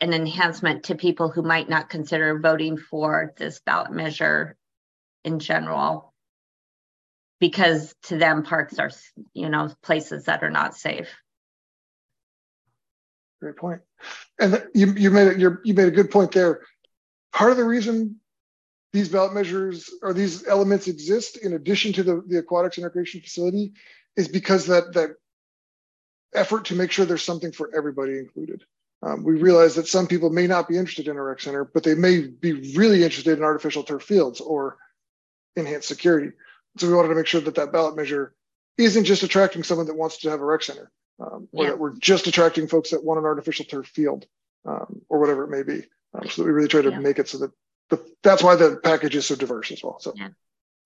an 0.00 0.14
enhancement 0.14 0.84
to 0.84 0.94
people 0.94 1.30
who 1.30 1.42
might 1.42 1.68
not 1.68 1.90
consider 1.90 2.38
voting 2.38 2.76
for 2.76 3.34
this 3.36 3.60
ballot 3.60 3.92
measure 3.92 4.56
in 5.24 5.38
general 5.38 6.11
because 7.42 7.92
to 8.04 8.16
them 8.16 8.44
parks 8.44 8.78
are 8.78 8.92
you 9.34 9.48
know 9.48 9.68
places 9.82 10.26
that 10.26 10.44
are 10.44 10.50
not 10.50 10.76
safe 10.76 11.08
great 13.40 13.56
point. 13.56 13.80
and 14.38 14.64
you, 14.74 14.92
you 14.92 15.10
made 15.10 15.26
it 15.26 15.40
you 15.40 15.74
made 15.74 15.88
a 15.88 15.90
good 15.90 16.08
point 16.08 16.30
there 16.30 16.60
part 17.32 17.50
of 17.50 17.56
the 17.56 17.64
reason 17.64 18.20
these 18.92 19.08
ballot 19.08 19.34
measures 19.34 19.90
or 20.02 20.14
these 20.14 20.46
elements 20.46 20.86
exist 20.86 21.36
in 21.36 21.54
addition 21.54 21.92
to 21.92 22.04
the, 22.04 22.22
the 22.28 22.38
aquatics 22.38 22.76
and 22.76 22.84
recreation 22.84 23.20
facility 23.20 23.72
is 24.16 24.28
because 24.28 24.66
that 24.66 24.92
that 24.92 25.10
effort 26.34 26.66
to 26.66 26.76
make 26.76 26.92
sure 26.92 27.04
there's 27.04 27.24
something 27.24 27.50
for 27.50 27.74
everybody 27.74 28.18
included 28.18 28.62
um, 29.02 29.24
we 29.24 29.32
realize 29.32 29.74
that 29.74 29.88
some 29.88 30.06
people 30.06 30.30
may 30.30 30.46
not 30.46 30.68
be 30.68 30.78
interested 30.78 31.08
in 31.08 31.16
a 31.16 31.22
rec 31.22 31.40
center 31.40 31.64
but 31.64 31.82
they 31.82 31.96
may 31.96 32.20
be 32.20 32.52
really 32.76 33.02
interested 33.02 33.36
in 33.36 33.42
artificial 33.42 33.82
turf 33.82 34.04
fields 34.04 34.40
or 34.40 34.76
enhanced 35.56 35.88
security. 35.88 36.30
So 36.78 36.88
we 36.88 36.94
wanted 36.94 37.08
to 37.08 37.14
make 37.14 37.26
sure 37.26 37.40
that 37.40 37.54
that 37.56 37.72
ballot 37.72 37.96
measure 37.96 38.34
isn't 38.78 39.04
just 39.04 39.22
attracting 39.22 39.62
someone 39.62 39.86
that 39.86 39.96
wants 39.96 40.18
to 40.18 40.30
have 40.30 40.40
a 40.40 40.44
rec 40.44 40.62
center, 40.62 40.90
um, 41.20 41.48
or 41.52 41.64
yeah. 41.64 41.70
that 41.70 41.78
we're 41.78 41.96
just 41.98 42.26
attracting 42.26 42.68
folks 42.68 42.90
that 42.90 43.04
want 43.04 43.18
an 43.18 43.24
artificial 43.24 43.64
turf 43.64 43.86
field, 43.86 44.26
um, 44.64 45.02
or 45.08 45.20
whatever 45.20 45.44
it 45.44 45.50
may 45.50 45.62
be. 45.62 45.84
Um, 46.14 46.28
so 46.28 46.42
that 46.42 46.46
we 46.46 46.52
really 46.52 46.68
try 46.68 46.82
to 46.82 46.90
yeah. 46.90 46.98
make 46.98 47.18
it 47.18 47.28
so 47.28 47.38
that 47.38 47.50
the, 47.90 48.14
that's 48.22 48.42
why 48.42 48.56
the 48.56 48.76
package 48.82 49.16
is 49.16 49.26
so 49.26 49.34
diverse 49.34 49.70
as 49.70 49.82
well. 49.82 49.98
So, 50.00 50.12
yeah. 50.16 50.28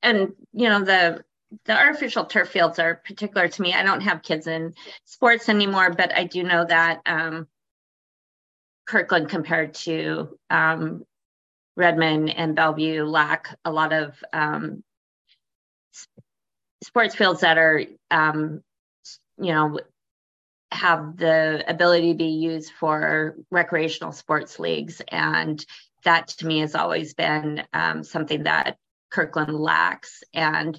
and 0.03 0.32
you 0.53 0.68
know 0.68 0.84
the 0.84 1.24
the 1.64 1.76
artificial 1.76 2.24
turf 2.24 2.49
fields 2.49 2.78
are 2.78 2.97
particular 2.97 3.49
to 3.49 3.62
me. 3.62 3.72
I 3.72 3.84
don't 3.84 4.01
have 4.01 4.22
kids 4.22 4.47
in 4.47 4.74
sports 5.05 5.49
anymore, 5.49 5.91
but 5.91 6.12
I 6.14 6.24
do 6.24 6.43
know 6.43 6.64
that 6.64 7.01
um, 7.07 7.47
Kirkland 8.87 9.28
compared 9.28 9.74
to 9.74 10.37
um, 10.51 11.05
Redmond 11.76 12.30
and 12.30 12.57
Bellevue 12.57 13.05
lack 13.05 13.57
a 13.64 13.70
lot 13.70 13.93
of 13.93 14.14
um, 14.32 14.82
sports 16.82 17.14
fields 17.14 17.40
that 17.40 17.59
are, 17.59 17.84
um, 18.11 18.62
you 19.38 19.53
know, 19.53 19.78
have 20.72 21.16
the 21.16 21.64
ability 21.68 22.12
to 22.12 22.18
be 22.18 22.24
used 22.24 22.72
for 22.72 23.36
recreational 23.51 24.12
sports 24.12 24.59
leagues. 24.59 25.01
And 25.09 25.64
that 26.05 26.28
to 26.28 26.47
me 26.47 26.61
has 26.61 26.74
always 26.74 27.14
been 27.14 27.62
um, 27.72 28.03
something 28.03 28.44
that 28.44 28.76
Kirkland 29.11 29.55
lacks. 29.55 30.22
And, 30.34 30.78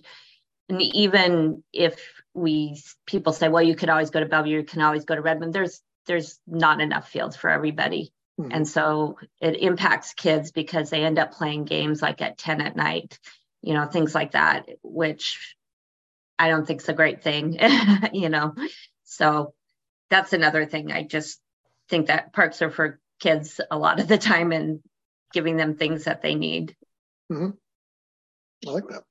and 0.69 0.81
even 0.81 1.63
if 1.73 1.99
we 2.33 2.81
people 3.05 3.33
say, 3.33 3.49
well, 3.49 3.63
you 3.63 3.75
could 3.75 3.89
always 3.89 4.09
go 4.09 4.19
to 4.19 4.25
Bellevue, 4.25 4.57
you 4.57 4.63
can 4.63 4.81
always 4.81 5.05
go 5.05 5.15
to 5.15 5.21
Redmond, 5.21 5.53
there's 5.53 5.81
there's 6.05 6.39
not 6.47 6.81
enough 6.81 7.09
fields 7.09 7.35
for 7.35 7.49
everybody. 7.49 8.13
Mm-hmm. 8.39 8.51
And 8.51 8.67
so 8.67 9.17
it 9.41 9.59
impacts 9.59 10.13
kids 10.13 10.51
because 10.51 10.89
they 10.89 11.03
end 11.03 11.19
up 11.19 11.33
playing 11.33 11.65
games 11.65 12.01
like 12.01 12.21
at 12.21 12.37
10 12.37 12.61
at 12.61 12.75
night, 12.75 13.19
you 13.67 13.73
know, 13.73 13.85
things 13.85 14.15
like 14.15 14.31
that, 14.31 14.69
which 14.81 15.57
I 16.39 16.47
don't 16.47 16.65
think 16.65 16.81
is 16.81 16.87
a 16.87 16.93
great 16.93 17.21
thing, 17.21 17.59
you 18.13 18.29
know. 18.29 18.55
So 19.03 19.53
that's 20.09 20.31
another 20.31 20.65
thing. 20.65 20.89
I 20.89 21.03
just 21.03 21.41
think 21.89 22.07
that 22.07 22.31
parks 22.31 22.61
are 22.61 22.71
for 22.71 23.01
kids 23.19 23.59
a 23.69 23.77
lot 23.77 23.99
of 23.99 24.07
the 24.07 24.17
time 24.17 24.53
and 24.53 24.79
giving 25.33 25.57
them 25.57 25.75
things 25.75 26.05
that 26.05 26.21
they 26.21 26.35
need. 26.35 26.77
Mm-hmm. 27.29 28.69
I 28.69 28.71
like 28.71 28.87
that. 28.87 29.03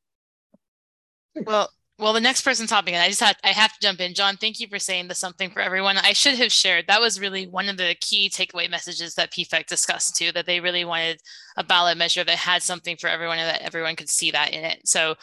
Thanks. 1.35 1.47
Well, 1.47 1.69
well, 1.99 2.13
the 2.13 2.21
next 2.21 2.43
person 2.43 2.67
topic, 2.67 2.93
and 2.93 3.03
I 3.03 3.09
just 3.09 3.21
had 3.21 3.37
I 3.43 3.49
have 3.49 3.73
to 3.73 3.81
jump 3.81 4.01
in. 4.01 4.13
John, 4.13 4.37
thank 4.37 4.61
you 4.61 4.69
for 4.69 4.79
saying 4.79 5.09
the 5.09 5.15
something 5.15 5.51
for 5.51 5.61
everyone. 5.61 5.97
I 5.97 6.13
should 6.13 6.35
have 6.35 6.53
shared 6.53 6.87
that 6.89 7.01
was 7.01 7.21
really 7.21 7.47
one 7.47 7.69
of 7.69 7.79
the 7.79 7.97
key 8.01 8.29
takeaway 8.29 8.71
messages 8.71 9.15
that 9.15 9.33
PFEC 9.33 9.67
discussed 9.67 10.17
too, 10.17 10.31
that 10.33 10.45
they 10.45 10.61
really 10.61 10.85
wanted 10.85 11.21
a 11.57 11.65
ballot 11.65 11.97
measure 11.97 12.23
that 12.25 12.37
had 12.37 12.63
something 12.63 12.97
for 12.97 13.09
everyone 13.09 13.39
and 13.39 13.49
that 13.49 13.63
everyone 13.63 13.97
could 13.97 14.11
see 14.11 14.31
that 14.31 14.53
in 14.53 14.63
it. 14.63 14.87
So 14.87 15.15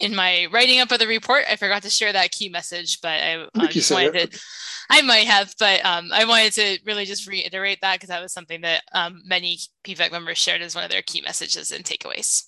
in 0.00 0.14
my 0.14 0.46
writing 0.50 0.80
up 0.80 0.90
of 0.92 0.98
the 0.98 1.06
report, 1.06 1.44
I 1.48 1.56
forgot 1.56 1.82
to 1.82 1.90
share 1.90 2.12
that 2.12 2.32
key 2.32 2.48
message, 2.48 3.00
but 3.00 3.10
I, 3.10 3.46
I 3.54 3.64
uh, 3.64 3.68
just 3.68 3.90
wanted 3.92 4.32
to, 4.32 4.40
I 4.90 5.02
might 5.02 5.26
have, 5.26 5.54
but 5.58 5.84
um, 5.84 6.10
I 6.12 6.24
wanted 6.24 6.52
to 6.54 6.78
really 6.84 7.04
just 7.04 7.28
reiterate 7.28 7.78
that 7.82 7.96
because 7.96 8.08
that 8.08 8.22
was 8.22 8.32
something 8.32 8.62
that 8.62 8.82
um, 8.92 9.22
many 9.26 9.58
PFEC 9.84 10.10
members 10.10 10.38
shared 10.38 10.62
as 10.62 10.74
one 10.74 10.84
of 10.84 10.90
their 10.90 11.02
key 11.02 11.20
messages 11.20 11.70
and 11.70 11.84
takeaways. 11.84 12.44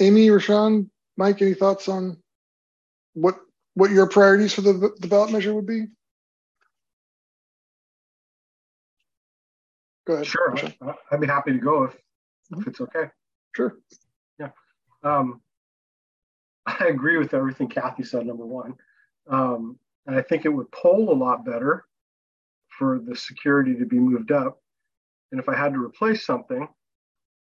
Amy, 0.00 0.28
Rashawn, 0.28 0.88
Mike, 1.16 1.42
any 1.42 1.54
thoughts 1.54 1.88
on 1.88 2.16
what 3.14 3.36
what 3.74 3.90
your 3.90 4.06
priorities 4.08 4.54
for 4.54 4.62
the, 4.62 4.92
the 4.98 5.06
ballot 5.06 5.30
measure 5.30 5.54
would 5.54 5.66
be? 5.66 5.86
Go 10.06 10.14
ahead. 10.14 10.26
Sure, 10.26 10.54
I'd 11.12 11.20
be 11.20 11.26
happy 11.26 11.52
to 11.52 11.58
go 11.58 11.84
if, 11.84 11.96
if 12.58 12.66
it's 12.66 12.80
okay. 12.80 13.10
Sure. 13.54 13.76
Yeah. 14.38 14.50
Um, 15.02 15.40
I 16.66 16.86
agree 16.86 17.16
with 17.18 17.34
everything 17.34 17.68
Kathy 17.68 18.02
said, 18.02 18.26
number 18.26 18.46
one. 18.46 18.74
Um, 19.28 19.78
and 20.06 20.16
I 20.16 20.22
think 20.22 20.44
it 20.44 20.48
would 20.48 20.70
poll 20.72 21.12
a 21.12 21.14
lot 21.14 21.44
better 21.44 21.84
for 22.78 22.98
the 22.98 23.14
security 23.14 23.76
to 23.76 23.84
be 23.84 23.98
moved 23.98 24.32
up. 24.32 24.60
And 25.30 25.40
if 25.40 25.48
I 25.48 25.56
had 25.56 25.72
to 25.74 25.82
replace 25.82 26.24
something, 26.24 26.66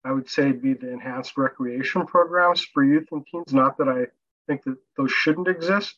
I 0.04 0.12
would 0.12 0.28
say 0.28 0.52
be 0.52 0.74
the 0.74 0.90
enhanced 0.90 1.36
recreation 1.36 2.06
programs 2.06 2.60
for 2.60 2.82
youth 2.82 3.08
and 3.12 3.24
teens. 3.26 3.52
Not 3.52 3.78
that 3.78 3.88
I 3.88 4.06
think 4.46 4.64
that 4.64 4.76
those 4.96 5.12
shouldn't 5.12 5.48
exist, 5.48 5.96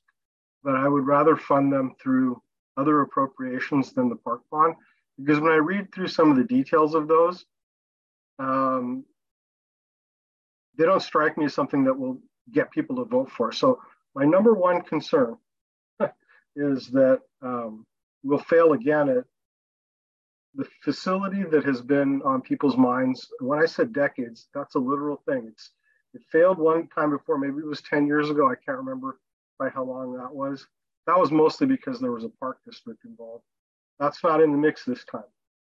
but 0.63 0.75
I 0.75 0.89
would 0.89 1.07
rather 1.07 1.37
fund 1.37 1.73
them 1.73 1.95
through 2.01 2.41
other 2.77 3.01
appropriations 3.01 3.93
than 3.93 4.09
the 4.09 4.17
park 4.17 4.43
bond. 4.51 4.75
Because 5.19 5.41
when 5.41 5.53
I 5.53 5.57
read 5.57 5.93
through 5.93 6.09
some 6.09 6.31
of 6.31 6.37
the 6.37 6.45
details 6.45 6.95
of 6.95 7.09
those, 7.09 7.45
um, 8.39 9.05
they 10.77 10.85
don't 10.85 11.03
strike 11.03 11.39
me 11.39 11.45
as 11.47 11.55
something 11.55 11.85
that 11.85 11.99
will 11.99 12.19
get 12.53 12.71
people 12.71 12.97
to 12.97 13.05
vote 13.05 13.31
for. 13.31 13.53
So 13.53 13.81
my 14.15 14.25
number 14.25 14.55
one 14.55 14.83
concern 14.83 15.37
is 16.57 16.89
that 16.89 17.21
um, 17.43 17.87
we'll 18.23 18.39
fail 18.39 18.73
again 18.73 19.09
at 19.09 19.25
the 20.55 20.67
facility 20.83 21.43
that 21.43 21.65
has 21.65 21.81
been 21.81 22.23
on 22.23 22.41
people's 22.41 22.77
minds. 22.77 23.29
When 23.41 23.61
I 23.61 23.67
said 23.67 23.93
decades, 23.93 24.49
that's 24.55 24.75
a 24.75 24.79
literal 24.79 25.21
thing. 25.27 25.47
It's 25.49 25.71
it 26.15 26.23
failed 26.31 26.59
one 26.59 26.89
time 26.89 27.11
before. 27.11 27.39
Maybe 27.39 27.59
it 27.59 27.67
was 27.67 27.83
10 27.83 28.07
years 28.07 28.31
ago. 28.31 28.49
I 28.49 28.55
can't 28.55 28.79
remember 28.79 29.19
by 29.59 29.69
how 29.69 29.83
long 29.83 30.17
that 30.17 30.33
was. 30.33 30.67
That 31.07 31.19
was 31.19 31.33
mostly 31.33 31.67
because 31.67 32.01
there 32.01 32.13
was 32.13 32.25
a 32.25 32.29
park 32.29 32.59
district 32.65 33.05
involved. 33.05 33.45
That's 33.99 34.23
not 34.23 34.41
in 34.41 34.53
the 34.53 34.59
mix 34.59 34.85
this 34.85 35.05
time. 35.05 35.25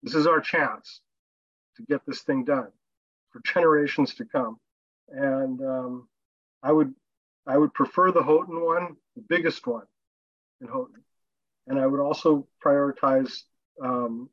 This 0.03 0.15
is 0.15 0.27
our 0.27 0.41
chance 0.41 1.01
to 1.77 1.83
get 1.83 2.01
this 2.07 2.23
thing 2.23 2.45
done 2.45 2.69
for 3.31 3.41
generations 3.45 4.15
to 4.15 4.25
come. 4.25 4.59
And 5.09 5.61
um, 5.61 6.09
I 6.63 6.73
would 6.73 6.95
I 7.47 7.57
would 7.57 7.75
prefer 7.75 8.13
the 8.13 8.23
Houghton 8.23 8.61
one, 8.61 8.97
the 9.17 9.25
biggest 9.29 9.67
one 9.67 9.87
in 10.61 10.69
Houghton. 10.69 11.03
And 11.67 11.79
I 11.79 11.87
would 11.87 12.01
also 12.01 12.47
prioritize 12.65 13.43
um, 13.83 14.31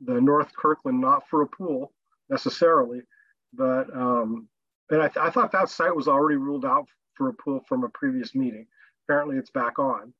the 0.00 0.20
North 0.20 0.54
Kirkland, 0.56 1.00
not 1.00 1.28
for 1.28 1.42
a 1.42 1.46
pool 1.46 1.92
necessarily, 2.28 3.02
but 3.52 3.94
um, 3.94 4.48
and 4.90 5.02
I, 5.02 5.08
th- 5.08 5.24
I 5.24 5.30
thought 5.30 5.52
that 5.52 5.68
site 5.68 5.94
was 5.94 6.08
already 6.08 6.36
ruled 6.36 6.64
out 6.64 6.88
for 7.14 7.28
a 7.28 7.34
pool 7.34 7.60
from 7.68 7.84
a 7.84 7.88
previous 7.88 8.34
meeting. 8.34 8.66
Apparently, 9.06 9.36
it's 9.36 9.50
back 9.50 9.78
on. 9.78 10.12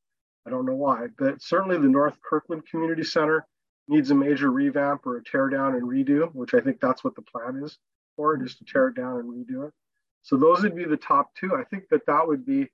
I 0.47 0.51
don't 0.51 0.67
know 0.67 0.75
why, 0.75 1.07
but 1.19 1.43
certainly 1.43 1.77
the 1.77 1.89
North 1.89 2.17
Kirkland 2.23 2.67
Community 2.67 3.05
Center 3.05 3.47
needs 3.89 4.11
a 4.11 4.15
major 4.15 4.51
revamp 4.51 5.07
or 5.07 5.17
a 5.17 5.25
tear 5.25 5.49
down 5.49 5.75
and 5.75 5.83
redo, 5.83 6.33
which 6.35 6.55
I 6.55 6.61
think 6.61 6.81
that's 6.81 7.05
what 7.05 7.15
the 7.15 7.23
plan 7.23 7.63
is 7.63 7.79
for, 8.17 8.37
just 8.37 8.59
to 8.59 8.65
tear 8.65 8.89
it 8.89 8.95
down 8.95 9.19
and 9.19 9.29
redo 9.29 9.67
it. 9.67 9.75
So 10.23 10.37
those 10.37 10.63
would 10.63 10.77
be 10.77 10.85
the 10.85 10.97
top 10.97 11.35
two. 11.35 11.55
I 11.57 11.65
think 11.65 11.89
that 11.91 12.07
that 12.07 12.27
would 12.27 12.47
be 12.47 12.69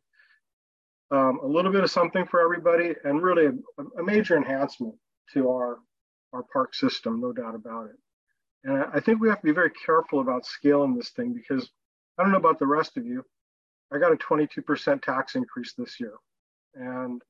um, 1.10 1.40
a 1.42 1.46
little 1.46 1.72
bit 1.72 1.84
of 1.84 1.90
something 1.90 2.26
for 2.26 2.40
everybody 2.40 2.94
and 3.04 3.22
really 3.22 3.46
a, 3.46 3.82
a, 3.98 4.02
major 4.02 4.36
enhancement 4.36 4.94
to 5.32 5.48
our, 5.50 5.78
our 6.36 6.44
park 6.52 6.74
system, 6.74 7.20
no 7.20 7.32
doubt 7.32 7.54
about 7.54 7.86
it. 7.86 7.96
And 8.64 8.84
I, 8.92 9.00
think 9.00 9.20
we 9.20 9.28
have 9.28 9.40
to 9.40 9.46
be 9.46 9.52
very 9.52 9.70
careful 9.70 10.20
about 10.20 10.44
scaling 10.44 10.96
this 10.96 11.10
thing 11.10 11.32
because 11.32 11.70
I 12.18 12.22
don't 12.22 12.32
know 12.32 12.38
about 12.38 12.58
the 12.58 12.66
rest 12.66 12.96
of 12.96 13.06
you. 13.06 13.24
I 13.92 13.98
got 13.98 14.12
a 14.12 14.16
22% 14.16 15.02
tax 15.02 15.34
increase 15.34 15.74
this 15.74 16.00
year. 16.00 16.14
And 16.74 17.22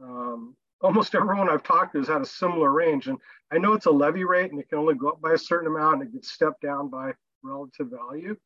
um, 0.00 0.56
almost 0.80 1.14
everyone 1.14 1.50
I've 1.50 1.64
talked 1.64 1.92
to 1.92 1.98
has 1.98 2.08
had 2.08 2.22
a 2.22 2.26
similar 2.26 2.72
range. 2.72 3.08
And 3.08 3.18
I 3.52 3.58
know 3.58 3.72
it's 3.72 3.86
a 3.86 3.90
levy 3.90 4.24
rate 4.24 4.52
and 4.52 4.60
it 4.60 4.68
can 4.68 4.78
only 4.78 4.94
go 4.94 5.08
up 5.08 5.20
by 5.20 5.32
a 5.32 5.38
certain 5.38 5.66
amount 5.66 6.00
and 6.00 6.08
it 6.08 6.12
gets 6.12 6.30
stepped 6.30 6.62
down 6.62 6.88
by 6.88 7.12
relative 7.42 7.88
value. 7.88 8.36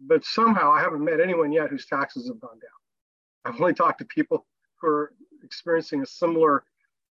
But 0.00 0.24
somehow 0.24 0.72
I 0.72 0.80
haven't 0.80 1.04
met 1.04 1.20
anyone 1.20 1.52
yet 1.52 1.70
whose 1.70 1.86
taxes 1.86 2.28
have 2.28 2.40
gone 2.40 2.58
down. 2.58 3.54
I've 3.54 3.60
only 3.60 3.74
talked 3.74 3.98
to 4.00 4.04
people 4.04 4.46
who 4.80 4.88
are 4.88 5.12
experiencing 5.42 6.02
a 6.02 6.06
similar 6.06 6.64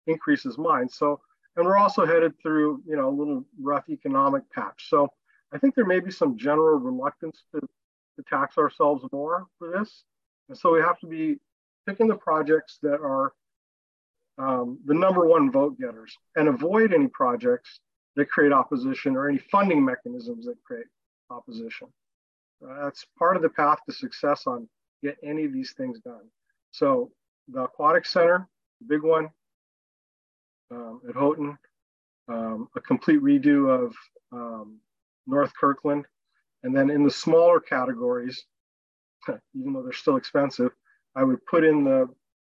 increase 0.07 0.45
as 0.45 0.57
mine. 0.57 0.89
So, 0.89 1.19
and 1.55 1.65
we're 1.65 1.77
also 1.77 2.05
headed 2.05 2.33
through, 2.41 2.81
you 2.85 2.95
know, 2.95 3.09
a 3.09 3.15
little 3.17 3.45
rough 3.61 3.89
economic 3.89 4.43
patch. 4.51 4.87
So 4.89 5.09
I 5.53 5.57
think 5.57 5.75
there 5.75 5.85
may 5.85 5.99
be 5.99 6.11
some 6.11 6.37
general 6.37 6.79
reluctance 6.79 7.43
to, 7.53 7.59
to 7.61 8.23
tax 8.29 8.57
ourselves 8.57 9.03
more 9.11 9.47
for 9.57 9.69
this. 9.69 10.03
And 10.47 10.57
so 10.57 10.73
we 10.73 10.79
have 10.79 10.99
to 10.99 11.07
be 11.07 11.37
picking 11.87 12.07
the 12.07 12.15
projects 12.15 12.77
that 12.81 13.01
are 13.01 13.33
um, 14.37 14.79
the 14.85 14.93
number 14.93 15.25
one 15.25 15.51
vote 15.51 15.77
getters 15.79 16.15
and 16.35 16.47
avoid 16.47 16.93
any 16.93 17.07
projects 17.07 17.81
that 18.15 18.29
create 18.29 18.53
opposition 18.53 19.15
or 19.15 19.27
any 19.27 19.37
funding 19.37 19.83
mechanisms 19.83 20.45
that 20.45 20.55
create 20.63 20.85
opposition. 21.29 21.87
Uh, 22.63 22.83
that's 22.83 23.05
part 23.17 23.35
of 23.35 23.41
the 23.41 23.49
path 23.49 23.79
to 23.87 23.93
success 23.93 24.47
on 24.47 24.67
get 25.03 25.17
any 25.23 25.45
of 25.45 25.53
these 25.53 25.73
things 25.73 25.99
done. 25.99 26.29
So 26.71 27.11
the 27.47 27.63
aquatic 27.63 28.05
center, 28.05 28.47
big 28.87 29.01
one 29.03 29.29
um, 30.71 31.01
at 31.07 31.15
Houghton, 31.15 31.57
um, 32.27 32.67
a 32.75 32.81
complete 32.81 33.21
redo 33.21 33.69
of 33.69 33.95
um, 34.31 34.79
North 35.27 35.51
Kirkland, 35.59 36.05
and 36.63 36.75
then 36.75 36.89
in 36.89 37.03
the 37.03 37.11
smaller 37.11 37.59
categories, 37.59 38.43
even 39.55 39.73
though 39.73 39.83
they're 39.83 39.93
still 39.93 40.17
expensive, 40.17 40.71
I 41.15 41.23
would 41.23 41.45
put 41.45 41.63
in 41.63 41.83
the 41.83 42.07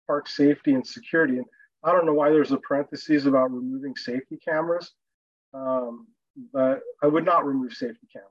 park 0.08 0.28
safety 0.28 0.74
and 0.74 0.86
security. 0.86 1.38
And 1.38 1.46
I 1.84 1.91
don't 1.91 2.06
know 2.06 2.14
why 2.14 2.30
there's 2.30 2.52
a 2.52 2.58
parenthesis 2.58 3.26
about 3.26 3.52
removing 3.52 3.96
safety 3.96 4.38
cameras, 4.44 4.91
um, 5.54 6.08
but 6.52 6.82
I 7.02 7.08
would 7.08 7.26
not 7.26 7.46
remove 7.46 7.74
safety 7.74 8.08
cameras. 8.12 8.30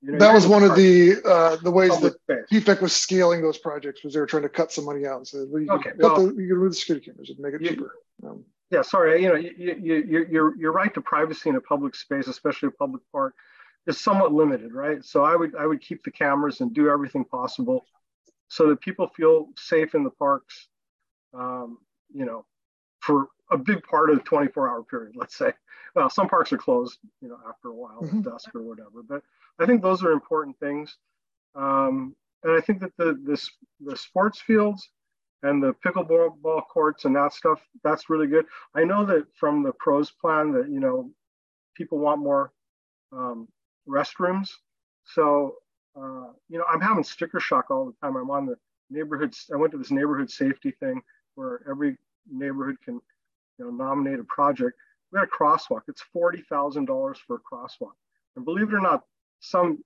You 0.00 0.12
know, 0.12 0.18
that 0.18 0.34
was 0.34 0.48
one 0.48 0.64
of 0.64 0.74
the 0.74 1.22
uh, 1.24 1.56
the 1.62 1.70
ways 1.70 1.92
that 2.00 2.16
PFEC 2.50 2.80
was 2.80 2.92
scaling 2.92 3.40
those 3.40 3.58
projects 3.58 4.02
was 4.02 4.14
they 4.14 4.20
were 4.20 4.26
trying 4.26 4.42
to 4.42 4.48
cut 4.48 4.72
some 4.72 4.84
money 4.84 5.06
out 5.06 5.18
and 5.18 5.28
said, 5.28 5.46
well, 5.48 5.62
you, 5.62 5.70
okay, 5.70 5.90
well, 5.96 6.16
the, 6.16 6.22
you 6.22 6.48
can 6.48 6.56
remove 6.56 6.70
the 6.70 6.76
security 6.76 7.06
cameras 7.06 7.30
and 7.30 7.38
make 7.38 7.54
it 7.54 7.62
you, 7.62 7.68
cheaper. 7.68 7.94
Um, 8.26 8.44
yeah, 8.72 8.80
sorry, 8.80 9.22
you 9.22 9.28
know, 9.28 9.34
you, 9.34 9.52
you, 9.58 9.94
you, 10.08 10.26
your, 10.30 10.56
your 10.56 10.72
right 10.72 10.92
to 10.94 11.02
privacy 11.02 11.50
in 11.50 11.56
a 11.56 11.60
public 11.60 11.94
space, 11.94 12.26
especially 12.26 12.68
a 12.68 12.72
public 12.72 13.02
park, 13.12 13.34
is 13.86 14.00
somewhat 14.00 14.32
limited, 14.32 14.72
right? 14.72 15.04
So 15.04 15.24
I 15.24 15.36
would 15.36 15.54
I 15.54 15.66
would 15.66 15.82
keep 15.82 16.02
the 16.02 16.10
cameras 16.10 16.62
and 16.62 16.72
do 16.72 16.88
everything 16.88 17.24
possible 17.24 17.84
so 18.48 18.68
that 18.68 18.80
people 18.80 19.08
feel 19.14 19.48
safe 19.56 19.94
in 19.94 20.04
the 20.04 20.10
parks. 20.10 20.68
Um, 21.34 21.78
you 22.14 22.24
know, 22.24 22.46
for 23.00 23.28
a 23.50 23.58
big 23.58 23.82
part 23.82 24.08
of 24.08 24.16
the 24.16 24.22
24 24.22 24.68
hour 24.68 24.82
period, 24.84 25.16
let's 25.16 25.36
say. 25.36 25.52
Well, 25.94 26.08
some 26.08 26.28
parks 26.28 26.50
are 26.54 26.58
closed, 26.58 26.98
you 27.20 27.28
know, 27.28 27.38
after 27.46 27.68
a 27.68 27.74
while, 27.74 28.00
mm-hmm. 28.02 28.22
dusk 28.22 28.54
or 28.54 28.62
whatever. 28.62 29.02
But 29.06 29.22
I 29.58 29.66
think 29.66 29.82
those 29.82 30.02
are 30.02 30.12
important 30.12 30.58
things. 30.58 30.96
Um, 31.54 32.16
and 32.42 32.52
I 32.52 32.60
think 32.62 32.80
that 32.80 32.96
the 32.96 33.20
this 33.22 33.50
the 33.84 33.96
sports 33.96 34.40
fields 34.40 34.88
and 35.42 35.62
the 35.62 35.74
pickleball 35.84 36.66
courts 36.68 37.04
and 37.04 37.16
that 37.16 37.32
stuff, 37.32 37.60
that's 37.82 38.08
really 38.08 38.26
good. 38.26 38.46
I 38.74 38.84
know 38.84 39.04
that 39.06 39.26
from 39.34 39.62
the 39.62 39.72
pros 39.72 40.10
plan 40.10 40.52
that, 40.52 40.68
you 40.70 40.80
know, 40.80 41.10
people 41.74 41.98
want 41.98 42.20
more 42.20 42.52
um, 43.12 43.48
restrooms. 43.88 44.50
So, 45.04 45.56
uh, 45.96 46.30
you 46.48 46.58
know, 46.58 46.64
I'm 46.72 46.80
having 46.80 47.04
sticker 47.04 47.40
shock 47.40 47.70
all 47.70 47.86
the 47.86 47.94
time. 48.00 48.16
I'm 48.16 48.30
on 48.30 48.46
the 48.46 48.56
neighborhoods. 48.90 49.50
I 49.52 49.56
went 49.56 49.72
to 49.72 49.78
this 49.78 49.90
neighborhood 49.90 50.30
safety 50.30 50.72
thing 50.78 51.02
where 51.34 51.60
every 51.68 51.96
neighborhood 52.30 52.76
can 52.84 53.00
you 53.58 53.64
know, 53.64 53.70
nominate 53.70 54.20
a 54.20 54.24
project. 54.24 54.76
We 55.10 55.18
had 55.18 55.28
a 55.28 55.30
crosswalk. 55.30 55.82
It's 55.88 56.04
$40,000 56.14 57.16
for 57.26 57.36
a 57.36 57.40
crosswalk. 57.40 57.92
And 58.36 58.44
believe 58.44 58.68
it 58.68 58.74
or 58.74 58.80
not, 58.80 59.02
some 59.40 59.82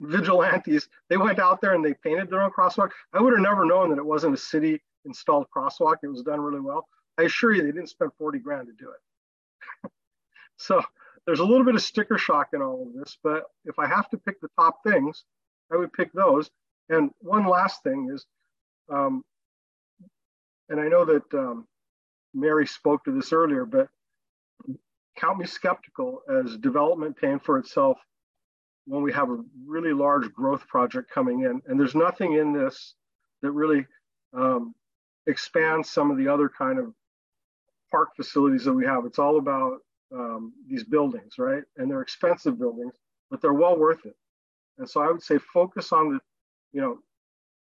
vigilantes, 0.00 0.88
they 1.08 1.16
went 1.16 1.38
out 1.38 1.60
there 1.60 1.74
and 1.74 1.84
they 1.84 1.94
painted 1.94 2.30
their 2.30 2.42
own 2.42 2.50
crosswalk. 2.50 2.90
I 3.12 3.20
would 3.20 3.32
have 3.32 3.42
never 3.42 3.64
known 3.64 3.90
that 3.90 3.98
it 3.98 4.04
wasn't 4.04 4.34
a 4.34 4.38
city 4.38 4.82
installed 5.04 5.46
crosswalk. 5.54 5.96
It 6.02 6.08
was 6.08 6.22
done 6.22 6.40
really 6.40 6.60
well. 6.60 6.86
I 7.18 7.22
assure 7.22 7.52
you, 7.52 7.62
they 7.62 7.72
didn't 7.72 7.90
spend 7.90 8.10
40 8.18 8.38
grand 8.40 8.66
to 8.66 8.72
do 8.72 8.90
it. 8.90 9.90
so 10.56 10.82
there's 11.26 11.40
a 11.40 11.44
little 11.44 11.64
bit 11.64 11.74
of 11.74 11.82
sticker 11.82 12.18
shock 12.18 12.48
in 12.52 12.60
all 12.60 12.82
of 12.82 12.92
this, 12.94 13.16
but 13.22 13.44
if 13.64 13.78
I 13.78 13.86
have 13.86 14.08
to 14.10 14.18
pick 14.18 14.40
the 14.40 14.48
top 14.58 14.78
things, 14.84 15.24
I 15.72 15.76
would 15.76 15.92
pick 15.92 16.12
those. 16.12 16.50
And 16.88 17.10
one 17.20 17.46
last 17.46 17.82
thing 17.82 18.10
is 18.12 18.26
um, 18.90 19.24
and 20.68 20.80
I 20.80 20.88
know 20.88 21.04
that 21.04 21.34
um, 21.34 21.66
Mary 22.32 22.66
spoke 22.66 23.04
to 23.04 23.12
this 23.12 23.32
earlier, 23.32 23.64
but 23.64 23.88
count 25.16 25.38
me 25.38 25.46
skeptical 25.46 26.22
as 26.28 26.56
development 26.56 27.16
paying 27.16 27.38
for 27.38 27.58
itself 27.58 27.98
when 28.86 29.02
we 29.02 29.12
have 29.12 29.30
a 29.30 29.42
really 29.66 29.92
large 29.92 30.32
growth 30.32 30.66
project 30.68 31.10
coming 31.10 31.40
in. 31.40 31.62
And 31.66 31.78
there's 31.78 31.94
nothing 31.94 32.34
in 32.34 32.52
this 32.52 32.94
that 33.42 33.52
really 33.52 33.86
um, 34.34 34.74
expands 35.26 35.90
some 35.90 36.10
of 36.10 36.16
the 36.18 36.28
other 36.28 36.48
kind 36.48 36.78
of 36.78 36.92
park 37.90 38.10
facilities 38.16 38.64
that 38.64 38.72
we 38.72 38.84
have. 38.84 39.04
It's 39.06 39.18
all 39.18 39.38
about 39.38 39.78
um, 40.14 40.52
these 40.68 40.84
buildings, 40.84 41.34
right? 41.38 41.62
And 41.76 41.90
they're 41.90 42.02
expensive 42.02 42.58
buildings, 42.58 42.94
but 43.30 43.40
they're 43.40 43.54
well 43.54 43.78
worth 43.78 44.04
it. 44.04 44.16
And 44.78 44.88
so 44.88 45.00
I 45.00 45.10
would 45.10 45.22
say 45.22 45.38
focus 45.38 45.92
on 45.92 46.12
the, 46.12 46.20
you 46.72 46.80
know, 46.80 46.98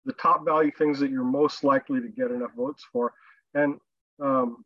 the 0.04 0.12
top 0.14 0.44
value 0.44 0.70
things 0.70 1.00
that 1.00 1.10
you're 1.10 1.24
most 1.24 1.64
likely 1.64 2.00
to 2.00 2.08
get 2.08 2.30
enough 2.30 2.52
votes 2.56 2.84
for. 2.92 3.12
And 3.54 3.78
um, 4.22 4.64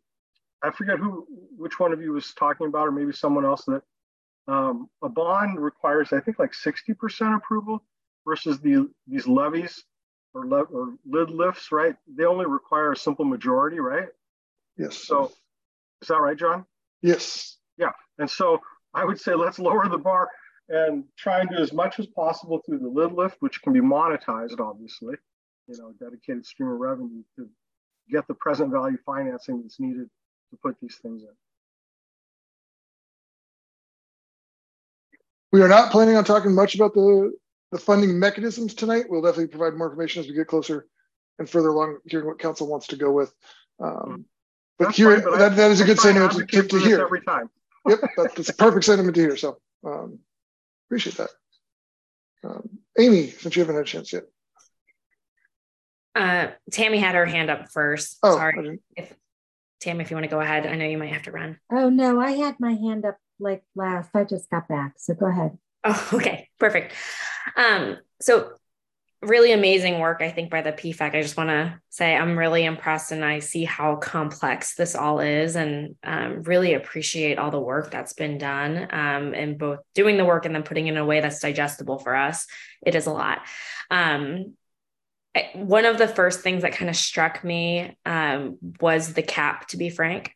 I 0.62 0.70
forget 0.70 0.98
who, 0.98 1.26
which 1.56 1.78
one 1.78 1.92
of 1.92 2.02
you 2.02 2.12
was 2.12 2.34
talking 2.34 2.66
about, 2.66 2.88
or 2.88 2.90
maybe 2.90 3.12
someone 3.12 3.44
else 3.44 3.64
that 3.66 3.82
um, 4.48 4.88
a 5.02 5.08
bond 5.08 5.60
requires, 5.60 6.12
I 6.12 6.20
think, 6.20 6.38
like 6.38 6.52
60% 6.52 7.36
approval 7.36 7.84
versus 8.26 8.58
the 8.60 8.88
these 9.06 9.26
levies 9.26 9.84
or, 10.34 10.46
le 10.46 10.62
or 10.62 10.94
lid 11.06 11.30
lifts, 11.30 11.70
right? 11.70 11.94
They 12.08 12.24
only 12.24 12.46
require 12.46 12.92
a 12.92 12.96
simple 12.96 13.24
majority, 13.24 13.78
right? 13.78 14.08
Yes. 14.76 14.96
So 14.96 15.32
is 16.00 16.08
that 16.08 16.20
right, 16.20 16.36
John? 16.36 16.64
Yes. 17.02 17.58
Yeah. 17.76 17.92
And 18.18 18.30
so 18.30 18.60
I 18.94 19.04
would 19.04 19.20
say 19.20 19.34
let's 19.34 19.58
lower 19.58 19.88
the 19.88 19.98
bar 19.98 20.30
and 20.68 21.04
try 21.16 21.40
and 21.40 21.50
do 21.50 21.56
as 21.56 21.72
much 21.72 21.98
as 21.98 22.06
possible 22.06 22.60
through 22.64 22.78
the 22.78 22.88
lid 22.88 23.12
lift, 23.12 23.36
which 23.40 23.60
can 23.62 23.72
be 23.72 23.80
monetized, 23.80 24.60
obviously, 24.60 25.14
you 25.66 25.78
know, 25.78 25.92
dedicated 26.00 26.46
stream 26.46 26.70
of 26.70 26.78
revenue 26.78 27.22
to 27.36 27.48
get 28.10 28.26
the 28.28 28.34
present 28.34 28.70
value 28.72 28.98
financing 29.04 29.62
that's 29.62 29.78
needed 29.78 30.08
to 30.50 30.56
put 30.62 30.76
these 30.80 30.96
things 31.02 31.22
in. 31.22 31.28
We 35.52 35.62
are 35.62 35.68
not 35.68 35.90
planning 35.90 36.16
on 36.16 36.24
talking 36.24 36.54
much 36.54 36.74
about 36.74 36.94
the, 36.94 37.32
the 37.72 37.78
funding 37.78 38.18
mechanisms 38.18 38.74
tonight. 38.74 39.06
We'll 39.08 39.22
definitely 39.22 39.48
provide 39.48 39.74
more 39.76 39.86
information 39.88 40.20
as 40.20 40.28
we 40.28 40.34
get 40.34 40.46
closer 40.46 40.86
and 41.38 41.48
further 41.48 41.68
along 41.68 41.98
hearing 42.04 42.26
what 42.26 42.38
council 42.38 42.66
wants 42.68 42.88
to 42.88 42.96
go 42.96 43.10
with. 43.12 43.32
Um, 43.80 44.26
but 44.78 44.86
That's 44.86 44.96
here, 44.96 45.14
fine, 45.20 45.24
but 45.24 45.38
that, 45.38 45.52
I- 45.52 45.54
that 45.56 45.70
is 45.70 45.80
a 45.80 45.84
good 45.84 45.98
sentiment 45.98 46.32
to, 46.32 46.46
to, 46.46 46.68
to 46.68 46.78
hear. 46.78 47.00
every 47.00 47.22
time. 47.22 47.48
yep, 47.88 48.00
that, 48.16 48.34
that's 48.36 48.48
a 48.50 48.54
perfect 48.54 48.84
sentiment 48.84 49.14
to 49.14 49.20
hear. 49.20 49.36
So 49.36 49.58
um, 49.84 50.18
appreciate 50.88 51.16
that. 51.16 51.30
Um, 52.44 52.68
Amy, 52.98 53.30
since 53.30 53.56
you 53.56 53.62
haven't 53.62 53.76
had 53.76 53.84
a 53.84 53.86
chance 53.88 54.12
yet. 54.12 54.24
Uh, 56.14 56.48
Tammy 56.72 56.98
had 56.98 57.14
her 57.14 57.26
hand 57.26 57.48
up 57.50 57.70
first. 57.70 58.18
Oh, 58.22 58.36
Sorry. 58.36 58.80
If 58.96 59.14
Tammy, 59.80 60.02
if 60.02 60.10
you 60.10 60.16
want 60.16 60.24
to 60.24 60.30
go 60.30 60.40
ahead, 60.40 60.66
I 60.66 60.74
know 60.74 60.84
you 60.84 60.98
might 60.98 61.12
have 61.12 61.22
to 61.22 61.32
run. 61.32 61.58
Oh, 61.72 61.88
no, 61.88 62.20
I 62.20 62.32
had 62.32 62.56
my 62.58 62.72
hand 62.72 63.04
up 63.04 63.16
like 63.40 63.62
last. 63.74 64.10
I 64.14 64.24
just 64.24 64.50
got 64.50 64.68
back. 64.68 64.94
So 64.96 65.14
go 65.14 65.26
ahead. 65.26 65.58
Oh, 65.84 66.10
okay, 66.14 66.48
perfect. 66.58 66.94
Um, 67.56 67.98
so 68.20 68.52
really 69.20 69.52
amazing 69.52 69.98
work, 69.98 70.22
I 70.22 70.30
think, 70.30 70.50
by 70.50 70.62
the 70.62 70.72
PFEC. 70.72 71.14
I 71.14 71.22
just 71.22 71.36
want 71.36 71.50
to 71.50 71.80
say 71.90 72.14
I'm 72.14 72.38
really 72.38 72.64
impressed 72.64 73.10
and 73.10 73.24
I 73.24 73.40
see 73.40 73.64
how 73.64 73.96
complex 73.96 74.76
this 74.76 74.94
all 74.94 75.18
is 75.18 75.56
and 75.56 75.96
um, 76.04 76.42
really 76.42 76.74
appreciate 76.74 77.38
all 77.38 77.50
the 77.50 77.58
work 77.58 77.90
that's 77.90 78.12
been 78.12 78.38
done 78.38 78.86
um, 78.90 79.34
and 79.34 79.58
both 79.58 79.80
doing 79.94 80.16
the 80.16 80.24
work 80.24 80.46
and 80.46 80.54
then 80.54 80.62
putting 80.62 80.86
it 80.86 80.92
in 80.92 80.96
a 80.98 81.04
way 81.04 81.20
that's 81.20 81.40
digestible 81.40 81.98
for 81.98 82.14
us. 82.14 82.46
It 82.86 82.94
is 82.94 83.06
a 83.06 83.12
lot. 83.12 83.40
Um, 83.90 84.54
one 85.54 85.84
of 85.84 85.98
the 85.98 86.08
first 86.08 86.40
things 86.40 86.62
that 86.62 86.72
kind 86.72 86.88
of 86.88 86.96
struck 86.96 87.42
me 87.42 87.96
um, 88.06 88.58
was 88.80 89.14
the 89.14 89.22
cap, 89.22 89.68
to 89.68 89.76
be 89.76 89.90
frank. 89.90 90.32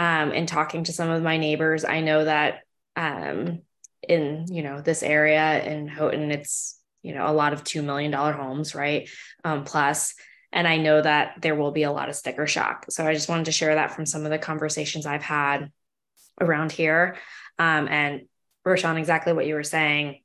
Um, 0.00 0.32
in 0.32 0.46
talking 0.46 0.84
to 0.84 0.94
some 0.94 1.10
of 1.10 1.22
my 1.22 1.36
neighbors, 1.36 1.84
I 1.84 2.00
know 2.00 2.24
that 2.24 2.60
um, 2.96 3.60
in 4.08 4.46
you 4.48 4.62
know 4.62 4.80
this 4.80 5.02
area 5.02 5.62
in 5.62 5.88
Houghton, 5.88 6.30
it's 6.30 6.80
you 7.02 7.14
know 7.14 7.26
a 7.26 7.34
lot 7.34 7.52
of 7.52 7.64
two 7.64 7.82
million 7.82 8.10
dollar 8.10 8.32
homes, 8.32 8.74
right? 8.74 9.10
Um, 9.44 9.64
plus, 9.64 10.14
and 10.52 10.66
I 10.66 10.78
know 10.78 11.02
that 11.02 11.42
there 11.42 11.54
will 11.54 11.70
be 11.70 11.82
a 11.82 11.92
lot 11.92 12.08
of 12.08 12.16
sticker 12.16 12.46
shock. 12.46 12.86
So 12.88 13.06
I 13.06 13.12
just 13.12 13.28
wanted 13.28 13.44
to 13.44 13.52
share 13.52 13.74
that 13.74 13.94
from 13.94 14.06
some 14.06 14.24
of 14.24 14.30
the 14.30 14.38
conversations 14.38 15.04
I've 15.04 15.22
had 15.22 15.70
around 16.40 16.72
here. 16.72 17.18
Um, 17.58 17.86
and 17.86 18.22
Roshan, 18.64 18.96
exactly 18.96 19.34
what 19.34 19.46
you 19.46 19.52
were 19.52 19.62
saying, 19.62 20.22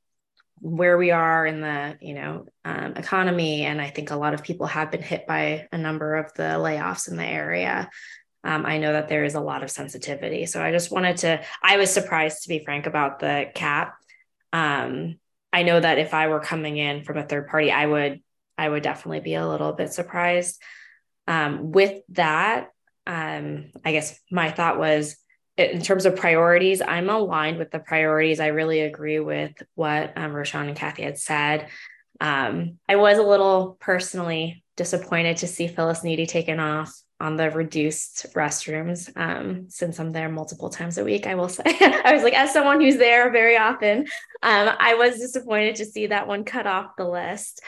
where 0.62 0.98
we 0.98 1.12
are 1.12 1.46
in 1.46 1.60
the 1.60 1.98
you 2.00 2.14
know 2.14 2.46
um, 2.64 2.94
economy, 2.96 3.66
and 3.66 3.82
I 3.82 3.90
think 3.90 4.12
a 4.12 4.16
lot 4.16 4.34
of 4.34 4.42
people 4.42 4.68
have 4.68 4.90
been 4.90 5.04
hit 5.04 5.28
by 5.28 5.68
a 5.74 5.78
number 5.78 6.16
of 6.16 6.34
the 6.36 6.44
layoffs 6.44 7.10
in 7.10 7.18
the 7.18 7.26
area. 7.26 7.90
Um, 8.46 8.66
I 8.66 8.78
know 8.78 8.94
that 8.94 9.10
there 9.10 9.24
is 9.24 9.34
a 9.34 9.42
lot 9.42 9.64
of 9.64 9.72
sensitivity. 9.72 10.46
So 10.46 10.62
I 10.62 10.72
just 10.72 10.92
wanted 10.92 11.18
to, 11.18 11.44
I 11.64 11.78
was 11.78 11.92
surprised 11.92 12.44
to 12.44 12.50
be 12.50 12.64
frank 12.64 12.86
about 12.86 13.20
the 13.20 13.50
cap. 13.54 13.96
Um, 14.54 15.18
I 15.52 15.64
know 15.64 15.80
that 15.80 15.98
if 15.98 16.14
I 16.14 16.28
were 16.28 16.40
coming 16.40 16.78
in 16.78 17.04
from 17.04 17.18
a 17.18 17.24
third 17.24 17.48
party, 17.48 17.72
I 17.72 17.86
would, 17.86 18.22
I 18.58 18.70
would 18.70 18.84
definitely 18.84 19.22
be 19.22 19.34
a 19.34 19.48
little 19.48 19.74
bit 19.74 19.92
surprised. 19.92 20.62
Um, 21.28 21.72
with 21.72 22.02
that, 22.10 22.70
um, 23.08 23.72
I 23.84 23.92
guess 23.92 24.20
my 24.32 24.52
thought 24.52 24.78
was 24.78 25.18
in 25.58 25.82
terms 25.82 26.06
of 26.06 26.16
priorities, 26.16 26.82
I'm 26.82 27.10
aligned 27.10 27.58
with 27.58 27.72
the 27.72 27.80
priorities. 27.80 28.40
I 28.40 28.48
really 28.48 28.82
agree 28.82 29.20
with 29.20 29.54
what 29.74 30.14
um, 30.18 30.34
Roshan 30.34 30.68
and 30.68 30.78
Kathy 30.78 31.04
had 31.04 31.18
said. 31.18 31.70
Um, 32.22 32.78
I 32.88 32.98
was 32.98 33.18
a 33.18 33.24
little 33.24 33.78
personally 33.80 34.64
disappointed 34.76 35.38
to 35.38 35.48
see 35.48 35.68
Phyllis 35.68 36.04
Needy 36.04 36.26
taken 36.26 36.60
off 36.60 36.94
on 37.20 37.38
the 37.38 37.50
reduced 37.50 38.28
restrooms 38.34 39.10
um, 39.16 39.70
since 39.70 40.00
I'm 40.00 40.12
there 40.12 40.30
multiple 40.30 40.70
times 40.70 40.98
a 40.98 41.04
week. 41.04 41.28
I 41.28 41.36
will 41.36 41.50
say, 41.50 41.64
I 41.66 42.14
was 42.14 42.24
like, 42.24 42.34
as 42.34 42.52
someone 42.52 42.82
who's 42.82 42.98
there 42.98 43.32
very 43.32 43.58
often, 43.58 44.08
um, 44.44 44.70
I 44.80 44.96
was 44.96 45.18
disappointed 45.18 45.76
to 45.78 45.86
see 45.86 46.08
that 46.08 46.28
one 46.28 46.44
cut 46.44 46.68
off 46.68 46.98
the 46.98 47.08
list. 47.08 47.62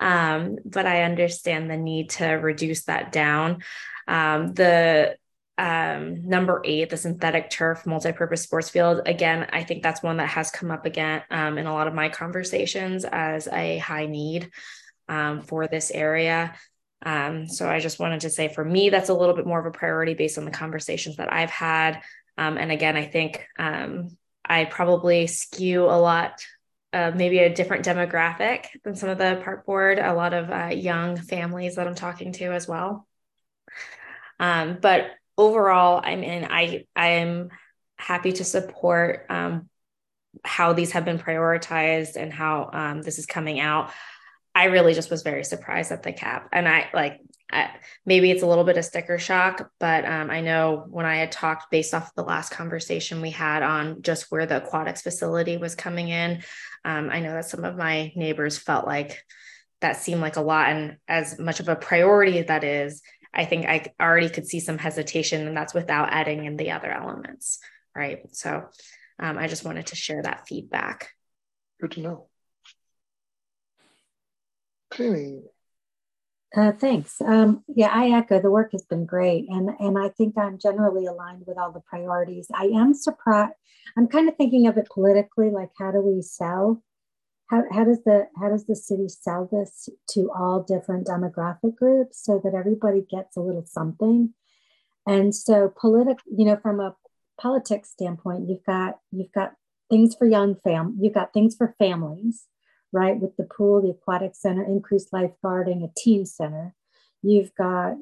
Um, 0.00 0.56
but 0.64 0.86
I 0.86 1.02
understand 1.02 1.70
the 1.70 1.76
need 1.76 2.10
to 2.10 2.26
reduce 2.26 2.84
that 2.84 3.12
down. 3.12 3.62
Um, 4.08 4.52
the 4.52 5.16
um, 5.56 6.28
number 6.28 6.60
eight, 6.64 6.90
the 6.90 6.96
synthetic 6.96 7.48
turf 7.48 7.86
multi-purpose 7.86 8.42
sports 8.42 8.70
field. 8.70 9.02
Again, 9.06 9.46
I 9.52 9.62
think 9.62 9.82
that's 9.82 10.02
one 10.02 10.16
that 10.16 10.28
has 10.28 10.50
come 10.50 10.72
up 10.72 10.84
again 10.84 11.22
um, 11.30 11.58
in 11.58 11.66
a 11.66 11.72
lot 11.72 11.86
of 11.86 11.94
my 11.94 12.08
conversations 12.08 13.04
as 13.04 13.46
a 13.48 13.78
high 13.78 14.06
need 14.06 14.50
for 15.44 15.68
this 15.68 15.92
area. 15.92 16.54
Um, 17.04 17.46
so 17.48 17.68
I 17.68 17.80
just 17.80 17.98
wanted 17.98 18.20
to 18.22 18.30
say 18.30 18.48
for 18.48 18.64
me, 18.64 18.90
that's 18.90 19.10
a 19.10 19.14
little 19.14 19.34
bit 19.34 19.46
more 19.46 19.60
of 19.60 19.66
a 19.66 19.70
priority 19.70 20.14
based 20.14 20.38
on 20.38 20.44
the 20.44 20.50
conversations 20.50 21.16
that 21.16 21.32
I've 21.32 21.50
had. 21.50 22.00
Um, 22.38 22.56
and 22.56 22.72
again, 22.72 22.96
I 22.96 23.04
think 23.04 23.46
um, 23.58 24.16
I 24.44 24.64
probably 24.64 25.26
skew 25.26 25.84
a 25.84 25.98
lot, 26.00 26.44
uh, 26.92 27.12
maybe 27.14 27.38
a 27.38 27.54
different 27.54 27.84
demographic 27.84 28.66
than 28.82 28.96
some 28.96 29.08
of 29.08 29.18
the 29.18 29.40
park 29.44 29.66
board, 29.66 29.98
a 29.98 30.14
lot 30.14 30.34
of 30.34 30.50
uh, 30.50 30.74
young 30.74 31.16
families 31.16 31.76
that 31.76 31.86
I'm 31.86 31.94
talking 31.94 32.32
to 32.32 32.52
as 32.52 32.66
well. 32.66 33.06
Um, 34.40 34.78
but 34.80 35.10
overall, 35.38 36.00
I 36.02 36.16
mean, 36.16 36.46
I 36.50 36.86
I 36.96 37.08
am 37.08 37.50
happy 37.96 38.32
to 38.32 38.44
support 38.44 39.26
um, 39.28 39.68
how 40.44 40.72
these 40.72 40.92
have 40.92 41.04
been 41.04 41.18
prioritized 41.18 42.16
and 42.16 42.32
how 42.32 42.70
um, 42.72 43.02
this 43.02 43.18
is 43.18 43.26
coming 43.26 43.60
out. 43.60 43.90
I 44.54 44.64
really 44.64 44.94
just 44.94 45.10
was 45.10 45.22
very 45.22 45.44
surprised 45.44 45.90
at 45.90 46.02
the 46.02 46.12
cap, 46.12 46.48
and 46.52 46.68
I 46.68 46.88
like 46.94 47.20
I, 47.50 47.70
maybe 48.06 48.30
it's 48.30 48.42
a 48.42 48.46
little 48.46 48.64
bit 48.64 48.78
of 48.78 48.84
sticker 48.84 49.18
shock, 49.18 49.70
but 49.78 50.04
um, 50.04 50.30
I 50.30 50.40
know 50.40 50.86
when 50.88 51.06
I 51.06 51.16
had 51.16 51.32
talked 51.32 51.70
based 51.70 51.94
off 51.94 52.14
the 52.14 52.22
last 52.22 52.50
conversation 52.50 53.20
we 53.20 53.30
had 53.30 53.62
on 53.62 54.02
just 54.02 54.30
where 54.30 54.46
the 54.46 54.58
aquatics 54.58 55.02
facility 55.02 55.56
was 55.56 55.74
coming 55.74 56.08
in, 56.08 56.42
um, 56.84 57.10
I 57.10 57.20
know 57.20 57.32
that 57.32 57.46
some 57.46 57.64
of 57.64 57.76
my 57.76 58.12
neighbors 58.16 58.58
felt 58.58 58.86
like 58.86 59.22
that 59.80 59.96
seemed 59.96 60.20
like 60.20 60.36
a 60.36 60.40
lot, 60.40 60.70
and 60.70 60.96
as 61.08 61.38
much 61.38 61.60
of 61.60 61.68
a 61.68 61.76
priority 61.76 62.42
that 62.42 62.64
is, 62.64 63.02
I 63.32 63.44
think 63.44 63.66
I 63.66 63.92
already 64.00 64.30
could 64.30 64.46
see 64.46 64.60
some 64.60 64.78
hesitation, 64.78 65.46
and 65.46 65.56
that's 65.56 65.74
without 65.74 66.12
adding 66.12 66.44
in 66.44 66.56
the 66.56 66.70
other 66.70 66.90
elements, 66.90 67.58
right? 67.94 68.20
So 68.34 68.64
um, 69.18 69.38
I 69.38 69.48
just 69.48 69.64
wanted 69.64 69.86
to 69.88 69.96
share 69.96 70.22
that 70.22 70.46
feedback. 70.46 71.10
Good 71.80 71.92
to 71.92 72.00
know. 72.00 72.28
Uh, 76.56 76.72
thanks. 76.72 77.20
Um, 77.20 77.64
yeah, 77.66 77.88
I 77.92 78.10
echo 78.16 78.40
the 78.40 78.50
work 78.50 78.70
has 78.72 78.84
been 78.84 79.06
great, 79.06 79.46
and 79.48 79.70
and 79.80 79.98
I 79.98 80.08
think 80.10 80.38
I'm 80.38 80.58
generally 80.58 81.06
aligned 81.06 81.44
with 81.46 81.58
all 81.58 81.72
the 81.72 81.80
priorities. 81.80 82.46
I 82.54 82.66
am 82.66 82.94
surprised. 82.94 83.54
I'm 83.96 84.06
kind 84.06 84.28
of 84.28 84.36
thinking 84.36 84.68
of 84.68 84.78
it 84.78 84.88
politically, 84.92 85.50
like 85.50 85.70
how 85.78 85.90
do 85.90 86.00
we 86.00 86.22
sell? 86.22 86.82
How, 87.50 87.64
how 87.72 87.84
does 87.84 88.02
the 88.04 88.28
how 88.40 88.50
does 88.50 88.66
the 88.66 88.76
city 88.76 89.08
sell 89.08 89.48
this 89.50 89.88
to 90.10 90.30
all 90.30 90.62
different 90.62 91.08
demographic 91.08 91.74
groups 91.76 92.22
so 92.22 92.40
that 92.42 92.54
everybody 92.54 93.04
gets 93.10 93.36
a 93.36 93.40
little 93.40 93.66
something? 93.66 94.32
And 95.06 95.34
so, 95.34 95.72
politic, 95.76 96.18
you 96.26 96.44
know, 96.44 96.56
from 96.56 96.80
a 96.80 96.94
politics 97.38 97.90
standpoint, 97.90 98.48
you've 98.48 98.64
got 98.64 98.98
you've 99.10 99.32
got 99.32 99.54
things 99.90 100.14
for 100.14 100.26
young 100.26 100.54
fam, 100.62 100.96
you've 101.00 101.14
got 101.14 101.32
things 101.32 101.56
for 101.56 101.74
families, 101.78 102.46
right? 102.94 103.20
With 103.20 103.36
the 103.36 103.44
pool, 103.44 103.82
the 103.82 103.90
aquatic 103.90 104.34
center, 104.34 104.62
increased 104.64 105.12
lifeguarding, 105.12 105.84
a 105.84 105.90
teen 105.96 106.24
center. 106.24 106.74
You've 107.22 107.54
got 107.56 107.96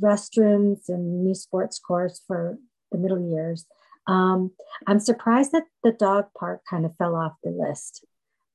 restrooms 0.00 0.88
and 0.88 1.24
new 1.24 1.34
sports 1.34 1.78
course 1.78 2.20
for 2.26 2.58
the 2.90 2.98
middle 2.98 3.20
years. 3.20 3.64
Um, 4.06 4.50
I'm 4.86 5.00
surprised 5.00 5.52
that 5.52 5.64
the 5.84 5.92
dog 5.92 6.26
park 6.38 6.62
kind 6.68 6.84
of 6.84 6.96
fell 6.96 7.14
off 7.14 7.34
the 7.44 7.50
list. 7.50 8.04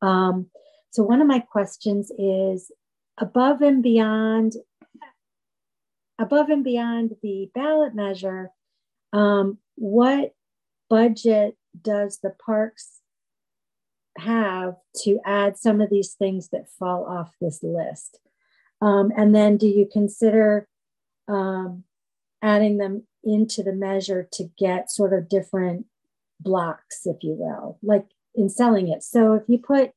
Um, 0.02 0.48
so 0.92 1.04
one 1.04 1.22
of 1.22 1.28
my 1.28 1.40
questions 1.40 2.12
is 2.18 2.72
above 3.18 3.62
and 3.62 3.82
beyond 3.82 4.54
above 6.20 6.50
and 6.50 6.66
beyond 6.66 7.16
the 7.24 7.50
ballot 7.56 7.96
measure, 7.96 8.50
um, 9.14 9.58
what 9.76 10.34
budget 10.90 11.56
does 11.82 12.20
the 12.22 12.32
parks 12.46 12.99
have 14.20 14.76
to 15.04 15.20
add 15.26 15.58
some 15.58 15.82
of 15.82 15.90
these 15.90 16.14
things 16.14 16.50
that 16.50 16.70
fall 16.70 17.06
off 17.06 17.36
this 17.42 17.64
list? 17.64 18.20
Um, 18.82 19.12
and 19.18 19.36
then 19.36 19.58
do 19.58 19.68
you 19.68 19.88
consider 19.92 20.68
um, 21.28 21.84
adding 22.42 22.78
them 22.78 23.06
into 23.24 23.64
the 23.64 23.74
measure 23.74 24.28
to 24.34 24.50
get 24.58 24.90
sort 24.90 25.14
of 25.14 25.28
different 25.28 25.86
blocks, 26.40 27.06
if 27.06 27.18
you 27.24 27.34
will, 27.34 27.78
like 27.82 28.06
in 28.36 28.50
selling 28.50 28.88
it? 28.88 29.04
So 29.04 29.34
if 29.34 29.44
you 29.48 29.58
put 29.58 29.92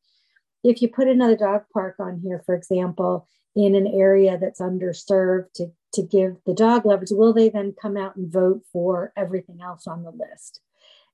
if 0.64 0.80
you 0.80 0.88
put 0.88 1.08
another 1.08 1.36
dog 1.36 1.64
park 1.72 1.96
on 1.98 2.20
here, 2.22 2.40
for 2.44 2.54
example, 2.54 3.26
in 3.54 3.74
an 3.74 3.86
area 3.86 4.38
that's 4.38 4.60
underserved 4.60 5.52
to, 5.54 5.72
to 5.94 6.02
give 6.02 6.36
the 6.46 6.54
dog 6.54 6.86
lovers, 6.86 7.12
will 7.12 7.32
they 7.32 7.48
then 7.48 7.74
come 7.80 7.96
out 7.96 8.16
and 8.16 8.32
vote 8.32 8.62
for 8.72 9.12
everything 9.16 9.60
else 9.60 9.86
on 9.86 10.04
the 10.04 10.10
list? 10.10 10.60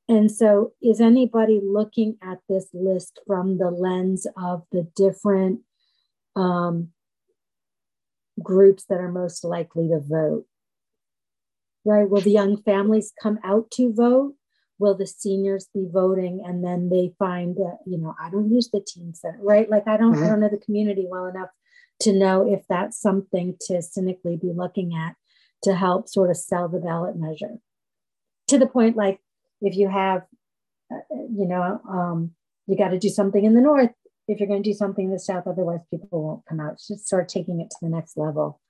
And 0.08 0.30
so, 0.30 0.72
is 0.82 1.00
anybody 1.00 1.60
looking 1.62 2.16
at 2.22 2.38
this 2.48 2.68
list 2.72 3.20
from 3.26 3.58
the 3.58 3.70
lens 3.70 4.26
of 4.36 4.64
the 4.72 4.88
different 4.96 5.60
um, 6.34 6.88
groups 8.42 8.84
that 8.88 9.00
are 9.00 9.12
most 9.12 9.44
likely 9.44 9.88
to 9.88 10.00
vote? 10.00 10.46
Right? 11.84 12.08
Will 12.08 12.22
the 12.22 12.30
young 12.30 12.56
families 12.62 13.12
come 13.22 13.38
out 13.44 13.70
to 13.72 13.92
vote? 13.92 14.34
Will 14.78 14.96
the 14.96 15.06
seniors 15.06 15.68
be 15.74 15.86
voting? 15.90 16.42
And 16.46 16.64
then 16.64 16.88
they 16.88 17.12
find 17.18 17.56
that, 17.56 17.78
you 17.86 17.98
know, 17.98 18.14
I 18.22 18.30
don't 18.30 18.50
use 18.50 18.70
the 18.72 18.84
teen 18.86 19.14
center, 19.14 19.38
right? 19.42 19.68
Like 19.68 19.86
I 19.86 19.96
don't, 19.96 20.14
mm-hmm. 20.14 20.24
I 20.24 20.28
don't 20.28 20.40
know 20.40 20.48
the 20.48 20.56
community 20.64 21.06
well 21.08 21.26
enough 21.26 21.50
to 22.00 22.12
know 22.12 22.50
if 22.50 22.62
that's 22.68 23.00
something 23.00 23.56
to 23.62 23.82
cynically 23.82 24.36
be 24.36 24.52
looking 24.54 24.94
at 24.94 25.16
to 25.64 25.74
help 25.74 26.08
sort 26.08 26.30
of 26.30 26.36
sell 26.36 26.68
the 26.68 26.78
ballot 26.78 27.16
measure. 27.16 27.56
To 28.48 28.58
the 28.58 28.66
point, 28.66 28.96
like 28.96 29.20
if 29.60 29.76
you 29.76 29.88
have, 29.88 30.22
uh, 30.92 30.98
you 31.10 31.46
know, 31.46 31.80
um, 31.88 32.32
you 32.66 32.76
got 32.76 32.88
to 32.88 32.98
do 32.98 33.08
something 33.08 33.44
in 33.44 33.54
the 33.54 33.60
north 33.60 33.90
if 34.28 34.38
you're 34.38 34.48
going 34.48 34.62
to 34.62 34.70
do 34.70 34.76
something 34.76 35.06
in 35.06 35.10
the 35.10 35.18
south, 35.18 35.46
otherwise 35.46 35.80
people 35.90 36.22
won't 36.22 36.44
come 36.46 36.60
out. 36.60 36.78
Just 36.86 37.06
start 37.06 37.28
taking 37.28 37.60
it 37.60 37.70
to 37.70 37.76
the 37.80 37.88
next 37.88 38.16
level. 38.16 38.60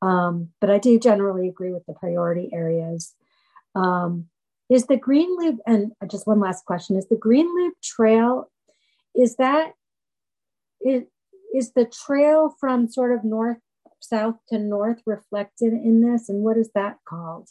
Um, 0.00 0.48
but 0.60 0.70
I 0.70 0.78
do 0.78 0.98
generally 0.98 1.46
agree 1.46 1.72
with 1.72 1.84
the 1.86 1.92
priority 1.92 2.50
areas. 2.52 3.14
Um, 3.74 4.26
is 4.70 4.86
the 4.86 4.96
Green 4.96 5.36
Loop, 5.38 5.60
and 5.66 5.92
just 6.10 6.26
one 6.26 6.40
last 6.40 6.64
question, 6.64 6.96
is 6.96 7.06
the 7.08 7.16
Green 7.16 7.46
Loop 7.54 7.74
Trail, 7.82 8.50
is 9.14 9.36
that, 9.36 9.72
is, 10.80 11.02
is 11.54 11.72
the 11.72 11.84
trail 11.84 12.54
from 12.58 12.88
sort 12.88 13.12
of 13.12 13.24
north 13.24 13.58
south 14.00 14.36
to 14.48 14.58
north 14.58 15.00
reflected 15.06 15.72
in 15.72 16.02
this 16.02 16.28
and 16.28 16.42
what 16.42 16.58
is 16.58 16.70
that 16.74 16.98
called 17.08 17.48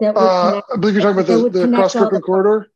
that 0.00 0.14
would 0.14 0.20
uh, 0.20 0.50
connect, 0.50 0.70
i 0.72 0.76
believe 0.76 0.94
you're 0.94 1.02
talking 1.02 1.20
about 1.20 1.52
the, 1.52 1.66
the 1.66 1.76
cross 1.76 1.92
kirkland 1.92 2.24
corridor? 2.24 2.66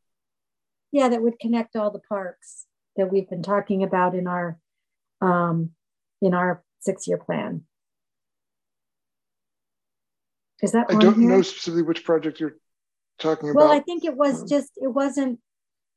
Yeah 0.92 1.09
that 1.09 1.22
would 1.22 1.38
connect 1.40 1.76
all 1.76 1.90
the 1.90 2.01
parks 2.01 2.66
that 2.96 3.10
we've 3.10 3.28
been 3.28 3.42
talking 3.42 3.82
about 3.82 4.14
in 4.14 4.26
our 4.26 4.59
um, 5.20 5.70
in 6.22 6.34
our 6.34 6.62
six 6.80 7.09
year 7.09 7.18
plan. 7.18 7.62
Is 10.62 10.72
that 10.72 10.86
i 10.88 10.98
don't 10.98 11.18
here? 11.18 11.28
know 11.28 11.42
specifically 11.42 11.82
which 11.82 12.05
project 12.05 12.40
you're 12.40 12.56
talking 13.18 13.51
about 13.51 13.59
well 13.59 13.72
i 13.72 13.80
think 13.80 14.05
it 14.05 14.16
was 14.16 14.42
um, 14.42 14.48
just 14.48 14.70
it 14.76 14.88
wasn't 14.88 15.38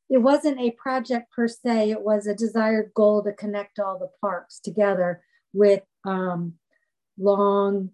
it 0.09 0.19
wasn't 0.19 0.59
a 0.59 0.71
project 0.71 1.31
per 1.31 1.47
se, 1.47 1.91
it 1.91 2.01
was 2.01 2.27
a 2.27 2.35
desired 2.35 2.91
goal 2.93 3.23
to 3.23 3.33
connect 3.33 3.79
all 3.79 3.99
the 3.99 4.09
parks 4.21 4.59
together 4.59 5.21
with 5.53 5.83
um, 6.05 6.53
long, 7.17 7.89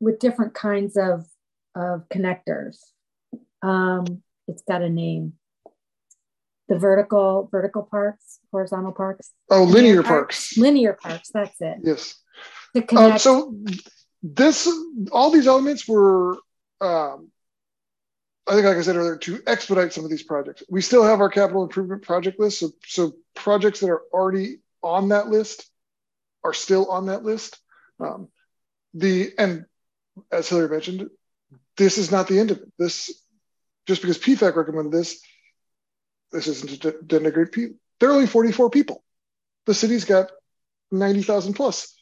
with 0.00 0.18
different 0.18 0.54
kinds 0.54 0.96
of, 0.96 1.26
of 1.74 2.08
connectors. 2.08 2.78
Um, 3.62 4.22
it's 4.48 4.62
got 4.62 4.82
a 4.82 4.88
name. 4.88 5.34
The 6.68 6.78
vertical, 6.78 7.48
vertical 7.50 7.82
parks, 7.82 8.38
horizontal 8.52 8.92
parks. 8.92 9.30
Oh, 9.50 9.64
linear, 9.64 9.74
linear 9.74 10.02
parks. 10.02 10.54
parks. 10.54 10.58
Linear 10.58 10.92
parks, 11.00 11.30
that's 11.32 11.60
it. 11.60 11.78
Yes. 11.82 12.14
Um, 12.96 13.18
so 13.18 13.56
this, 14.22 14.68
all 15.10 15.30
these 15.30 15.48
elements 15.48 15.88
were 15.88 16.38
um, 16.80 17.30
I 18.50 18.54
think, 18.54 18.66
like 18.66 18.78
I 18.78 18.82
said 18.82 18.96
earlier, 18.96 19.16
to 19.16 19.40
expedite 19.46 19.92
some 19.92 20.04
of 20.04 20.10
these 20.10 20.24
projects. 20.24 20.64
We 20.68 20.80
still 20.80 21.04
have 21.04 21.20
our 21.20 21.28
capital 21.28 21.62
improvement 21.62 22.02
project 22.02 22.40
list. 22.40 22.58
So, 22.58 22.70
so 22.84 23.12
projects 23.34 23.80
that 23.80 23.90
are 23.90 24.02
already 24.12 24.58
on 24.82 25.10
that 25.10 25.28
list 25.28 25.70
are 26.42 26.54
still 26.54 26.90
on 26.90 27.06
that 27.06 27.22
list. 27.22 27.58
Um, 28.00 28.28
the 28.94 29.32
and 29.38 29.66
as 30.32 30.48
Hillary 30.48 30.68
mentioned, 30.68 31.10
this 31.80 31.96
is 31.96 32.12
not 32.12 32.28
the 32.28 32.38
end 32.38 32.50
of 32.50 32.58
it. 32.58 32.72
This 32.78 33.24
just 33.86 34.02
because 34.02 34.18
PFEC 34.18 34.54
recommended 34.54 34.92
this, 34.92 35.22
this 36.30 36.46
isn't 36.46 36.82
to 36.82 36.92
denigrate 36.92 37.52
people. 37.52 37.76
There 37.98 38.10
are 38.10 38.12
only 38.12 38.26
44 38.26 38.68
people. 38.68 39.02
The 39.64 39.72
city's 39.72 40.04
got 40.04 40.30
90,000 40.90 41.54
plus. 41.54 41.96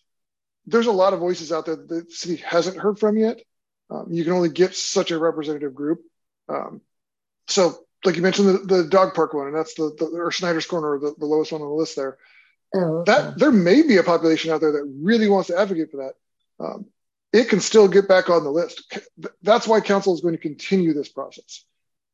There's 0.66 0.88
a 0.88 0.92
lot 0.92 1.12
of 1.12 1.20
voices 1.20 1.52
out 1.52 1.66
there 1.66 1.76
that 1.76 1.88
the 1.88 2.06
city 2.10 2.42
hasn't 2.44 2.76
heard 2.76 2.98
from 2.98 3.16
yet. 3.16 3.40
Um, 3.88 4.08
you 4.10 4.24
can 4.24 4.32
only 4.32 4.48
get 4.48 4.74
such 4.74 5.12
a 5.12 5.18
representative 5.18 5.74
group. 5.74 6.00
Um, 6.48 6.82
so, 7.46 7.78
like 8.04 8.16
you 8.16 8.22
mentioned, 8.22 8.48
the, 8.48 8.82
the 8.82 8.88
dog 8.88 9.14
park 9.14 9.32
one, 9.32 9.46
and 9.46 9.56
that's 9.56 9.74
the, 9.74 9.94
the 9.96 10.06
or 10.06 10.32
Snyder's 10.32 10.66
Corner, 10.66 10.98
the, 10.98 11.14
the 11.16 11.24
lowest 11.24 11.52
one 11.52 11.62
on 11.62 11.68
the 11.68 11.74
list 11.74 11.94
there. 11.94 12.18
Oh, 12.74 12.98
okay. 12.98 13.12
That 13.12 13.38
there 13.38 13.52
may 13.52 13.82
be 13.82 13.96
a 13.96 14.02
population 14.02 14.50
out 14.50 14.60
there 14.60 14.72
that 14.72 14.94
really 15.00 15.28
wants 15.28 15.46
to 15.48 15.58
advocate 15.58 15.90
for 15.90 15.98
that. 15.98 16.64
Um, 16.64 16.86
it 17.32 17.48
can 17.48 17.60
still 17.60 17.88
get 17.88 18.08
back 18.08 18.30
on 18.30 18.44
the 18.44 18.50
list. 18.50 18.98
That's 19.42 19.66
why 19.66 19.80
council 19.80 20.14
is 20.14 20.20
going 20.20 20.34
to 20.34 20.40
continue 20.40 20.94
this 20.94 21.08
process. 21.08 21.64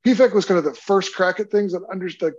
PFEC 0.05 0.35
was 0.35 0.45
kind 0.45 0.59
of 0.59 0.65
the 0.65 0.75
first 0.75 1.15
crack 1.15 1.41
at 1.41 1.51
things 1.51 1.73
and 1.73 1.85
understood 1.91 2.35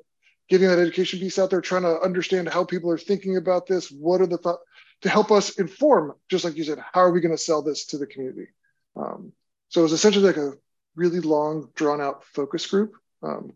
getting 0.49 0.67
that 0.67 0.79
education 0.79 1.19
piece 1.19 1.39
out 1.39 1.49
there, 1.49 1.61
trying 1.61 1.81
to 1.83 1.99
understand 2.01 2.49
how 2.49 2.63
people 2.63 2.91
are 2.91 2.97
thinking 2.97 3.37
about 3.37 3.65
this. 3.65 3.89
What 3.89 4.21
are 4.21 4.27
the 4.27 4.37
thoughts 4.37 4.63
to 5.01 5.09
help 5.09 5.31
us 5.31 5.57
inform, 5.57 6.13
just 6.29 6.45
like 6.45 6.55
you 6.55 6.63
said, 6.63 6.79
how 6.93 7.01
are 7.01 7.11
we 7.11 7.21
going 7.21 7.35
to 7.35 7.41
sell 7.41 7.61
this 7.61 7.85
to 7.87 7.97
the 7.97 8.07
community? 8.07 8.47
Um, 8.95 9.31
so 9.69 9.81
it 9.81 9.83
was 9.83 9.93
essentially 9.93 10.25
like 10.25 10.37
a 10.37 10.53
really 10.95 11.19
long, 11.19 11.69
drawn 11.75 12.01
out 12.01 12.23
focus 12.23 12.67
group. 12.67 12.93
Um, 13.23 13.53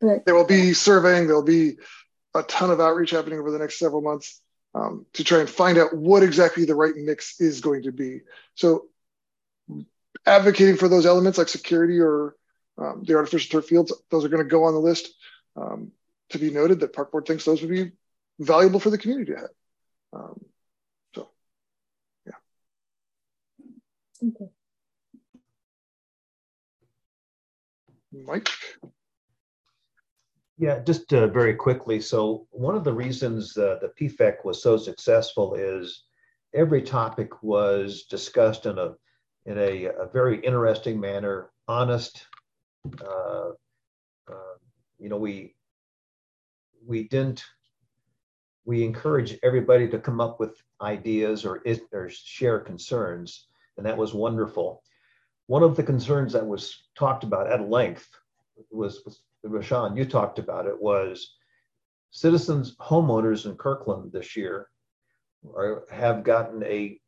right. 0.00 0.24
There 0.24 0.34
will 0.34 0.46
be 0.46 0.72
surveying, 0.72 1.26
there'll 1.26 1.42
be 1.42 1.76
a 2.34 2.42
ton 2.42 2.70
of 2.70 2.80
outreach 2.80 3.10
happening 3.10 3.38
over 3.38 3.50
the 3.50 3.58
next 3.58 3.78
several 3.78 4.00
months 4.00 4.40
um, 4.74 5.06
to 5.14 5.24
try 5.24 5.40
and 5.40 5.50
find 5.50 5.78
out 5.78 5.94
what 5.94 6.22
exactly 6.22 6.64
the 6.64 6.74
right 6.74 6.94
mix 6.96 7.40
is 7.40 7.60
going 7.60 7.82
to 7.82 7.92
be. 7.92 8.20
So, 8.54 8.86
advocating 10.26 10.76
for 10.76 10.88
those 10.88 11.06
elements 11.06 11.38
like 11.38 11.48
security 11.48 11.98
or 11.98 12.36
um, 12.78 13.02
the 13.06 13.14
artificial 13.14 13.60
turf 13.60 13.68
fields, 13.68 13.92
those 14.10 14.24
are 14.24 14.28
going 14.28 14.42
to 14.42 14.48
go 14.48 14.64
on 14.64 14.74
the 14.74 14.80
list. 14.80 15.08
Um, 15.56 15.92
to 16.30 16.38
be 16.38 16.50
noted 16.50 16.80
that 16.80 16.94
Park 16.94 17.12
Board 17.12 17.26
thinks 17.26 17.44
those 17.44 17.60
would 17.60 17.70
be 17.70 17.92
valuable 18.38 18.80
for 18.80 18.90
the 18.90 18.98
community 18.98 19.32
to 19.32 19.38
have. 19.38 19.50
Um, 20.14 20.44
so, 21.14 21.28
yeah. 22.26 22.32
Okay. 24.28 24.50
Mike? 28.12 28.48
Yeah, 30.58 30.80
just 30.80 31.12
uh, 31.12 31.26
very 31.28 31.54
quickly. 31.54 32.00
So 32.00 32.46
one 32.50 32.74
of 32.74 32.84
the 32.84 32.92
reasons 32.92 33.56
uh, 33.56 33.78
the 33.80 33.92
PFEC 34.00 34.44
was 34.44 34.62
so 34.62 34.76
successful 34.76 35.54
is 35.54 36.04
every 36.54 36.82
topic 36.82 37.42
was 37.42 38.04
discussed 38.04 38.66
in 38.66 38.78
a 38.78 38.92
in 39.44 39.58
a, 39.58 39.86
a 39.86 40.06
very 40.12 40.38
interesting 40.40 41.00
manner, 41.00 41.50
honest. 41.66 42.26
Uh, 43.00 43.50
uh 44.30 44.54
you 44.98 45.08
know, 45.08 45.16
we 45.16 45.54
we 46.86 47.08
didn't 47.08 47.44
we 48.64 48.84
encourage 48.84 49.38
everybody 49.42 49.88
to 49.88 49.98
come 49.98 50.20
up 50.20 50.38
with 50.38 50.62
ideas 50.80 51.44
or, 51.44 51.62
or 51.92 52.08
share 52.10 52.60
concerns, 52.60 53.46
and 53.76 53.86
that 53.86 53.96
was 53.96 54.14
wonderful. 54.14 54.82
One 55.46 55.62
of 55.62 55.76
the 55.76 55.82
concerns 55.82 56.32
that 56.34 56.46
was 56.46 56.84
talked 56.96 57.24
about 57.24 57.50
at 57.50 57.68
length 57.68 58.08
was, 58.70 59.02
was 59.04 59.22
Rashawn, 59.44 59.96
you 59.96 60.04
talked 60.04 60.38
about 60.38 60.66
it, 60.66 60.80
was 60.80 61.34
citizens, 62.10 62.76
homeowners 62.76 63.46
in 63.46 63.56
Kirkland 63.56 64.12
this 64.12 64.36
year 64.36 64.68
are, 65.56 65.84
have 65.90 66.22
gotten 66.22 66.62
a 66.62 66.98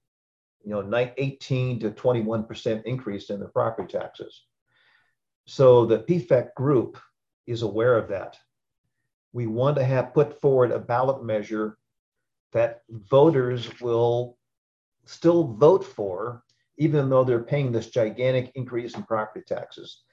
you 0.65 0.71
know 0.71 1.13
18 1.19 1.81
to 1.81 1.91
21 1.91 2.45
percent 2.45 2.87
increase 2.87 3.31
in 3.31 3.39
their 3.39 3.49
property 3.49 3.93
taxes. 3.93 4.45
So 5.47 5.85
the 5.85 5.99
PFEC 5.99 6.55
group 6.55 6.99
is 7.47 7.63
aware 7.63 7.97
of 7.97 8.09
that. 8.09 8.39
We 9.33 9.47
want 9.47 9.77
to 9.77 9.85
have 9.85 10.15
put 10.15 10.41
forward 10.41 10.71
a 10.71 10.79
ballot 10.79 11.23
measure 11.23 11.77
that 12.53 12.83
voters 12.89 13.69
will 13.81 14.39
still 15.05 15.49
vote 15.55 15.85
for 15.85 16.43
even 16.79 17.09
though 17.09 17.25
they're 17.25 17.43
paying 17.43 17.71
this 17.71 17.91
gigantic 17.91 18.51
increase 18.55 18.95
in 18.95 19.03
property 19.05 19.45
taxes. 19.47 20.04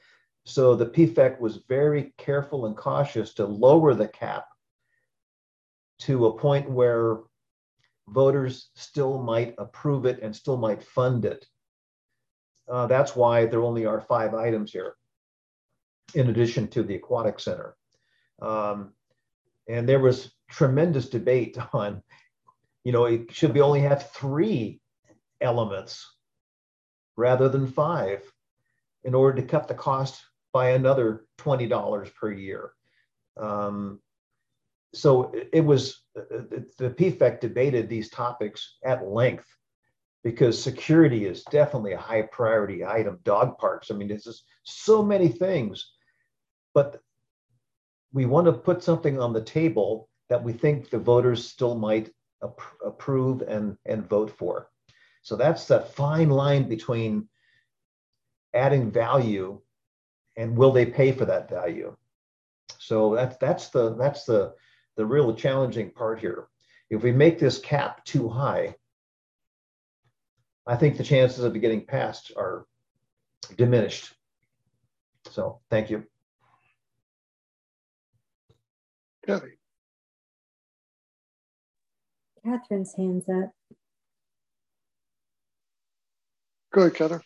So 0.46 0.76
the 0.76 0.88
PFEC 0.88 1.40
was 1.40 1.58
very 1.70 2.14
careful 2.18 2.66
and 2.66 2.76
cautious 2.76 3.34
to 3.36 3.46
lower 3.46 3.94
the 3.94 4.08
cap 4.08 4.46
to 6.00 6.26
a 6.26 6.38
point 6.38 6.70
where 6.70 7.20
voters 8.08 8.70
still 8.76 9.22
might 9.22 9.54
approve 9.58 10.06
it 10.06 10.20
and 10.22 10.36
still 10.36 10.58
might 10.58 10.84
fund 10.84 11.26
it. 11.26 11.46
Uh, 12.68 12.88
that's 12.88 13.16
why 13.16 13.46
there 13.46 13.62
only 13.62 13.86
are 13.86 14.02
five 14.02 14.34
items 14.34 14.72
here, 14.72 14.96
in 16.16 16.30
addition 16.30 16.68
to 16.70 16.84
the 16.84 16.96
aquatic 16.96 17.40
center. 17.40 17.76
Um, 18.42 18.94
and 19.68 19.88
there 19.88 20.00
was 20.00 20.34
tremendous 20.50 21.10
debate 21.10 21.58
on, 21.74 22.02
you 22.84 22.92
know, 22.92 23.06
it 23.06 23.32
should 23.32 23.54
we 23.54 23.62
only 23.62 23.82
have 23.82 24.12
three 24.12 24.82
elements 25.40 26.16
rather 27.16 27.48
than 27.48 27.68
five 27.68 28.24
in 29.04 29.14
order 29.14 29.40
to 29.40 29.48
cut 29.48 29.68
the 29.68 29.74
cost 29.74 30.24
by 30.54 30.72
another 30.72 31.26
$20 31.40 32.14
per 32.16 32.32
year. 32.32 32.72
Um, 33.38 34.00
so 34.94 35.34
it 35.54 35.62
was 35.62 36.02
the 36.14 36.94
PFEC 36.98 37.40
debated 37.40 37.88
these 37.88 38.10
topics 38.10 38.78
at 38.84 39.08
length 39.08 39.48
because 40.24 40.62
security 40.62 41.26
is 41.26 41.44
definitely 41.46 41.94
a 41.94 41.98
high 41.98 42.24
priority 42.24 42.86
item. 42.86 43.20
Dog 43.24 43.58
parks, 43.58 43.90
I 43.90 43.96
mean, 43.96 44.10
there's 44.10 44.26
just 44.26 44.44
so 44.64 45.02
many 45.02 45.30
things, 45.30 45.94
but 46.74 47.00
we 48.14 48.26
want 48.26 48.46
to 48.46 48.54
put 48.54 48.84
something 48.84 49.20
on 49.20 49.34
the 49.34 49.42
table 49.42 50.10
that 50.30 50.44
we 50.44 50.54
think 50.54 50.90
the 50.90 51.00
voters 51.00 51.48
still 51.48 51.76
might 51.76 52.12
ap- 52.44 52.60
approve 52.86 53.42
and, 53.42 53.78
and 53.86 54.08
vote 54.08 54.32
for. 54.38 54.68
So 55.24 55.36
that's 55.36 55.68
that 55.68 55.94
fine 55.94 56.30
line 56.30 56.68
between 56.68 57.30
adding 58.54 58.92
value 58.92 59.62
and 60.38 60.58
will 60.58 60.72
they 60.72 60.86
pay 60.86 61.12
for 61.12 61.26
that 61.26 61.50
value? 61.50 61.96
So 62.80 63.16
that's 63.16 63.38
that's 63.38 63.70
the 63.70 63.96
that's 63.96 64.26
the 64.26 64.54
the 64.98 65.06
real 65.06 65.34
challenging 65.36 65.92
part 65.92 66.20
here. 66.20 66.48
If 66.90 67.04
we 67.04 67.12
make 67.12 67.40
this 67.40 67.60
cap 67.60 68.04
too 68.06 68.28
high, 68.28 68.76
I 70.68 70.76
think 70.76 70.98
the 70.98 71.04
chances 71.04 71.44
of 71.44 71.56
it 71.56 71.60
getting 71.60 71.86
passed 71.86 72.32
are 72.36 72.66
diminished. 73.56 74.14
So 75.30 75.62
thank 75.70 75.90
you. 75.90 76.04
Kathy. 79.26 79.58
Catherine's 82.44 82.94
hands 82.96 83.26
up. 83.30 83.52
Go 86.74 86.82
ahead, 86.82 86.96
Catherine. 86.96 87.22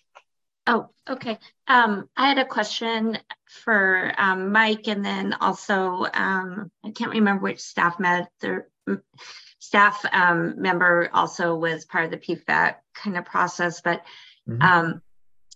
Oh, 0.68 0.90
okay. 1.08 1.38
Um, 1.68 2.10
I 2.18 2.28
had 2.28 2.40
a 2.40 2.46
question 2.46 3.18
for 3.46 4.12
um, 4.18 4.52
Mike, 4.52 4.88
and 4.88 5.06
then 5.06 5.34
also 5.34 6.06
um, 6.14 6.72
I 6.84 6.92
can't 6.92 7.12
remember 7.12 7.44
which 7.44 7.60
staff 7.60 8.00
med 8.00 8.28
the 8.40 8.66
staff 9.60 10.04
um, 10.12 10.60
member 10.62 11.10
also 11.14 11.56
was 11.56 11.86
part 11.86 12.06
of 12.06 12.12
the 12.12 12.18
PFEC 12.18 12.76
kind 12.96 13.18
of 13.18 13.26
process, 13.26 13.82
but 13.82 14.02
mm 14.48 14.60
-hmm. 14.60 15.02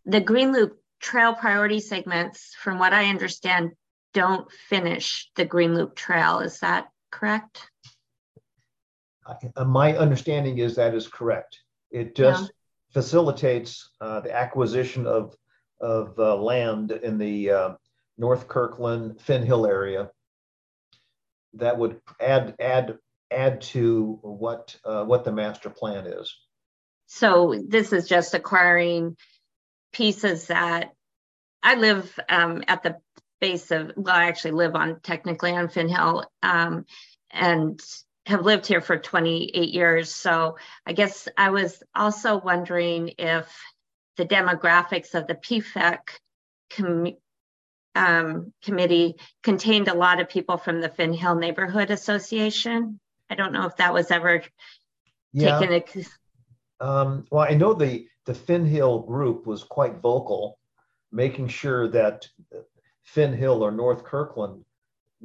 the 0.05 0.21
Green 0.21 0.51
Loop 0.51 0.79
Trail 0.99 1.33
priority 1.33 1.79
segments, 1.79 2.55
from 2.55 2.77
what 2.77 2.93
I 2.93 3.09
understand, 3.09 3.71
don't 4.13 4.51
finish 4.51 5.31
the 5.35 5.45
Green 5.45 5.73
Loop 5.73 5.95
Trail. 5.95 6.39
Is 6.39 6.59
that 6.59 6.89
correct? 7.09 7.71
Uh, 9.55 9.65
my 9.65 9.97
understanding 9.97 10.59
is 10.59 10.75
that 10.75 10.93
is 10.93 11.07
correct. 11.07 11.63
It 11.89 12.15
just 12.15 12.43
yeah 12.43 12.58
facilitates 12.93 13.89
uh, 14.01 14.19
the 14.21 14.35
acquisition 14.35 15.05
of, 15.05 15.35
of 15.79 16.17
uh, 16.17 16.35
land 16.35 16.91
in 16.91 17.17
the 17.17 17.51
uh, 17.51 17.69
North 18.17 18.47
Kirkland, 18.47 19.21
Finn 19.21 19.43
Hill 19.43 19.65
area 19.65 20.09
that 21.53 21.77
would 21.77 21.99
add, 22.19 22.55
add, 22.59 22.97
add 23.31 23.61
to 23.61 24.19
what, 24.21 24.75
uh, 24.85 25.05
what 25.05 25.23
the 25.23 25.31
master 25.31 25.69
plan 25.69 26.05
is. 26.05 26.35
So 27.07 27.55
this 27.67 27.91
is 27.93 28.07
just 28.07 28.33
acquiring 28.33 29.17
pieces 29.91 30.47
that 30.47 30.91
I 31.63 31.75
live 31.75 32.19
um, 32.29 32.63
at 32.67 32.83
the 32.83 32.97
base 33.41 33.71
of, 33.71 33.93
well, 33.95 34.15
I 34.15 34.25
actually 34.25 34.51
live 34.51 34.75
on 34.75 34.99
technically 35.01 35.51
on 35.55 35.69
Finn 35.69 35.89
Hill. 35.89 36.25
Um, 36.43 36.85
and 37.31 37.79
have 38.29 38.45
lived 38.45 38.67
here 38.67 38.79
for 38.79 38.97
28 38.97 39.69
years. 39.69 40.13
So 40.13 40.57
I 40.85 40.93
guess 40.93 41.27
I 41.35 41.49
was 41.49 41.81
also 41.95 42.39
wondering 42.39 43.13
if 43.17 43.51
the 44.17 44.25
demographics 44.25 45.15
of 45.15 45.25
the 45.25 45.33
PFEC 45.33 45.97
com- 46.69 47.17
um, 47.95 48.53
committee 48.63 49.15
contained 49.41 49.87
a 49.87 49.95
lot 49.95 50.21
of 50.21 50.29
people 50.29 50.57
from 50.57 50.79
the 50.79 50.89
Finn 50.89 51.11
Hill 51.11 51.35
Neighborhood 51.35 51.89
Association. 51.89 52.99
I 53.31 53.35
don't 53.35 53.51
know 53.51 53.65
if 53.65 53.77
that 53.77 53.95
was 53.95 54.11
ever 54.11 54.43
yeah. 55.33 55.59
taken. 55.59 56.05
A... 56.79 56.85
Um, 56.85 57.25
well, 57.31 57.47
I 57.49 57.55
know 57.55 57.73
the 57.73 58.07
the 58.25 58.35
Finn 58.35 58.65
Hill 58.65 58.99
group 58.99 59.47
was 59.47 59.63
quite 59.63 60.01
vocal, 60.01 60.59
making 61.11 61.47
sure 61.47 61.87
that 61.87 62.27
Finn 63.01 63.33
Hill 63.33 63.63
or 63.63 63.71
North 63.71 64.03
Kirkland 64.03 64.63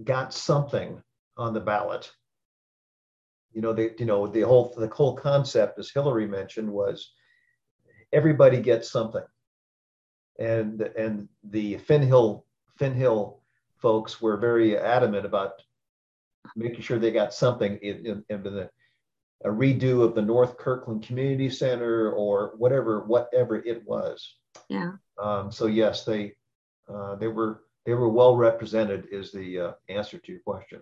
got 0.02 0.32
something 0.32 1.02
on 1.36 1.52
the 1.52 1.60
ballot 1.60 2.10
you 3.54 3.60
know, 3.60 3.72
the 3.72 3.94
you 3.98 4.06
know 4.06 4.26
the 4.26 4.42
whole 4.42 4.74
the 4.76 4.88
whole 4.88 5.16
concept, 5.16 5.78
as 5.78 5.90
Hillary 5.90 6.26
mentioned, 6.26 6.70
was 6.70 7.12
everybody 8.12 8.60
gets 8.60 8.90
something, 8.90 9.22
and 10.38 10.80
and 10.82 11.28
the 11.44 11.78
Finn 11.78 12.02
Hill 12.02 12.44
Finn 12.76 12.94
Hill 12.94 13.40
folks 13.76 14.20
were 14.20 14.36
very 14.36 14.76
adamant 14.76 15.24
about 15.24 15.52
making 16.56 16.80
sure 16.80 16.98
they 16.98 17.10
got 17.10 17.34
something 17.34 17.76
in, 17.82 18.06
in, 18.06 18.24
in 18.28 18.42
the, 18.42 18.70
a 19.44 19.48
redo 19.48 20.02
of 20.02 20.14
the 20.14 20.22
North 20.22 20.56
Kirkland 20.56 21.06
Community 21.06 21.50
Center 21.50 22.10
or 22.12 22.54
whatever 22.56 23.04
whatever 23.04 23.56
it 23.56 23.86
was. 23.86 24.36
Yeah. 24.68 24.92
Um, 25.22 25.52
so 25.52 25.66
yes, 25.66 26.04
they 26.04 26.32
uh, 26.88 27.16
they 27.16 27.28
were 27.28 27.62
they 27.86 27.94
were 27.94 28.08
well 28.08 28.36
represented. 28.36 29.06
Is 29.12 29.32
the 29.32 29.60
uh, 29.60 29.72
answer 29.88 30.18
to 30.18 30.32
your 30.32 30.40
question. 30.40 30.80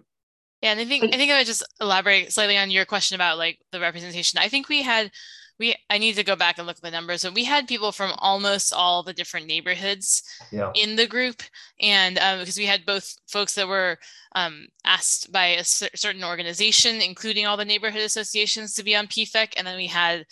Yeah, 0.62 0.70
and 0.70 0.80
I 0.80 0.84
think 0.84 1.05
I 1.12 1.16
think 1.16 1.32
I 1.32 1.39
would 1.39 1.47
just 1.47 1.64
elaborate 1.80 2.32
slightly 2.32 2.56
on 2.56 2.70
your 2.70 2.84
question 2.84 3.16
about 3.16 3.36
like 3.36 3.59
the 3.72 3.80
representation. 3.80 4.39
I 4.39 4.48
think 4.48 4.68
we 4.68 4.82
had 4.82 5.10
we 5.59 5.74
I 5.90 5.98
need 5.98 6.14
to 6.14 6.24
go 6.24 6.36
back 6.36 6.59
and 6.59 6.66
look 6.66 6.76
at 6.76 6.82
the 6.82 6.90
numbers, 6.90 7.24
but 7.24 7.34
we 7.34 7.44
had 7.44 7.66
people 7.66 7.90
from 7.90 8.12
almost 8.18 8.72
all 8.72 9.02
the 9.02 9.12
different 9.12 9.47
neighborhoods 9.47 10.22
yeah. 10.52 10.70
in 10.74 10.94
the 10.94 11.06
group, 11.06 11.43
and 11.80 12.16
um, 12.18 12.39
because 12.39 12.56
we 12.56 12.66
had 12.66 12.86
both 12.86 13.12
folks 13.26 13.55
that 13.56 13.66
were 13.66 13.98
um, 14.36 14.68
asked 14.84 15.32
by 15.32 15.47
a 15.47 15.64
certain 15.64 16.24
organization, 16.24 17.01
including 17.01 17.44
all 17.44 17.56
the 17.56 17.64
neighborhood 17.64 18.02
associations, 18.02 18.74
to 18.74 18.84
be 18.84 18.94
on 18.94 19.09
PFEC, 19.09 19.55
and 19.56 19.66
then 19.66 19.76
we 19.76 19.89
had 19.89 20.26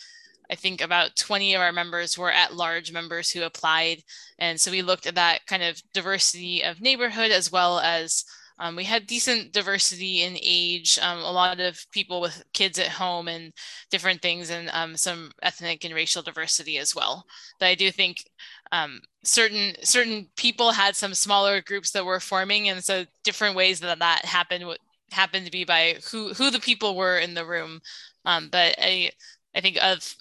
I 0.50 0.56
think 0.56 0.80
about 0.80 1.16
20 1.16 1.54
of 1.54 1.60
our 1.60 1.72
members 1.72 2.18
were 2.18 2.32
at 2.32 2.54
large 2.54 2.92
members 2.92 3.30
who 3.30 3.42
applied. 3.42 4.02
And 4.38 4.60
so 4.60 4.72
we 4.72 4.82
looked 4.82 5.06
at 5.06 5.14
that 5.14 5.46
kind 5.46 5.62
of 5.62 5.80
diversity 5.92 6.64
of 6.64 6.80
neighborhood 6.80 7.30
as 7.30 7.52
well 7.52 7.78
as 7.78 8.24
um, 8.60 8.76
we 8.76 8.84
had 8.84 9.06
decent 9.06 9.52
diversity 9.52 10.22
in 10.22 10.36
age, 10.40 10.98
um, 11.00 11.18
a 11.20 11.32
lot 11.32 11.60
of 11.60 11.84
people 11.92 12.20
with 12.20 12.44
kids 12.52 12.78
at 12.78 12.88
home 12.88 13.26
and 13.26 13.54
different 13.90 14.20
things, 14.20 14.50
and 14.50 14.68
um, 14.74 14.98
some 14.98 15.32
ethnic 15.42 15.84
and 15.84 15.94
racial 15.94 16.22
diversity 16.22 16.76
as 16.76 16.94
well. 16.94 17.24
But 17.58 17.66
I 17.66 17.74
do 17.74 17.90
think 17.90 18.22
um, 18.70 19.00
certain 19.24 19.74
certain 19.82 20.28
people 20.36 20.72
had 20.72 20.94
some 20.94 21.14
smaller 21.14 21.62
groups 21.62 21.92
that 21.92 22.04
were 22.04 22.20
forming, 22.20 22.68
and 22.68 22.84
so 22.84 23.06
different 23.24 23.56
ways 23.56 23.80
that 23.80 23.98
that 23.98 24.26
happened 24.26 24.64
happened 25.10 25.46
to 25.46 25.52
be 25.52 25.64
by 25.64 25.96
who 26.12 26.34
who 26.34 26.50
the 26.50 26.60
people 26.60 26.94
were 26.94 27.18
in 27.18 27.32
the 27.34 27.46
room. 27.46 27.80
Um, 28.26 28.50
but 28.52 28.74
I 28.78 29.10
I 29.54 29.62
think 29.62 29.78
of 29.82 30.14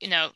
you 0.00 0.08
know 0.08 0.30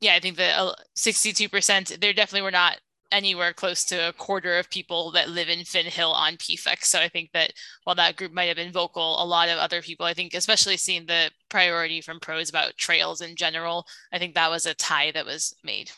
yeah, 0.00 0.14
I 0.14 0.20
think 0.20 0.36
that 0.38 0.56
62%, 0.96 2.00
there 2.00 2.12
definitely 2.14 2.42
were 2.42 2.50
not 2.50 2.78
anywhere 3.12 3.52
close 3.52 3.84
to 3.86 4.08
a 4.08 4.12
quarter 4.12 4.58
of 4.58 4.70
people 4.70 5.10
that 5.12 5.28
live 5.28 5.48
in 5.48 5.64
Finn 5.64 5.86
Hill 5.86 6.12
on 6.12 6.34
PFEC. 6.34 6.84
So 6.84 6.98
I 6.98 7.08
think 7.08 7.32
that 7.32 7.52
while 7.84 7.96
that 7.96 8.16
group 8.16 8.32
might 8.32 8.46
have 8.48 8.56
been 8.56 8.72
vocal, 8.72 9.22
a 9.22 9.24
lot 9.24 9.48
of 9.48 9.58
other 9.58 9.82
people, 9.82 10.06
I 10.06 10.14
think, 10.14 10.34
especially 10.34 10.76
seeing 10.76 11.06
the 11.06 11.30
priority 11.48 12.00
from 12.00 12.20
pros 12.20 12.50
about 12.50 12.76
trails 12.76 13.20
in 13.20 13.36
general, 13.36 13.86
I 14.12 14.18
think 14.18 14.34
that 14.34 14.50
was 14.50 14.66
a 14.66 14.74
tie 14.74 15.10
that 15.12 15.26
was 15.26 15.54
made. 15.64 15.90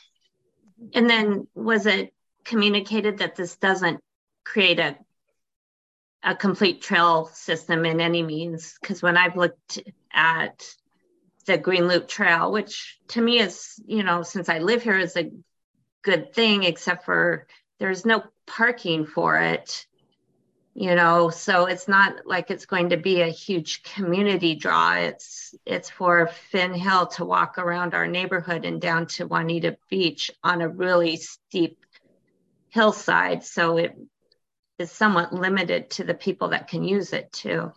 And 0.95 1.09
then 1.09 1.47
was 1.55 1.87
it 1.87 2.13
communicated 2.45 3.19
that 3.19 3.37
this 3.37 3.57
doesn't 3.57 4.01
create 4.45 4.81
a 4.81 4.97
a 6.23 6.35
complete 6.37 6.81
trail 6.81 7.27
system 7.33 7.85
in 7.85 8.01
any 8.01 8.23
means? 8.23 8.77
Because 8.81 9.03
when 9.03 9.17
I've 9.17 9.37
looked 9.37 9.81
at 10.13 10.65
the 11.47 11.59
Green 11.59 11.89
Loop 11.89 12.07
Trail, 12.07 12.53
which 12.53 12.99
to 13.09 13.21
me 13.21 13.41
is, 13.41 13.81
you 13.87 14.03
know, 14.03 14.23
since 14.23 14.49
I 14.49 14.59
live 14.59 14.83
here, 14.83 14.99
is 14.99 15.17
a 15.17 15.31
good 16.03 16.33
thing, 16.35 16.65
except 16.65 17.05
for 17.05 17.47
there's 17.79 18.05
no 18.05 18.23
parking 18.47 19.07
for 19.07 19.39
it 19.39 19.87
you 20.75 20.95
know 20.95 21.29
so 21.29 21.67
it's 21.67 21.87
not 21.87 22.27
like 22.27 22.51
it's 22.51 22.65
going 22.65 22.89
to 22.89 22.97
be 22.97 23.21
a 23.21 23.29
huge 23.29 23.83
community 23.83 24.55
draw 24.55 24.95
it's 24.95 25.55
it's 25.67 25.91
for 25.91 26.27
finn 26.51 26.73
hill 26.73 27.07
to 27.07 27.27
walk 27.27 27.59
around 27.59 27.93
our 27.93 28.07
neighborhood 28.07 28.65
and 28.65 28.81
down 28.81 29.07
to 29.07 29.27
juanita 29.27 29.77
beach 29.91 30.31
on 30.43 30.63
a 30.63 30.69
really 30.69 31.17
steep 31.17 31.79
hillside. 32.73 33.45
So 33.45 33.77
it 33.77 33.97
is 34.79 34.91
somewhat 34.91 35.33
limited 35.33 35.91
to 35.91 36.05
the 36.05 36.15
people 36.15 36.49
that 36.49 36.69
can 36.69 36.83
use 36.83 37.13
it 37.13 37.31
too. 37.33 37.73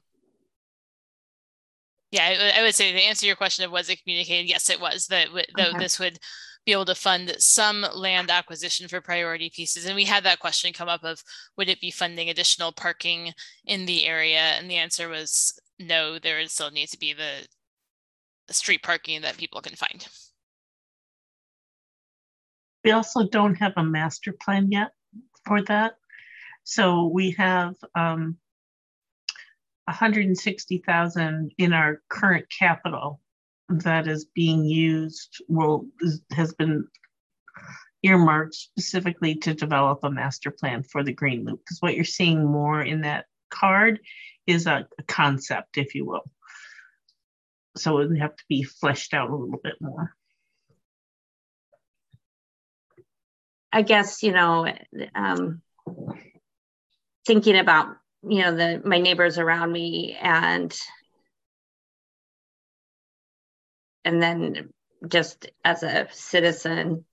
Yeah, 2.11 2.53
I, 2.57 2.63
would 2.63 2.75
say 2.75 2.93
to 2.93 3.01
answer 3.01 3.25
your 3.25 3.35
question 3.35 3.65
of 3.65 3.71
was 3.71 3.89
it 3.89 4.01
communicated? 4.01 4.47
Yes, 4.47 4.69
it 4.69 4.79
was. 4.79 5.07
That 5.07 5.27
okay. 5.29 5.77
this 5.77 5.99
would 5.99 6.17
be 6.65 6.71
able 6.71 6.85
to 6.85 6.95
fund 6.95 7.35
some 7.37 7.85
land 7.93 8.31
acquisition 8.31 8.87
for 8.87 8.99
priority 8.99 9.49
pieces. 9.49 9.85
And 9.85 9.95
we 9.95 10.05
had 10.05 10.23
that 10.23 10.39
question 10.39 10.73
come 10.73 10.89
up 10.89 11.03
of 11.03 11.23
would 11.57 11.69
it 11.69 11.79
be 11.79 11.91
funding 11.91 12.29
additional 12.29 12.71
parking 12.71 13.33
in 13.65 13.85
the 13.85 14.05
area? 14.05 14.39
And 14.39 14.69
the 14.69 14.77
answer 14.77 15.07
was 15.07 15.59
no, 15.79 16.17
there 16.17 16.37
would 16.37 16.49
still 16.49 16.71
needs 16.71 16.91
to 16.91 16.99
be 16.99 17.13
the, 17.13 17.47
the 18.47 18.53
street 18.53 18.81
parking 18.81 19.21
that 19.21 19.37
people 19.37 19.61
can 19.61 19.75
find. 19.75 20.07
We 22.83 22.91
also 22.91 23.27
don't 23.27 23.55
have 23.55 23.73
a 23.77 23.83
master 23.83 24.33
plan 24.43 24.71
yet 24.71 24.91
for 25.45 25.61
that. 25.63 25.95
So 26.63 27.07
we 27.07 27.31
have 27.31 27.75
um, 27.93 28.37
160,000 29.85 31.51
in 31.57 31.73
our 31.73 32.01
current 32.09 32.45
capital 32.49 33.21
that 33.69 34.07
is 34.07 34.25
being 34.25 34.65
used 34.65 35.43
will 35.47 35.87
has 36.31 36.53
been 36.53 36.87
earmarked 38.03 38.53
specifically 38.53 39.35
to 39.35 39.53
develop 39.53 39.99
a 40.03 40.11
master 40.11 40.51
plan 40.51 40.83
for 40.83 41.03
the 41.03 41.13
green 41.13 41.45
loop. 41.45 41.59
Because 41.59 41.81
what 41.81 41.95
you're 41.95 42.03
seeing 42.03 42.45
more 42.45 42.81
in 42.81 43.01
that 43.01 43.25
card 43.49 43.99
is 44.45 44.67
a, 44.67 44.87
a 44.99 45.03
concept 45.03 45.77
if 45.77 45.95
you 45.95 46.05
will. 46.05 46.29
So 47.77 47.99
it 47.99 48.09
would 48.09 48.19
have 48.19 48.35
to 48.35 48.43
be 48.47 48.63
fleshed 48.63 49.13
out 49.13 49.29
a 49.29 49.35
little 49.35 49.59
bit 49.61 49.75
more. 49.81 50.13
I 53.73 53.81
guess 53.81 54.23
you 54.23 54.31
know 54.31 54.67
um, 55.15 55.61
thinking 57.25 57.57
about 57.57 57.87
you 58.23 58.41
know 58.41 58.55
the 58.55 58.81
my 58.85 58.99
neighbors 58.99 59.37
around 59.37 59.71
me 59.71 60.15
and 60.21 60.73
and 64.05 64.21
then 64.21 64.69
just 65.07 65.51
as 65.63 65.83
a 65.83 66.07
citizen 66.11 67.03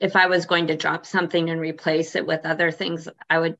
if 0.00 0.16
i 0.16 0.26
was 0.26 0.46
going 0.46 0.68
to 0.68 0.76
drop 0.76 1.04
something 1.04 1.50
and 1.50 1.60
replace 1.60 2.16
it 2.16 2.26
with 2.26 2.46
other 2.46 2.70
things 2.70 3.08
i 3.28 3.38
would 3.38 3.56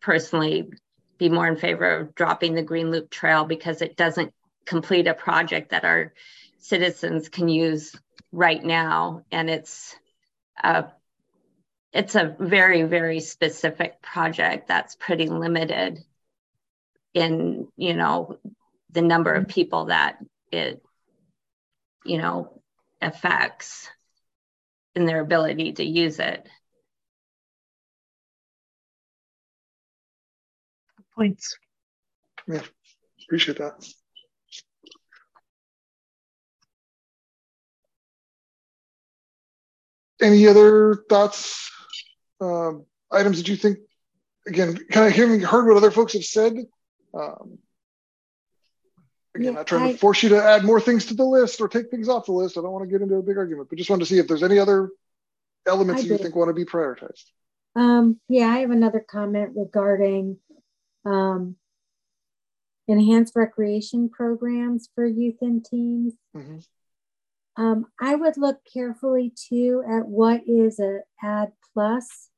personally 0.00 0.70
be 1.18 1.28
more 1.28 1.46
in 1.46 1.56
favor 1.56 2.00
of 2.00 2.14
dropping 2.14 2.54
the 2.54 2.62
green 2.62 2.90
loop 2.90 3.10
trail 3.10 3.44
because 3.44 3.82
it 3.82 3.96
doesn't 3.96 4.32
complete 4.64 5.06
a 5.06 5.14
project 5.14 5.70
that 5.70 5.84
our 5.84 6.12
citizens 6.58 7.28
can 7.28 7.48
use 7.48 7.94
right 8.32 8.64
now. 8.64 9.22
And 9.30 9.50
it's 9.50 9.94
a 10.62 10.86
it's 11.92 12.14
a 12.14 12.36
very 12.38 12.82
very 12.82 13.20
specific 13.20 14.00
project 14.00 14.68
that's 14.68 14.94
pretty 14.94 15.28
limited 15.28 15.98
in 17.14 17.66
you 17.76 17.94
know 17.94 18.38
the 18.90 19.02
number 19.02 19.32
of 19.32 19.48
people 19.48 19.86
that 19.86 20.18
it 20.52 20.82
you 22.04 22.18
know, 22.18 22.62
effects 23.00 23.88
in 24.94 25.06
their 25.06 25.20
ability 25.20 25.72
to 25.72 25.84
use 25.84 26.18
it. 26.18 26.46
Points. 31.14 31.56
Yeah, 32.48 32.62
appreciate 33.26 33.58
that. 33.58 33.86
Any 40.22 40.46
other 40.46 41.04
thoughts, 41.08 41.70
um, 42.40 42.84
items 43.10 43.38
that 43.38 43.48
you 43.48 43.56
think, 43.56 43.78
again, 44.46 44.78
kind 44.90 45.06
of 45.06 45.12
having 45.14 45.40
heard 45.40 45.66
what 45.66 45.76
other 45.76 45.90
folks 45.90 46.12
have 46.12 46.24
said, 46.24 46.56
um, 47.14 47.58
Again, 49.34 49.52
yeah, 49.52 49.58
not 49.58 49.66
trying 49.66 49.82
I, 49.82 49.92
to 49.92 49.98
force 49.98 50.22
you 50.22 50.30
to 50.30 50.42
add 50.42 50.64
more 50.64 50.80
things 50.80 51.06
to 51.06 51.14
the 51.14 51.24
list 51.24 51.60
or 51.60 51.68
take 51.68 51.90
things 51.90 52.08
off 52.08 52.26
the 52.26 52.32
list. 52.32 52.58
I 52.58 52.62
don't 52.62 52.72
want 52.72 52.84
to 52.84 52.90
get 52.90 53.02
into 53.02 53.16
a 53.16 53.22
big 53.22 53.38
argument, 53.38 53.68
but 53.68 53.78
just 53.78 53.88
wanted 53.88 54.04
to 54.04 54.06
see 54.06 54.18
if 54.18 54.26
there's 54.26 54.42
any 54.42 54.58
other 54.58 54.90
elements 55.66 56.04
you 56.04 56.16
think 56.18 56.34
want 56.34 56.48
to 56.48 56.54
be 56.54 56.64
prioritized. 56.64 57.24
Um, 57.76 58.18
yeah, 58.28 58.48
I 58.48 58.58
have 58.58 58.70
another 58.70 59.04
comment 59.08 59.52
regarding 59.54 60.38
um, 61.04 61.56
enhanced 62.88 63.36
recreation 63.36 64.08
programs 64.08 64.88
for 64.94 65.06
youth 65.06 65.36
and 65.40 65.64
teens. 65.64 66.14
Mm-hmm. 66.36 66.58
Um, 67.62 67.86
I 68.00 68.14
would 68.14 68.36
look 68.36 68.58
carefully 68.72 69.32
too 69.48 69.84
at 69.88 70.06
what 70.06 70.42
is 70.46 70.80
a 70.80 71.00
add 71.22 71.52
plus 71.72 72.28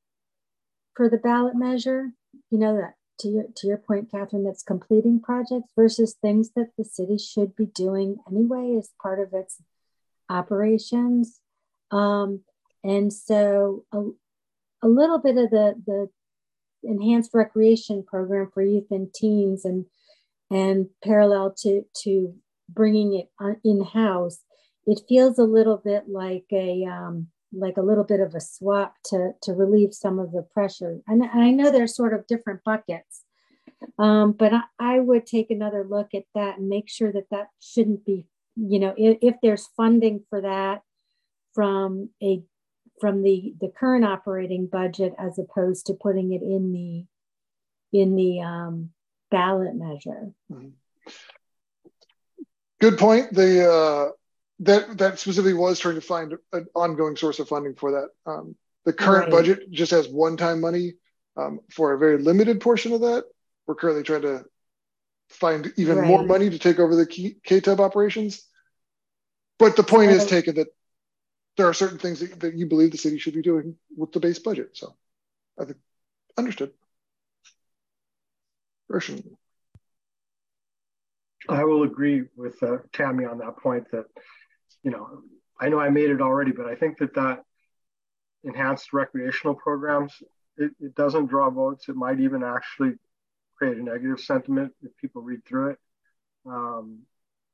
for 0.95 1.09
the 1.09 1.17
ballot 1.17 1.55
measure. 1.55 2.11
You 2.51 2.59
know 2.59 2.75
that 2.75 2.93
to 3.19 3.27
your 3.27 3.45
to 3.55 3.67
your 3.67 3.77
point, 3.77 4.11
Catherine, 4.11 4.43
that's 4.43 4.63
completing 4.63 5.21
projects 5.21 5.71
versus 5.75 6.15
things 6.21 6.51
that 6.55 6.71
the 6.77 6.83
city 6.83 7.17
should 7.17 7.55
be 7.55 7.65
doing 7.65 8.17
anyway 8.29 8.75
as 8.77 8.89
part 9.01 9.19
of 9.19 9.33
its 9.33 9.61
operations. 10.29 11.39
Um, 11.91 12.41
and 12.83 13.13
so 13.13 13.85
a, 13.91 14.01
a 14.81 14.87
little 14.87 15.19
bit 15.19 15.37
of 15.37 15.49
the 15.49 15.75
the 15.85 16.09
enhanced 16.83 17.31
recreation 17.33 18.03
program 18.03 18.49
for 18.53 18.61
youth 18.61 18.91
and 18.91 19.13
teens 19.13 19.63
and 19.65 19.85
and 20.51 20.87
parallel 21.03 21.53
to 21.59 21.83
to 22.03 22.35
bringing 22.69 23.13
it 23.13 23.29
in 23.63 23.83
house, 23.83 24.39
it 24.85 25.01
feels 25.07 25.37
a 25.37 25.43
little 25.43 25.77
bit 25.77 26.09
like 26.09 26.45
a 26.51 26.85
um, 26.85 27.27
like 27.55 27.77
a 27.77 27.81
little 27.81 28.03
bit 28.03 28.19
of 28.19 28.35
a 28.35 28.41
swap 28.41 28.95
to 29.05 29.31
to 29.43 29.53
relieve 29.53 29.93
some 29.93 30.19
of 30.19 30.31
the 30.31 30.41
pressure. 30.41 30.99
And 31.07 31.23
I 31.23 31.51
know 31.51 31.71
there's 31.71 31.95
sort 31.95 32.13
of 32.13 32.27
different 32.27 32.63
buckets, 32.63 33.23
um, 33.97 34.33
but 34.33 34.53
I, 34.53 34.61
I, 34.79 34.99
would 34.99 35.25
take 35.25 35.51
another 35.51 35.85
look 35.87 36.13
at 36.13 36.23
that 36.35 36.57
and 36.57 36.69
make 36.69 36.89
sure 36.89 37.11
that 37.11 37.29
that 37.31 37.47
shouldn't 37.59 38.05
be, 38.05 38.25
you 38.55 38.79
know, 38.79 38.93
if, 38.97 39.17
if 39.21 39.35
there's 39.41 39.69
funding 39.77 40.23
for 40.29 40.41
that 40.41 40.81
from 41.53 42.09
a 42.21 42.41
from 42.99 43.21
the 43.23 43.53
the 43.59 43.69
current 43.69 44.05
operating 44.05 44.67
budget 44.67 45.13
as 45.17 45.37
opposed 45.37 45.87
to 45.87 45.93
putting 45.93 46.33
it 46.33 46.41
in 46.41 46.71
the 46.71 47.05
in 47.97 48.15
the 48.15 48.41
um, 48.41 48.89
ballot 49.29 49.75
measure. 49.75 50.31
Mm-hmm. 50.51 50.69
Good 52.79 52.97
point. 52.97 53.33
The 53.33 53.71
uh, 53.71 54.11
that 54.65 54.97
that 54.97 55.19
specifically 55.19 55.53
was 55.53 55.79
trying 55.79 55.95
to 55.95 56.01
find 56.01 56.33
an 56.51 56.67
ongoing 56.75 57.15
source 57.15 57.39
of 57.39 57.47
funding 57.47 57.75
for 57.75 57.91
that. 57.91 58.31
Um, 58.31 58.55
the 58.85 58.93
current 58.93 59.25
right. 59.25 59.31
budget 59.31 59.71
just 59.71 59.91
has 59.91 60.07
one-time 60.07 60.59
money 60.59 60.93
um, 61.37 61.59
for 61.71 61.93
a 61.93 61.97
very 61.97 62.17
limited 62.17 62.61
portion 62.61 62.93
of 62.93 63.01
that. 63.01 63.25
We're 63.65 63.75
currently 63.75 64.03
trying 64.03 64.23
to 64.23 64.43
find 65.29 65.71
even 65.77 65.97
right. 65.97 66.07
more 66.07 66.23
money 66.23 66.49
to 66.49 66.59
take 66.59 66.79
over 66.79 66.95
the 66.95 67.05
KTUB 67.05 67.79
operations. 67.79 68.45
But 69.57 69.75
the 69.75 69.83
point 69.83 70.11
is 70.11 70.25
taken 70.25 70.55
that 70.55 70.67
there 71.57 71.67
are 71.67 71.73
certain 71.73 71.99
things 71.99 72.19
that, 72.19 72.39
that 72.41 72.55
you 72.55 72.65
believe 72.65 72.91
the 72.91 72.97
city 72.97 73.19
should 73.19 73.35
be 73.35 73.41
doing 73.41 73.75
with 73.95 74.11
the 74.11 74.19
base 74.19 74.39
budget. 74.39 74.71
So 74.73 74.95
I 75.59 75.65
think 75.65 75.77
understood. 76.37 76.71
Version. 78.89 79.37
I 81.49 81.63
will 81.63 81.83
agree 81.83 82.23
with 82.35 82.61
uh, 82.63 82.77
Tammy 82.93 83.25
on 83.25 83.37
that 83.39 83.57
point 83.57 83.91
that 83.91 84.05
you 84.83 84.91
know, 84.91 85.21
I 85.59 85.69
know 85.69 85.79
I 85.79 85.89
made 85.89 86.09
it 86.09 86.21
already, 86.21 86.51
but 86.51 86.65
I 86.65 86.75
think 86.75 86.97
that 86.99 87.15
that 87.15 87.43
enhanced 88.43 88.93
recreational 88.93 89.55
programs, 89.55 90.13
it, 90.57 90.71
it 90.79 90.95
doesn't 90.95 91.27
draw 91.27 91.49
votes. 91.49 91.87
It 91.87 91.95
might 91.95 92.19
even 92.19 92.43
actually 92.43 92.93
create 93.55 93.77
a 93.77 93.83
negative 93.83 94.19
sentiment 94.19 94.73
if 94.81 94.95
people 94.97 95.21
read 95.21 95.45
through 95.45 95.71
it. 95.71 95.79
Um, 96.45 97.03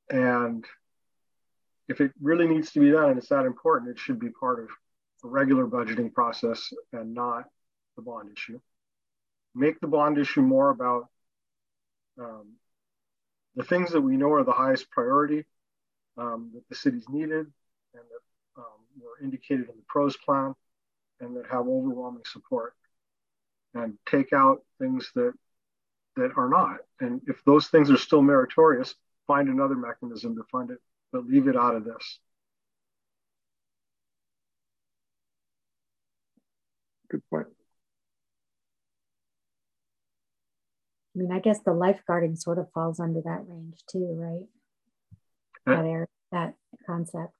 and 0.10 0.66
if 1.88 2.02
it 2.02 2.12
really 2.22 2.48
needs 2.48 2.72
to 2.72 2.80
be 2.80 2.92
done 2.92 3.10
and 3.10 3.18
it's 3.20 3.30
that 3.30 3.46
important, 3.46 3.92
it 3.92 4.00
should 4.00 4.20
be 4.20 4.30
part 4.30 4.60
of 4.60 4.70
a 5.24 5.28
regular 5.28 5.68
budgeting 5.68 6.12
process 6.12 6.72
and 6.94 7.14
not 7.14 7.44
the 7.96 8.02
bond 8.02 8.32
issue. 8.36 8.60
Make 9.54 9.80
the 9.80 9.88
bond 9.88 10.18
issue 10.18 10.42
more 10.42 10.70
about 10.70 11.08
um, 12.20 12.54
the 13.56 13.64
things 13.64 13.92
that 13.92 14.02
we 14.02 14.18
know 14.18 14.32
are 14.32 14.44
the 14.44 14.52
highest 14.52 14.90
priority 14.90 15.46
um, 16.20 16.52
that 16.54 16.68
the 16.70 16.76
city's 16.76 17.08
needed 17.10 17.48
and 17.94 18.04
that 18.04 18.62
um, 18.62 18.80
were 19.02 19.24
indicated 19.24 19.70
in 19.70 19.76
the 19.76 19.84
PROS 19.88 20.18
plan 20.18 20.54
and 21.20 21.36
that 21.36 21.46
have 21.50 21.68
overwhelming 21.68 22.24
support 22.26 22.74
and 23.74 23.98
take 24.06 24.34
out 24.34 24.64
things 24.80 25.12
that 25.16 25.34
that 26.16 26.32
are 26.36 26.50
not. 26.50 26.78
And 27.00 27.22
if 27.28 27.44
those 27.46 27.68
things 27.68 27.90
are 27.90 27.98
still 27.98 28.22
meritorious 28.22 28.96
find 29.28 29.48
another 29.48 29.76
mechanism 29.76 30.36
to 30.36 30.44
fund 30.52 30.72
it 30.72 30.80
but 31.12 31.26
leave 31.26 31.48
it 31.48 31.56
out 31.56 31.76
of 31.76 31.86
this. 31.86 32.20
Good 37.10 37.22
point. 37.30 37.48
I 41.16 41.20
mean, 41.20 41.32
I 41.32 41.40
guess 41.40 41.60
the 41.66 41.72
lifeguarding 41.72 42.38
sort 42.38 42.60
of 42.60 42.72
falls 42.72 43.00
under 43.00 43.22
that 43.22 43.44
range 43.48 43.80
too, 43.92 44.16
right? 44.16 44.46
That 45.70 45.86
area, 45.86 46.08
that 46.32 46.54
concept. 46.86 47.34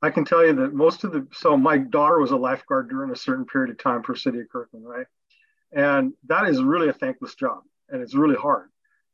I 0.00 0.10
can 0.10 0.24
tell 0.24 0.46
you 0.46 0.54
that 0.54 0.72
most 0.72 1.04
of 1.04 1.12
the 1.12 1.26
so 1.32 1.56
my 1.56 1.78
daughter 1.78 2.20
was 2.20 2.30
a 2.30 2.36
lifeguard 2.36 2.88
during 2.88 3.10
a 3.10 3.16
certain 3.16 3.44
period 3.46 3.70
of 3.70 3.82
time 3.82 4.02
for 4.02 4.14
City 4.14 4.40
of 4.40 4.48
Kirkland, 4.48 4.88
right? 4.88 5.06
And 5.72 6.12
that 6.28 6.48
is 6.48 6.62
really 6.62 6.88
a 6.88 6.92
thankless 6.92 7.34
job, 7.34 7.62
and 7.88 8.00
it's 8.00 8.14
really 8.14 8.36
hard, 8.36 8.68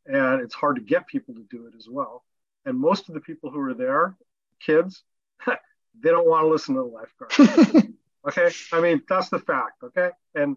and 0.06 0.42
it's 0.42 0.54
hard 0.54 0.76
to 0.76 0.82
get 0.82 1.06
people 1.06 1.34
to 1.34 1.44
do 1.50 1.66
it 1.66 1.74
as 1.76 1.88
well. 1.88 2.24
And 2.66 2.78
most 2.78 3.08
of 3.08 3.14
the 3.14 3.20
people 3.20 3.50
who 3.50 3.60
are 3.60 3.74
there, 3.74 4.16
kids, 4.60 5.02
they 5.46 6.10
don't 6.10 6.28
want 6.28 6.44
to 6.44 6.48
listen 6.48 6.74
to 6.74 6.82
the 6.82 6.86
lifeguard. 6.86 7.88
okay, 8.28 8.50
I 8.72 8.80
mean 8.80 9.02
that's 9.08 9.30
the 9.30 9.38
fact. 9.38 9.82
Okay, 9.82 10.10
and 10.34 10.56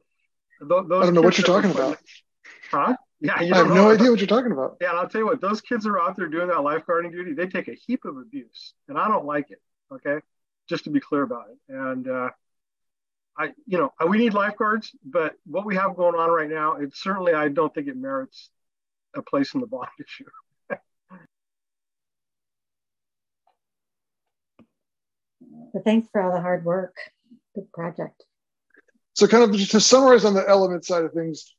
th- 0.59 0.83
those. 0.87 1.03
I 1.03 1.05
don't 1.05 1.13
know 1.13 1.21
what 1.21 1.37
you're 1.37 1.47
talking 1.47 1.71
about. 1.71 1.97
Huh? 2.69 2.95
Yeah, 3.19 3.35
I 3.35 3.45
have 3.45 3.69
no 3.69 3.89
idea 3.89 4.11
what 4.11 4.19
you're 4.19 4.27
talking 4.27 4.51
about. 4.51 4.77
Yeah, 4.79 4.91
and 4.91 4.99
I'll 4.99 5.09
tell 5.09 5.21
you 5.21 5.27
what, 5.27 5.41
those 5.41 5.59
kids 5.61 5.87
are 5.87 5.99
out 5.99 6.15
there 6.15 6.27
doing 6.27 6.47
that 6.49 6.57
lifeguarding 6.57 7.11
duty. 7.11 7.33
They 7.33 7.47
take 7.47 7.67
a 7.67 7.73
heap 7.73 8.05
of 8.05 8.17
abuse, 8.17 8.73
and 8.87 8.97
I 8.97 9.07
don't 9.07 9.25
like 9.25 9.49
it. 9.49 9.61
Okay, 9.91 10.19
just 10.69 10.83
to 10.83 10.89
be 10.91 10.99
clear 10.99 11.23
about 11.23 11.45
it. 11.49 11.57
And 11.73 12.07
uh, 12.07 12.29
I, 13.37 13.53
you 13.65 13.77
know, 13.77 13.91
we 14.07 14.17
need 14.17 14.33
lifeguards, 14.33 14.91
but 15.03 15.33
what 15.45 15.65
we 15.65 15.75
have 15.75 15.95
going 15.95 16.15
on 16.15 16.29
right 16.29 16.49
now, 16.49 16.75
it 16.75 16.95
certainly 16.95 17.33
I 17.33 17.47
don't 17.49 17.73
think 17.73 17.87
it 17.87 17.97
merits 17.97 18.49
a 19.15 19.21
place 19.21 19.53
in 19.53 19.61
the 19.61 19.67
bond 19.67 19.87
issue. 19.99 20.25
but 25.73 25.83
thanks 25.83 26.07
for 26.11 26.21
all 26.21 26.33
the 26.33 26.41
hard 26.41 26.65
work. 26.65 26.95
Good 27.55 27.71
project. 27.71 28.23
So, 29.13 29.27
kind 29.27 29.43
of 29.43 29.69
to 29.69 29.79
summarize 29.79 30.25
on 30.25 30.35
the 30.35 30.47
element 30.47 30.85
side 30.85 31.03
of 31.03 31.13
things, 31.13 31.55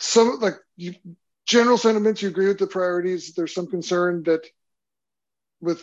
some 0.00 0.40
like 0.40 0.54
you, 0.76 0.94
general 1.46 1.78
sentiments, 1.78 2.22
you 2.22 2.28
agree 2.28 2.48
with 2.48 2.58
the 2.58 2.66
priorities. 2.66 3.34
There's 3.34 3.54
some 3.54 3.66
concern 3.66 4.24
that 4.24 4.46
with 5.60 5.82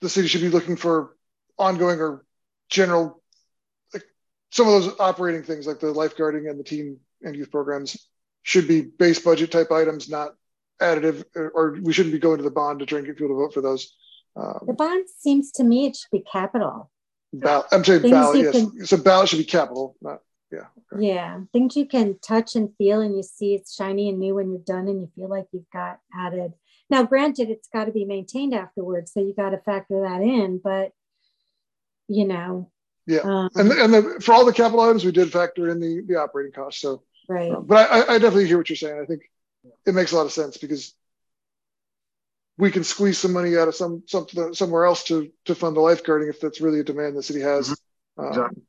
the 0.00 0.08
city 0.08 0.28
should 0.28 0.42
be 0.42 0.50
looking 0.50 0.76
for 0.76 1.16
ongoing 1.56 2.00
or 2.00 2.24
general 2.68 3.22
like 3.92 4.04
some 4.50 4.66
of 4.66 4.72
those 4.72 4.94
operating 4.98 5.44
things 5.44 5.66
like 5.66 5.80
the 5.80 5.86
lifeguarding 5.86 6.50
and 6.50 6.58
the 6.58 6.64
team 6.64 6.98
and 7.22 7.36
youth 7.36 7.50
programs 7.50 7.96
should 8.42 8.68
be 8.68 8.82
base 8.82 9.20
budget 9.20 9.50
type 9.50 9.70
items, 9.70 10.10
not 10.10 10.34
additive, 10.82 11.24
or 11.34 11.78
we 11.80 11.92
shouldn't 11.92 12.12
be 12.12 12.18
going 12.18 12.38
to 12.38 12.44
the 12.44 12.50
bond 12.50 12.80
to 12.80 12.86
try 12.86 12.98
and 12.98 13.06
get 13.06 13.16
people 13.16 13.34
to 13.34 13.42
vote 13.42 13.54
for 13.54 13.60
those. 13.60 13.94
Um, 14.36 14.58
the 14.66 14.74
bond 14.74 15.06
seems 15.18 15.52
to 15.52 15.64
me 15.64 15.86
it 15.86 15.96
should 15.96 16.10
be 16.10 16.24
capital. 16.30 16.90
Ballot, 17.32 17.66
I'm 17.72 17.84
saying 17.84 18.02
ballot, 18.02 18.38
yes. 18.38 18.52
Can, 18.52 18.86
so 18.86 18.96
ballot 18.96 19.28
should 19.28 19.38
be 19.38 19.44
capital, 19.44 19.96
not 20.02 20.18
yeah. 20.54 20.66
Okay. 20.92 21.08
Yeah, 21.08 21.40
things 21.52 21.76
you 21.76 21.86
can 21.86 22.18
touch 22.20 22.56
and 22.56 22.70
feel, 22.76 23.00
and 23.00 23.16
you 23.16 23.22
see 23.22 23.54
it's 23.54 23.74
shiny 23.74 24.08
and 24.08 24.18
new 24.18 24.36
when 24.36 24.50
you're 24.50 24.60
done, 24.60 24.88
and 24.88 25.00
you 25.00 25.10
feel 25.14 25.28
like 25.28 25.46
you've 25.52 25.70
got 25.72 25.98
added. 26.14 26.52
Now, 26.90 27.02
granted, 27.02 27.50
it's 27.50 27.68
got 27.68 27.86
to 27.86 27.92
be 27.92 28.04
maintained 28.04 28.54
afterwards, 28.54 29.12
so 29.12 29.20
you 29.20 29.34
got 29.34 29.50
to 29.50 29.58
factor 29.58 30.02
that 30.02 30.20
in. 30.20 30.60
But 30.62 30.92
you 32.08 32.26
know, 32.26 32.70
yeah, 33.06 33.20
um, 33.20 33.50
and 33.54 33.72
and 33.72 33.94
the, 33.94 34.20
for 34.20 34.32
all 34.34 34.44
the 34.44 34.52
capital 34.52 34.80
items, 34.80 35.04
we 35.04 35.12
did 35.12 35.32
factor 35.32 35.68
in 35.68 35.80
the 35.80 36.02
the 36.06 36.16
operating 36.16 36.52
costs. 36.52 36.80
So, 36.80 37.02
right. 37.28 37.52
Um, 37.52 37.66
but 37.66 37.90
I, 37.90 38.14
I 38.14 38.18
definitely 38.18 38.46
hear 38.46 38.58
what 38.58 38.68
you're 38.68 38.76
saying. 38.76 39.00
I 39.00 39.06
think 39.06 39.22
it 39.86 39.94
makes 39.94 40.12
a 40.12 40.16
lot 40.16 40.26
of 40.26 40.32
sense 40.32 40.56
because 40.56 40.94
we 42.56 42.70
can 42.70 42.84
squeeze 42.84 43.18
some 43.18 43.32
money 43.32 43.56
out 43.56 43.68
of 43.68 43.74
some, 43.74 44.04
some 44.06 44.26
somewhere 44.54 44.84
else 44.84 45.04
to 45.04 45.30
to 45.46 45.54
fund 45.54 45.76
the 45.76 45.80
lifeguarding 45.80 46.30
if 46.30 46.40
that's 46.40 46.60
really 46.60 46.80
a 46.80 46.84
demand 46.84 47.16
the 47.16 47.22
city 47.22 47.40
has. 47.40 47.70
Mm-hmm. 47.70 48.28
Exactly. 48.28 48.62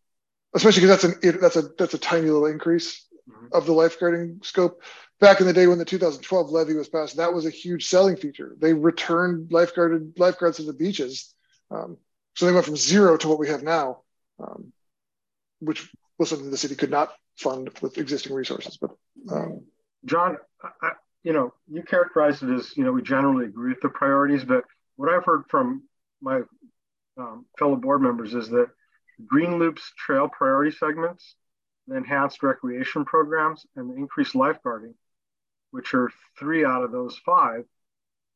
Especially 0.55 0.81
because 0.81 1.01
that's 1.01 1.23
an 1.23 1.39
that's 1.41 1.55
a 1.57 1.63
that's 1.77 1.93
a 1.93 1.99
tiny 1.99 2.29
little 2.29 2.45
increase 2.45 3.05
mm-hmm. 3.29 3.47
of 3.51 3.65
the 3.65 3.73
lifeguarding 3.73 4.43
scope. 4.43 4.81
Back 5.19 5.39
in 5.39 5.47
the 5.47 5.53
day 5.53 5.67
when 5.67 5.77
the 5.77 5.85
2012 5.85 6.49
levy 6.49 6.73
was 6.73 6.89
passed, 6.89 7.17
that 7.17 7.33
was 7.33 7.45
a 7.45 7.49
huge 7.49 7.87
selling 7.87 8.17
feature. 8.17 8.55
They 8.59 8.73
returned 8.73 9.49
lifeguarded 9.49 10.17
lifeguards 10.17 10.57
to 10.57 10.63
the 10.63 10.73
beaches, 10.73 11.33
um, 11.71 11.97
so 12.35 12.45
they 12.45 12.51
went 12.51 12.65
from 12.65 12.75
zero 12.75 13.17
to 13.17 13.27
what 13.27 13.39
we 13.39 13.49
have 13.49 13.63
now, 13.63 14.01
um, 14.39 14.71
which 15.59 15.89
was 16.17 16.29
something 16.29 16.51
the 16.51 16.57
city 16.57 16.75
could 16.75 16.91
not 16.91 17.13
fund 17.37 17.69
with 17.81 17.97
existing 17.97 18.33
resources. 18.33 18.77
But 18.77 18.91
um, 19.31 19.63
John, 20.05 20.37
I, 20.81 20.91
you 21.23 21.33
know, 21.33 21.53
you 21.67 21.81
characterized 21.83 22.43
it 22.43 22.51
as, 22.51 22.75
you 22.77 22.83
know, 22.83 22.91
we 22.91 23.01
generally 23.01 23.45
agree 23.45 23.69
with 23.69 23.81
the 23.81 23.89
priorities, 23.89 24.43
but 24.43 24.63
what 24.95 25.09
I've 25.09 25.25
heard 25.25 25.43
from 25.49 25.83
my 26.21 26.41
um, 27.17 27.45
fellow 27.57 27.75
board 27.75 28.01
members 28.01 28.33
is 28.33 28.49
that 28.49 28.67
Green 29.25 29.59
Loop's 29.59 29.91
trail 29.97 30.27
priority 30.27 30.75
segments, 30.75 31.35
the 31.87 31.95
enhanced 31.95 32.43
recreation 32.43 33.05
programs, 33.05 33.65
and 33.75 33.89
the 33.89 33.95
increased 33.95 34.33
lifeguarding, 34.33 34.93
which 35.71 35.93
are 35.93 36.11
three 36.39 36.65
out 36.65 36.83
of 36.83 36.91
those 36.91 37.17
five, 37.25 37.65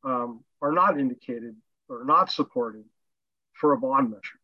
um, 0.04 0.44
are 0.62 0.72
not 0.72 0.98
indicated 0.98 1.56
or 1.88 2.04
not 2.04 2.30
supported 2.30 2.84
for 3.52 3.72
a 3.72 3.78
bond 3.78 4.10
measure. 4.10 4.38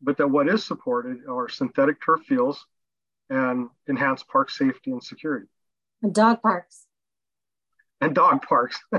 But 0.00 0.16
that 0.18 0.28
what 0.28 0.48
is 0.48 0.64
supported 0.64 1.18
are 1.28 1.48
synthetic 1.48 2.04
turf 2.04 2.22
fields 2.22 2.64
and 3.28 3.68
enhanced 3.86 4.28
park 4.28 4.50
safety 4.50 4.90
and 4.90 5.02
security. 5.02 5.46
And 6.02 6.14
dog 6.14 6.42
parks 6.42 6.86
and 8.02 8.14
dog 8.14 8.42
parks. 8.42 8.78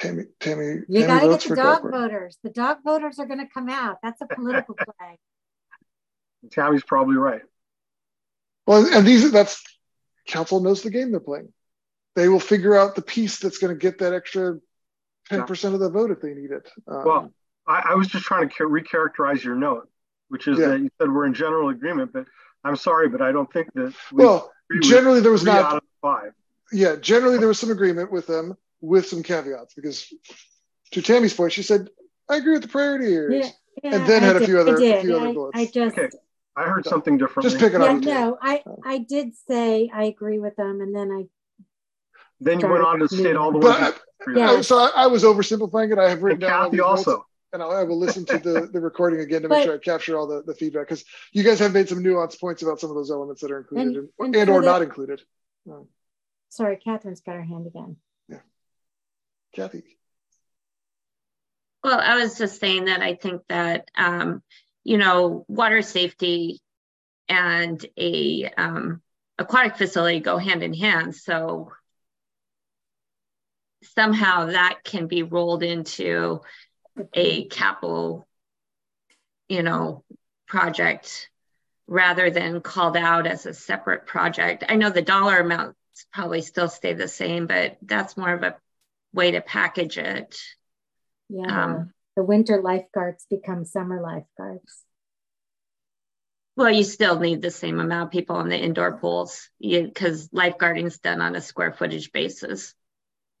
Tammy, 0.00 0.24
Tammy, 0.40 0.80
you 0.88 1.06
got 1.06 1.20
to 1.20 1.28
get 1.28 1.40
the 1.40 1.56
dog, 1.56 1.82
dog 1.82 1.90
voters. 1.90 2.38
The 2.42 2.50
dog 2.50 2.78
voters 2.84 3.18
are 3.18 3.26
going 3.26 3.40
to 3.40 3.46
come 3.52 3.68
out. 3.68 3.98
That's 4.02 4.20
a 4.22 4.26
political 4.34 4.74
play. 4.74 5.18
Tammy's 6.50 6.82
probably 6.82 7.16
right. 7.16 7.42
Well, 8.66 8.86
and 8.92 9.06
these 9.06 9.30
that's 9.30 9.62
council 10.26 10.60
knows 10.60 10.82
the 10.82 10.90
game 10.90 11.10
they're 11.10 11.20
playing. 11.20 11.52
They 12.16 12.28
will 12.28 12.40
figure 12.40 12.76
out 12.76 12.94
the 12.94 13.02
piece 13.02 13.38
that's 13.38 13.58
going 13.58 13.74
to 13.74 13.78
get 13.78 13.98
that 13.98 14.14
extra 14.14 14.58
ten 15.28 15.44
percent 15.44 15.74
of 15.74 15.80
the 15.80 15.90
vote 15.90 16.10
if 16.10 16.20
they 16.20 16.34
need 16.34 16.50
it. 16.50 16.70
Um, 16.88 17.04
well, 17.04 17.32
I, 17.66 17.90
I, 17.90 17.94
was 17.94 18.08
just 18.08 18.24
trying 18.24 18.48
to 18.48 18.64
recharacterize 18.64 19.44
your 19.44 19.54
note, 19.54 19.88
which 20.28 20.48
is 20.48 20.58
yeah. 20.58 20.68
that 20.68 20.80
you 20.80 20.90
said 20.98 21.12
we're 21.12 21.26
in 21.26 21.34
general 21.34 21.68
agreement, 21.68 22.12
but 22.12 22.26
I'm 22.64 22.76
sorry, 22.76 23.08
but 23.08 23.20
I 23.20 23.32
don't 23.32 23.52
think 23.52 23.72
that. 23.74 23.94
well, 24.12 24.50
generally 24.82 25.20
there 25.20 25.32
was 25.32 25.44
not 25.44 25.82
five 26.00 26.32
yeah, 26.72 26.96
generally 26.96 27.38
there 27.38 27.48
was 27.48 27.58
some 27.58 27.70
agreement 27.70 28.12
with 28.12 28.26
them 28.26 28.56
with 28.80 29.06
some 29.06 29.22
caveats 29.22 29.74
because 29.74 30.12
to 30.92 31.02
Tammy's 31.02 31.34
point, 31.34 31.52
she 31.52 31.62
said, 31.62 31.88
I 32.28 32.36
agree 32.36 32.52
with 32.52 32.62
the 32.62 32.68
priority 32.68 33.12
areas. 33.12 33.46
Yeah, 33.46 33.90
yeah, 33.90 33.96
and 33.96 34.06
then 34.06 34.22
I 34.22 34.26
had 34.26 34.32
did, 34.34 34.42
a 34.42 34.46
few 34.46 34.60
other, 34.60 34.76
a 34.76 35.00
few 35.00 35.16
other 35.16 35.32
bullets. 35.32 35.58
I 35.58 35.66
just 35.66 35.98
okay. 35.98 36.08
I 36.56 36.64
heard 36.64 36.84
something 36.84 37.16
different. 37.16 37.48
Just 37.48 37.58
pick 37.58 37.72
it 37.72 37.80
yeah, 37.80 37.86
up. 37.86 38.00
No, 38.00 38.38
I, 38.40 38.62
I 38.84 38.98
did 38.98 39.34
say 39.48 39.90
I 39.92 40.04
agree 40.04 40.38
with 40.38 40.56
them, 40.56 40.80
and 40.80 40.94
then 40.94 41.10
I. 41.10 41.24
Then 42.40 42.60
you 42.60 42.68
went 42.68 42.84
on 42.84 42.98
to 43.00 43.08
state 43.08 43.36
all 43.36 43.52
the 43.52 43.58
way. 43.58 43.90
Yeah. 44.34 44.60
So 44.62 44.78
I, 44.78 45.04
I, 45.04 45.06
was 45.06 45.24
oversimplifying 45.24 45.92
it. 45.92 45.98
I 45.98 46.08
have 46.08 46.22
written 46.22 46.42
and 46.42 46.50
down 46.50 46.64
Kathy 46.70 46.80
also. 46.80 47.10
Notes, 47.10 47.24
and 47.52 47.62
I'll, 47.62 47.70
I 47.70 47.82
will 47.82 47.98
listen 47.98 48.24
to 48.26 48.38
the, 48.38 48.68
the 48.72 48.80
recording 48.80 49.20
again 49.20 49.42
to 49.42 49.48
make 49.48 49.58
but, 49.58 49.64
sure 49.64 49.74
I 49.74 49.78
capture 49.78 50.16
all 50.16 50.26
the, 50.26 50.42
the 50.42 50.54
feedback 50.54 50.88
because 50.88 51.04
you 51.32 51.42
guys 51.42 51.58
have 51.58 51.72
made 51.72 51.88
some 51.88 52.02
nuanced 52.02 52.40
points 52.40 52.62
about 52.62 52.80
some 52.80 52.90
of 52.90 52.96
those 52.96 53.10
elements 53.10 53.42
that 53.42 53.50
are 53.50 53.58
included 53.58 53.96
and, 53.96 54.08
and, 54.18 54.36
and 54.36 54.50
or 54.50 54.60
the, 54.60 54.66
not 54.66 54.82
included. 54.82 55.20
Sorry, 56.48 56.76
Catherine's 56.76 57.20
got 57.20 57.34
her 57.34 57.42
hand 57.42 57.66
again. 57.66 57.96
Kathy. 59.54 59.98
Well, 61.82 61.98
I 61.98 62.16
was 62.16 62.36
just 62.36 62.60
saying 62.60 62.86
that 62.86 63.00
I 63.00 63.14
think 63.14 63.42
that, 63.48 63.90
um, 63.96 64.42
you 64.84 64.98
know, 64.98 65.44
water 65.48 65.82
safety 65.82 66.60
and 67.28 67.84
a 67.96 68.50
um, 68.56 69.00
aquatic 69.38 69.76
facility 69.76 70.20
go 70.20 70.36
hand 70.36 70.62
in 70.62 70.74
hand. 70.74 71.14
So 71.14 71.72
somehow 73.94 74.46
that 74.46 74.80
can 74.84 75.06
be 75.06 75.22
rolled 75.22 75.62
into 75.62 76.40
a 77.14 77.44
capital, 77.46 78.26
you 79.48 79.62
know, 79.62 80.04
project 80.46 81.30
rather 81.86 82.30
than 82.30 82.60
called 82.60 82.96
out 82.96 83.26
as 83.26 83.46
a 83.46 83.54
separate 83.54 84.06
project. 84.06 84.64
I 84.68 84.76
know 84.76 84.90
the 84.90 85.02
dollar 85.02 85.38
amount 85.38 85.76
probably 86.12 86.42
still 86.42 86.68
stay 86.68 86.92
the 86.92 87.08
same, 87.08 87.46
but 87.46 87.78
that's 87.82 88.16
more 88.16 88.32
of 88.32 88.42
a 88.42 88.56
way 89.12 89.32
to 89.32 89.40
package 89.40 89.98
it. 89.98 90.38
Yeah. 91.28 91.64
Um, 91.64 91.92
the 92.16 92.24
winter 92.24 92.60
lifeguards 92.60 93.26
become 93.30 93.64
summer 93.64 94.00
lifeguards. 94.00 94.84
Well, 96.56 96.70
you 96.70 96.84
still 96.84 97.18
need 97.18 97.40
the 97.40 97.50
same 97.50 97.80
amount 97.80 98.08
of 98.08 98.12
people 98.12 98.40
in 98.40 98.48
the 98.48 98.58
indoor 98.58 98.98
pools 98.98 99.48
because 99.60 100.28
lifeguarding 100.28 100.86
is 100.86 100.98
done 100.98 101.20
on 101.20 101.36
a 101.36 101.40
square 101.40 101.72
footage 101.72 102.12
basis, 102.12 102.74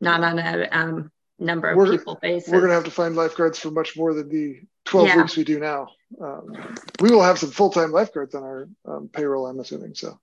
not 0.00 0.22
on 0.22 0.38
a 0.38 0.68
um, 0.70 1.10
number 1.38 1.70
of 1.70 1.76
we're, 1.76 1.90
people 1.90 2.18
basis. 2.20 2.50
We're 2.50 2.60
going 2.60 2.70
to 2.70 2.76
have 2.76 2.84
to 2.84 2.90
find 2.90 3.16
lifeguards 3.16 3.58
for 3.58 3.70
much 3.70 3.96
more 3.96 4.14
than 4.14 4.28
the 4.28 4.60
12 4.86 5.08
yeah. 5.08 5.16
weeks 5.16 5.36
we 5.36 5.44
do 5.44 5.58
now. 5.58 5.88
Um, 6.20 6.76
we 7.00 7.10
will 7.10 7.22
have 7.22 7.38
some 7.38 7.50
full 7.50 7.70
time 7.70 7.92
lifeguards 7.92 8.34
on 8.34 8.42
our 8.42 8.68
um, 8.86 9.10
payroll, 9.12 9.46
I'm 9.46 9.60
assuming. 9.60 9.94
So, 9.94 10.18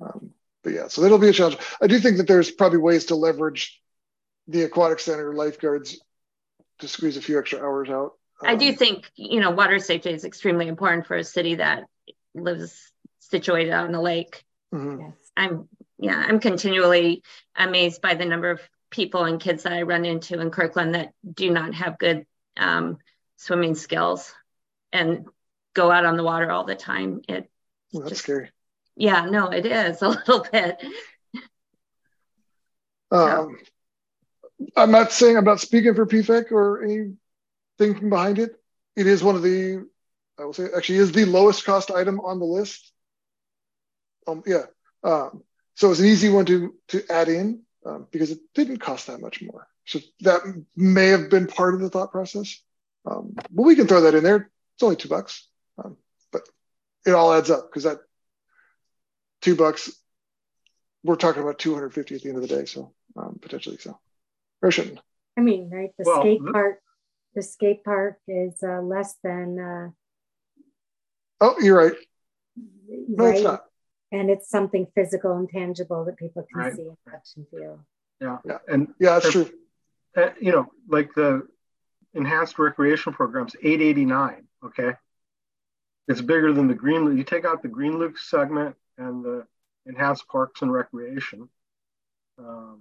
um, 0.00 0.30
but 0.62 0.72
yeah, 0.72 0.88
so 0.88 1.02
that'll 1.02 1.18
be 1.18 1.28
a 1.28 1.32
challenge. 1.32 1.58
I 1.80 1.86
do 1.86 1.98
think 1.98 2.18
that 2.18 2.26
there's 2.26 2.50
probably 2.50 2.78
ways 2.78 3.06
to 3.06 3.16
leverage 3.16 3.80
the 4.48 4.62
aquatic 4.62 4.98
center 4.98 5.34
lifeguards 5.34 6.00
to 6.80 6.88
squeeze 6.88 7.16
a 7.16 7.22
few 7.22 7.38
extra 7.38 7.60
hours 7.60 7.88
out. 7.90 8.12
Um, 8.40 8.48
I 8.48 8.56
do 8.56 8.70
um, 8.70 8.76
think 8.76 9.10
you 9.14 9.40
know 9.40 9.50
water 9.50 9.78
safety 9.78 10.10
is 10.10 10.24
extremely 10.24 10.68
important 10.68 11.06
for 11.06 11.16
a 11.16 11.24
city 11.24 11.56
that 11.56 11.84
lives 12.34 12.92
situated 13.20 13.72
on 13.72 13.92
the 13.92 14.00
lake. 14.00 14.44
Mm-hmm. 14.74 15.10
I'm 15.36 15.68
yeah, 15.98 16.24
I'm 16.26 16.40
continually 16.40 17.22
amazed 17.56 18.00
by 18.00 18.14
the 18.14 18.24
number 18.24 18.50
of 18.50 18.60
people 18.90 19.24
and 19.24 19.40
kids 19.40 19.64
that 19.64 19.72
I 19.72 19.82
run 19.82 20.04
into 20.04 20.40
in 20.40 20.50
Kirkland 20.50 20.94
that 20.94 21.12
do 21.34 21.50
not 21.50 21.74
have 21.74 21.98
good 21.98 22.26
um, 22.56 22.98
swimming 23.36 23.74
skills 23.74 24.32
and 24.92 25.26
go 25.74 25.90
out 25.90 26.06
on 26.06 26.16
the 26.16 26.24
water 26.24 26.50
all 26.50 26.64
the 26.64 26.74
time. 26.74 27.20
It 27.28 27.50
well, 27.92 28.02
that's 28.02 28.10
just, 28.10 28.22
scary. 28.22 28.50
Yeah, 28.96 29.26
no, 29.26 29.48
it 29.48 29.66
is 29.66 30.00
a 30.02 30.08
little 30.08 30.46
bit. 30.50 30.82
Um, 33.10 33.56
I'm 34.76 34.90
not 34.90 35.12
saying 35.12 35.36
I'm 35.36 35.44
not 35.44 35.60
speaking 35.60 35.94
for 35.94 36.06
PFEC 36.06 36.50
or 36.52 36.82
any 36.82 37.14
thinking 37.78 38.10
behind 38.10 38.38
it. 38.38 38.56
It 38.96 39.06
is 39.06 39.22
one 39.22 39.36
of 39.36 39.42
the, 39.42 39.86
I 40.38 40.44
will 40.44 40.52
say, 40.52 40.66
actually 40.76 40.98
is 40.98 41.12
the 41.12 41.24
lowest 41.24 41.64
cost 41.64 41.90
item 41.90 42.20
on 42.20 42.38
the 42.38 42.44
list. 42.44 42.92
Um, 44.26 44.42
yeah. 44.46 44.64
Um, 45.04 45.42
so 45.74 45.90
it's 45.90 46.00
an 46.00 46.06
easy 46.06 46.28
one 46.28 46.44
to 46.46 46.74
to 46.88 47.04
add 47.08 47.28
in 47.28 47.62
um, 47.86 48.06
because 48.10 48.32
it 48.32 48.40
didn't 48.54 48.78
cost 48.78 49.06
that 49.06 49.20
much 49.20 49.40
more. 49.40 49.68
So 49.86 50.00
that 50.20 50.40
may 50.76 51.06
have 51.08 51.30
been 51.30 51.46
part 51.46 51.74
of 51.74 51.80
the 51.80 51.88
thought 51.88 52.10
process. 52.10 52.60
Um, 53.06 53.34
but 53.36 53.62
we 53.62 53.76
can 53.76 53.86
throw 53.86 54.02
that 54.02 54.14
in 54.14 54.24
there. 54.24 54.50
It's 54.74 54.82
only 54.82 54.96
two 54.96 55.08
bucks, 55.08 55.46
um, 55.82 55.96
but 56.32 56.42
it 57.06 57.12
all 57.12 57.32
adds 57.32 57.50
up 57.50 57.70
because 57.70 57.84
that 57.84 57.98
two 59.40 59.56
bucks, 59.56 59.90
we're 61.04 61.16
talking 61.16 61.42
about 61.42 61.58
250 61.58 62.14
at 62.14 62.22
the 62.22 62.28
end 62.28 62.36
of 62.36 62.42
the 62.42 62.54
day. 62.54 62.64
So 62.64 62.92
um, 63.16 63.38
potentially 63.40 63.78
so. 63.78 63.98
Roshan. 64.62 65.00
I 65.36 65.40
mean, 65.40 65.70
right? 65.70 65.90
The 65.98 66.04
well, 66.06 66.20
skate 66.20 66.40
park, 66.52 66.80
the 67.34 67.42
skate 67.42 67.84
park 67.84 68.18
is 68.26 68.62
uh, 68.62 68.80
less 68.80 69.14
than. 69.22 69.58
Uh, 69.58 69.90
oh, 71.40 71.56
you're 71.60 71.76
right. 71.76 71.92
No, 72.88 73.24
right? 73.24 73.34
it's 73.34 73.44
not. 73.44 73.64
And 74.10 74.30
it's 74.30 74.48
something 74.48 74.86
physical 74.94 75.36
and 75.36 75.48
tangible 75.48 76.04
that 76.06 76.16
people 76.16 76.46
can 76.50 76.60
right. 76.60 76.74
see 76.74 76.82
and 76.82 76.96
touch 77.08 77.28
and 77.36 77.46
feel. 77.48 77.84
Yeah, 78.20 78.38
yeah, 78.44 78.58
and 78.66 78.88
yeah, 78.98 79.14
that's 79.18 79.30
true. 79.30 79.48
Uh, 80.16 80.30
you 80.40 80.50
know, 80.50 80.66
like 80.88 81.14
the 81.14 81.46
enhanced 82.14 82.58
recreation 82.58 83.12
programs, 83.12 83.54
889. 83.62 84.44
Okay, 84.64 84.92
it's 86.08 86.22
bigger 86.22 86.52
than 86.52 86.66
the 86.66 86.74
green. 86.74 87.16
You 87.16 87.22
take 87.22 87.44
out 87.44 87.62
the 87.62 87.68
Green 87.68 87.98
Loop 87.98 88.18
segment 88.18 88.74
and 88.96 89.24
the 89.24 89.46
enhanced 89.86 90.26
parks 90.26 90.62
and 90.62 90.72
recreation. 90.72 91.48
Um, 92.38 92.80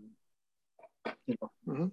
you 1.25 1.35
know, 1.41 1.51
mm-hmm. 1.67 1.87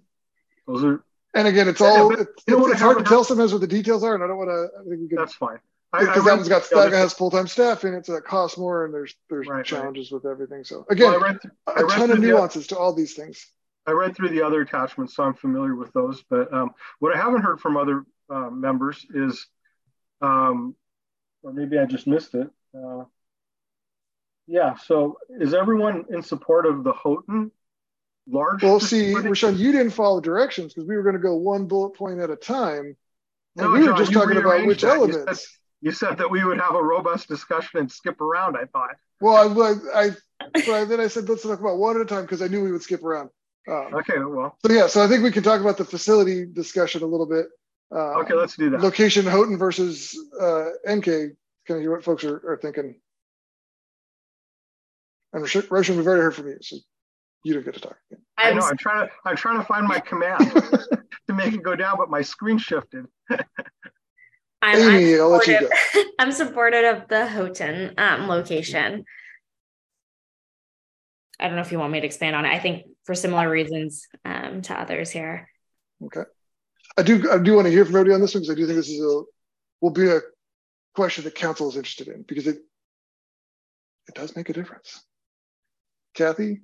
those 0.67 0.83
are. 0.83 1.03
And 1.33 1.47
again, 1.47 1.67
it's 1.67 1.81
all 1.81 2.13
it's, 2.13 2.43
it's 2.47 2.79
hard 2.79 2.97
to 2.97 3.03
tell 3.03 3.23
sometimes 3.23 3.51
what 3.51 3.61
the 3.61 3.67
details 3.67 4.03
are, 4.03 4.15
and 4.15 4.23
I 4.23 4.27
don't 4.27 4.37
want 4.37 4.49
to. 4.49 4.69
I 4.79 4.89
think 4.89 5.01
we 5.01 5.07
can, 5.09 5.17
That's 5.17 5.33
fine. 5.33 5.59
Because 5.99 6.25
that 6.25 6.35
one's 6.35 6.49
got 6.49 6.69
that 6.71 6.91
has 6.91 7.13
full 7.13 7.31
time 7.31 7.47
staff 7.47 7.83
in 7.85 7.93
it, 7.93 8.05
so 8.05 8.13
that 8.13 8.25
costs 8.25 8.57
more, 8.57 8.85
and 8.85 8.93
there's 8.93 9.15
there's 9.29 9.47
right, 9.47 9.65
challenges 9.65 10.11
right. 10.11 10.23
with 10.23 10.31
everything. 10.31 10.63
So 10.63 10.85
again, 10.89 11.11
well, 11.11 11.21
read, 11.21 11.37
a 11.67 11.83
ton 11.83 12.11
of 12.11 12.19
nuances 12.19 12.67
to 12.67 12.77
all 12.77 12.93
these 12.93 13.13
things. 13.13 13.45
I 13.87 13.91
read 13.91 14.15
through 14.15 14.29
the 14.29 14.41
other 14.41 14.61
attachments, 14.61 15.15
so 15.15 15.23
I'm 15.23 15.35
familiar 15.35 15.75
with 15.75 15.93
those. 15.93 16.23
But 16.29 16.53
um, 16.53 16.71
what 16.99 17.15
I 17.15 17.17
haven't 17.17 17.43
heard 17.43 17.59
from 17.59 17.77
other 17.77 18.05
uh, 18.29 18.49
members 18.49 19.05
is, 19.13 19.45
um, 20.21 20.75
or 21.43 21.53
maybe 21.53 21.77
I 21.77 21.85
just 21.85 22.07
missed 22.07 22.33
it. 22.33 22.49
Uh, 22.75 23.03
yeah. 24.47 24.75
So 24.75 25.19
is 25.29 25.53
everyone 25.53 26.05
in 26.09 26.23
support 26.23 26.65
of 26.65 26.83
the 26.83 26.93
Houghton 26.93 27.51
large? 28.27 28.63
Well, 28.63 28.79
see, 28.91 29.13
Roshan, 29.13 29.57
you 29.57 29.71
didn't 29.71 29.91
follow 29.91 30.21
directions 30.21 30.73
because 30.73 30.87
we 30.87 30.95
were 30.95 31.03
going 31.03 31.15
to 31.15 31.21
go 31.21 31.35
one 31.35 31.67
bullet 31.67 31.91
point 31.91 32.19
at 32.19 32.29
a 32.29 32.35
time. 32.35 32.95
And 33.57 33.67
no, 33.67 33.71
we 33.71 33.87
were 33.87 33.97
just 33.97 34.11
talking 34.11 34.37
about 34.37 34.65
which 34.65 34.81
that. 34.81 34.97
elements. 34.97 35.17
You 35.17 35.25
said, 35.25 35.45
you 35.81 35.91
said, 35.91 36.17
that 36.17 36.29
we 36.29 36.43
would 36.43 36.59
have 36.59 36.75
a 36.75 36.83
robust 36.83 37.27
discussion 37.27 37.79
and 37.79 37.91
skip 37.91 38.19
around. 38.19 38.57
I 38.57 38.65
thought. 38.65 38.95
Well, 39.21 39.63
I, 39.63 40.07
I, 40.07 40.09
but 40.53 40.85
then 40.85 40.99
I 40.99 41.07
said 41.07 41.29
let's 41.29 41.43
talk 41.43 41.59
about 41.59 41.77
one 41.77 41.95
at 41.95 42.01
a 42.01 42.05
time 42.05 42.23
because 42.23 42.41
I 42.41 42.47
knew 42.47 42.63
we 42.63 42.71
would 42.71 42.81
skip 42.81 43.03
around. 43.03 43.29
Um, 43.67 43.93
okay, 43.95 44.17
well. 44.19 44.57
So 44.65 44.73
yeah, 44.73 44.87
so 44.87 45.03
I 45.03 45.07
think 45.07 45.23
we 45.23 45.31
can 45.31 45.43
talk 45.43 45.61
about 45.61 45.77
the 45.77 45.85
facility 45.85 46.45
discussion 46.45 47.01
a 47.01 47.05
little 47.05 47.25
bit. 47.25 47.47
Uh, 47.93 48.19
okay, 48.19 48.33
let's 48.33 48.55
do 48.55 48.69
that. 48.71 48.81
Location 48.81 49.25
Houghton 49.25 49.57
versus 49.57 50.17
uh, 50.39 50.69
NK. 50.87 51.05
Kind 51.05 51.77
of 51.77 51.79
hear 51.79 51.91
what 51.91 52.03
folks 52.03 52.23
are, 52.23 52.35
are 52.47 52.59
thinking. 52.61 52.95
And 55.33 55.41
Roshan, 55.41 55.97
we've 55.97 56.07
already 56.07 56.21
heard 56.21 56.35
from 56.35 56.47
you, 56.47 56.57
so 56.61 56.77
you 57.45 57.53
don't 57.53 57.63
get 57.63 57.75
to 57.75 57.79
talk. 57.79 57.97
I 58.39 58.53
know. 58.53 58.63
I'm 58.65 58.75
trying 58.75 59.07
to. 59.07 59.13
I'm 59.23 59.35
trying 59.35 59.59
to 59.59 59.63
find 59.65 59.87
my 59.87 59.99
command 59.99 60.39
to 61.27 61.33
make 61.33 61.53
it 61.53 61.61
go 61.61 61.75
down, 61.75 61.95
but 61.97 62.09
my 62.09 62.23
screen 62.23 62.57
shifted. 62.57 63.05
I'm, 64.63 64.79
Amy, 64.79 65.13
I'm, 65.13 65.39
supportive, 65.39 65.69
I'm 66.19 66.31
supportive 66.31 66.97
of 66.97 67.07
the 67.07 67.27
Houghton 67.27 67.93
um, 67.99 68.27
location. 68.27 69.05
I 71.39 71.47
don't 71.47 71.55
know 71.55 71.61
if 71.61 71.71
you 71.71 71.77
want 71.77 71.91
me 71.91 71.99
to 71.99 72.05
expand 72.07 72.35
on 72.35 72.45
it. 72.45 72.49
I 72.49 72.57
think 72.57 72.87
for 73.03 73.13
similar 73.13 73.47
reasons 73.47 74.07
um, 74.25 74.63
to 74.63 74.79
others 74.79 75.11
here. 75.11 75.47
Okay. 76.03 76.23
I 76.97 77.03
do 77.03 77.29
I 77.31 77.37
do 77.37 77.53
want 77.53 77.65
to 77.65 77.71
hear 77.71 77.85
from 77.85 77.95
everybody 77.95 78.15
on 78.15 78.21
this 78.21 78.33
one 78.33 78.41
because 78.41 78.55
I 78.55 78.57
do 78.57 78.65
think 78.65 78.77
this 78.77 78.89
is 78.89 79.01
a 79.01 79.21
will 79.81 79.91
be 79.91 80.09
a 80.09 80.19
question 80.95 81.25
that 81.25 81.35
council 81.35 81.69
is 81.69 81.75
interested 81.75 82.07
in 82.07 82.23
because 82.23 82.47
it 82.47 82.57
it 84.07 84.15
does 84.15 84.35
make 84.35 84.49
a 84.49 84.53
difference. 84.53 85.03
Kathy? 86.15 86.61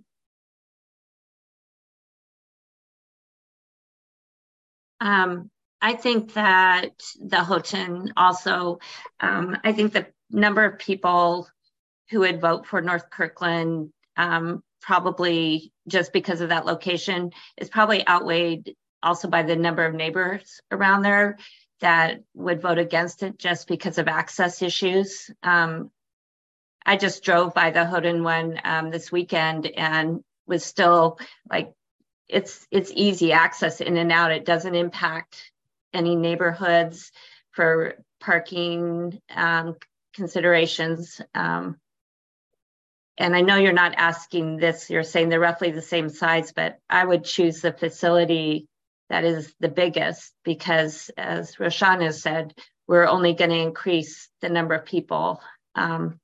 Um, 5.02 5.50
I 5.82 5.94
think 5.94 6.34
that 6.36 6.92
the 7.20 7.44
Houghton 7.44 8.14
also, 8.16 8.80
um, 9.20 9.58
I 9.64 9.74
think 9.74 9.92
the 9.92 10.08
number 10.30 10.64
of 10.64 10.80
people 10.80 11.50
who 12.12 12.20
would 12.20 12.40
vote 12.40 12.68
for 12.68 12.82
North 12.82 13.10
Kirkland 13.10 13.92
um, 14.16 14.64
probably 14.82 15.74
just 15.88 16.14
because 16.14 16.42
of 16.42 16.50
that 16.50 16.66
location 16.66 17.32
is 17.58 17.70
probably 17.70 18.08
outweighed 18.08 18.76
also 19.02 19.28
by 19.28 19.42
the 19.42 19.56
number 19.56 19.84
of 19.84 19.96
neighbors 19.96 20.62
around 20.70 21.02
there 21.02 21.38
that 21.80 22.22
would 22.36 22.62
vote 22.62 22.78
against 22.78 23.24
it 23.24 23.40
just 23.40 23.68
because 23.68 23.98
of 23.98 24.08
access 24.08 24.62
issues. 24.62 25.32
Um, 25.42 25.90
I 26.86 26.96
just 26.98 27.24
drove 27.24 27.56
by 27.56 27.72
the 27.72 27.86
Houghton 27.86 28.24
one 28.24 28.60
um, 28.64 28.92
this 28.92 29.12
weekend 29.12 29.66
and 29.66 30.24
was 30.46 30.64
still 30.64 31.20
like, 31.50 31.74
it's 32.32 32.66
it's 32.72 32.92
easy 32.96 33.32
access 33.34 33.82
in 33.82 33.98
and 33.98 34.12
out. 34.12 34.32
It 34.32 34.46
doesn't 34.46 34.76
impact 34.76 35.52
any 35.94 36.16
neighborhoods 36.16 37.12
for 37.52 37.96
parking 38.20 39.20
um, 39.36 39.76
considerations. 40.14 41.22
Um, 41.36 41.78
and 43.18 43.36
I 43.36 43.42
know 43.42 43.58
you're 43.58 43.74
not 43.74 43.96
asking 43.98 44.58
this, 44.58 44.90
you're 44.90 45.04
saying 45.04 45.30
they're 45.30 45.40
roughly 45.40 45.72
the 45.72 45.82
same 45.82 46.10
size, 46.10 46.54
but 46.54 46.78
I 46.90 47.04
would 47.04 47.24
choose 47.24 47.62
the 47.62 47.74
facility 47.74 48.68
that 49.10 49.26
is 49.26 49.54
the 49.60 49.68
biggest 49.68 50.34
because, 50.44 51.12
as 51.18 51.58
Roshana 51.58 52.14
said, 52.14 52.54
we're 52.88 53.08
only 53.08 53.34
going 53.34 53.50
to 53.50 53.58
increase 53.58 54.30
the 54.42 54.50
number 54.50 54.74
of 54.74 54.86
people. 54.86 55.42
Um, 55.76 56.20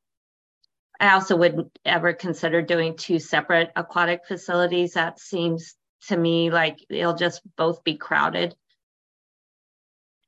I 0.99 1.13
also 1.13 1.35
wouldn't 1.35 1.77
ever 1.85 2.13
consider 2.13 2.61
doing 2.61 2.95
two 2.95 3.19
separate 3.19 3.71
aquatic 3.75 4.21
facilities. 4.25 4.93
That 4.93 5.19
seems 5.19 5.75
to 6.07 6.17
me 6.17 6.49
like 6.49 6.83
it'll 6.89 7.15
just 7.15 7.41
both 7.55 7.83
be 7.83 7.95
crowded 7.95 8.55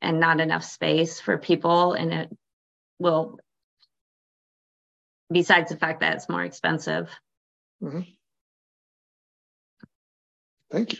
and 0.01 0.19
not 0.19 0.39
enough 0.39 0.63
space 0.63 1.19
for 1.19 1.37
people, 1.37 1.93
and 1.93 2.13
it 2.13 2.37
will 2.99 3.39
besides 5.31 5.71
the 5.71 5.77
fact 5.77 5.99
that 5.99 6.15
it's 6.15 6.29
more 6.29 6.43
expensive. 6.43 7.09
Mm-hmm. 7.81 8.01
Thank 10.71 10.93
you. 10.93 10.99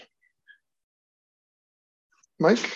Mike? 2.40 2.76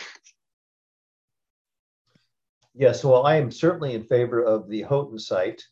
Yes, 2.75 3.03
well, 3.03 3.25
I 3.25 3.35
am 3.37 3.51
certainly 3.51 3.93
in 3.93 4.03
favor 4.03 4.43
of 4.43 4.67
the 4.67 4.81
Houghton 4.81 5.19
site. 5.19 5.63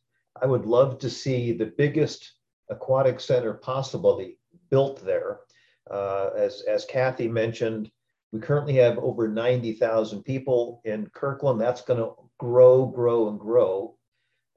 I 0.41 0.45
would 0.45 0.65
love 0.65 0.99
to 0.99 1.09
see 1.09 1.51
the 1.51 1.73
biggest 1.77 2.33
aquatic 2.69 3.19
center 3.19 3.53
possibly 3.55 4.37
built 4.69 5.03
there. 5.03 5.39
Uh, 5.91 6.29
as, 6.37 6.61
as 6.61 6.85
Kathy 6.85 7.27
mentioned, 7.27 7.91
we 8.31 8.39
currently 8.39 8.75
have 8.75 8.97
over 8.97 9.27
90,000 9.27 10.23
people 10.23 10.81
in 10.85 11.07
Kirkland. 11.13 11.59
That's 11.59 11.81
going 11.81 11.99
to 11.99 12.13
grow, 12.37 12.85
grow, 12.85 13.29
and 13.29 13.39
grow. 13.39 13.97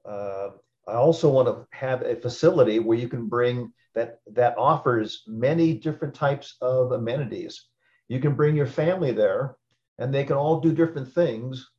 Uh, 0.05 0.51
I 0.87 0.93
also 0.93 1.29
want 1.29 1.47
to 1.47 1.67
have 1.77 2.03
a 2.03 2.15
facility 2.15 2.79
where 2.79 2.97
you 2.97 3.09
can 3.09 3.27
bring 3.27 3.73
that 3.95 4.19
that 4.33 4.57
offers 4.57 5.23
many 5.25 5.73
different 5.73 6.13
types 6.13 6.57
of 6.61 6.91
amenities. 6.91 7.65
You 8.07 8.19
can 8.19 8.35
bring 8.35 8.55
your 8.55 8.67
family 8.67 9.11
there 9.11 9.55
and 9.97 10.13
they 10.13 10.23
can 10.25 10.35
all 10.35 10.59
do 10.59 10.73
different 10.73 11.11
things 11.11 11.69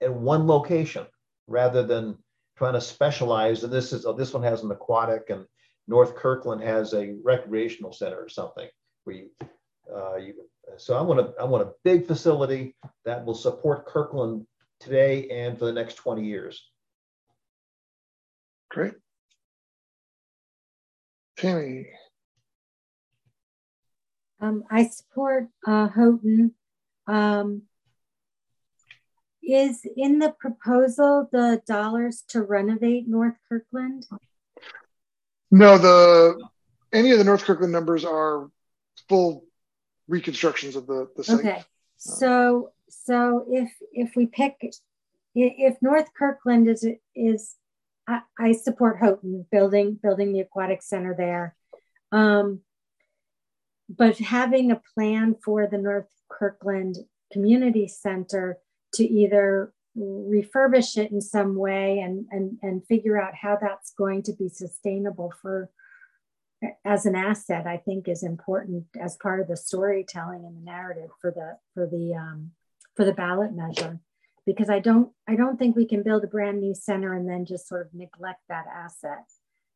at 0.00 0.12
one 0.12 0.46
location 0.46 1.06
rather 1.46 1.84
than 1.84 2.18
trying 2.56 2.74
to 2.74 2.80
specialize. 2.80 3.64
And 3.64 3.72
this 3.72 3.92
is 3.92 4.04
oh, 4.04 4.12
this 4.12 4.34
one 4.34 4.42
has 4.42 4.62
an 4.62 4.70
aquatic 4.70 5.30
and 5.30 5.46
North 5.92 6.16
Kirkland 6.16 6.62
has 6.62 6.94
a 6.94 7.16
recreational 7.22 7.92
center 7.92 8.16
or 8.16 8.28
something 8.30 8.66
where 9.04 9.16
you, 9.16 9.28
uh, 9.94 10.16
you 10.16 10.32
so 10.78 10.96
I 10.96 11.02
want 11.02 11.20
a 11.20 11.34
I 11.38 11.44
want 11.44 11.68
a 11.68 11.72
big 11.84 12.06
facility 12.06 12.74
that 13.04 13.26
will 13.26 13.34
support 13.34 13.84
Kirkland 13.84 14.46
today 14.80 15.28
and 15.28 15.58
for 15.58 15.66
the 15.66 15.72
next 15.72 15.96
20 15.96 16.24
years. 16.24 16.66
Great. 18.70 18.94
Tammy. 21.36 21.88
Um, 24.40 24.64
I 24.70 24.86
support 24.86 25.48
uh, 25.66 25.88
Houghton. 25.88 26.54
Um, 27.06 27.64
is 29.42 29.84
in 29.94 30.20
the 30.20 30.30
proposal 30.40 31.28
the 31.30 31.60
dollars 31.66 32.24
to 32.28 32.40
renovate 32.40 33.06
North 33.06 33.36
Kirkland? 33.46 34.06
No, 35.52 35.76
the 35.76 36.42
any 36.92 37.12
of 37.12 37.18
the 37.18 37.24
North 37.24 37.44
Kirkland 37.44 37.72
numbers 37.72 38.04
are 38.04 38.50
full 39.08 39.44
reconstructions 40.08 40.76
of 40.76 40.86
the, 40.86 41.08
the 41.14 41.24
site. 41.24 41.40
Okay, 41.40 41.64
so 41.98 42.72
so 42.88 43.44
if 43.50 43.70
if 43.92 44.16
we 44.16 44.26
pick 44.26 44.56
if 45.34 45.76
North 45.82 46.08
Kirkland 46.18 46.68
is 46.68 46.86
is 47.14 47.54
I, 48.08 48.20
I 48.38 48.52
support 48.52 48.98
Houghton 48.98 49.46
building 49.52 50.00
building 50.02 50.32
the 50.32 50.40
aquatic 50.40 50.82
center 50.82 51.14
there. 51.14 51.54
Um, 52.10 52.60
but 53.90 54.18
having 54.18 54.70
a 54.70 54.80
plan 54.94 55.36
for 55.44 55.66
the 55.66 55.78
North 55.78 56.08
Kirkland 56.30 56.96
Community 57.30 57.88
Center 57.88 58.58
to 58.94 59.04
either 59.04 59.72
refurbish 59.96 60.96
it 60.96 61.12
in 61.12 61.20
some 61.20 61.56
way 61.56 61.98
and, 61.98 62.26
and, 62.30 62.58
and 62.62 62.86
figure 62.86 63.20
out 63.20 63.34
how 63.34 63.58
that's 63.60 63.92
going 63.92 64.22
to 64.22 64.32
be 64.32 64.48
sustainable 64.48 65.32
for 65.42 65.70
as 66.84 67.06
an 67.06 67.16
asset, 67.16 67.66
I 67.66 67.76
think 67.76 68.08
is 68.08 68.22
important 68.22 68.84
as 69.00 69.16
part 69.16 69.40
of 69.40 69.48
the 69.48 69.56
storytelling 69.56 70.44
and 70.44 70.56
the 70.56 70.64
narrative 70.64 71.10
for 71.20 71.30
the 71.30 71.56
for 71.74 71.86
the 71.86 72.14
um, 72.14 72.52
for 72.94 73.04
the 73.04 73.12
ballot 73.12 73.52
measure 73.52 74.00
because 74.46 74.70
I 74.70 74.78
don't 74.78 75.10
I 75.28 75.36
don't 75.36 75.58
think 75.58 75.76
we 75.76 75.86
can 75.86 76.02
build 76.02 76.24
a 76.24 76.28
brand 76.28 76.60
new 76.60 76.74
center 76.74 77.14
and 77.14 77.28
then 77.28 77.46
just 77.46 77.68
sort 77.68 77.86
of 77.86 77.94
neglect 77.94 78.40
that 78.48 78.66
asset. 78.72 79.24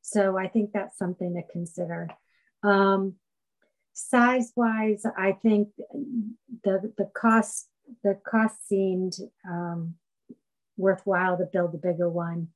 So 0.03 0.39
I 0.39 0.49
think 0.49 0.71
that's 0.73 0.99
something 0.99 1.35
to 1.35 1.53
consider. 1.53 2.09
Um, 2.63 3.15
size 3.93 4.53
wise, 4.55 5.05
I 5.17 5.33
think 5.33 5.69
the 6.65 6.93
the 6.97 7.11
cost 7.15 7.69
the 8.03 8.19
cost 8.29 8.69
seemed 8.69 9.15
um, 9.49 9.95
worthwhile 10.77 11.37
to 11.39 11.45
build 11.45 11.73
the 11.73 11.79
bigger 11.79 12.09
one. 12.09 12.49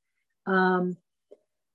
Um, 0.46 0.96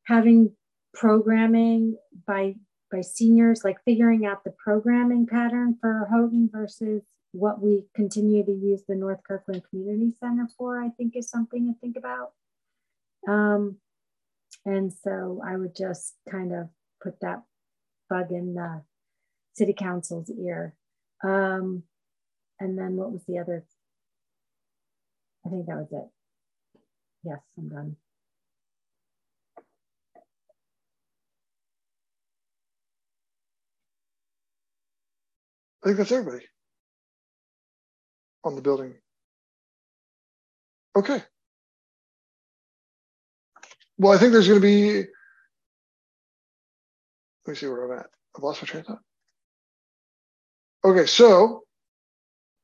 having 0.05 0.51
programming 0.93 1.97
by 2.25 2.55
by 2.91 3.01
seniors, 3.01 3.63
like 3.63 3.77
figuring 3.83 4.25
out 4.25 4.43
the 4.43 4.53
programming 4.63 5.25
pattern 5.25 5.77
for 5.81 6.07
Houghton 6.09 6.49
versus 6.51 7.01
what 7.31 7.61
we 7.61 7.83
continue 7.95 8.45
to 8.45 8.51
use 8.51 8.83
the 8.87 8.95
North 8.95 9.19
Kirkland 9.27 9.63
Community 9.69 10.13
Center 10.19 10.47
for, 10.57 10.81
I 10.81 10.89
think 10.89 11.15
is 11.15 11.29
something 11.29 11.67
to 11.67 11.79
think 11.81 11.97
about. 11.97 12.31
Um, 13.27 13.77
and 14.65 14.93
so 14.93 15.41
I 15.45 15.57
would 15.57 15.75
just 15.75 16.15
kind 16.29 16.53
of 16.53 16.69
put 17.03 17.19
that 17.19 17.43
bug 18.09 18.31
in 18.31 18.53
the 18.53 18.83
city 19.53 19.73
council's 19.73 20.29
ear. 20.29 20.75
Um, 21.23 21.83
and 22.59 22.77
then 22.77 22.95
what 22.95 23.11
was 23.11 23.23
the 23.27 23.39
other? 23.39 23.65
I 25.45 25.49
think 25.49 25.65
that 25.65 25.77
was 25.77 25.91
it. 25.91 26.14
Yes, 27.25 27.39
I'm 27.57 27.69
done. 27.69 27.97
I 35.83 35.87
think 35.87 35.97
that's 35.99 36.11
everybody 36.11 36.45
on 38.43 38.55
the 38.55 38.61
building. 38.61 38.95
Okay. 40.97 41.23
Well, 43.97 44.13
I 44.13 44.19
think 44.19 44.33
there's 44.33 44.47
going 44.47 44.61
to 44.61 44.67
be, 44.67 44.93
let 44.99 45.07
me 47.47 47.55
see 47.55 47.67
where 47.67 47.91
I'm 47.91 47.99
at. 47.99 48.07
I've 48.37 48.43
lost 48.43 48.61
my 48.61 48.67
train 48.67 48.81
of 48.81 48.87
thought. 48.87 48.99
Okay, 50.85 51.05
so 51.07 51.63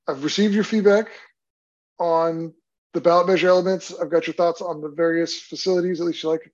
I've 0.08 0.24
received 0.24 0.54
your 0.56 0.64
feedback 0.66 1.08
on 2.00 2.54
the 2.94 3.02
ballot 3.02 3.28
measure 3.28 3.48
elements. 3.48 3.94
I've 3.94 4.10
got 4.10 4.28
your 4.28 4.34
thoughts 4.34 4.62
on 4.62 4.82
the 4.82 4.90
various 4.90 5.40
facilities, 5.40 6.02
at 6.02 6.08
least 6.08 6.24
you 6.24 6.30
like 6.30 6.52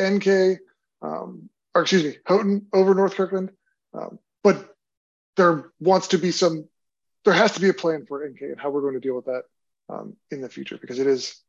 NK, 0.00 0.60
um, 1.02 1.48
or 1.74 1.82
excuse 1.82 2.04
me, 2.04 2.16
Houghton 2.26 2.66
over 2.72 2.94
North 2.94 3.14
Kirkland. 3.14 3.50
Um, 3.92 4.18
but 4.42 4.74
there 5.36 5.70
wants 5.80 6.08
to 6.08 6.18
be 6.18 6.30
some 6.30 6.68
there 7.24 7.34
has 7.34 7.52
to 7.52 7.60
be 7.60 7.70
a 7.70 7.74
plan 7.74 8.04
for 8.06 8.26
NK 8.26 8.42
and 8.42 8.60
how 8.60 8.70
we're 8.70 8.82
going 8.82 8.94
to 8.94 9.00
deal 9.00 9.16
with 9.16 9.24
that 9.26 9.44
um, 9.88 10.16
in 10.30 10.40
the 10.40 10.48
future 10.48 10.78
because 10.78 10.98
it 10.98 11.06
is 11.06 11.40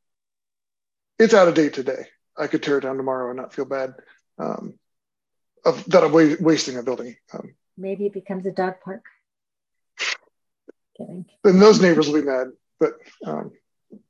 it's 1.19 1.33
out 1.33 1.47
of 1.47 1.53
date 1.53 1.73
today. 1.73 2.07
I 2.37 2.47
could 2.47 2.63
tear 2.63 2.77
it 2.77 2.81
down 2.81 2.97
tomorrow 2.97 3.29
and 3.29 3.37
not 3.37 3.53
feel 3.53 3.65
bad 3.65 3.93
um, 4.37 4.73
of 5.63 5.83
that 5.85 6.03
I'm 6.03 6.11
wa- 6.11 6.35
wasting 6.39 6.77
a 6.77 6.83
building. 6.83 7.15
Um, 7.33 7.55
Maybe 7.77 8.05
it 8.05 8.13
becomes 8.13 8.45
a 8.45 8.51
dog 8.51 8.75
park. 8.83 9.03
Kidding. 10.97 11.25
Then 11.43 11.59
those 11.59 11.81
neighbors 11.81 12.07
will 12.07 12.21
be 12.21 12.27
mad, 12.27 12.47
but 12.79 12.93
um, 13.25 13.51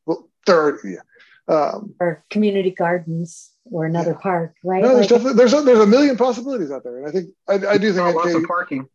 well, 0.05 0.29
there 0.45 0.59
are 0.59 0.79
yeah. 0.87 0.99
Um, 1.47 1.93
or 1.99 2.23
community 2.31 2.71
gardens 2.71 3.51
or 3.65 3.85
another 3.85 4.11
yeah. 4.11 4.21
park, 4.21 4.55
right? 4.63 4.81
No, 4.81 4.95
there's 4.95 5.01
like, 5.01 5.09
definitely 5.09 5.37
there's 5.37 5.53
a, 5.53 5.61
there's 5.61 5.79
a 5.79 5.85
million 5.85 6.17
possibilities 6.17 6.71
out 6.71 6.83
there, 6.83 6.97
and 6.97 7.07
I 7.07 7.11
think 7.11 7.29
I, 7.47 7.73
I 7.73 7.77
do 7.77 7.93
think 7.93 8.15
lots 8.15 8.33
of 8.33 8.43
parking. 8.43 8.87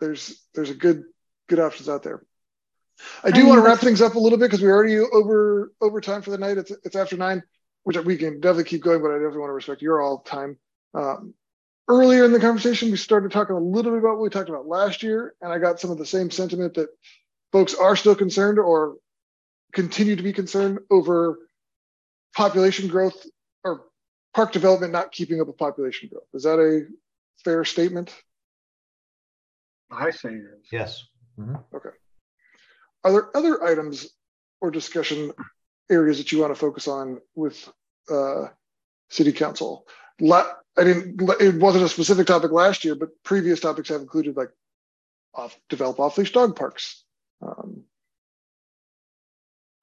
There's 0.00 0.40
there's 0.54 0.70
a 0.70 0.74
good 0.74 1.04
good 1.48 1.58
options 1.58 1.88
out 1.88 2.02
there. 2.02 2.22
I 3.22 3.30
do 3.30 3.42
I 3.42 3.48
want 3.48 3.58
to 3.58 3.62
wrap 3.62 3.78
things 3.78 4.00
up 4.00 4.14
a 4.14 4.18
little 4.18 4.38
bit 4.38 4.46
because 4.46 4.62
we're 4.62 4.74
already 4.74 4.98
over 4.98 5.72
over 5.80 6.00
time 6.00 6.22
for 6.22 6.30
the 6.30 6.38
night. 6.38 6.58
It's 6.58 6.70
it's 6.84 6.96
after 6.96 7.16
nine, 7.16 7.42
which 7.84 7.96
we 7.98 8.16
can 8.16 8.40
definitely 8.40 8.64
keep 8.64 8.82
going, 8.82 9.02
but 9.02 9.10
I 9.10 9.14
definitely 9.14 9.40
want 9.40 9.50
to 9.50 9.54
respect 9.54 9.82
your 9.82 10.00
all 10.00 10.18
time. 10.18 10.56
Um, 10.94 11.34
earlier 11.88 12.24
in 12.24 12.32
the 12.32 12.40
conversation, 12.40 12.90
we 12.90 12.96
started 12.96 13.32
talking 13.32 13.56
a 13.56 13.60
little 13.60 13.92
bit 13.92 13.98
about 13.98 14.14
what 14.14 14.22
we 14.22 14.30
talked 14.30 14.48
about 14.48 14.66
last 14.66 15.02
year, 15.02 15.34
and 15.40 15.52
I 15.52 15.58
got 15.58 15.80
some 15.80 15.90
of 15.90 15.98
the 15.98 16.06
same 16.06 16.30
sentiment 16.30 16.74
that 16.74 16.88
folks 17.52 17.74
are 17.74 17.96
still 17.96 18.14
concerned 18.14 18.58
or 18.58 18.96
continue 19.72 20.16
to 20.16 20.22
be 20.22 20.32
concerned 20.32 20.80
over 20.90 21.38
population 22.34 22.88
growth 22.88 23.26
or 23.64 23.84
park 24.34 24.52
development 24.52 24.92
not 24.92 25.12
keeping 25.12 25.40
up 25.40 25.46
with 25.46 25.58
population 25.58 26.08
growth. 26.08 26.28
Is 26.34 26.44
that 26.44 26.58
a 26.58 26.86
fair 27.44 27.64
statement? 27.64 28.14
I 29.90 30.10
say 30.10 30.30
yes. 30.32 30.70
Yes. 30.70 31.04
Mm-hmm. 31.38 31.56
Okay. 31.74 31.90
Are 33.04 33.12
there 33.12 33.36
other 33.36 33.64
items 33.64 34.08
or 34.60 34.70
discussion 34.70 35.32
areas 35.90 36.18
that 36.18 36.32
you 36.32 36.40
want 36.40 36.52
to 36.52 36.58
focus 36.58 36.88
on 36.88 37.20
with 37.34 37.68
uh, 38.10 38.46
City 39.08 39.32
Council? 39.32 39.86
La- 40.20 40.52
I 40.76 40.84
didn't. 40.84 41.20
It 41.40 41.56
wasn't 41.56 41.84
a 41.84 41.88
specific 41.88 42.26
topic 42.26 42.52
last 42.52 42.84
year, 42.84 42.94
but 42.94 43.10
previous 43.24 43.60
topics 43.60 43.88
have 43.88 44.00
included 44.00 44.36
like 44.36 44.50
off 45.34 45.58
develop 45.68 45.98
off 46.00 46.18
leash 46.18 46.32
dog 46.32 46.56
parks. 46.56 47.04
Um, 47.40 47.84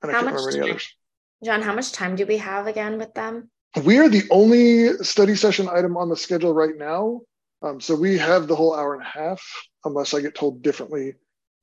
and 0.10 0.16
how 0.16 0.20
I 0.20 0.24
can't 0.24 0.36
remember 0.36 0.58
any 0.58 0.72
others. 0.72 0.96
John, 1.44 1.62
how 1.62 1.74
much 1.74 1.92
time 1.92 2.16
do 2.16 2.26
we 2.26 2.38
have 2.38 2.68
again 2.68 2.98
with 2.98 3.14
them? 3.14 3.50
We 3.84 4.00
are 4.00 4.10
the 4.10 4.24
only 4.32 4.94
study 5.04 5.36
session 5.36 5.68
item 5.70 5.98
on 5.98 6.10
the 6.10 6.16
schedule 6.16 6.54
right 6.54 6.78
now. 6.78 7.22
Um, 7.62 7.82
so 7.82 7.96
we 7.96 8.18
have 8.18 8.48
the 8.48 8.56
whole 8.56 8.76
hour 8.76 8.94
and 8.94 9.04
a 9.04 9.06
half, 9.06 9.44
unless 9.84 10.14
I 10.14 10.22
get 10.22 10.36
told 10.36 10.62
differently 10.62 11.16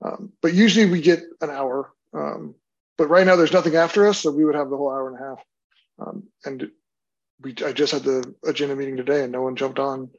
um, 0.04 0.32
but 0.42 0.54
usually 0.54 0.86
we 0.86 1.00
get 1.00 1.22
an 1.40 1.50
hour. 1.50 1.92
Um, 2.12 2.54
but 2.98 3.08
right 3.08 3.26
now 3.26 3.36
there's 3.36 3.52
nothing 3.52 3.76
after 3.76 4.08
us, 4.08 4.18
so 4.18 4.30
we 4.30 4.44
would 4.44 4.54
have 4.54 4.70
the 4.70 4.76
whole 4.76 4.90
hour 4.90 5.08
and 5.08 5.18
a 5.18 5.28
half. 5.28 5.44
Um, 5.98 6.24
and 6.44 6.70
we, 7.40 7.54
I 7.64 7.72
just 7.72 7.92
had 7.92 8.02
the 8.02 8.34
agenda 8.44 8.76
meeting 8.76 8.96
today, 8.96 9.22
and 9.22 9.32
no 9.32 9.42
one 9.42 9.56
jumped 9.56 9.78
on 9.78 10.10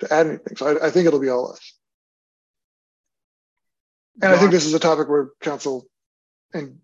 to 0.00 0.12
add 0.12 0.26
anything. 0.26 0.56
So 0.56 0.66
I, 0.66 0.86
I 0.86 0.90
think 0.90 1.06
it'll 1.06 1.20
be 1.20 1.28
all 1.28 1.52
us. 1.52 1.74
And 4.20 4.32
I 4.32 4.38
think 4.38 4.50
this 4.50 4.66
is 4.66 4.74
a 4.74 4.78
topic 4.78 5.08
where 5.08 5.30
council 5.40 5.86
and 6.52 6.78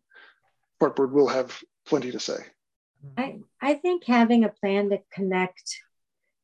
park 0.81 0.97
board 0.97 1.13
will 1.13 1.29
have 1.29 1.63
plenty 1.87 2.11
to 2.13 2.21
say. 2.21 2.39
I, 3.17 3.39
I 3.61 3.75
think 3.75 4.05
having 4.05 4.45
a 4.45 4.49
plan 4.49 4.91
to 4.91 4.99
connect 5.13 5.81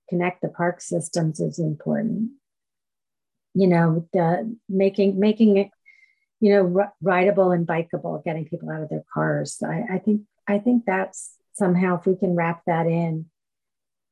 connect 0.09 0.43
the 0.43 0.49
park 0.49 0.81
systems 0.81 1.41
is 1.41 1.59
important. 1.59 2.31
You 3.55 3.69
know, 3.69 4.09
the 4.13 4.57
making 4.69 5.19
making 5.19 5.57
it 5.57 5.71
you 6.45 6.51
know, 6.51 6.91
rideable 7.01 7.53
and 7.53 7.67
bikeable, 7.67 8.23
getting 8.23 8.45
people 8.45 8.69
out 8.69 8.83
of 8.83 8.91
their 8.91 9.05
cars. 9.15 9.63
I, 9.65 9.95
I 9.95 9.99
think 9.99 10.23
I 10.47 10.59
think 10.59 10.85
that's 10.85 11.37
somehow 11.55 11.99
if 11.99 12.05
we 12.05 12.17
can 12.17 12.35
wrap 12.35 12.61
that 12.67 12.85
in, 12.87 13.25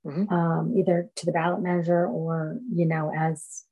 mm-hmm. 0.07 0.33
um, 0.33 0.73
either 0.75 1.11
to 1.17 1.27
the 1.27 1.33
ballot 1.33 1.61
measure 1.61 2.07
or 2.07 2.59
you 2.75 2.87
know 2.87 3.13
as 3.15 3.65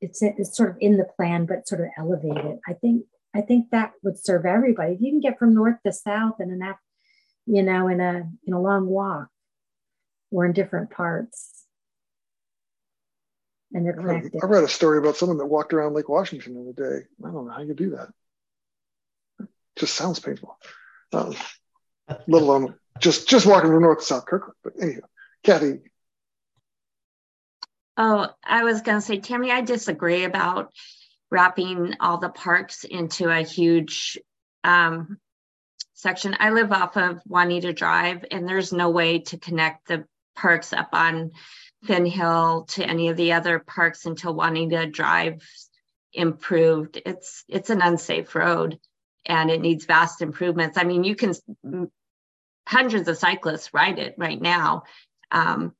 it's 0.00 0.22
it's 0.22 0.56
sort 0.56 0.70
of 0.70 0.76
in 0.80 0.96
the 0.96 1.04
plan, 1.04 1.44
but 1.44 1.68
sort 1.68 1.82
of 1.82 1.88
elevated. 1.98 2.58
I 2.66 2.72
think 2.72 3.04
I 3.34 3.42
think 3.42 3.70
that 3.70 3.92
would 4.02 4.18
serve 4.18 4.46
everybody. 4.46 4.94
If 4.94 5.00
you 5.00 5.10
can 5.10 5.20
get 5.20 5.38
from 5.38 5.54
north 5.54 5.76
to 5.84 5.92
south 5.92 6.40
in 6.40 6.50
an 6.50 6.74
you 7.46 7.62
know 7.62 7.88
in 7.88 8.00
a 8.00 8.28
in 8.46 8.52
a 8.52 8.60
long 8.60 8.86
walk 8.86 9.28
or 10.30 10.46
in 10.46 10.52
different 10.52 10.90
parts 10.90 11.58
and 13.72 13.84
they're 13.84 13.92
connected. 13.92 14.34
I 14.42 14.46
read 14.46 14.64
a 14.64 14.68
story 14.68 14.98
about 14.98 15.16
someone 15.16 15.38
that 15.38 15.46
walked 15.46 15.72
around 15.72 15.94
Lake 15.94 16.08
Washington 16.08 16.56
in 16.56 16.68
a 16.68 16.72
day. 16.72 17.06
I 17.24 17.30
don't 17.30 17.46
know 17.46 17.52
how 17.52 17.62
you 17.62 17.74
do 17.74 17.90
that. 17.90 18.08
It 19.40 19.48
just 19.76 19.94
sounds 19.94 20.18
painful. 20.18 20.58
Um, 21.12 21.34
let 22.26 22.42
alone 22.42 22.74
just 23.00 23.28
just 23.28 23.46
walking 23.46 23.70
from 23.70 23.82
North 23.82 24.00
to 24.00 24.04
South 24.04 24.26
Kirkland. 24.26 24.56
But 24.64 24.74
anyway, 24.80 25.00
Kathy. 25.44 25.80
Oh, 27.96 28.28
I 28.44 28.62
was 28.62 28.82
going 28.82 28.98
to 28.98 29.02
say, 29.02 29.18
Tammy, 29.18 29.50
I 29.50 29.60
disagree 29.60 30.22
about 30.22 30.72
wrapping 31.30 31.94
all 32.00 32.18
the 32.18 32.28
parks 32.28 32.84
into 32.84 33.28
a 33.28 33.42
huge 33.42 34.18
um, 34.64 35.18
section. 35.94 36.36
I 36.38 36.50
live 36.50 36.72
off 36.72 36.96
of 36.96 37.20
Juanita 37.26 37.72
Drive, 37.72 38.24
and 38.30 38.48
there's 38.48 38.72
no 38.72 38.90
way 38.90 39.20
to 39.20 39.38
connect 39.38 39.88
the 39.88 40.04
parks 40.36 40.72
up 40.72 40.90
on 40.92 41.32
Finn 41.84 42.06
Hill 42.06 42.64
to 42.70 42.84
any 42.84 43.08
of 43.08 43.16
the 43.16 43.32
other 43.32 43.58
parks 43.58 44.06
until 44.06 44.34
Juanita 44.34 44.86
Drive 44.86 45.42
improved. 46.12 47.00
It's 47.04 47.44
it's 47.48 47.70
an 47.70 47.82
unsafe 47.82 48.34
road, 48.34 48.78
and 49.26 49.50
it 49.50 49.60
needs 49.60 49.84
vast 49.84 50.22
improvements. 50.22 50.78
I 50.78 50.84
mean, 50.84 51.04
you 51.04 51.14
can 51.14 51.34
hundreds 52.66 53.08
of 53.08 53.18
cyclists 53.18 53.72
ride 53.72 53.98
it 53.98 54.14
right 54.18 54.40
now, 54.40 54.84
um, 55.30 55.74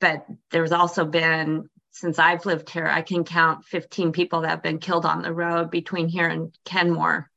but 0.00 0.26
there's 0.50 0.72
also 0.72 1.04
been 1.04 1.68
since 1.98 2.20
I've 2.20 2.46
lived 2.46 2.70
here, 2.70 2.86
I 2.86 3.02
can 3.02 3.24
count 3.24 3.64
15 3.64 4.12
people 4.12 4.42
that 4.42 4.50
have 4.50 4.62
been 4.62 4.78
killed 4.78 5.04
on 5.04 5.20
the 5.20 5.32
road 5.32 5.68
between 5.68 6.08
here 6.08 6.28
and 6.28 6.56
Kenmore. 6.64 7.28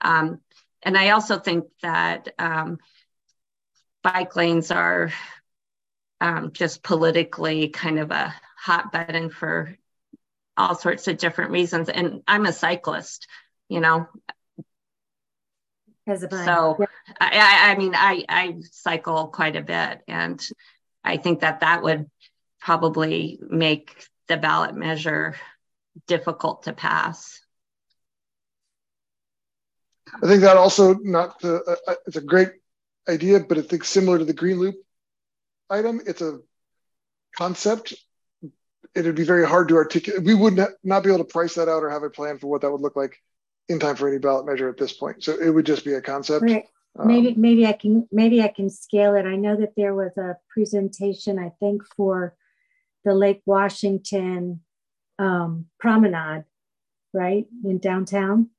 Um, 0.00 0.40
and 0.82 0.96
I 0.96 1.10
also 1.10 1.38
think 1.38 1.66
that 1.82 2.32
um, 2.38 2.78
bike 4.02 4.34
lanes 4.34 4.70
are 4.70 5.12
um, 6.22 6.52
just 6.52 6.82
politically 6.82 7.68
kind 7.68 7.98
of 7.98 8.10
a 8.10 8.34
hot 8.56 8.90
button 8.90 9.28
for 9.28 9.76
all 10.56 10.74
sorts 10.74 11.08
of 11.08 11.18
different 11.18 11.50
reasons. 11.50 11.90
And 11.90 12.22
I'm 12.26 12.46
a 12.46 12.54
cyclist, 12.54 13.26
you 13.68 13.80
know. 13.80 14.06
As 16.06 16.22
a 16.22 16.30
so 16.30 16.76
yeah. 16.78 16.86
I, 17.20 17.72
I 17.72 17.76
mean, 17.76 17.94
I, 17.94 18.24
I 18.30 18.56
cycle 18.70 19.26
quite 19.26 19.56
a 19.56 19.60
bit, 19.60 20.00
and 20.08 20.40
I 21.04 21.18
think 21.18 21.40
that 21.40 21.60
that 21.60 21.82
would 21.82 22.08
probably 22.66 23.38
make 23.48 24.08
the 24.26 24.36
ballot 24.36 24.74
measure 24.74 25.36
difficult 26.08 26.64
to 26.64 26.72
pass. 26.72 27.40
I 30.20 30.26
think 30.26 30.40
that 30.40 30.56
also 30.56 30.94
not 30.94 31.38
the, 31.40 31.62
uh, 31.62 31.92
uh, 31.92 31.94
it's 32.08 32.16
a 32.16 32.20
great 32.20 32.50
idea, 33.08 33.38
but 33.38 33.56
I 33.56 33.62
think 33.62 33.84
similar 33.84 34.18
to 34.18 34.24
the 34.24 34.32
green 34.32 34.58
loop 34.58 34.74
item, 35.70 36.00
it's 36.06 36.22
a 36.22 36.40
concept. 37.38 37.94
It'd 38.96 39.14
be 39.14 39.22
very 39.22 39.46
hard 39.46 39.68
to 39.68 39.76
articulate. 39.76 40.24
We 40.24 40.34
would 40.34 40.54
not, 40.54 40.70
not 40.82 41.04
be 41.04 41.10
able 41.10 41.24
to 41.24 41.32
price 41.32 41.54
that 41.54 41.68
out 41.68 41.84
or 41.84 41.90
have 41.90 42.02
a 42.02 42.10
plan 42.10 42.38
for 42.38 42.48
what 42.48 42.62
that 42.62 42.72
would 42.72 42.80
look 42.80 42.96
like 42.96 43.16
in 43.68 43.78
time 43.78 43.94
for 43.94 44.08
any 44.08 44.18
ballot 44.18 44.44
measure 44.44 44.68
at 44.68 44.76
this 44.76 44.92
point. 44.92 45.22
So 45.22 45.40
it 45.40 45.50
would 45.50 45.66
just 45.66 45.84
be 45.84 45.94
a 45.94 46.00
concept. 46.00 46.42
Right. 46.42 46.64
Um, 46.98 47.06
maybe 47.06 47.34
maybe 47.34 47.64
I 47.66 47.74
can 47.74 48.08
maybe 48.10 48.42
I 48.42 48.48
can 48.48 48.70
scale 48.70 49.14
it. 49.14 49.24
I 49.24 49.36
know 49.36 49.54
that 49.56 49.76
there 49.76 49.94
was 49.94 50.16
a 50.16 50.36
presentation 50.48 51.38
I 51.38 51.50
think 51.60 51.82
for 51.96 52.34
the 53.06 53.14
Lake 53.14 53.40
Washington 53.46 54.60
um, 55.18 55.66
promenade, 55.78 56.44
right 57.14 57.46
in 57.64 57.78
downtown. 57.78 58.50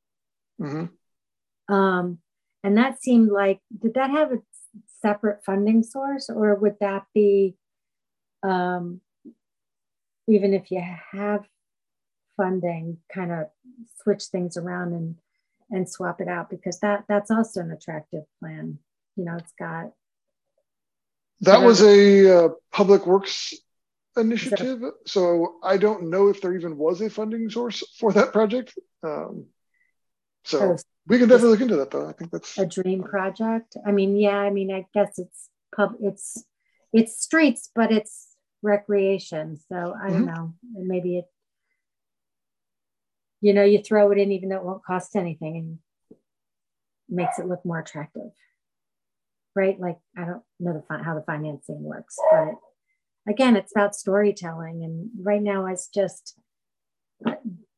Mm-hmm. 0.60 1.74
Um, 1.74 2.20
and 2.64 2.78
that 2.78 3.04
seemed 3.04 3.30
like, 3.30 3.60
did 3.78 3.94
that 3.96 4.10
have 4.10 4.32
a 4.32 4.38
separate 5.02 5.44
funding 5.46 5.84
source 5.84 6.30
or 6.30 6.56
would 6.56 6.78
that 6.80 7.04
be, 7.14 7.56
um, 8.42 9.02
even 10.30 10.54
if 10.54 10.72
you 10.72 10.82
have 11.12 11.46
funding, 12.38 13.00
kind 13.14 13.34
of 13.34 13.48
switch 14.02 14.24
things 14.26 14.58
around 14.58 14.94
and 14.94 15.16
and 15.70 15.90
swap 15.90 16.22
it 16.22 16.30
out 16.30 16.50
because 16.50 16.80
that 16.80 17.04
that's 17.10 17.30
also 17.30 17.60
an 17.60 17.72
attractive 17.72 18.24
plan. 18.40 18.80
You 19.18 19.26
know, 19.26 19.36
it's 19.36 19.52
got. 19.60 19.92
That 21.42 21.62
was 21.62 21.82
a 21.82 22.46
uh, 22.46 22.50
public 22.72 23.06
works 23.06 23.54
initiative, 24.18 24.82
so 25.06 25.56
I 25.64 25.78
don't 25.78 26.10
know 26.10 26.30
if 26.30 26.42
there 26.42 26.56
even 26.56 26.78
was 26.78 27.02
a 27.02 27.10
funding 27.10 27.50
source 27.50 27.84
for 28.00 28.12
that 28.14 28.34
project. 28.34 28.78
Um, 29.04 29.48
so 30.44 30.74
oh, 30.74 30.78
we 31.08 31.20
can 31.20 31.30
definitely 31.30 31.52
look 31.52 31.62
into 31.62 31.76
that 31.78 31.92
though. 31.92 32.08
I 32.08 32.14
think 32.14 32.32
that's 32.32 32.58
a 32.58 32.66
dream 32.66 33.04
project. 33.04 33.76
I 33.86 33.92
mean, 33.92 34.16
yeah, 34.18 34.38
I 34.38 34.50
mean, 34.50 34.72
I 34.72 34.86
guess 34.94 35.20
it's 35.20 35.50
pub 35.76 35.94
it's 36.02 36.44
it's 36.94 37.22
streets, 37.22 37.70
but 37.76 37.92
it's 37.92 38.30
recreation. 38.62 39.58
So 39.70 39.94
I 40.02 40.10
don't 40.10 40.26
mm-hmm. 40.26 40.34
know. 40.34 40.54
Maybe 40.74 41.18
it 41.20 41.26
you 43.42 43.54
know, 43.54 43.64
you 43.64 43.82
throw 43.82 44.12
it 44.12 44.18
in 44.18 44.32
even 44.32 44.50
though 44.50 44.58
it 44.58 44.64
won't 44.64 44.84
cost 44.84 45.16
anything 45.16 45.58
and 45.58 46.20
makes 47.10 47.40
it 47.40 47.48
look 47.48 47.64
more 47.66 47.80
attractive. 47.80 48.32
Right? 49.56 49.80
Like 49.80 49.98
I 50.18 50.26
don't 50.26 50.44
know 50.60 50.74
the 50.74 51.04
how 51.04 51.16
the 51.16 51.24
financing 51.24 51.84
works, 51.84 52.16
but 52.32 52.56
again, 53.28 53.56
it's 53.56 53.72
about 53.76 53.96
storytelling. 53.96 54.84
And 54.84 55.10
right 55.22 55.42
now 55.42 55.66
it's 55.68 55.88
just 55.88 56.38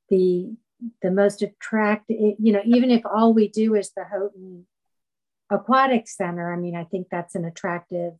the 0.10 0.56
the 1.02 1.12
most 1.12 1.42
attractive, 1.42 2.18
you 2.40 2.54
know, 2.54 2.62
even 2.64 2.90
if 2.90 3.06
all 3.06 3.34
we 3.34 3.50
do 3.50 3.76
is 3.76 3.92
the 3.92 4.06
Houghton 4.06 4.66
Aquatic 5.50 6.08
Center, 6.08 6.54
I 6.54 6.56
mean, 6.56 6.76
I 6.76 6.86
think 6.86 7.08
that's 7.12 7.36
an 7.36 7.44
attractive 7.44 8.14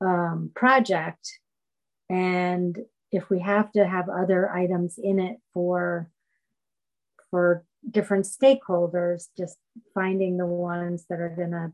um, 0.00 0.50
project. 0.54 1.38
And 2.10 2.76
if 3.12 3.30
we 3.30 3.40
have 3.40 3.70
to 3.72 3.86
have 3.86 4.08
other 4.08 4.50
items 4.50 4.98
in 4.98 5.20
it 5.20 5.38
for 5.52 6.10
for 7.30 7.64
different 7.88 8.24
stakeholders, 8.24 9.26
just 9.36 9.56
finding 9.94 10.36
the 10.36 10.46
ones 10.46 11.04
that 11.08 11.20
are 11.20 11.34
going 11.34 11.50
to 11.50 11.72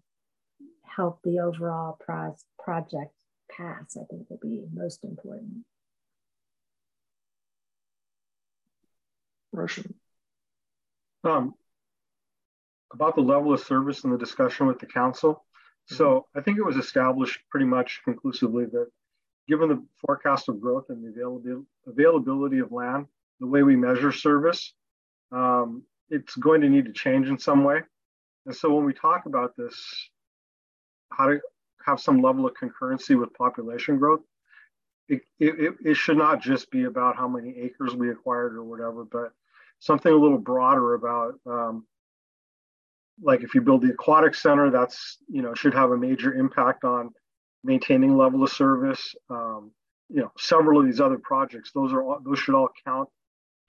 help 0.85 1.21
the 1.23 1.41
overall 1.41 1.97
pro- 2.01 2.37
project 2.59 3.15
pass, 3.57 3.97
I 3.97 4.05
think 4.11 4.29
will 4.29 4.39
be 4.43 4.63
most 4.73 5.05
important. 5.05 5.65
Roshan. 9.53 9.95
Um, 11.25 11.55
about 12.93 13.15
the 13.15 13.21
level 13.21 13.53
of 13.53 13.61
service 13.61 14.05
in 14.05 14.11
the 14.11 14.19
discussion 14.19 14.67
with 14.67 14.79
the 14.79 14.87
council. 14.87 15.35
Mm-hmm. 15.35 15.97
So 15.97 16.27
I 16.35 16.41
think 16.41 16.59
it 16.59 16.65
was 16.65 16.77
established 16.77 17.41
pretty 17.51 17.67
much 17.67 18.01
conclusively 18.05 18.65
that 18.67 18.87
given 19.49 19.69
the 19.69 19.85
forecast 20.05 20.49
of 20.49 20.61
growth 20.61 20.87
and 20.89 21.05
the 21.05 21.09
availability, 21.09 21.67
availability 21.87 22.59
of 22.59 22.73
land, 22.73 23.07
the 23.41 23.47
way 23.47 23.63
we 23.63 23.77
measure 23.77 24.13
service, 24.13 24.73
um, 25.33 25.83
it's 26.09 26.37
going 26.37 26.61
to 26.61 26.69
need 26.69 26.85
to 26.87 26.93
change 26.93 27.29
in 27.29 27.39
some 27.39 27.65
way. 27.65 27.81
And 28.47 28.55
so 28.55 28.75
when 28.75 28.85
we 28.85 28.93
talk 28.93 29.27
about 29.27 29.57
this, 29.57 29.75
how 31.13 31.27
to 31.27 31.41
have 31.85 32.01
some 32.01 32.21
level 32.21 32.47
of 32.47 32.55
concurrency 32.55 33.19
with 33.19 33.33
population 33.35 33.99
growth, 33.99 34.21
it, 35.09 35.23
it, 35.39 35.75
it 35.85 35.95
should 35.95 36.17
not 36.17 36.41
just 36.41 36.71
be 36.71 36.85
about 36.85 37.17
how 37.17 37.27
many 37.27 37.57
acres 37.59 37.95
we 37.95 38.11
acquired 38.11 38.55
or 38.55 38.63
whatever, 38.63 39.05
but 39.05 39.33
something 39.81 40.13
a 40.13 40.17
little 40.17 40.39
broader 40.39 40.95
about 40.95 41.35
um, 41.47 41.85
like 43.23 43.43
if 43.43 43.55
you 43.55 43.61
build 43.61 43.83
the 43.83 43.91
aquatic 43.91 44.35
center, 44.35 44.71
that's 44.71 45.19
you 45.29 45.43
know 45.43 45.55
should 45.55 45.75
have 45.75 45.91
a 45.91 45.97
major 45.97 46.35
impact 46.35 46.85
on 46.85 47.11
maintaining 47.65 48.17
level 48.17 48.43
of 48.43 48.51
service. 48.51 49.15
Um, 49.29 49.73
you 50.09 50.21
know, 50.21 50.33
several 50.39 50.81
of 50.81 50.87
these 50.87 51.01
other 51.01 51.19
projects, 51.19 51.71
those 51.73 51.93
are 51.93 52.03
all, 52.03 52.21
those 52.25 52.39
should 52.39 52.55
all 52.55 52.69
count 52.85 53.09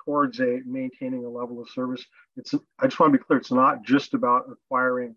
towards 0.03 0.39
a 0.39 0.61
maintaining 0.65 1.25
a 1.25 1.29
level 1.29 1.61
of 1.61 1.69
service. 1.69 2.05
It's 2.38 2.53
I 2.79 2.88
just 2.88 2.99
want 2.99 3.13
to 3.13 3.19
be 3.19 3.23
clear, 3.23 3.39
it's 3.39 3.51
not 3.51 3.83
just 3.83 4.13
about 4.13 4.45
acquiring 4.51 5.15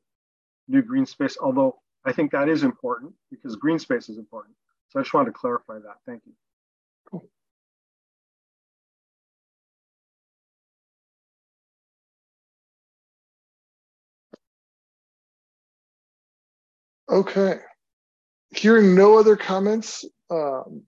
new 0.68 0.82
green 0.82 1.06
space, 1.06 1.36
although 1.40 1.76
I 2.04 2.12
think 2.12 2.32
that 2.32 2.48
is 2.48 2.62
important 2.62 3.14
because 3.30 3.56
green 3.56 3.78
space 3.78 4.08
is 4.08 4.18
important. 4.18 4.54
So 4.90 5.00
I 5.00 5.02
just 5.02 5.14
wanted 5.14 5.32
to 5.32 5.38
clarify 5.38 5.74
that. 5.74 5.96
Thank 6.06 6.22
you. 6.26 6.32
Okay. 17.08 17.58
Hearing 18.50 18.94
no 18.94 19.18
other 19.18 19.36
comments, 19.36 20.04
um, 20.30 20.82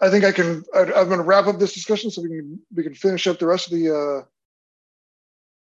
I 0.00 0.10
think 0.10 0.24
I 0.24 0.32
can. 0.32 0.64
I, 0.74 0.80
am 0.80 1.08
going 1.08 1.18
to 1.18 1.22
wrap 1.22 1.46
up 1.46 1.58
this 1.58 1.74
discussion 1.74 2.10
so 2.10 2.22
we 2.22 2.28
can 2.28 2.60
we 2.74 2.82
can 2.82 2.94
finish 2.94 3.26
up 3.26 3.38
the 3.38 3.46
rest 3.46 3.66
of 3.66 3.78
the 3.78 3.90
uh, 3.90 4.24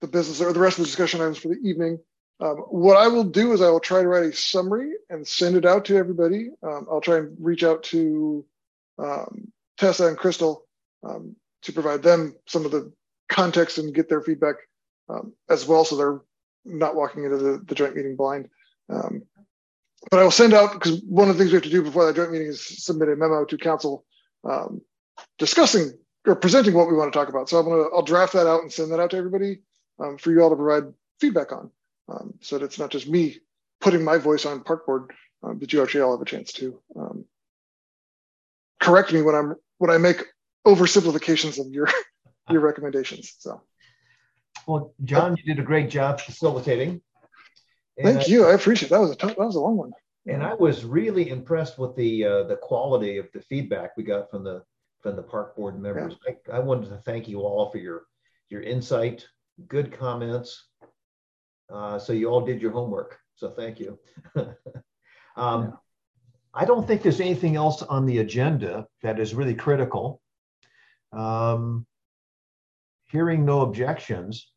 the 0.02 0.08
business 0.08 0.42
or 0.42 0.54
the 0.54 0.60
rest 0.60 0.80
of 0.80 0.86
the 0.86 0.88
discussion 0.88 1.22
items 1.22 1.38
for 1.38 1.50
the 1.50 1.60
evening. 1.64 2.00
Um, 2.42 2.58
what 2.58 2.98
I 2.98 3.08
will 3.08 3.24
do 3.24 3.54
is 3.54 3.62
I 3.62 3.70
will 3.70 3.80
try 3.80 4.02
to 4.02 4.08
write 4.08 4.26
a 4.26 4.34
summary 4.34 4.94
and 5.10 5.26
send 5.26 5.56
it 5.56 5.66
out 5.66 5.86
to 5.86 5.96
everybody. 5.96 6.50
Um, 6.62 6.88
I'll 6.92 7.02
try 7.02 7.18
and 7.18 7.38
reach 7.40 7.64
out 7.64 7.84
to 7.84 8.46
um, 9.00 9.52
Tessa 9.78 10.08
and 10.08 10.18
Crystal 10.18 10.66
um, 11.04 11.36
to 11.64 11.74
provide 11.74 12.04
them 12.04 12.36
some 12.46 12.66
of 12.66 12.72
the 12.72 12.92
context 13.30 13.78
and 13.78 13.96
get 13.96 14.10
their 14.10 14.22
feedback 14.22 14.56
um, 15.10 15.34
as 15.50 15.66
well, 15.66 15.86
so 15.86 15.96
they're 15.96 16.22
not 16.66 16.96
walking 16.96 17.24
into 17.24 17.38
the, 17.38 17.64
the 17.66 17.76
joint 17.76 17.96
meeting 17.96 18.16
blind. 18.16 18.50
Um, 18.90 19.24
but 20.12 20.20
I 20.20 20.24
will 20.24 20.32
send 20.32 20.54
out 20.54 20.74
because 20.74 21.02
one 21.02 21.30
of 21.30 21.38
the 21.38 21.40
things 21.40 21.52
we 21.52 21.56
have 21.56 21.64
to 21.64 21.70
do 21.70 21.82
before 21.82 22.06
that 22.06 22.16
joint 22.16 22.32
meeting 22.32 22.48
is 22.48 22.84
submit 22.84 23.10
a 23.10 23.16
memo 23.16 23.46
to 23.46 23.58
council 23.58 24.06
discussing 25.38 25.92
or 26.28 26.36
presenting 26.36 26.74
what 26.74 26.88
we 26.88 26.96
want 26.96 27.12
to 27.12 27.18
talk 27.18 27.30
about. 27.30 27.50
So 27.50 27.58
I'm 27.58 27.66
gonna 27.66 27.84
I'll 27.96 28.04
draft 28.04 28.34
that 28.34 28.48
out 28.48 28.62
and 28.62 28.72
send 28.72 28.92
that 28.92 29.00
out 29.00 29.12
to 29.12 29.18
everybody 29.18 29.62
for 30.20 30.32
you 30.32 30.42
all 30.42 30.50
to 30.50 30.56
provide 30.56 30.94
feedback 31.20 31.52
on, 31.52 31.72
um, 32.08 32.34
so 32.42 32.58
that 32.58 32.66
it's 32.66 32.80
not 32.80 32.92
just 32.92 33.08
me 33.08 33.38
putting 33.82 34.04
my 34.04 34.18
voice 34.18 34.46
on 34.46 34.64
park 34.64 34.86
board, 34.86 35.12
um, 35.44 35.58
but 35.60 35.72
you 35.72 35.82
actually 35.82 36.02
all 36.02 36.12
have 36.12 36.22
a 36.22 36.26
chance 36.26 36.54
to 36.54 36.80
um, 36.96 37.26
correct 38.80 39.12
me 39.14 39.22
when 39.22 39.36
I'm 39.36 39.56
when 39.78 39.90
I 39.90 39.98
make 39.98 40.24
oversimplifications 40.66 41.60
of 41.60 41.72
your 41.72 41.88
your 42.50 42.62
recommendations. 42.62 43.36
So, 43.40 43.62
well, 44.68 44.94
John, 45.04 45.36
you 45.38 45.44
did 45.44 45.62
a 45.62 45.66
great 45.66 45.90
job 45.90 46.20
facilitating. 46.20 47.02
And 47.98 48.18
Thank 48.18 48.28
you. 48.28 48.46
I 48.46 48.54
appreciate 48.54 48.90
it. 48.90 48.92
that. 48.92 49.00
Was 49.00 49.12
a 49.12 49.16
tough, 49.16 49.36
that 49.38 49.46
was 49.46 49.56
a 49.56 49.60
long 49.60 49.78
one. 49.78 49.92
And 50.28 50.44
I 50.44 50.54
was 50.54 50.84
really 50.84 51.30
impressed 51.30 51.78
with 51.78 51.96
the 51.96 52.26
uh, 52.26 52.44
the 52.44 52.58
quality 52.58 53.18
of 53.18 53.28
the 53.34 53.42
feedback 53.42 53.96
we 53.96 54.04
got 54.04 54.30
from 54.30 54.44
the 54.44 54.64
from 55.02 55.16
the 55.16 55.24
park 55.24 55.56
board 55.56 55.80
members. 55.80 56.16
Yeah. 56.28 56.34
I, 56.52 56.58
I 56.58 56.60
wanted 56.60 56.90
to 56.90 56.98
thank 56.98 57.28
you 57.28 57.42
all 57.42 57.70
for 57.70 57.78
your 57.78 58.04
your 58.50 58.62
insight, 58.62 59.28
good 59.68 59.92
comments. 59.92 60.68
Uh, 61.72 61.98
so 62.00 62.14
you 62.14 62.28
all 62.30 62.42
did 62.42 62.62
your 62.62 62.72
homework. 62.72 63.20
So 63.36 63.50
thank 63.50 63.80
you. 63.80 64.00
um, 65.36 65.64
yeah. 65.64 65.72
I 66.54 66.64
don't 66.66 66.88
think 66.88 67.02
there's 67.02 67.20
anything 67.20 67.56
else 67.56 67.82
on 67.82 68.06
the 68.06 68.20
agenda 68.20 68.88
that 69.02 69.20
is 69.20 69.36
really 69.36 69.56
critical. 69.56 70.22
Um, 71.12 71.86
hearing 73.12 73.46
no 73.46 73.62
objections, 73.62 74.52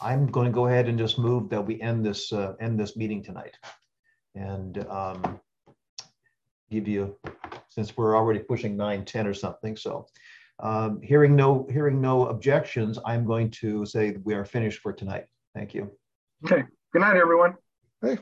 I'm 0.00 0.26
going 0.26 0.46
to 0.46 0.52
go 0.52 0.66
ahead 0.66 0.88
and 0.88 0.98
just 0.98 1.18
move 1.18 1.50
that 1.50 1.66
we 1.66 1.80
end 1.80 2.04
this 2.04 2.32
uh, 2.32 2.54
end 2.60 2.78
this 2.80 2.96
meeting 2.96 3.22
tonight, 3.22 3.56
and 4.34 4.86
um, 4.88 5.40
give 6.70 6.88
you 6.88 7.16
since 7.68 7.96
we're 7.96 8.16
already 8.16 8.40
pushing 8.40 8.76
9, 8.76 9.04
10 9.04 9.26
or 9.26 9.34
something. 9.34 9.76
So, 9.76 10.06
um, 10.60 11.00
hearing 11.02 11.36
no 11.36 11.66
hearing 11.70 12.00
no 12.00 12.26
objections, 12.26 12.98
I'm 13.04 13.26
going 13.26 13.50
to 13.62 13.84
say 13.84 14.16
we 14.24 14.34
are 14.34 14.44
finished 14.44 14.80
for 14.80 14.92
tonight. 14.92 15.26
Thank 15.54 15.74
you. 15.74 15.90
Okay. 16.44 16.62
Good 16.92 17.00
night, 17.00 17.16
everyone. 17.16 17.54